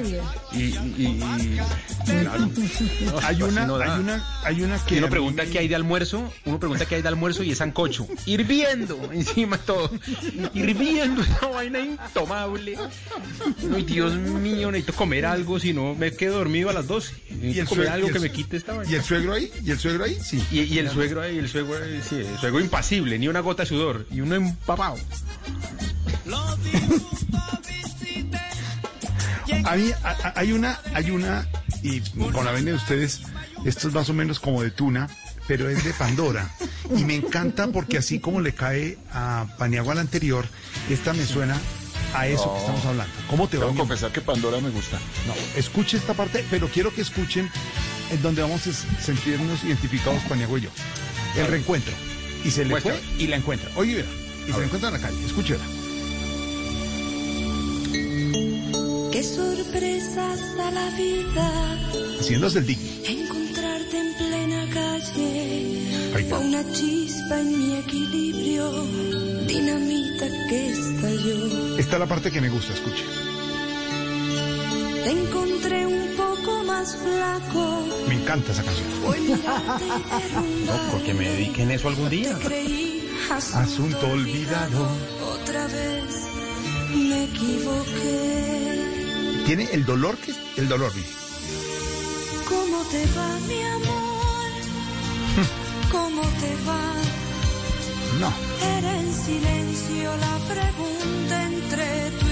Y, 0.52 0.58
y- 0.58 0.76
y- 0.98 1.60
claro. 2.04 2.48
No, 3.06 3.18
Hay 3.22 3.42
una, 3.42 3.66
no 3.66 3.76
hay 3.76 4.00
una, 4.00 4.24
hay 4.44 4.62
una 4.62 4.76
Y 4.76 4.80
que. 4.80 4.98
uno 4.98 5.06
mí 5.06 5.10
pregunta 5.10 5.44
me- 5.44 5.50
qué 5.50 5.58
hay 5.60 5.68
de 5.68 5.74
almuerzo, 5.74 6.32
uno 6.44 6.58
pregunta 6.58 6.86
qué 6.86 6.96
hay 6.96 7.02
de 7.02 7.08
almuerzo 7.08 7.42
y 7.42 7.50
es 7.52 7.58
sancocho, 7.58 8.06
hirviendo 8.26 9.10
encima 9.12 9.56
de 9.56 9.62
todo, 9.64 9.90
hirviendo 10.54 11.22
esa 11.22 11.46
vaina 11.46 11.80
intomable. 11.80 12.76
Ay, 13.74 13.82
Dios 13.84 14.14
mío, 14.14 14.70
necesito 14.70 14.94
comer 14.96 15.26
algo, 15.26 15.58
si 15.60 15.72
no 15.72 15.94
me 15.94 16.12
quedo 16.12 16.38
dormido 16.38 16.70
a 16.70 16.72
las 16.72 16.86
12. 16.86 17.14
Necesito 17.30 17.68
comer 17.70 17.86
suegro- 17.86 17.92
algo 17.94 18.06
y 18.06 18.08
el 18.10 18.14
que 18.14 18.20
me 18.20 18.30
quite 18.32 18.56
esta 18.56 18.72
vaina. 18.74 18.90
¿Y 18.90 18.94
el 18.96 19.02
suegro 19.04 19.32
ahí? 19.34 19.50
¿Y 19.64 19.70
el 19.70 19.78
suegro 19.78 20.04
ahí? 20.04 20.18
Sí. 20.22 20.42
Y, 20.50 20.60
y 20.62 20.78
el 20.78 20.90
suegro 20.90 21.22
ahí, 21.22 21.38
el 21.38 21.48
suegro 21.48 21.76
ahí, 21.82 22.00
sí, 22.08 22.22
el 22.32 22.38
suegro 22.38 22.60
impasible, 22.60 23.18
ni 23.18 23.28
una 23.28 23.40
gota 23.40 23.62
de 23.64 23.68
sudor, 23.68 24.06
y 24.10 24.20
uno 24.20 24.34
empapado. 24.34 24.96
A 29.64 29.76
mí, 29.76 29.90
a- 30.02 30.08
a- 30.10 30.32
hay 30.36 30.52
una, 30.52 30.78
hay 30.94 31.10
una, 31.10 31.46
y 31.82 32.00
con 32.32 32.44
la 32.44 32.52
venia 32.52 32.72
de 32.72 32.78
ustedes, 32.78 33.20
esto 33.64 33.88
es 33.88 33.94
más 33.94 34.08
o 34.08 34.14
menos 34.14 34.40
como 34.40 34.62
de 34.62 34.70
tuna, 34.70 35.08
pero 35.46 35.68
es 35.68 35.84
de 35.84 35.92
Pandora. 35.92 36.50
Y 36.96 37.04
me 37.04 37.14
encanta 37.16 37.66
porque 37.68 37.98
así 37.98 38.20
como 38.20 38.40
le 38.40 38.54
cae 38.54 38.98
a 39.12 39.46
Paniagua 39.58 39.94
la 39.94 40.00
anterior, 40.00 40.46
esta 40.88 41.12
me 41.12 41.26
suena 41.26 41.56
a 42.14 42.26
eso 42.26 42.46
No. 42.46 42.52
que 42.54 42.60
estamos 42.60 42.84
hablando. 42.86 43.12
¿Cómo 43.28 43.48
te 43.48 43.56
va? 43.58 43.62
Tengo 43.64 43.72
que 43.72 43.74
mi 43.74 43.80
amor? 43.80 43.88
confesar 43.88 44.12
que 44.12 44.20
Pandora 44.20 44.60
me 44.60 44.70
gusta. 44.70 44.98
No, 45.26 45.34
escuche 45.56 45.96
esta 45.96 46.14
parte, 46.14 46.44
pero 46.50 46.68
quiero 46.68 46.92
que 46.94 47.02
escuchen 47.02 47.50
en 48.10 48.22
donde 48.22 48.42
vamos 48.42 48.62
a 48.66 48.72
sentirnos 49.02 49.62
identificados 49.64 50.22
Paniagua 50.24 50.58
y 50.58 50.62
yo. 50.62 50.70
El 51.36 51.46
reencuentro. 51.46 51.92
Y 52.44 52.50
se 52.50 52.64
le 52.64 52.70
Muestra. 52.70 52.94
fue 52.94 53.24
y 53.24 53.26
la 53.26 53.36
encuentra. 53.36 53.70
Oye, 53.76 53.96
verá. 53.96 54.08
Y 54.48 54.52
se 54.52 54.58
la 54.58 54.64
encuentra 54.64 54.88
en 54.88 54.94
la 54.94 55.00
calle. 55.00 55.16
Escúchela. 55.26 55.64
Qué 59.12 59.22
sorpresas 59.24 60.56
da 60.56 60.70
la 60.70 60.90
vida 60.96 61.78
Haciéndose 62.20 62.58
el 62.60 62.66
digno. 62.66 62.84
encontrarte 63.06 63.98
en 63.98 64.14
plena 64.16 64.66
calle. 64.72 65.78
Ahí 66.14 66.24
Fue 66.24 66.38
va. 66.38 66.38
una 66.38 66.72
chispa 66.72 67.40
en 67.40 67.58
mi 67.58 67.76
equilibrio, 67.76 68.84
dinamita 69.46 70.26
que 70.48 70.70
estalló. 70.70 71.76
Esta 71.78 71.92
es 71.96 72.00
la 72.00 72.06
parte 72.06 72.30
que 72.30 72.40
me 72.40 72.48
gusta, 72.48 72.72
escuche. 72.72 73.04
Te 75.04 75.10
encontré 75.10 75.86
un 75.86 76.09
poco 76.42 76.64
más 76.64 76.96
flaco. 76.96 77.86
Me 78.08 78.14
encanta 78.14 78.52
esa 78.52 78.62
canción. 78.62 78.88
Derrumbar. 79.80 80.90
Porque 80.92 81.14
me 81.14 81.28
dediquen 81.28 81.70
eso 81.70 81.88
algún 81.88 82.08
día. 82.10 82.38
Creí 82.38 83.00
Asunto 83.30 84.08
olvidado. 84.08 84.88
Otra 85.34 85.66
vez 85.68 86.26
me 86.92 87.24
equivoqué. 87.24 88.84
Tiene 89.46 89.68
el 89.72 89.84
dolor 89.84 90.16
que 90.18 90.34
el 90.56 90.68
dolor, 90.68 90.92
mire. 90.94 91.08
¿Cómo 92.48 92.82
te 92.90 93.06
va, 93.16 93.38
mi 93.46 93.62
amor? 93.62 94.50
¿Cómo 95.92 96.22
te 96.22 96.56
va? 96.66 96.94
No. 98.18 98.32
Era 98.78 98.98
en 98.98 99.14
silencio 99.14 100.16
la 100.16 100.38
pregunta 100.52 101.44
entre 101.44 102.10
tú 102.18 102.29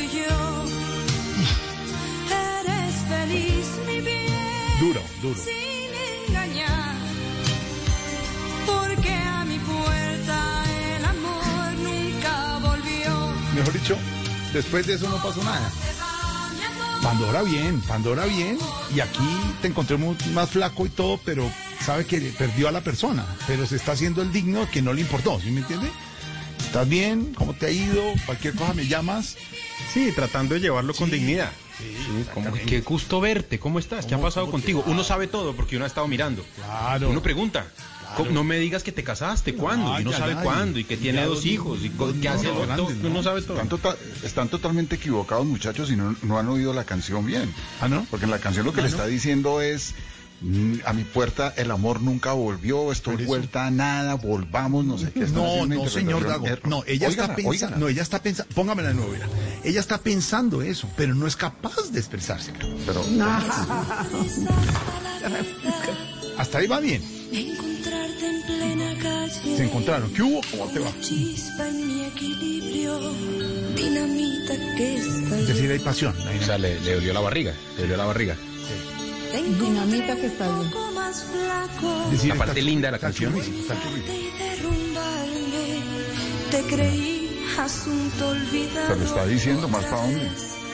Duro. 5.22 5.34
Sin 5.38 6.28
engañar. 6.34 6.94
Porque 8.66 9.12
a 9.12 9.44
mi 9.44 9.58
puerta 9.58 10.64
el 10.96 11.04
amor 11.04 11.72
nunca 11.82 12.58
volvió. 12.58 13.32
Mejor 13.54 13.72
dicho, 13.72 13.96
después 14.52 14.86
de 14.86 14.94
eso 14.94 15.08
no 15.08 15.16
pasó 15.22 15.42
nada. 15.42 15.70
Pandora 17.02 17.42
bien, 17.42 17.80
Pandora 17.82 18.24
bien. 18.26 18.58
Y 18.94 19.00
aquí 19.00 19.28
te 19.62 19.68
encontré 19.68 19.96
mu- 19.96 20.16
más 20.32 20.50
flaco 20.50 20.84
y 20.86 20.88
todo, 20.90 21.18
pero 21.24 21.50
sabe 21.84 22.04
que 22.06 22.20
perdió 22.36 22.68
a 22.68 22.72
la 22.72 22.80
persona. 22.80 23.24
Pero 23.46 23.66
se 23.66 23.76
está 23.76 23.92
haciendo 23.92 24.22
el 24.22 24.32
digno 24.32 24.68
que 24.70 24.82
no 24.82 24.92
le 24.92 25.00
importó, 25.02 25.40
¿sí 25.40 25.50
me 25.50 25.60
entiende? 25.60 25.90
¿Estás 26.60 26.88
bien? 26.88 27.32
¿Cómo 27.34 27.54
te 27.54 27.66
ha 27.66 27.70
ido? 27.70 28.02
Cualquier 28.26 28.54
cosa 28.54 28.74
me 28.74 28.86
llamas. 28.86 29.36
Sí, 29.94 30.12
tratando 30.14 30.54
de 30.54 30.60
llevarlo 30.60 30.92
con 30.94 31.10
dignidad. 31.10 31.50
Sí, 31.78 32.24
como, 32.34 32.52
qué 32.52 32.80
gusto 32.80 33.20
verte, 33.20 33.58
¿cómo 33.58 33.78
estás? 33.78 34.04
¿Qué 34.06 34.14
ha 34.14 34.20
pasado 34.20 34.50
contigo? 34.50 34.82
Uno 34.86 35.04
sabe 35.04 35.26
todo 35.28 35.54
porque 35.54 35.76
uno 35.76 35.84
ha 35.84 35.88
estado 35.88 36.08
mirando. 36.08 36.44
Claro. 36.56 37.10
Uno 37.10 37.22
pregunta. 37.22 37.66
"¿Cómo- 38.16 38.30
No 38.30 38.42
me 38.42 38.58
digas 38.58 38.82
que 38.82 38.90
te 38.90 39.04
casaste, 39.04 39.54
¿cuándo? 39.54 39.96
Y 39.98 40.02
uno 40.02 40.10
ya 40.12 40.18
sabe 40.18 40.34
nadie. 40.34 40.44
cuándo, 40.46 40.78
y 40.78 40.84
que 40.84 40.96
tiene 40.96 41.24
dos 41.24 41.44
hijos, 41.44 41.80
y 41.84 41.90
no, 41.90 42.06
hace 42.06 42.22
no, 42.22 42.30
el 42.36 42.46
otro. 42.48 42.66
grandes, 42.66 42.96
¿no? 42.96 43.08
Uno 43.10 43.22
sabe 43.22 43.42
todo. 43.42 43.52
Están, 43.60 43.68
tota- 43.68 43.96
están 44.24 44.48
totalmente 44.48 44.96
equivocados, 44.96 45.44
muchachos, 45.46 45.90
y 45.90 45.96
no, 45.96 46.16
no 46.22 46.38
han 46.38 46.48
oído 46.48 46.72
la 46.72 46.84
canción 46.84 47.26
bien. 47.26 47.52
¿Ah, 47.82 47.88
no? 47.88 48.06
Porque 48.10 48.24
en 48.24 48.30
la 48.30 48.38
canción 48.38 48.64
lo 48.64 48.72
que 48.72 48.80
Ah, 48.80 48.84
le 48.84 48.90
¿no? 48.90 48.96
está 48.96 49.06
diciendo 49.06 49.60
es. 49.60 49.94
"Mm, 50.40 50.74
A 50.84 50.92
mi 50.92 51.04
puerta 51.04 51.52
el 51.56 51.70
amor 51.70 52.00
nunca 52.00 52.32
volvió, 52.32 52.92
estoy 52.92 53.24
vuelta 53.24 53.66
a 53.66 53.70
nada, 53.70 54.14
volvamos, 54.14 54.84
no 54.84 54.96
sé 54.98 55.10
qué. 55.12 55.20
No, 55.26 55.66
no, 55.66 55.88
señor 55.88 56.26
Dago. 56.26 56.46
No, 56.64 56.84
ella 56.86 57.08
está 57.08 57.34
pensando, 57.34 57.76
no, 57.76 57.88
ella 57.88 58.02
está 58.02 58.22
pensando, 58.22 58.54
póngamela 58.54 58.88
de 58.88 58.94
nuevo, 58.94 59.12
mira. 59.12 59.26
Ella 59.64 59.80
está 59.80 59.98
pensando 59.98 60.62
eso, 60.62 60.88
pero 60.96 61.14
no 61.14 61.26
es 61.26 61.36
capaz 61.36 61.90
de 61.90 61.98
expresarse. 61.98 62.52
Pero 62.86 63.02
hasta 66.38 66.58
ahí 66.58 66.66
va 66.66 66.80
bien. 66.80 67.02
Encontrarte 67.32 68.26
en 68.28 68.42
plena 68.42 68.94
calle. 69.02 69.56
Se 69.56 69.64
encontraron. 69.64 70.12
¿Qué 70.12 70.22
hubo? 70.22 70.40
¿Cómo 70.50 70.66
te 70.70 70.78
va? 70.78 70.90
Chispa 71.00 71.68
en 71.68 71.86
mi 71.86 72.04
equilibrio, 72.04 72.98
dinamita 73.76 74.54
que 74.76 74.96
está 74.96 75.38
Es 75.40 75.48
decir, 75.48 75.70
hay 75.70 75.78
pasión. 75.80 76.14
O 76.40 76.44
sea, 76.44 76.58
le, 76.58 76.80
le 76.80 76.94
dolió 76.94 77.12
la 77.12 77.20
barriga, 77.20 77.52
le 77.76 77.82
dolió 77.82 77.96
la 77.96 78.04
barriga. 78.06 78.36
Dinamita 79.32 80.16
que 80.16 80.26
está 80.26 80.46
bien. 80.48 80.70
más 80.94 81.22
flaco. 81.24 82.04
Es 82.06 82.12
decir, 82.12 82.28
La 82.30 82.34
parte 82.36 82.60
está- 82.60 82.70
linda 82.70 82.88
de 82.88 82.92
la 82.92 82.98
canción. 82.98 83.34
Te 86.50 86.62
creí 86.62 87.44
asunto 87.58 88.28
olvidado. 88.28 88.94
Se 88.94 88.96
lo 89.00 89.04
está 89.04 89.26
diciendo 89.26 89.68
más 89.68 89.84
para 89.84 90.02
dónde. 90.02 90.30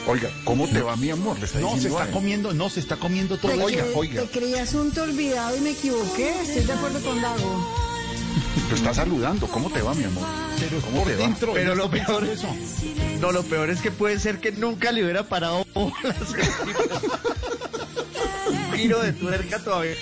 Oiga, 0.06 0.30
¿cómo 0.44 0.68
te 0.68 0.82
va 0.82 0.96
mi 0.96 1.10
amor? 1.10 1.38
Le 1.38 1.46
está 1.46 1.58
No, 1.60 1.76
se 1.78 1.88
está 1.88 2.06
comiendo, 2.10 2.52
no, 2.52 2.68
se 2.68 2.80
está 2.80 2.96
comiendo 2.96 3.38
todo. 3.38 3.52
Te 3.52 3.62
Oiga, 3.62 3.84
oiga. 3.94 4.22
Te 4.22 4.28
creí 4.38 4.54
asunto 4.54 5.02
olvidado 5.02 5.56
y 5.56 5.60
me 5.60 5.70
equivoqué. 5.70 6.42
Estoy 6.42 6.64
de 6.64 6.72
acuerdo 6.72 7.00
con 7.00 7.20
Dago. 7.20 7.84
Lo 8.70 8.76
está 8.76 8.94
saludando. 8.94 9.46
¿Cómo 9.48 9.70
te 9.70 9.82
va 9.82 9.94
mi 9.94 10.04
amor? 10.04 10.24
Pero 10.60 10.80
¿Cómo 10.82 10.98
por 11.02 11.06
te 11.08 11.16
va? 11.16 11.34
Pero 11.54 11.74
lo 11.74 11.90
peor- 11.90 12.24
eso. 12.28 12.48
No, 13.20 13.32
lo 13.32 13.42
peor 13.44 13.70
es 13.70 13.80
que 13.80 13.90
puede 13.90 14.18
ser 14.20 14.40
que 14.40 14.52
nunca 14.52 14.92
le 14.92 15.02
hubiera 15.02 15.26
parado 15.28 15.66
bolas. 15.74 15.92
Giro 18.76 19.00
de 19.00 19.12
tuerca 19.12 19.58
todavía. 19.58 19.94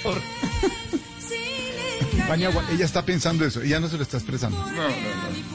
Paniagua, 2.28 2.64
ella 2.70 2.84
está 2.84 3.04
pensando 3.04 3.44
eso. 3.44 3.60
Ella 3.62 3.80
no 3.80 3.88
se 3.88 3.96
lo 3.96 4.02
está 4.02 4.16
expresando. 4.16 4.58
No, 4.58 4.66
no, 4.66 4.88
no. 4.88 5.52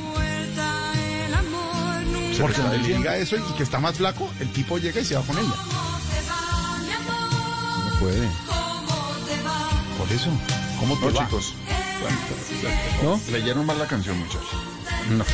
Porque 2.39 2.61
cuando 2.61 2.77
le 2.77 2.95
diga 2.97 3.17
eso 3.17 3.35
y 3.35 3.41
que 3.57 3.63
está 3.63 3.79
más 3.79 3.95
flaco, 3.97 4.29
el 4.39 4.51
tipo 4.53 4.77
llega 4.77 5.01
y 5.01 5.05
se 5.05 5.15
va 5.15 5.21
con 5.23 5.37
ella. 5.37 5.55
No 7.89 7.99
puede. 7.99 8.27
Por 9.97 10.11
eso. 10.11 10.29
¿Cómo 10.79 10.95
te 10.99 11.07
No, 11.07 11.13
va? 11.13 11.25
chicos. 11.25 11.53
¿No? 13.03 13.19
Leyeron 13.31 13.65
mal 13.65 13.79
la 13.79 13.87
canción, 13.87 14.19
muchachos. 14.19 14.43
No. 15.09 15.25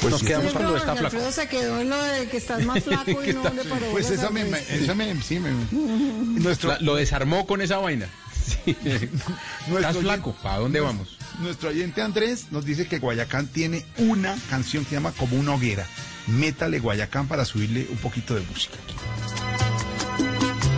Pues 0.00 0.12
Nos 0.12 0.20
sí, 0.20 0.26
quedamos 0.28 0.52
cuando 0.52 0.76
está 0.76 0.92
flaco. 0.96 1.06
Alfredo 1.16 1.32
se 1.32 1.48
quedó 1.48 1.80
en 1.80 1.90
lo 1.90 2.02
de 2.02 2.28
que 2.28 2.36
estás 2.38 2.64
más 2.64 2.82
flaco 2.82 3.22
y 3.24 3.32
no 3.34 3.42
le 3.54 3.64
paró 3.64 3.86
Pues 3.92 4.10
esa 4.10 4.30
me, 4.30 4.42
esa 4.48 4.94
me, 4.94 5.20
sí, 5.22 5.38
me, 5.40 5.50
nuestro, 6.40 6.70
La- 6.70 6.80
lo 6.80 6.94
desarmó 6.94 7.46
con 7.46 7.60
esa 7.60 7.78
vaina. 7.78 8.08
Sí. 8.40 8.74
Estás 9.76 9.98
flaco. 9.98 10.34
¿Para 10.42 10.56
dónde 10.58 10.80
vamos? 10.80 11.16
Nuestro 11.40 11.68
oyente 11.68 12.00
Andrés 12.02 12.46
nos 12.50 12.64
dice 12.64 12.86
que 12.88 12.98
Guayacán 12.98 13.46
tiene 13.46 13.84
una 13.98 14.34
canción 14.48 14.82
que 14.84 14.90
se 14.90 14.96
llama 14.96 15.12
Como 15.12 15.36
una 15.36 15.52
hoguera. 15.54 15.86
Métale 16.26 16.80
Guayacán 16.80 17.28
para 17.28 17.44
subirle 17.44 17.86
un 17.90 17.98
poquito 17.98 18.34
de 18.34 18.40
música. 18.40 18.76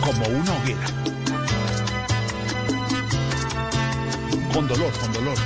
Como 0.01 0.27
una 0.27 0.53
hoguera. 0.53 0.85
Con 4.53 4.67
dolor, 4.67 4.91
con 4.99 5.13
dolor. 5.13 5.37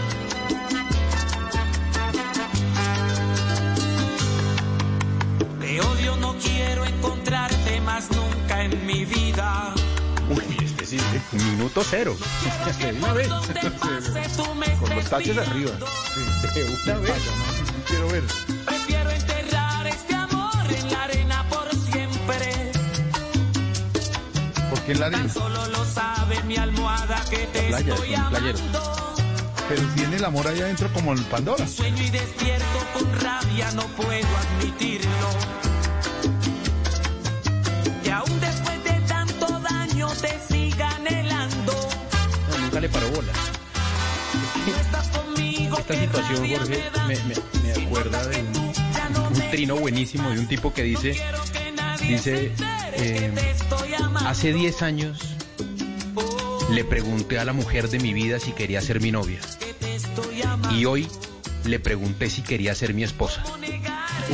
En 8.71 8.85
mi 8.85 9.05
vida. 9.05 9.73
Uy, 10.29 10.57
este 10.63 10.85
sí, 10.85 10.99
minuto 11.31 11.81
cero. 11.89 12.15
De 12.79 12.93
una 12.93 13.13
vez. 13.13 13.27
Con 14.79 14.95
los 14.95 15.09
taches 15.09 15.37
arriba. 15.37 15.71
De 16.53 16.63
una 16.63 16.97
vez. 16.99 17.13
Quiero 17.87 18.07
ver. 18.09 18.23
Prefiero 18.65 19.09
enterrar 19.09 19.87
este 19.87 20.15
amor 20.15 20.65
en 20.69 20.91
la 20.91 21.03
arena 21.03 21.45
por 21.49 21.73
siempre. 21.75 22.71
¿Por 24.69 24.81
qué 24.81 24.91
en 24.91 24.99
la 24.99 25.05
arena? 25.07 25.23
Tan 25.23 25.33
solo 25.33 25.67
lo 25.67 25.85
sabe 25.85 26.43
mi 26.43 26.57
almohada 26.57 27.23
que 27.29 27.47
te 27.47 27.67
Playa, 27.69 27.93
estoy 27.93 28.15
amando. 28.15 29.17
Pero 29.69 29.81
tiene 29.95 30.15
el 30.17 30.25
amor 30.25 30.47
ahí 30.47 30.61
adentro 30.61 30.91
como 30.93 31.13
el 31.13 31.21
Pandora. 31.25 31.67
Sueño 31.67 32.03
y 32.03 32.09
despierto 32.09 32.79
con 32.93 33.19
rabia, 33.19 33.71
no 33.71 33.83
puedo 33.87 34.27
admitirlo. 34.37 35.66
Nunca 42.77 42.79
le 42.79 42.89
paró 42.89 43.09
bola. 43.11 43.33
No 44.67 44.75
estás 44.77 45.07
conmigo, 45.09 45.77
Esta 45.77 45.95
situación, 45.95 46.49
Jorge, 46.49 46.83
me 47.07 47.15
me, 47.15 47.75
me- 47.75 47.85
acuerda 47.85 48.25
de 48.27 48.41
un, 48.41 48.73
trino 49.51 49.75
buenísimo 49.77 50.29
de 50.29 50.39
un 50.39 50.47
tipo 50.47 50.73
que 50.73 50.83
dice, 50.83 51.15
dice, 52.01 52.51
eh, 52.93 53.31
hace 54.25 54.53
10 54.53 54.81
años 54.81 55.19
le 56.69 56.83
pregunté 56.83 57.39
a 57.39 57.45
la 57.45 57.53
mujer 57.53 57.89
de 57.89 57.99
mi 57.99 58.13
vida 58.13 58.39
si 58.39 58.51
quería 58.51 58.81
ser 58.81 58.99
mi 58.99 59.11
novia. 59.11 59.39
Y 60.71 60.85
hoy 60.85 61.07
le 61.63 61.79
pregunté 61.79 62.29
si 62.29 62.41
quería 62.41 62.75
ser 62.75 62.93
mi 62.93 63.03
esposa. 63.03 63.43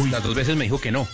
Las 0.10 0.24
dos 0.24 0.34
veces 0.36 0.56
me 0.56 0.64
dijo 0.65 0.82
que 0.82 0.91
no. 0.91 1.07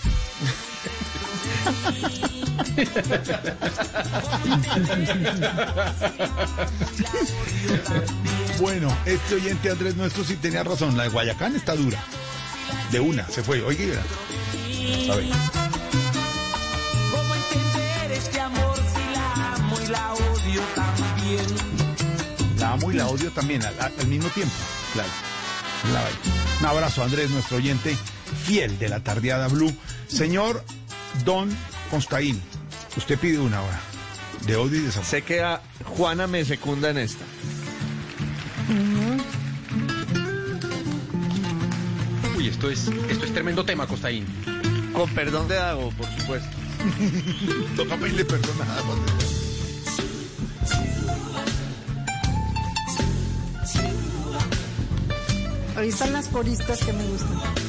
Bueno, 8.59 8.95
este 9.05 9.35
oyente 9.35 9.69
Andrés 9.69 9.95
nuestro 9.95 10.23
sí 10.23 10.35
tenía 10.35 10.63
razón. 10.63 10.97
La 10.97 11.03
de 11.03 11.09
Guayacán 11.09 11.55
está 11.55 11.75
dura. 11.75 11.99
De 12.91 12.99
una, 12.99 13.27
se 13.29 13.43
fue. 13.43 13.61
Ver. 13.61 13.99
¿Cómo 17.11 17.35
entender 17.35 18.11
este 18.11 18.39
amor 18.39 18.77
si 18.77 19.13
la 19.13 19.53
amo 19.55 19.77
y 19.81 19.87
la 19.87 20.13
odio 20.13 20.61
también? 20.75 21.45
La 22.57 22.71
amo 22.73 22.91
y 22.91 22.95
la 22.95 23.07
odio 23.07 23.31
también 23.31 23.63
al, 23.65 23.75
al 23.79 24.07
mismo 24.07 24.29
tiempo. 24.29 24.55
Claro. 24.93 25.09
La. 25.93 26.03
Un 26.59 26.65
abrazo, 26.65 27.03
Andrés, 27.03 27.29
nuestro 27.29 27.57
oyente 27.57 27.95
fiel 28.45 28.77
de 28.79 28.89
la 28.89 28.99
tardeada 28.99 29.47
Blue. 29.47 29.73
Señor 30.07 30.63
Don 31.23 31.49
Constaín, 31.89 32.41
usted 32.97 33.17
pide 33.19 33.39
una 33.39 33.61
hora 33.61 33.79
de 34.45 34.55
odio 34.55 34.79
y 34.79 34.83
desamor. 34.83 35.07
Sé 35.07 35.21
que 35.21 35.41
a 35.41 35.61
Juana 35.85 36.27
me 36.27 36.45
secunda 36.45 36.89
en 36.89 36.97
esta. 36.97 37.23
Uy, 42.37 42.47
esto 42.47 42.69
es, 42.69 42.87
esto 43.09 43.25
es 43.25 43.33
tremendo 43.33 43.65
tema, 43.65 43.87
Costaín. 43.87 44.25
Con 44.93 45.09
perdón 45.11 45.47
de 45.47 45.55
Dago, 45.55 45.91
por 45.91 46.07
supuesto. 46.19 46.49
Toca 47.75 47.97
pedirle 47.97 48.25
perdón 48.25 48.57
nada 48.57 48.81
más. 48.83 48.97
Ahí 55.75 55.89
están 55.89 56.11
las 56.11 56.27
coristas 56.27 56.83
que 56.83 56.91
me 56.91 57.03
gustan. 57.05 57.68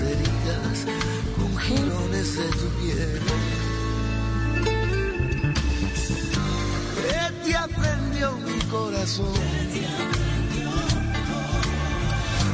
heridas 0.00 0.86
con 1.36 1.56
jirones 1.58 2.36
de 2.36 2.48
tu 2.48 2.68
piel. 2.80 3.22
¿Qué 7.02 7.44
te 7.44 7.56
aprendió 7.56 8.32
mi 8.38 8.58
corazón? 8.70 9.34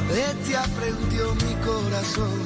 ¿Qué 0.09 0.27
te 0.45 0.57
aprendió 0.57 1.35
mi 1.35 1.53
corazón? 1.65 2.39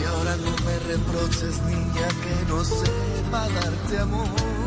Y 0.00 0.04
ahora 0.06 0.36
no 0.36 0.52
me 0.64 0.78
reproches, 0.92 1.62
niña, 1.62 2.08
que 2.22 2.34
no 2.48 2.64
sepa 2.64 3.48
darte 3.48 3.98
amor. 3.98 4.59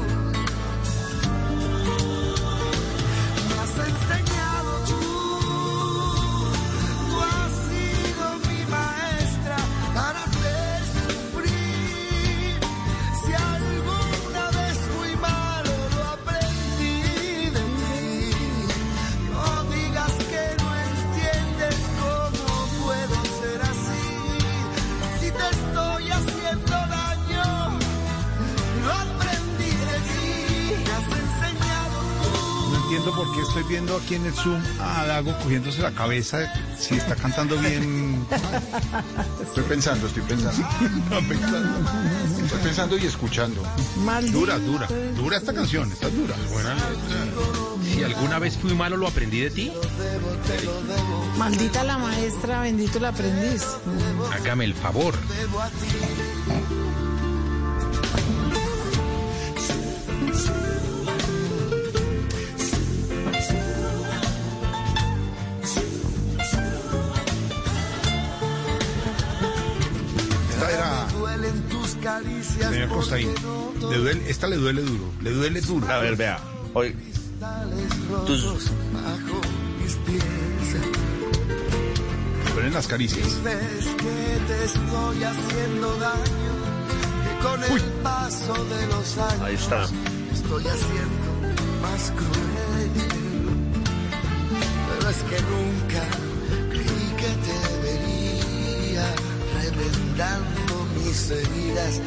Viendo 33.74 33.98
aquí 33.98 34.14
en 34.14 34.28
el 34.28 34.34
Zoom 34.34 34.62
a 34.80 35.04
Dago 35.08 35.36
cogiéndose 35.40 35.82
la 35.82 35.90
cabeza 35.90 36.38
si 36.78 36.94
está 36.94 37.16
cantando 37.16 37.58
bien. 37.58 38.24
Estoy 39.41 39.64
pensando, 39.64 40.06
estoy 40.06 40.22
pensando. 40.28 40.68
Estoy 42.44 42.60
pensando 42.62 42.98
y 43.00 43.06
escuchando. 43.08 43.64
Dura, 44.32 44.60
dura, 44.60 44.88
dura 45.16 45.38
esta 45.38 45.56
canción, 45.56 45.91
está 45.91 46.08
dura. 46.10 46.36
Buena 46.52 46.76
letra. 46.76 46.94
Si 47.84 48.04
alguna 48.04 48.38
vez 48.38 48.58
fui 48.58 48.76
malo, 48.76 48.95
lo 48.95 49.08
aprendí 49.08 49.40
de 49.40 49.50
ti. 49.50 49.72
Maldita 51.40 51.84
la 51.84 51.98
maestra, 51.98 52.62
bendito 52.62 53.00
el 53.00 53.06
aprendiz. 53.06 53.64
Hágame 54.34 54.66
el 54.66 54.76
favor. 54.76 55.16
Señor 72.44 72.90
Costaín. 72.90 73.30
Le 73.90 73.98
duele, 73.98 74.30
esta 74.30 74.48
le 74.48 74.57
duele 74.57 74.82
duro, 74.82 75.11
le 75.22 75.32
duele 75.32 75.61
duro. 75.61 75.88
A 75.88 75.99
ver, 75.99 76.15
vea. 76.15 76.40
Hoy, 76.74 76.95
tus, 78.26 78.44
Bajo 78.94 79.41
mis 79.82 79.95
pies. 80.06 80.24
Duelen 82.53 82.74
las 82.74 82.88
caricias. 82.88 83.44
Ves 83.44 83.86
que 83.98 84.40
te 84.48 84.64
estoy 84.65 85.24
haciendo 85.24 85.98
daño. 85.98 86.53
Que 87.24 87.45
con 87.45 87.64
el 87.64 87.82
paso 88.03 88.53
de 88.65 88.88
los 88.88 89.18
años. 89.18 89.41
ahí 89.41 89.56
está. 89.56 89.84
estoy 90.32 90.68
haciendo 90.68 91.53
más 91.82 92.11
cruel. 92.11 92.91
Pero 94.88 95.10
es 95.10 95.18
que 95.18 95.41
nunca 95.41 96.03
creí 96.70 97.14
que 97.18 97.32
te 97.45 97.57
vería 97.84 99.15
remendando 99.61 100.88
mis 100.98 101.30
heridas 101.32 102.02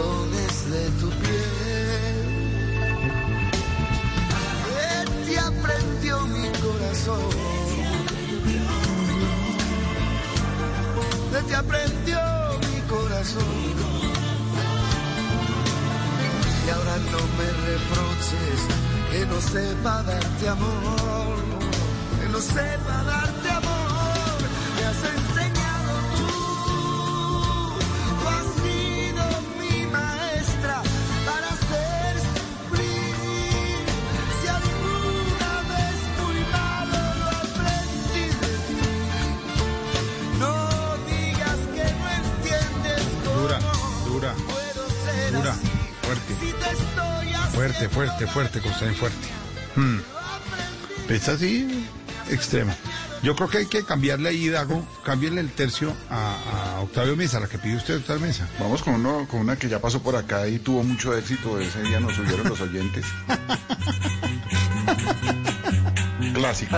con 0.00 0.30
jirones 0.30 0.70
de 0.70 0.90
tu 1.00 1.08
piel. 1.20 2.20
¿Qué 4.66 5.26
te 5.26 5.38
aprendió 5.38 6.26
mi 6.26 6.48
corazón? 6.48 7.30
¿Qué 11.32 11.40
te 11.48 11.54
aprendió 11.54 12.20
mi 12.68 12.80
corazón? 12.88 13.44
Y 16.66 16.70
ahora 16.70 16.96
no 17.12 17.20
me 17.38 17.48
reproches 17.68 18.60
que 19.10 19.20
no 19.26 19.40
sepa 19.40 20.02
darte 20.02 20.48
amor, 20.48 21.36
que 22.20 22.28
no 22.28 22.40
sepa 22.40 23.02
darte 23.04 23.29
Fuerte, 47.80 47.94
fuerte, 47.94 48.26
fuerte, 48.26 48.60
Costaín, 48.60 48.94
fuerte. 48.94 49.28
Hmm. 49.74 50.00
Es 51.08 51.30
así, 51.30 51.88
extremo. 52.28 52.74
Yo 53.22 53.34
creo 53.34 53.48
que 53.48 53.56
hay 53.58 53.66
que 53.66 53.84
cambiarle 53.84 54.28
ahí, 54.28 54.50
Dago, 54.50 54.86
cámbienle 55.02 55.40
el 55.40 55.50
tercio 55.50 55.94
a, 56.10 56.76
a 56.76 56.80
Octavio 56.80 57.16
Mesa, 57.16 57.40
la 57.40 57.48
que 57.48 57.58
pidió 57.58 57.78
usted, 57.78 57.96
Octavio 57.96 58.26
Mesa. 58.26 58.46
Vamos 58.58 58.82
con, 58.82 58.96
uno, 58.96 59.26
con 59.30 59.40
una 59.40 59.56
que 59.56 59.70
ya 59.70 59.78
pasó 59.78 60.02
por 60.02 60.14
acá 60.14 60.46
y 60.46 60.58
tuvo 60.58 60.82
mucho 60.82 61.16
éxito. 61.16 61.58
Ese 61.58 61.80
día 61.82 62.00
nos 62.00 62.14
subieron 62.14 62.50
los 62.50 62.60
oyentes. 62.60 63.06
Clásico. 66.34 66.76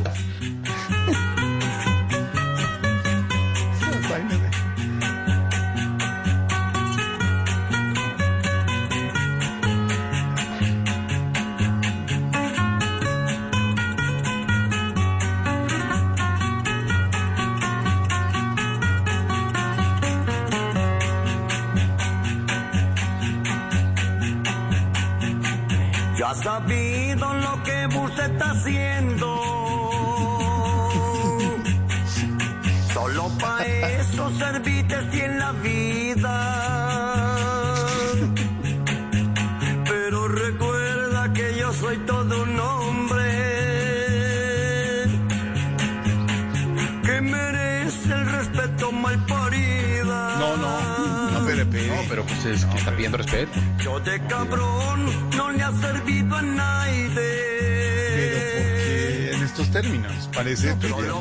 No, 52.43 52.48
pero 52.48 52.56
pues 52.56 52.64
es 52.64 52.64
que 52.66 52.78
está 52.78 52.90
pidiendo 52.93 53.19
respeto. 53.19 53.60
Yo 53.78 54.01
de 54.01 54.27
cabrón 54.27 55.31
no 55.36 55.51
le 55.52 55.62
ha 55.62 55.73
servido 55.73 56.36
a 56.36 56.43
nadie. 56.43 57.10
Pero 57.14 58.36
¿por 58.36 58.62
qué 58.62 59.31
en 59.35 59.43
estos 59.43 59.70
términos? 59.70 60.31
Parece 60.35 60.74
Twitter. 60.74 61.12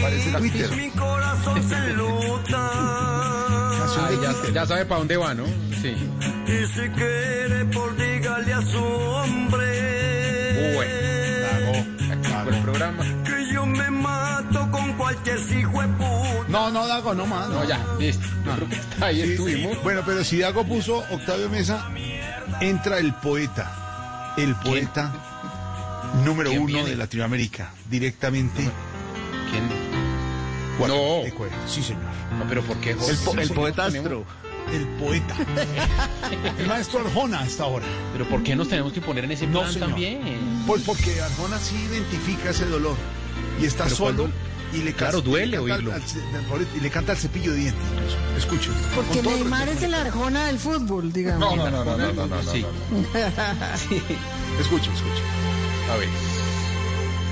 Parece 0.00 0.32
Twitter. 0.32 0.70
Mi 0.76 0.90
corazón 0.90 1.68
se 1.68 1.92
luta. 1.94 2.70
Ay, 4.06 4.18
ya, 4.22 4.52
ya 4.52 4.66
sabe 4.66 4.84
para 4.86 4.98
dónde 5.00 5.16
va, 5.16 5.34
¿no? 5.34 5.46
Sí. 5.82 5.96
Y 6.46 6.66
si 6.66 6.88
quiere, 6.90 7.64
por 7.66 7.96
dígale 7.96 8.52
a 8.52 8.62
su 8.62 8.78
hombre. 8.84 10.74
Bueno, 10.74 12.44
por 12.44 12.54
el 12.54 12.62
programa. 12.62 13.04
Que 13.24 13.52
yo 13.52 13.66
me 13.66 13.90
mato 13.90 14.70
con 14.70 14.92
cualquier 14.92 15.38
hijo 15.38 15.82
de 15.82 15.88
puta. 15.88 16.07
No, 16.58 16.70
no, 16.72 16.86
Dago, 16.88 17.14
no 17.14 17.24
más. 17.26 17.48
No, 17.48 17.64
ya, 17.64 17.78
listo. 18.00 18.26
Yo 18.44 18.52
creo 18.56 18.68
que 18.68 18.74
está 18.74 19.06
ahí 19.06 19.22
Sí, 19.22 19.30
estuvimos. 19.32 19.72
sí. 19.74 19.78
Bueno, 19.84 20.02
pero 20.04 20.24
si 20.24 20.38
Dago 20.38 20.64
puso 20.66 20.98
Octavio 21.10 21.48
Mesa, 21.48 21.86
entra 22.60 22.98
el 22.98 23.14
poeta. 23.14 24.34
El 24.36 24.54
poeta 24.56 25.12
número 26.24 26.50
¿Quién 26.50 26.62
uno 26.62 26.72
viene? 26.74 26.90
de 26.90 26.96
Latinoamérica. 26.96 27.70
Directamente. 27.88 28.68
¿Quién? 29.50 29.68
Guadalupe 30.78 31.32
No. 31.38 31.68
Sí, 31.68 31.82
señor. 31.82 32.02
No, 32.38 32.44
pero 32.48 32.62
¿por 32.62 32.76
qué? 32.78 32.90
El, 32.90 32.96
po- 33.24 33.38
el 33.38 33.50
poetastro. 33.50 34.24
El 34.72 34.86
poeta. 35.00 35.34
el 36.58 36.66
maestro 36.66 37.00
Arjona 37.00 37.40
a 37.40 37.46
esta 37.46 37.66
hora. 37.66 37.86
Pero 38.12 38.28
¿por 38.28 38.42
qué 38.42 38.54
nos 38.56 38.68
tenemos 38.68 38.92
que 38.92 39.00
poner 39.00 39.24
en 39.24 39.32
ese 39.32 39.46
No, 39.46 39.60
plan 39.60 39.72
señor. 39.72 39.88
también? 39.90 40.20
Pues 40.66 40.82
porque 40.82 41.20
Arjona 41.20 41.58
sí 41.58 41.76
identifica 41.90 42.50
ese 42.50 42.66
dolor. 42.66 42.96
Y 43.60 43.64
está 43.64 43.84
Pero 43.84 43.96
solo. 43.96 44.16
cuando- 44.24 44.47
Y 44.72 44.82
le 44.82 44.92
Claro, 44.92 45.20
duele 45.22 45.46
le 45.52 45.56
al- 45.56 45.62
oírlo. 45.62 45.92
al 45.94 46.02
y 46.76 46.80
le 46.80 46.90
canta 46.90 47.12
al 47.12 47.18
cepillo 47.18 47.52
de 47.52 47.58
dientes. 47.58 47.82
incluso. 47.92 48.16
Escuchen. 48.36 48.72
Porque 48.94 49.22
Neymar 49.22 49.68
es 49.68 49.82
el 49.82 49.94
arjona 49.94 50.46
del 50.46 50.58
fútbol, 50.58 51.10
digamos. 51.12 51.56
No, 51.56 51.56
no, 51.56 51.70
no, 51.70 51.84
no, 51.84 51.96
no, 51.96 52.12
no, 52.12 52.26
no, 52.26 52.42
Sí. 52.42 52.64
Escuchen, 54.60 54.92
escuchen. 54.94 55.24
A 55.90 55.96
ver. 55.96 56.08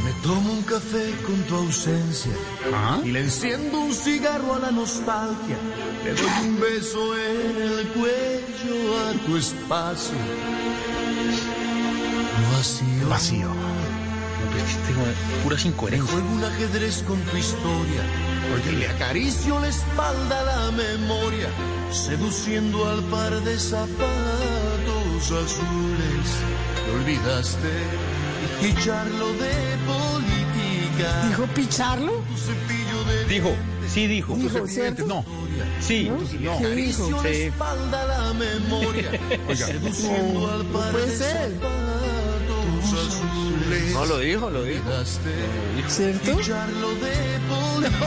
Me 0.04 0.12
tomo 0.22 0.52
un 0.52 0.62
café 0.62 1.10
con 1.26 1.34
tu 1.42 1.56
ausencia 1.56 2.30
¿Ah? 2.72 3.00
y 3.04 3.10
le 3.10 3.20
enciendo 3.20 3.80
un 3.80 3.92
cigarro 3.92 4.54
a 4.54 4.58
la 4.60 4.70
nostalgia. 4.70 5.56
Te 6.04 6.14
doy 6.14 6.30
un 6.48 6.60
beso 6.60 7.16
en 7.18 7.62
el 7.62 7.88
cuello 7.88 8.98
a 9.08 9.12
tu 9.26 9.36
espacio. 9.36 10.14
Vacío. 12.52 13.08
Vacío. 13.08 13.48
Puras 15.42 15.64
incoherencias. 15.64 16.10
juego 16.10 16.28
un 16.32 16.44
ajedrez 16.44 17.02
con 17.06 17.18
tu 17.20 17.36
historia. 17.36 18.02
Y 18.70 18.76
le 18.76 18.88
acaricio 18.88 19.58
la 19.60 19.68
espalda 19.68 20.40
a 20.40 20.44
la 20.44 20.70
memoria, 20.72 21.48
seduciendo 21.90 22.88
al 22.88 23.02
par 23.04 23.32
de 23.42 23.58
zapatos 23.58 25.24
azules. 25.24 26.28
Te 26.84 26.90
olvidaste 26.92 27.68
picharlo 28.62 29.28
de 29.34 29.76
política. 29.86 31.26
¿Dijo 31.28 31.46
picharlo? 31.54 32.22
Dijo, 33.28 33.54
sí 33.92 34.06
dijo. 34.06 34.34
Dijo, 34.36 34.66
¿cierto? 34.66 35.06
No. 35.06 35.24
Sí. 35.80 36.08
No. 36.40 36.58
¿Qué 36.58 36.70
dijo? 36.70 37.04
acaricio 37.06 37.10
la 37.10 37.22
Sí. 37.22 37.28
espalda 37.42 38.02
a 38.02 38.06
la 38.06 38.32
memoria, 38.34 39.10
Oiga. 39.48 39.66
seduciendo 39.66 40.50
al 40.52 40.64
par 40.66 40.92
de 40.96 41.16
ser. 41.16 41.52
zapatos 41.60 42.92
azules. 42.92 43.35
No, 43.92 44.04
lo 44.06 44.18
dijo, 44.18 44.50
lo 44.50 44.62
dijo. 44.62 44.84
¿Cierto? 45.88 46.38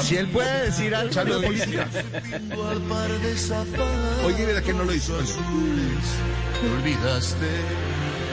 Si 0.01 0.15
él 0.17 0.27
puede 0.27 0.65
decir 0.65 0.95
algo, 0.95 1.13
Charlo 1.13 1.33
lo 1.35 1.39
de 1.41 1.47
política. 1.47 1.87
Oye, 4.25 4.45
mira 4.45 4.61
que 4.61 4.73
no 4.73 4.83
lo 4.83 4.93
hizo. 4.93 5.13
Me 6.61 6.71
olvidaste 6.71 7.47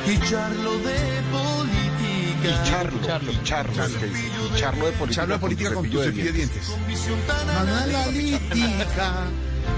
y 0.07 0.19
charlo 0.21 0.79
de 0.79 1.23
política. 1.33 1.87
Y 2.45 2.69
charlo, 2.69 2.99
y 3.33 3.43
charlo, 3.43 3.85
es 3.85 3.93
que 3.95 4.07
dice, 4.07 4.27
y 4.27 4.59
charlo 4.59 4.87
de 4.87 4.93
política. 4.93 5.21
Charlo 5.21 5.35
de 5.35 5.41
política 5.41 5.75
con 5.75 5.91
tu 5.91 6.03
cepillo 6.03 6.25
de 6.25 6.33
dientes. 6.33 6.73
Analítica 7.59 9.27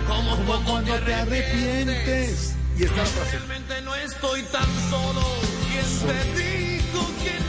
como 0.07 0.37
cuando 0.65 0.95
te 1.01 1.15
arrepientes. 1.15 2.55
Y 2.79 2.85
esta 2.85 3.03
es 3.03 3.09
la 3.15 3.23
frase. 3.23 3.37
Realmente 3.39 3.83
no 3.83 3.95
estoy 3.95 4.43
tan 4.43 4.69
solo. 4.91 5.23
¿Quién 5.71 5.85
te 6.07 6.39
dijo 6.39 7.01
que 7.23 7.48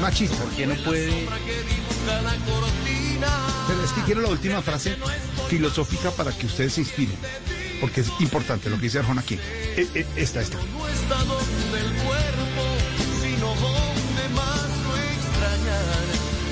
Machista. 0.00 0.36
¿Por 0.36 0.50
qué 0.52 0.66
no 0.66 0.74
puede? 0.76 1.28
Pero 3.68 3.84
es 3.84 3.92
que 3.92 4.00
quiero 4.02 4.20
la 4.22 4.28
última 4.28 4.62
frase 4.62 4.96
filosófica 5.48 6.10
para 6.10 6.32
que 6.32 6.46
ustedes 6.46 6.74
se 6.74 6.80
inspiren. 6.80 7.16
Porque 7.80 8.00
es 8.02 8.08
importante 8.20 8.68
lo 8.68 8.76
que 8.76 8.82
dice 8.82 8.98
Arjona 8.98 9.20
aquí. 9.22 9.34
Eh, 9.34 9.88
eh, 9.94 10.06
Esta, 10.16 10.40
esta. 10.40 10.58
No 10.58 10.88
está 10.88 11.16
donde 11.24 11.78
el 11.80 11.92
cuerpo, 12.02 12.64
sino 13.22 13.46
donde 13.46 14.28
más 14.34 14.68
lo 14.84 14.96
extrañar. 14.96 16.04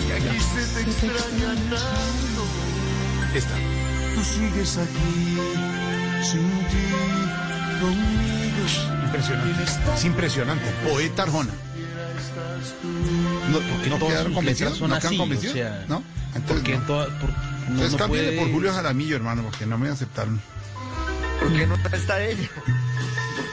Y 0.08 0.12
aquí 0.12 0.40
se 0.40 0.74
te 0.74 0.90
extraña 0.90 1.54
tanto. 1.70 2.42
Esta. 3.34 3.54
Tú 4.14 4.24
sigues 4.24 4.76
aquí, 4.78 5.38
sin 6.24 6.48
ti, 6.68 6.86
conmigo. 7.80 9.04
Impresionante. 9.04 9.64
Es 9.94 10.04
impresionante. 10.04 10.70
Poeta 10.88 11.22
Arjona. 11.24 11.52
No, 13.50 13.58
¿Por 13.60 13.82
qué 13.82 13.90
no 13.90 13.96
todas 13.96 14.08
quedaron 14.12 14.26
sus 14.26 14.34
convencidos? 14.34 14.72
letras 14.72 14.78
son 14.78 14.90
¿No 14.90 14.96
así, 14.96 15.16
convencidos? 15.18 15.54
o 15.54 15.58
sea, 15.58 15.84
¿No? 15.88 16.02
Porque 16.46 16.74
en 16.74 16.80
no. 16.80 16.86
toda- 16.86 17.06
por- 17.18 17.30
no- 17.30 17.36
Entonces 17.68 17.92
no 17.92 17.98
cámbiale 17.98 18.28
puede- 18.28 18.40
por 18.40 18.50
Julio 18.52 18.72
Jaramillo, 18.72 19.16
hermano, 19.16 19.42
porque 19.42 19.66
no 19.66 19.78
me 19.78 19.88
aceptaron. 19.88 20.40
¿Por 21.40 21.52
qué 21.52 21.66
no 21.66 21.74
está 21.76 22.20
ella? 22.24 22.48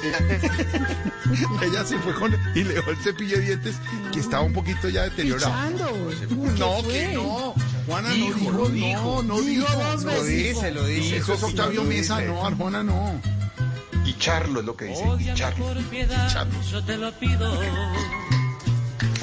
Ella 1.63 1.83
se 1.85 1.97
fue 1.99 2.13
con 2.13 2.35
y 2.53 2.63
le 2.63 2.75
dejó 2.75 2.91
el 2.91 2.97
cepillo 2.97 3.37
de 3.37 3.43
dientes 3.45 3.75
que 4.13 4.19
estaba 4.19 4.43
un 4.43 4.53
poquito 4.53 4.87
ya 4.89 5.03
deteriorado. 5.03 5.53
No, 5.71 6.87
que 6.87 7.11
no. 7.13 7.53
Juana 7.87 8.09
no 8.09 8.13
Dijo, 8.15 8.35
dijo, 8.39 8.51
lo 8.51 8.69
dijo. 8.69 9.23
no, 9.23 9.23
no 9.23 9.41
dijo. 9.41 9.67
Lo 10.03 10.23
dice, 10.23 10.71
lo 10.71 10.85
dice. 10.85 11.17
Eso 11.17 11.33
es 11.33 11.43
Octavio 11.43 11.83
lo 11.83 11.89
Mesa, 11.89 12.17
dice. 12.19 12.29
no, 12.31 12.45
Arjona 12.45 12.83
no. 12.83 13.19
Y 14.05 14.13
charlo 14.19 14.59
es 14.59 14.65
lo 14.67 14.75
que 14.77 14.85
dice, 14.85 15.03
y 15.19 15.33
charlo. 15.33 15.65
por 15.65 15.83
piedad, 15.85 16.31
Charlo. 16.31 16.61
yo 16.71 16.83
te 16.83 16.97
lo 16.97 17.11
pido. 17.13 17.51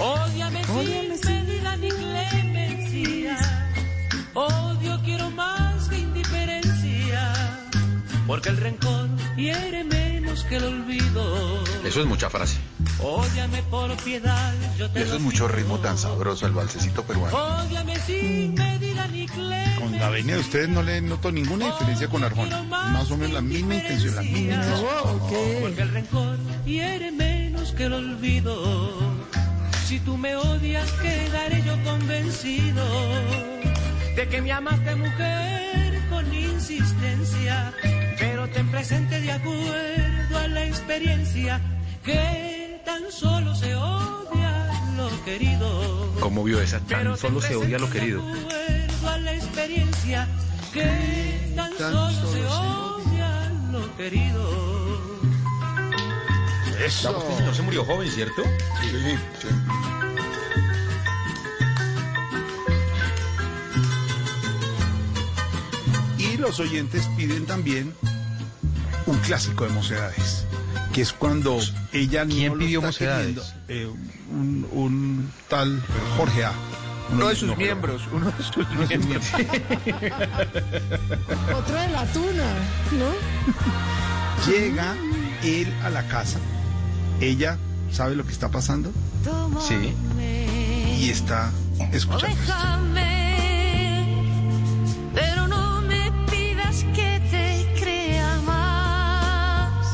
Ódiame 0.02 0.64
sin 0.64 1.32
medida 1.32 1.76
ni 1.76 1.88
clemencia. 1.88 3.38
Odio 4.34 5.00
quiero 5.04 5.30
más 5.30 5.88
que 5.88 5.98
indiferencia. 5.98 7.32
Porque 8.26 8.48
el 8.48 8.56
rencor 8.56 9.08
hiere 9.36 9.84
menos 9.84 10.42
que 10.44 10.56
el 10.56 10.64
olvido. 10.64 11.62
Eso 11.84 12.00
es 12.00 12.06
mucha 12.06 12.28
frase. 12.28 12.58
Ódiame 13.00 13.62
por 13.64 13.96
piedad, 13.98 14.52
yo 14.76 14.86
Y 14.86 14.88
te 14.88 15.02
eso 15.02 15.16
es 15.16 15.20
mucho 15.20 15.46
ritmo 15.46 15.78
tan 15.78 15.96
sabroso, 15.96 16.46
el 16.46 16.52
balsecito 16.52 17.04
peruano. 17.04 17.36
Ódiame 17.36 17.96
sin 18.00 18.54
medida 18.54 19.06
ni 19.06 19.26
clemencia. 19.28 19.80
Con 19.80 19.98
la 19.98 20.10
venia 20.10 20.34
de 20.34 20.40
ustedes 20.40 20.68
no 20.68 20.82
le 20.82 21.00
noto 21.00 21.30
ninguna 21.30 21.66
diferencia 21.66 22.08
con 22.08 22.24
Arjona. 22.24 22.62
Más 22.64 23.08
o 23.10 23.16
menos 23.16 23.34
la 23.34 23.40
misma 23.40 23.76
intención, 23.76 24.16
la 24.16 24.22
misma 24.22 24.38
intención. 24.38 24.80
Porque 25.62 25.82
el 25.82 25.88
rencor 25.90 26.38
hiere 26.64 27.12
menos 27.12 27.72
que 27.72 27.84
el 27.84 27.92
olvido. 27.92 29.01
Si 29.92 30.00
tú 30.00 30.16
me 30.16 30.34
odias, 30.34 30.90
quedaré 31.02 31.62
yo 31.64 31.76
convencido 31.84 32.82
de 34.16 34.26
que 34.26 34.40
me 34.40 34.50
amaste 34.50 34.96
mujer 34.96 36.00
con 36.08 36.34
insistencia. 36.34 37.74
Pero 38.18 38.48
ten 38.48 38.70
presente 38.70 39.20
de 39.20 39.32
acuerdo 39.32 40.38
a 40.38 40.48
la 40.48 40.64
experiencia 40.64 41.60
que 42.02 42.80
tan 42.86 43.02
solo 43.12 43.54
se 43.54 43.74
odia 43.74 44.70
lo 44.96 45.24
querido. 45.26 46.14
¿Cómo 46.20 46.42
vio 46.42 46.58
esa? 46.62 46.80
Pero 46.88 47.10
Tan 47.10 47.18
solo 47.18 47.42
se 47.42 47.54
odia 47.54 47.78
lo 47.78 47.90
querido. 47.90 48.24
de 48.24 48.40
acuerdo 48.40 49.08
a 49.10 49.18
la 49.18 49.34
experiencia 49.34 50.26
que 50.72 51.52
tan 51.54 51.70
solo 51.76 52.32
se 52.32 52.46
odia 52.46 53.52
lo 53.70 53.96
querido. 53.98 54.81
Eso. 56.84 57.24
Señor 57.36 57.54
se 57.54 57.62
murió 57.62 57.84
joven, 57.84 58.10
¿cierto? 58.10 58.42
Sí, 58.80 58.88
sí. 59.40 59.48
Y 66.18 66.36
los 66.36 66.60
oyentes 66.60 67.08
piden 67.16 67.46
también 67.46 67.92
un 69.06 69.18
clásico 69.18 69.64
de 69.64 69.70
Mocedades, 69.70 70.44
que 70.92 71.02
es 71.02 71.12
cuando 71.12 71.58
ella 71.92 72.24
no 72.24 72.30
¿Quién 72.34 72.52
lo 72.52 72.58
pidió 72.58 72.78
está 72.78 72.86
Mocedades? 72.88 73.54
eh, 73.68 73.88
un, 74.30 74.66
un 74.72 75.32
tal 75.48 75.82
Jorge 76.16 76.44
A. 76.44 76.52
Uno 77.12 77.28
de 77.28 77.36
sus 77.36 77.48
no, 77.48 77.56
miembros, 77.56 78.02
uno 78.12 78.30
de 78.30 78.42
sus 78.42 78.56
uno 78.70 78.86
de 78.86 78.96
sus 78.96 79.06
miembros. 79.06 79.32
Otro 81.54 81.76
de 81.80 81.88
la 81.88 82.06
tuna, 82.06 82.54
¿no? 82.92 84.50
Llega 84.50 84.94
él 85.42 85.72
a 85.82 85.90
la 85.90 86.06
casa, 86.08 86.38
ella 87.22 87.56
sabe 87.90 88.14
lo 88.16 88.24
que 88.24 88.32
está 88.32 88.48
pasando 88.50 88.90
Sí. 89.68 89.94
y 91.00 91.08
está 91.10 91.50
escuchando. 91.92 92.36
Déjame, 92.36 94.24
pero 95.14 95.46
no 95.46 95.80
me 95.82 96.10
pidas 96.30 96.84
que 96.94 97.20
te 97.30 97.80
crea 97.80 98.40
más. 98.46 99.86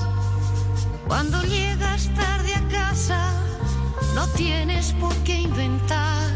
Cuando 1.06 1.42
llegas 1.42 2.08
tarde 2.14 2.54
a 2.54 2.68
casa, 2.68 3.32
no 4.14 4.26
tienes 4.28 4.92
por 4.94 5.14
qué 5.24 5.40
inventar, 5.42 6.30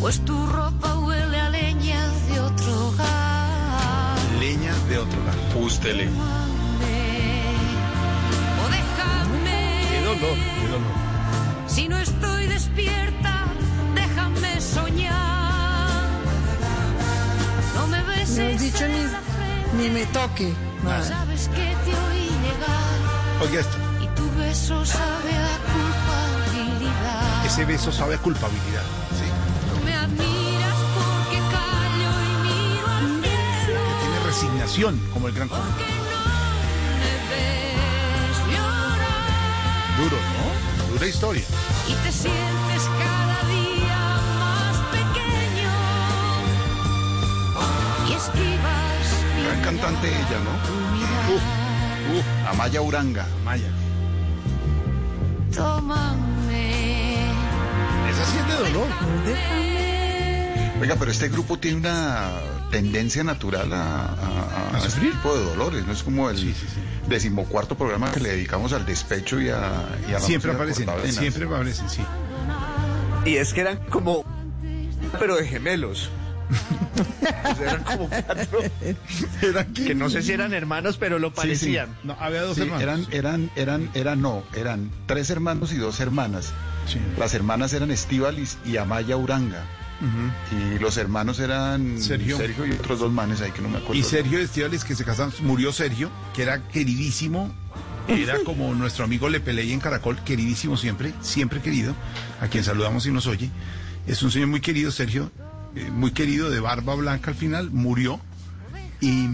pues 0.00 0.20
tu 0.24 0.46
ropa 0.46 0.98
huele 0.98 1.40
a 1.40 1.50
leña 1.50 2.08
de 2.28 2.40
otro 2.40 2.88
hogar. 2.88 4.18
Leña 4.40 4.74
de 4.88 4.98
otro 4.98 5.18
lado. 5.24 5.38
Ústele. 5.64 6.08
Dolor, 10.14 10.36
qué 10.60 10.66
dolor. 10.68 10.94
Si 11.66 11.88
no 11.88 11.96
estoy 11.98 12.46
despierta, 12.46 13.44
déjame 13.94 14.60
soñar. 14.60 16.00
No 17.74 17.86
me 17.86 17.98
No 18.00 18.06
beses 18.06 18.54
has 18.54 18.60
dicho 18.60 18.84
en 18.84 18.92
ni, 18.92 19.02
la 19.04 19.20
frente. 19.20 19.76
ni 19.76 19.88
me 19.90 20.06
toque. 20.06 20.52
Nada. 20.82 21.02
Sabes 21.04 21.48
que 21.48 21.76
te 21.84 21.90
oí 21.94 22.30
llegar 22.42 23.42
Oiga 23.42 23.60
esto, 23.60 23.76
y 24.02 24.06
tu 24.16 24.30
beso 24.38 24.84
sabe 24.84 25.32
a 25.36 25.58
culpabilidad. 25.72 27.44
ese 27.46 27.64
beso 27.66 27.92
sabe 27.92 28.14
a 28.14 28.18
culpabilidad. 28.18 28.82
Sí. 29.18 29.26
No 29.78 29.84
me 29.84 29.94
admiras 29.94 30.76
porque 30.96 31.38
callo 31.54 32.10
y 32.26 32.32
miro 32.48 32.86
al 32.88 33.22
cielo. 33.64 33.80
Que 33.88 34.00
tiene 34.06 34.18
resignación, 34.26 35.00
como 35.12 35.28
el 35.28 35.34
gran. 35.34 35.48
Porque 35.48 35.84
Duro, 40.00 40.16
¿no? 40.16 40.92
Dura 40.92 41.06
historia. 41.06 41.42
y 41.86 41.92
te 41.92 42.10
sientes 42.10 42.82
cada 42.98 43.38
día 43.50 43.98
más 44.38 44.76
pequeño 44.96 45.70
y 48.08 48.12
esquivas 48.14 49.06
Gran 49.44 49.60
cantante 49.62 50.08
ella, 50.08 50.38
¿no? 50.42 50.52
Uh, 51.34 51.38
uh, 52.16 52.22
Amaya 52.48 52.80
Uranga. 52.80 53.26
Maya. 53.44 53.68
Tómame. 55.54 57.14
Esa 58.10 58.24
sí 58.24 58.38
es 58.38 58.46
de 58.46 58.54
dolor. 58.54 58.88
Oiga, 60.80 60.96
pero 60.98 61.10
este 61.10 61.28
grupo 61.28 61.58
tiene 61.58 61.76
una 61.78 62.30
tendencia 62.70 63.24
natural 63.24 63.72
a, 63.72 64.04
a- 64.06 64.70
a- 64.72 64.76
a 64.76 64.78
este 64.86 65.00
tipo 65.00 65.36
de 65.36 65.44
dolores, 65.44 65.84
¿no? 65.86 65.92
Es 65.92 66.02
como 66.02 66.30
el 66.30 66.54
decimocuarto 67.08 67.76
programa 67.76 68.10
que 68.12 68.20
le 68.20 68.30
dedicamos 68.30 68.72
al 68.72 68.86
despecho 68.86 69.40
y 69.40 69.48
a, 69.48 69.86
y 70.08 70.10
a 70.10 70.14
la 70.14 70.20
Siempre 70.20 70.52
aparecen, 70.52 70.88
siempre 71.10 71.44
aparecen, 71.46 71.88
sí. 71.90 72.02
Y 73.24 73.36
es 73.36 73.52
que 73.52 73.60
eran 73.62 73.78
como, 73.90 74.24
pero 75.18 75.36
de 75.36 75.46
gemelos. 75.46 76.10
Eran 77.60 77.84
como 77.84 78.08
cuatro. 78.08 78.58
Que 79.74 79.94
no 79.94 80.10
sé 80.10 80.22
si 80.22 80.32
eran 80.32 80.52
hermanos, 80.52 80.96
pero 80.98 81.18
lo 81.18 81.28
Sí, 81.28 81.34
sí. 81.34 81.40
parecían. 81.40 81.96
No, 82.02 82.16
había 82.18 82.42
dos 82.42 82.56
Sí, 82.56 82.62
hermanos. 82.62 82.82
eran, 82.82 83.06
eran, 83.12 83.50
eran, 83.56 83.90
eran, 83.94 84.20
no, 84.20 84.42
eran 84.54 84.90
tres 85.06 85.30
hermanos 85.30 85.72
y 85.72 85.76
dos 85.76 86.00
hermanas. 86.00 86.52
Sí. 86.86 86.98
Las 87.18 87.34
hermanas 87.34 87.72
eran 87.72 87.90
Estivalis 87.90 88.58
y 88.64 88.76
Amaya 88.78 89.16
Uranga. 89.16 89.62
Y 90.50 90.78
los 90.78 90.96
hermanos 90.96 91.38
eran 91.40 92.00
Sergio. 92.00 92.38
y 92.66 92.72
otros 92.72 93.00
dos 93.00 93.12
manes 93.12 93.40
ahí 93.42 93.50
que 93.52 93.60
no 93.62 93.68
me 93.68 93.78
acuerdo. 93.78 93.94
Y 93.94 94.02
Sergio 94.02 94.38
Estivales, 94.38 94.84
que 94.84 94.94
se 94.94 95.04
casaron, 95.04 95.32
murió 95.42 95.72
Sergio, 95.72 96.10
que 96.34 96.42
era 96.42 96.66
queridísimo, 96.68 97.52
era 98.08 98.38
como 98.44 98.74
nuestro 98.74 99.04
amigo 99.04 99.28
Lepeley 99.28 99.72
en 99.72 99.80
Caracol, 99.80 100.18
queridísimo 100.24 100.76
siempre, 100.76 101.12
siempre 101.20 101.60
querido, 101.60 101.94
a 102.40 102.48
quien 102.48 102.64
saludamos 102.64 103.04
y 103.06 103.12
nos 103.12 103.26
oye. 103.26 103.50
Es 104.06 104.22
un 104.22 104.30
señor 104.30 104.48
muy 104.48 104.60
querido, 104.60 104.90
Sergio, 104.90 105.30
eh, 105.76 105.90
muy 105.92 106.12
querido, 106.12 106.48
de 106.50 106.60
barba 106.60 106.94
blanca 106.94 107.30
al 107.30 107.36
final, 107.36 107.70
murió 107.70 108.20
y, 109.00 109.26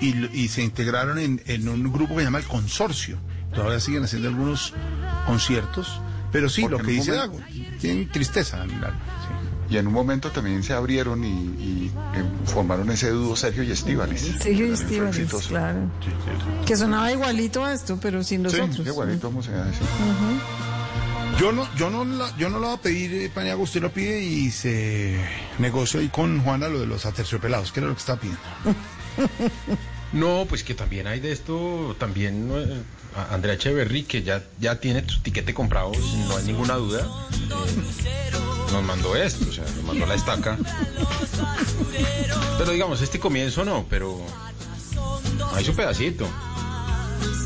y- 0.00 0.30
y 0.32 0.48
se 0.48 0.62
integraron 0.62 1.18
en, 1.18 1.42
en 1.46 1.68
un 1.68 1.90
grupo 1.92 2.14
que 2.14 2.20
se 2.20 2.24
llama 2.26 2.38
El 2.38 2.44
Consorcio. 2.44 3.18
Todavía 3.54 3.80
siguen 3.80 4.04
haciendo 4.04 4.28
algunos 4.28 4.74
conciertos, 5.26 6.00
pero 6.30 6.48
sí, 6.48 6.62
Porque 6.62 6.76
lo 6.78 6.84
que 6.84 6.92
dice 6.92 7.12
Dago, 7.12 7.40
tienen 7.80 8.08
tristeza. 8.10 8.62
en 8.62 8.70
el 8.70 8.84
alma, 8.84 9.00
sí. 9.19 9.19
Y 9.70 9.76
en 9.76 9.86
un 9.86 9.92
momento 9.92 10.30
también 10.30 10.62
se 10.64 10.72
abrieron 10.72 11.24
y, 11.24 11.28
y, 11.28 11.92
eh, 12.14 12.24
formaron 12.44 12.90
ese 12.90 13.10
dúo 13.10 13.36
Sergio 13.36 13.62
y 13.62 13.70
Estíbales. 13.70 14.20
Sergio 14.40 14.66
y 14.66 14.72
exitoso. 14.72 15.48
claro. 15.48 15.78
Que 16.66 16.76
sonaba 16.76 17.12
igualito 17.12 17.64
a 17.64 17.72
esto, 17.72 17.96
pero 18.02 18.24
sin 18.24 18.42
los 18.42 18.52
Sí, 18.52 18.60
otros. 18.60 18.84
igualito 18.86 19.28
vamos 19.28 19.46
a 19.48 19.64
decir. 19.64 19.86
Yo 21.38 21.52
no, 21.52 21.66
yo 21.76 21.88
no 21.88 22.04
la, 22.04 22.36
yo 22.36 22.50
no 22.50 22.58
la 22.58 22.66
voy 22.66 22.76
a 22.76 22.80
pedir, 22.82 23.14
eh, 23.14 23.30
Paniagua, 23.32 23.62
usted 23.64 23.80
lo 23.80 23.90
pide 23.92 24.20
y 24.20 24.50
se 24.50 25.18
negoció 25.58 26.00
ahí 26.00 26.08
con 26.08 26.42
Juana 26.42 26.68
lo 26.68 26.80
de 26.80 26.86
los 26.86 27.06
aterciopelados, 27.06 27.70
que 27.72 27.80
era 27.80 27.88
lo 27.88 27.94
que 27.94 28.00
está 28.00 28.16
pidiendo. 28.16 28.40
No, 30.12 30.44
pues 30.48 30.64
que 30.64 30.74
también 30.74 31.06
hay 31.06 31.20
de 31.20 31.30
esto, 31.30 31.94
también 32.00 32.50
eh, 32.52 32.82
Andrea 33.30 33.54
Echeverry, 33.54 34.04
que 34.04 34.22
ya, 34.22 34.42
ya 34.60 34.76
tiene 34.80 35.04
su 35.08 35.20
tiquete 35.20 35.52
comprado, 35.54 35.92
no 36.28 36.36
hay 36.36 36.44
ninguna 36.44 36.74
duda. 36.74 37.06
eh, 38.04 38.30
nos 38.72 38.82
mandó 38.84 39.16
esto, 39.16 39.46
o 39.48 39.52
sea, 39.52 39.64
nos 39.64 39.84
mandó 39.84 40.06
la 40.06 40.14
estaca. 40.14 40.56
Pero 42.58 42.70
digamos, 42.72 43.00
este 43.00 43.18
comienzo 43.18 43.64
no, 43.64 43.84
pero 43.88 44.20
hay 45.54 45.64
su 45.64 45.74
pedacito. 45.74 46.26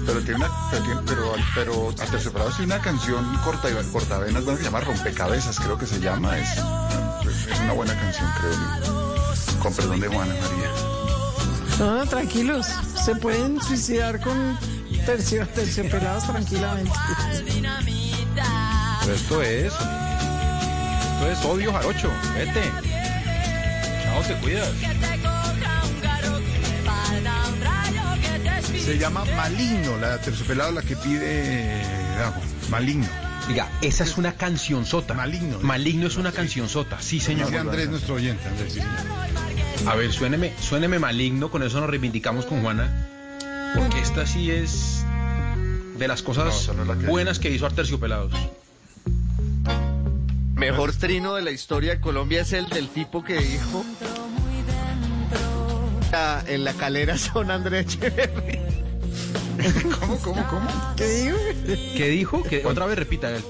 Pero 0.06 0.20
tiene 0.20 0.36
una, 0.36 0.50
pero, 0.70 1.02
pero, 1.06 1.94
pero 2.32 2.50
tiene 2.50 2.74
una 2.74 2.80
canción 2.82 3.24
corta, 3.42 3.68
cortavenas, 3.90 4.44
bueno, 4.44 4.58
se 4.58 4.64
llama 4.64 4.80
Rompecabezas, 4.80 5.58
creo 5.58 5.78
que 5.78 5.86
se 5.86 5.98
llama. 5.98 6.38
Es, 6.38 6.58
es 6.58 7.60
una 7.60 7.72
buena 7.72 7.98
canción, 7.98 8.30
creo 8.38 8.52
yo. 8.52 9.58
Con 9.60 9.74
perdón 9.74 10.00
de 10.00 10.08
Juana 10.08 10.34
María. 10.34 10.70
No, 11.78 11.94
no, 11.98 12.06
tranquilos. 12.06 12.66
Se 13.02 13.16
pueden 13.16 13.60
suicidar 13.62 14.20
con 14.20 14.58
tercio, 15.04 15.46
terciopelados 15.48 16.26
tranquilamente. 16.26 16.90
Pero 19.00 19.14
esto 19.14 19.42
es, 19.42 19.72
esto 19.72 21.30
es 21.30 21.44
odio 21.44 21.72
jarocho, 21.72 22.10
vete. 22.34 22.62
Chao, 24.02 24.22
te 24.22 24.34
cuidas. 24.36 24.70
Se 28.84 28.98
llama 28.98 29.24
Maligno, 29.36 29.96
la 29.98 30.08
de 30.08 30.14
aterciopelado, 30.14 30.72
la 30.72 30.82
que 30.82 30.96
pide 30.96 31.82
Dago. 32.18 32.40
Maligno. 32.70 33.06
Diga, 33.48 33.68
esa 33.82 34.04
es 34.04 34.16
una 34.16 34.32
canción 34.32 34.86
sota. 34.86 35.14
Maligno. 35.14 35.58
Maligno 35.60 36.06
es 36.06 36.16
una 36.16 36.32
canción 36.32 36.68
sota, 36.68 37.00
sí 37.00 37.20
señor. 37.20 37.48
Dice 37.48 37.58
Andrés, 37.58 37.88
nuestro 37.88 38.14
oyente, 38.14 38.46
Andrés. 38.48 38.72
sí, 38.72 38.80
señor. 38.80 39.24
A 39.86 39.96
ver, 39.96 40.12
suéneme, 40.12 40.52
suéneme 40.60 40.98
maligno, 40.98 41.50
con 41.50 41.62
eso 41.62 41.80
nos 41.80 41.90
reivindicamos 41.90 42.46
con 42.46 42.62
Juana. 42.62 42.90
Porque 43.74 44.00
esta 44.00 44.26
sí 44.26 44.50
es 44.50 45.04
de 45.98 46.08
las 46.08 46.22
cosas 46.22 46.70
buenas 47.06 47.38
que 47.38 47.50
hizo 47.50 47.66
Arterciopelados. 47.66 48.32
Mejor 50.54 50.92
trino 50.94 51.34
de 51.34 51.42
la 51.42 51.50
historia 51.50 51.94
de 51.96 52.00
Colombia 52.00 52.42
es 52.42 52.52
el 52.52 52.68
del 52.68 52.88
tipo 52.88 53.22
que 53.24 53.34
dijo 53.38 53.84
"Ah, 56.12 56.42
en 56.46 56.64
la 56.64 56.72
calera 56.74 57.18
son 57.18 57.50
Andrés 57.50 57.86
Echeverry. 57.96 58.60
¿Cómo, 60.00 60.18
cómo, 60.18 60.46
cómo? 60.48 60.94
¿Qué 60.96 61.06
digo? 61.06 61.36
¿Qué 61.96 62.08
dijo? 62.08 62.42
Que 62.42 62.64
otra 62.66 62.86
vez 62.86 62.98
repita 62.98 63.30
él. 63.30 63.42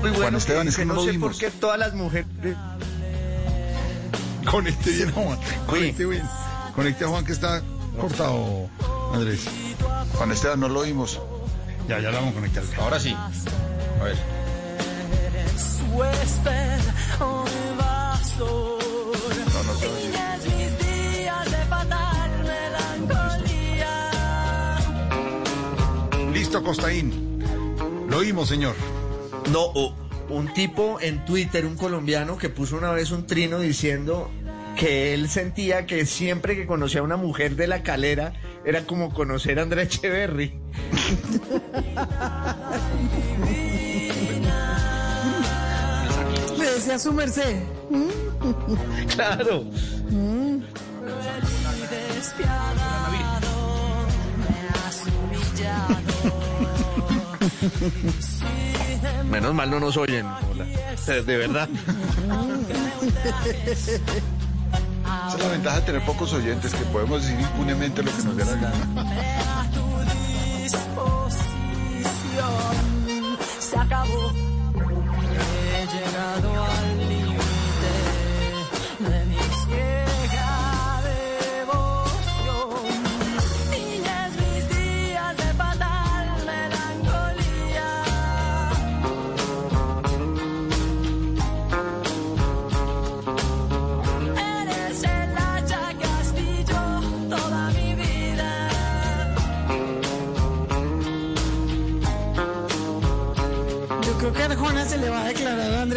Muy 0.00 0.10
Juan 0.10 0.22
bueno, 0.22 0.38
Esteban, 0.38 0.64
que 0.64 0.70
es 0.70 0.76
que 0.76 0.82
dice, 0.82 0.94
no 0.94 1.02
sé 1.04 1.10
vimos. 1.12 1.30
por 1.32 1.38
qué 1.40 1.50
todas 1.50 1.78
las 1.78 1.94
mujeres... 1.94 2.26
Conecte 4.50 4.90
bien 4.90 5.08
a 5.08 5.12
Juan. 5.12 5.38
Conecte 5.66 6.06
bien. 6.06 6.22
Conecte 6.74 7.04
a 7.04 7.08
Juan 7.08 7.24
que 7.24 7.32
está 7.32 7.62
cortado, 7.96 8.68
Andrés. 9.12 9.46
Juan 10.14 10.32
Esteban, 10.32 10.60
no 10.60 10.68
lo 10.68 10.80
oímos. 10.80 11.20
Ya, 11.88 12.00
ya 12.00 12.10
lo 12.10 12.16
vamos 12.18 12.32
a 12.32 12.34
conectar. 12.34 12.64
Ahora 12.78 12.98
sí. 12.98 13.14
A 13.14 14.04
ver. 14.04 14.16
No, 18.38 19.62
no 19.62 19.74
se 19.78 19.86
oye. 19.86 20.12
Listo, 26.32 26.62
Costaín. 26.62 27.42
Lo 28.10 28.18
oímos, 28.18 28.48
señor. 28.48 28.74
No, 29.50 29.72
un 30.28 30.52
tipo 30.52 30.98
en 31.00 31.24
Twitter, 31.24 31.64
un 31.64 31.76
colombiano, 31.76 32.36
que 32.36 32.48
puso 32.48 32.76
una 32.76 32.90
vez 32.90 33.10
un 33.10 33.26
trino 33.26 33.58
diciendo 33.58 34.30
que 34.76 35.14
él 35.14 35.28
sentía 35.28 35.86
que 35.86 36.06
siempre 36.06 36.54
que 36.54 36.66
conocía 36.66 37.00
a 37.00 37.02
una 37.02 37.16
mujer 37.16 37.56
de 37.56 37.66
la 37.66 37.82
calera 37.82 38.34
era 38.64 38.82
como 38.82 39.12
conocer 39.12 39.58
a 39.58 39.62
Andrés 39.62 39.96
Echeverry. 39.96 40.52
Le 46.58 46.64
decía 46.64 46.94
a 46.94 46.98
su 46.98 47.12
merced. 47.12 47.56
Claro. 49.14 49.64
Mm. 50.10 50.60
Menos 59.30 59.54
mal 59.54 59.70
no 59.70 59.80
nos 59.80 59.96
oyen. 59.96 60.26
hola. 60.26 60.66
De 61.06 61.36
verdad. 61.36 61.68
La 65.46 65.52
ventaja 65.52 65.76
de 65.76 65.86
tener 65.86 66.04
pocos 66.04 66.32
oyentes, 66.32 66.74
que 66.74 66.84
podemos 66.86 67.22
decir 67.22 67.38
impunemente 67.38 68.02
lo 68.02 68.10
que 68.10 68.22
nos 68.24 68.36
dé 68.36 68.44
la 68.44 68.54
gana. 68.56 69.06
se 73.60 73.78
acabó. 73.78 74.45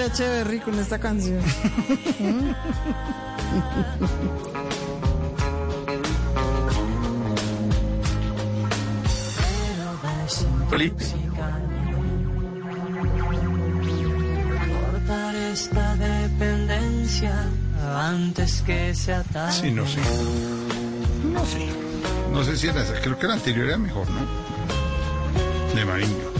Echeverry 0.09 0.59
con 0.59 0.79
esta 0.79 0.97
canción. 0.99 1.39
Mm. 2.19 2.53
Cortar 14.91 15.35
esta 15.35 15.95
dependencia 15.95 17.49
antes 17.97 18.61
que 18.61 18.95
sea 18.95 19.23
tarde. 19.23 19.53
Sí, 19.53 19.71
no 19.71 19.85
sé. 19.85 19.99
No 21.33 21.45
sé. 21.45 21.69
No 22.31 22.43
sé 22.43 22.57
si 22.57 22.67
era 22.67 22.83
esa. 22.83 22.93
Creo 23.01 23.17
que 23.17 23.27
la 23.27 23.33
anterior 23.33 23.67
era 23.67 23.77
mejor, 23.77 24.07
¿no? 24.09 24.19
De 25.75 25.85
Mariño. 25.85 26.38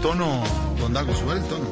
El 0.00 0.02
tono, 0.02 0.42
don 0.78 0.92
Dago, 0.94 1.14
súbale 1.14 1.40
el 1.40 1.46
tono. 1.46 1.66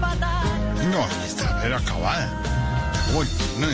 Fatal. 0.00 0.90
No, 0.90 1.06
esta 1.26 1.66
era 1.66 1.78
acabada. 1.78 2.40
Uy, 3.16 3.26
no. 3.58 3.66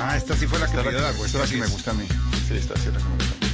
Ah, 0.00 0.16
esta 0.16 0.36
sí 0.36 0.46
fue 0.46 0.58
la 0.58 0.66
que 0.66 0.76
Esta 0.76 0.90
Dago. 0.90 1.18
que, 1.20 1.26
esta 1.26 1.46
sí 1.46 1.56
me 1.56 1.66
gusta 1.66 1.90
a 1.92 1.94
mí. 1.94 2.06
Sí, 2.46 2.56
esta 2.56 2.74
sí 2.76 2.88
es 2.88 2.92
la 2.94 2.98
que 2.98 3.04
me 3.04 3.14
gusta. 3.16 3.47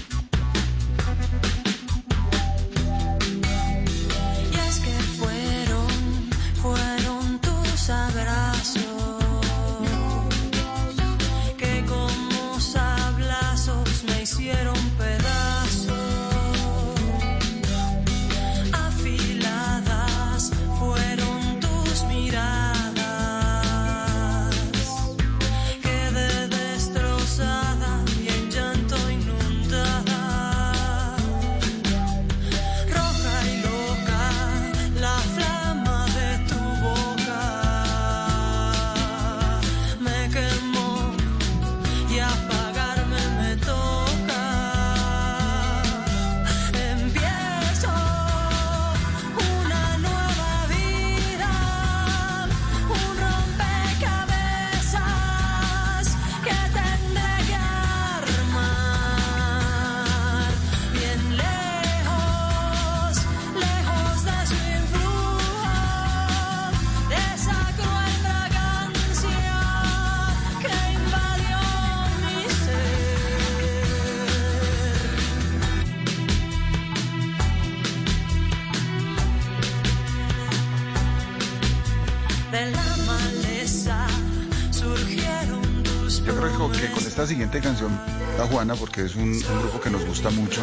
Siguiente 87.54 87.60
canción, 87.68 87.90
la 88.38 88.46
Juana, 88.46 88.74
porque 88.74 89.04
es 89.04 89.14
un, 89.14 89.22
un 89.32 89.60
grupo 89.60 89.80
que 89.80 89.90
nos 89.90 90.04
gusta 90.04 90.30
mucho 90.30 90.60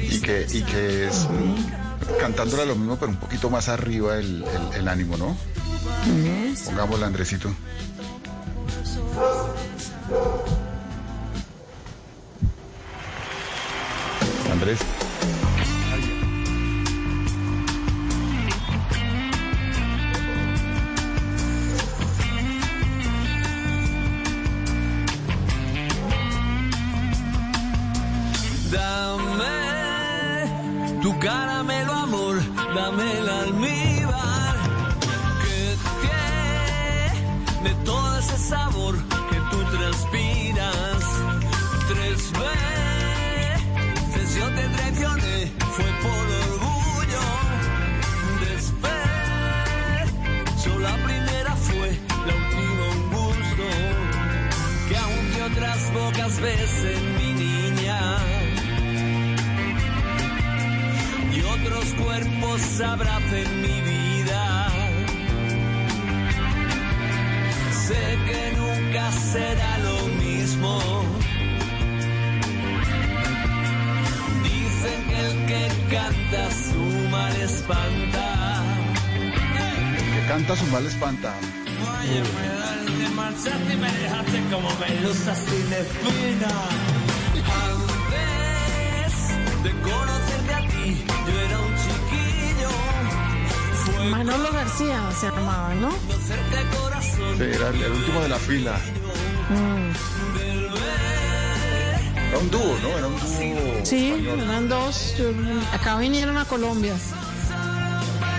y 0.00 0.20
que, 0.20 0.46
y 0.52 0.62
que 0.62 1.06
es 1.08 1.26
mm, 1.28 2.18
cantándola 2.20 2.64
lo 2.64 2.76
mismo, 2.76 2.96
pero 2.96 3.10
un 3.10 3.16
poquito 3.18 3.50
más 3.50 3.68
arriba 3.68 4.16
el, 4.18 4.44
el- 4.44 4.78
el 4.80 4.88
ánimo, 4.88 5.16
¿no? 5.16 5.36
Pongámosla, 6.66 7.06
Andresito. 7.06 7.50
Andrés. 14.52 14.78
Ese 38.34 38.48
sabor 38.48 38.94
que 39.30 39.38
tú 39.50 39.58
transpiras. 39.76 41.04
Tres 41.88 42.20
veces 42.42 44.28
yo 44.36 44.46
te 44.48 44.64
traicioné, 44.76 45.38
fue 45.76 45.90
por 46.02 46.24
orgullo. 46.50 47.24
Despecho, 48.40 48.82
la 50.80 50.94
primera 51.04 51.52
fue 51.56 51.88
la 52.26 52.34
última 52.34 52.84
un 52.94 53.02
gusto 53.10 53.66
que 54.88 54.96
aunque 54.96 55.38
otras 55.42 55.78
pocas 55.92 56.40
veces 56.40 56.96
mi 57.18 57.32
niña 57.32 57.98
y 61.32 61.40
otros 61.42 61.86
cuerpos 62.02 62.80
abracen 62.80 63.63
será 69.34 69.78
lo 69.78 69.96
mismo. 70.24 70.72
Dicen 74.44 74.98
que 75.08 75.18
el 75.26 75.34
que 75.50 75.62
canta 75.94 76.42
su 76.68 76.84
mal 77.14 77.34
espanta. 77.50 78.26
El 79.98 80.06
que 80.14 80.22
canta 80.28 80.56
su 80.56 80.66
mal 80.66 80.86
espanta. 80.86 81.32
Te 83.00 83.08
marchaste 83.20 83.72
y 83.72 83.76
me 83.84 83.90
dejaste 84.02 84.38
como 84.52 84.68
melusa 84.84 85.34
sin 85.46 85.68
espina. 85.82 86.52
Antes 87.66 89.14
de 89.64 89.70
conocerte 89.88 90.52
a 90.60 90.62
ti, 90.72 91.04
yo 91.26 91.34
era 91.46 91.58
un 91.66 91.74
chiquillo. 91.82 92.70
Fue 93.84 94.04
Manolo 94.10 94.52
García 94.52 94.98
se 95.20 95.26
llamaba, 95.26 95.74
¿no? 95.74 95.88
conocerte 95.88 96.58
corazón. 96.78 97.36
Sí, 97.38 97.44
era 97.56 97.68
el, 97.70 97.82
el 97.82 97.92
último 97.92 98.20
de 98.20 98.28
la 98.28 98.38
fila. 98.38 98.74
Era 102.28 102.38
un 102.38 102.50
dúo, 102.50 102.78
¿no? 102.82 102.98
Era 102.98 103.06
un 103.06 103.14
dúo. 103.14 103.84
Sí, 103.84 104.10
español. 104.10 104.40
eran 104.40 104.68
dos. 104.68 105.14
yo- 105.18 105.30
acá 105.72 105.96
vinieron 105.98 106.36
a 106.36 106.44
Colombia. 106.44 106.94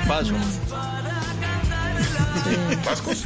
Paso. 0.08 0.34
¿Vascos? 2.86 3.26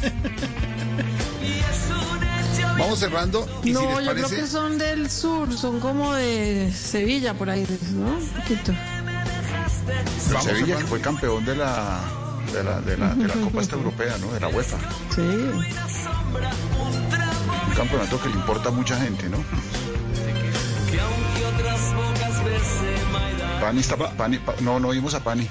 Vamos 2.77 2.99
cerrando. 2.99 3.47
Y 3.63 3.67
si 3.67 3.73
No, 3.73 3.99
les 3.99 4.05
yo 4.07 4.13
creo 4.13 4.29
que 4.29 4.47
son 4.47 4.77
del 4.77 5.09
sur, 5.09 5.51
son 5.57 5.79
como 5.79 6.13
de 6.13 6.71
Sevilla 6.73 7.33
por 7.33 7.49
ahí, 7.49 7.65
¿no? 7.93 8.07
Un 8.07 8.27
poquito. 8.29 8.71
Vamos 10.27 10.43
Sevilla, 10.43 10.65
cerrando. 10.65 10.77
que 10.77 10.85
fue 10.85 11.01
campeón 11.01 11.43
de 11.45 11.55
la, 11.57 11.99
de 12.53 12.63
la, 12.63 12.79
de 12.81 12.97
la, 12.97 13.15
de 13.15 13.27
la 13.27 13.33
Copa 13.43 13.61
esta 13.61 13.75
Europea, 13.75 14.15
¿no? 14.21 14.31
De 14.31 14.39
la 14.39 14.47
UEFA. 14.49 14.77
Sí. 15.13 15.21
Campeonato 17.79 18.19
que 18.21 18.27
le 18.29 18.35
importa 18.35 18.69
a 18.69 18.71
mucha 18.73 18.99
gente, 18.99 19.29
¿no? 19.29 19.37
Que 20.91 20.99
aunque 20.99 21.45
otras 21.45 21.79
pocas 21.93 22.43
veces 22.43 22.99
me 23.13 23.41
da 23.41 23.59
Pani 23.61 23.79
está, 23.79 23.95
Pani, 23.95 24.37
Pa- 24.37 24.55
no, 24.59 24.79
no 24.81 24.89
oímos 24.89 25.13
a 25.13 25.23
Pani. 25.23 25.47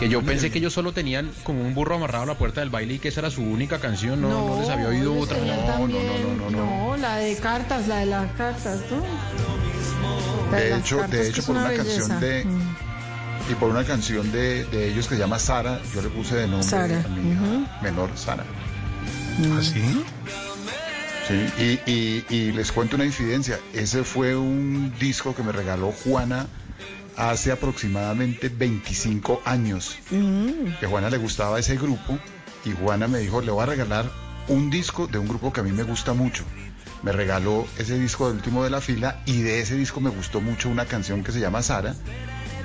Que 0.00 0.08
yo 0.08 0.22
pensé 0.22 0.50
que 0.50 0.58
ellos 0.58 0.72
solo 0.72 0.92
tenían 0.92 1.30
como 1.44 1.60
un 1.62 1.72
burro 1.74 1.94
amarrado 1.96 2.24
a 2.24 2.26
la 2.26 2.34
puerta 2.34 2.60
del 2.62 2.70
baile 2.70 2.94
y 2.94 2.98
que 2.98 3.08
esa 3.08 3.20
era 3.20 3.30
su 3.30 3.42
única 3.42 3.78
canción, 3.78 4.20
no, 4.20 4.28
no, 4.48 4.60
les 4.60 4.68
había 4.70 4.88
oído 4.88 5.14
otra. 5.16 5.36
No, 5.38 5.86
no, 5.86 5.88
no, 5.88 6.34
no, 6.36 6.50
no, 6.50 6.86
no. 6.90 6.96
la 6.96 7.16
de 7.16 7.36
cartas, 7.36 7.86
la 7.86 7.98
de 7.98 8.06
las 8.06 8.32
cartas, 8.32 8.80
¿no? 8.90 9.02
La 10.50 10.56
De 10.58 10.76
hecho, 10.78 10.96
cartas, 10.98 11.10
de 11.20 11.28
hecho 11.28 11.42
por 11.44 11.56
una 11.56 11.72
canción 11.74 12.18
de 12.20 12.44
Mm. 12.44 13.52
y 13.52 13.54
por 13.56 13.70
una 13.70 13.84
canción 13.84 14.32
de, 14.32 14.64
de 14.64 14.88
ellos 14.88 15.06
que 15.06 15.14
se 15.16 15.20
llama 15.20 15.38
Sara, 15.38 15.80
yo 15.94 16.00
le 16.02 16.08
puse 16.08 16.34
de 16.34 16.48
nombre 16.48 16.66
Sara, 16.68 17.02
a 17.04 17.08
mi 17.08 17.32
hija 17.32 17.78
menor 17.82 18.10
Sara. 18.16 18.44
¿Ah, 19.52 19.60
sí? 21.30 21.80
Y, 21.86 21.90
y- 21.90 22.24
y 22.28 22.52
les 22.52 22.72
cuento 22.72 22.96
una 22.96 23.04
infidencia. 23.04 23.58
Ese 23.72 24.04
fue 24.04 24.36
un 24.36 24.92
disco 24.98 25.34
que 25.34 25.42
me 25.42 25.52
regaló 25.52 25.92
Juana 26.04 26.46
hace 27.16 27.52
aproximadamente 27.52 28.48
25 28.48 29.42
años. 29.44 29.96
Mm. 30.10 30.78
Que 30.80 30.86
a 30.86 30.88
Juana 30.88 31.10
le 31.10 31.18
gustaba 31.18 31.58
ese 31.58 31.76
grupo 31.76 32.18
y 32.64 32.72
Juana 32.72 33.08
me 33.08 33.18
dijo, 33.18 33.40
le 33.40 33.50
voy 33.50 33.62
a 33.62 33.66
regalar 33.66 34.10
un 34.48 34.70
disco 34.70 35.06
de 35.06 35.18
un 35.18 35.28
grupo 35.28 35.52
que 35.52 35.60
a 35.60 35.62
mí 35.62 35.72
me 35.72 35.82
gusta 35.82 36.12
mucho. 36.14 36.44
Me 37.02 37.12
regaló 37.12 37.66
ese 37.78 37.98
disco 37.98 38.26
del 38.28 38.36
último 38.36 38.62
de 38.64 38.70
la 38.70 38.80
fila 38.80 39.22
y 39.24 39.40
de 39.42 39.60
ese 39.60 39.74
disco 39.76 40.00
me 40.00 40.10
gustó 40.10 40.40
mucho 40.40 40.68
una 40.68 40.84
canción 40.86 41.22
que 41.24 41.32
se 41.32 41.40
llama 41.40 41.62
Sara. 41.62 41.94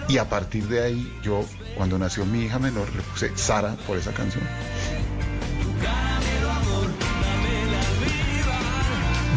Y 0.08 0.18
a 0.18 0.30
partir 0.30 0.68
de 0.68 0.84
ahí, 0.84 1.12
yo, 1.24 1.44
cuando 1.76 1.98
nació 1.98 2.26
mi 2.26 2.44
hija 2.46 2.60
menor, 2.60 2.94
le 2.96 3.02
puse 3.02 3.32
Sara 3.36 3.76
por 3.88 3.98
esa 3.98 4.12
canción. 4.12 4.44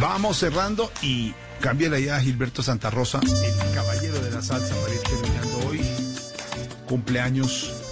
Vamos 0.00 0.38
cerrando 0.38 0.92
y 1.02 1.34
cambia 1.60 1.88
la 1.90 1.98
idea 1.98 2.16
a 2.16 2.20
Gilberto 2.20 2.62
Santa 2.62 2.88
Rosa, 2.88 3.20
el 3.20 3.74
caballero 3.74 4.20
de 4.20 4.30
la 4.30 4.40
salsa, 4.40 4.74
para 4.76 4.94
ir 4.94 5.00
terminando 5.00 5.68
hoy. 5.68 5.80
Cumpleaños. 6.86 7.87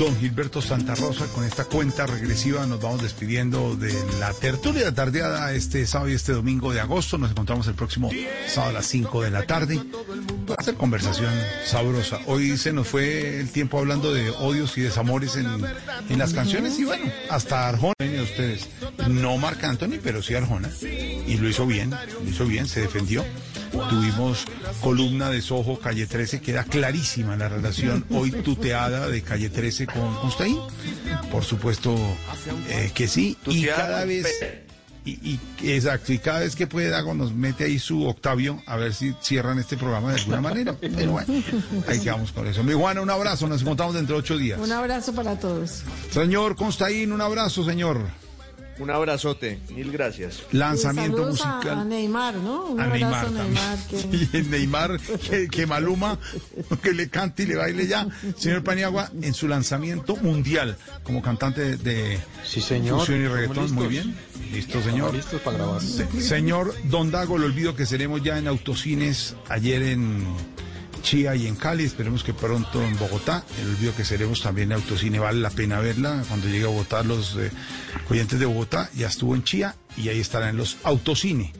Don 0.00 0.18
Gilberto 0.18 0.62
Santa 0.62 0.94
Rosa, 0.94 1.26
con 1.26 1.44
esta 1.44 1.66
cuenta 1.66 2.06
regresiva 2.06 2.64
nos 2.64 2.80
vamos 2.80 3.02
despidiendo 3.02 3.76
de 3.76 3.92
la 4.18 4.32
tertulia 4.32 4.86
de 4.86 4.92
tardeada 4.92 5.52
este 5.52 5.86
sábado 5.86 6.10
y 6.10 6.14
este 6.14 6.32
domingo 6.32 6.72
de 6.72 6.80
agosto. 6.80 7.18
Nos 7.18 7.32
encontramos 7.32 7.66
el 7.66 7.74
próximo 7.74 8.10
sábado 8.48 8.70
a 8.70 8.72
las 8.72 8.86
5 8.86 9.20
de 9.20 9.30
la 9.30 9.42
tarde 9.42 9.78
para 10.46 10.56
hacer 10.58 10.76
conversación 10.76 11.30
sabrosa. 11.66 12.18
Hoy 12.24 12.56
se 12.56 12.72
nos 12.72 12.88
fue 12.88 13.40
el 13.40 13.50
tiempo 13.50 13.78
hablando 13.78 14.14
de 14.14 14.30
odios 14.30 14.78
y 14.78 14.80
desamores 14.80 15.36
en, 15.36 15.46
en 16.08 16.18
las 16.18 16.32
canciones 16.32 16.78
y 16.78 16.84
bueno, 16.84 17.04
hasta 17.28 17.68
Arjona, 17.68 17.92
ustedes, 18.22 18.70
no 19.06 19.36
Marc 19.36 19.62
Anthony, 19.64 19.98
pero 20.02 20.22
sí 20.22 20.34
Arjona. 20.34 20.70
Y 20.80 21.36
lo 21.36 21.46
hizo 21.46 21.66
bien, 21.66 21.90
lo 21.90 22.26
hizo 22.26 22.46
bien, 22.46 22.66
se 22.66 22.80
defendió. 22.80 23.22
Tuvimos 23.70 24.44
columna 24.80 25.30
de 25.30 25.40
Soho, 25.42 25.78
Calle 25.78 26.06
13, 26.06 26.40
queda 26.40 26.64
clarísima 26.64 27.36
la 27.36 27.48
relación 27.48 28.04
hoy 28.10 28.30
tuteada 28.30 29.08
de 29.08 29.22
Calle 29.22 29.48
13 29.50 29.86
con 29.86 30.14
Constaín. 30.16 30.58
Por 31.30 31.44
supuesto 31.44 31.96
eh, 32.68 32.90
que 32.94 33.06
sí. 33.08 33.36
Y 33.46 33.64
cada 33.66 34.04
vez... 34.04 34.26
Y, 35.02 35.12
y- 35.12 35.40
exacto, 35.62 36.12
y 36.12 36.18
cada 36.18 36.40
vez 36.40 36.54
que 36.54 36.66
puede 36.66 36.90
Dago 36.90 37.14
nos 37.14 37.32
mete 37.32 37.64
ahí 37.64 37.78
su 37.78 38.04
Octavio 38.06 38.62
a 38.66 38.76
ver 38.76 38.92
si 38.92 39.14
cierran 39.22 39.58
este 39.58 39.78
programa 39.78 40.12
de 40.12 40.20
alguna 40.20 40.42
manera. 40.42 40.74
Pero 40.80 41.12
bueno, 41.12 41.42
ahí 41.88 42.00
quedamos 42.00 42.32
con 42.32 42.46
eso. 42.46 42.62
Mi 42.62 42.74
Juana, 42.74 43.00
un 43.00 43.08
abrazo, 43.08 43.46
nos 43.48 43.62
encontramos 43.62 43.94
dentro 43.94 44.16
de 44.16 44.20
ocho 44.20 44.36
días. 44.36 44.60
Un 44.60 44.70
abrazo 44.72 45.14
para 45.14 45.38
todos. 45.38 45.84
Señor 46.12 46.54
Constaín, 46.54 47.12
un 47.12 47.22
abrazo, 47.22 47.64
señor. 47.64 47.98
Un 48.80 48.90
abrazote, 48.90 49.60
mil 49.74 49.92
gracias. 49.92 50.42
Lanzamiento 50.52 51.24
musical. 51.26 51.78
A, 51.80 51.84
Neymar, 51.84 52.34
¿no? 52.36 52.64
Un 52.64 52.80
a 52.80 52.84
abrazo 52.84 52.98
Neymar 52.98 53.26
a. 53.26 53.30
Neymar. 53.44 53.78
Que... 53.88 53.96
Y 54.32 54.36
el 54.38 54.50
Neymar, 54.50 54.98
que, 54.98 55.48
que 55.48 55.66
Maluma, 55.66 56.18
que 56.82 56.92
le 56.92 57.08
cante 57.10 57.42
y 57.42 57.46
le 57.46 57.56
baile 57.56 57.86
ya. 57.86 58.08
Señor 58.36 58.64
Paniagua, 58.64 59.10
en 59.20 59.34
su 59.34 59.46
lanzamiento 59.48 60.16
mundial 60.16 60.76
como 61.02 61.20
cantante 61.22 61.76
de 61.76 62.18
Sí, 62.44 62.60
señor. 62.60 63.00
fusión 63.00 63.22
y 63.22 63.28
reggaetón. 63.28 63.72
Muy 63.74 63.86
bien. 63.88 64.16
Listo, 64.52 64.82
señor. 64.82 65.14
Listos 65.14 65.40
para 65.42 65.58
grabar. 65.58 65.80
Se- 65.82 66.22
señor 66.22 66.74
Don 66.84 67.10
Dago, 67.10 67.38
le 67.38 67.46
olvido 67.46 67.76
que 67.76 67.84
seremos 67.86 68.22
ya 68.22 68.38
en 68.38 68.48
autocines 68.48 69.36
ayer 69.48 69.82
en 69.82 70.24
Chía 71.00 71.34
y 71.34 71.46
en 71.46 71.56
Cali. 71.56 71.84
Esperemos 71.84 72.22
que 72.24 72.32
pronto 72.32 72.82
en 72.82 72.98
Bogotá. 72.98 73.44
El 73.60 73.70
olvido 73.70 73.94
que 73.94 74.04
seremos 74.04 74.42
también 74.42 74.72
en 74.72 74.78
autocine. 74.78 75.18
Vale 75.18 75.40
la 75.40 75.50
pena 75.50 75.80
verla 75.80 76.24
cuando 76.28 76.48
llegue 76.48 76.64
a 76.64 76.68
Bogotá. 76.68 77.02
Los 77.02 77.36
eh, 77.36 77.50
oyentes 78.08 78.38
de 78.38 78.46
Bogotá 78.46 78.90
ya 78.94 79.08
estuvo 79.08 79.34
en 79.34 79.44
Chía 79.44 79.76
y 79.96 80.08
ahí 80.08 80.20
estará 80.20 80.48
en 80.48 80.56
los 80.56 80.76
autocine. 80.84 81.52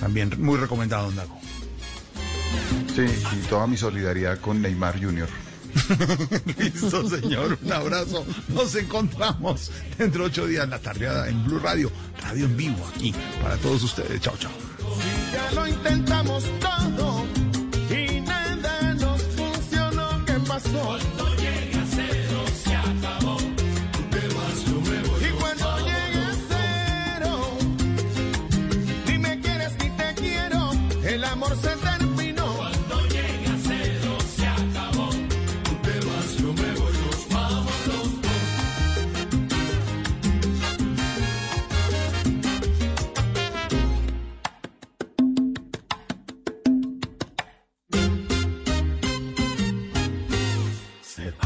También 0.00 0.34
muy 0.38 0.58
recomendado, 0.58 1.06
Don 1.06 1.16
Dago. 1.16 1.40
Sí, 2.94 3.04
y 3.04 3.46
toda 3.46 3.66
mi 3.66 3.76
solidaridad 3.76 4.40
con 4.40 4.62
Neymar 4.62 5.02
Jr. 5.02 5.28
Listo, 6.58 7.08
señor. 7.08 7.58
Un 7.62 7.72
abrazo. 7.72 8.24
Nos 8.48 8.74
encontramos 8.74 9.70
dentro 9.96 10.22
de 10.22 10.28
ocho 10.28 10.46
días 10.46 10.64
en 10.64 10.70
la 10.70 10.78
tardeada 10.78 11.28
en 11.28 11.44
Blue 11.44 11.58
Radio. 11.58 11.90
Radio 12.22 12.46
en 12.46 12.56
vivo 12.56 12.86
aquí 12.94 13.14
para 13.42 13.56
todos 13.56 13.82
ustedes. 13.82 14.20
Chao, 14.20 14.36
chao. 14.38 14.52
Ya 15.32 15.52
lo 15.52 15.66
intentamos 15.66 16.44
todo 16.60 17.17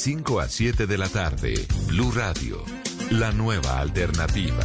5 0.00 0.38
a 0.38 0.48
7 0.48 0.86
de 0.86 0.96
la 0.96 1.08
tarde, 1.08 1.66
Blue 1.88 2.10
Radio, 2.10 2.64
la 3.10 3.32
nueva 3.32 3.80
alternativa. 3.80 4.64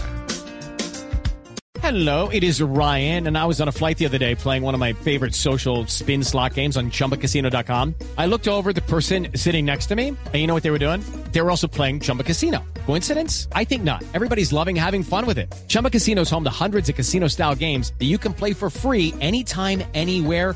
Hello, 1.82 2.30
it 2.30 2.41
is 2.41 2.62
Ryan, 2.62 3.28
and 3.28 3.38
I 3.38 3.45
was 3.45 3.60
on 3.60 3.68
a 3.68 3.72
flight 3.72 3.98
the 3.98 4.06
other 4.06 4.18
day 4.18 4.34
playing 4.34 4.64
one 4.64 4.74
of 4.74 4.80
my 4.80 4.94
favorite 4.94 5.36
social 5.36 5.86
spin 5.88 6.24
slot 6.24 6.53
games 6.53 6.78
on 6.78 6.90
chumbacasino.com. 6.90 7.94
I 8.18 8.28
looked 8.28 8.48
over 8.48 8.72
the 8.72 8.82
person 8.82 9.28
sitting 9.36 9.66
next 9.66 9.88
to 9.88 9.95
me, 9.95 10.07
and 10.07 10.36
you 10.36 10.48
know 10.48 10.53
what 10.53 10.64
they 10.64 10.72
were 10.72 10.80
doing? 10.80 11.03
They 11.32 11.41
were 11.41 11.52
also 11.52 11.68
playing 11.68 11.99
Chumba 11.99 12.24
Casino. 12.24 12.64
Coincidence? 12.86 13.48
I 13.52 13.66
think 13.66 13.84
not. 13.84 14.03
Everybody's 14.14 14.53
loving 14.53 14.76
having 14.76 15.03
fun 15.03 15.26
with 15.26 15.38
it. 15.38 15.53
Chumba 15.68 15.90
Casino 15.90 16.22
is 16.22 16.30
home 16.30 16.44
to 16.45 16.49
hundreds 16.49 16.90
of 16.90 16.95
casino 16.95 17.28
style 17.28 17.56
games 17.56 17.94
that 17.99 18.06
you 18.06 18.18
can 18.18 18.34
play 18.34 18.53
for 18.53 18.70
free 18.70 19.14
anytime, 19.22 19.84
anywhere, 19.94 20.56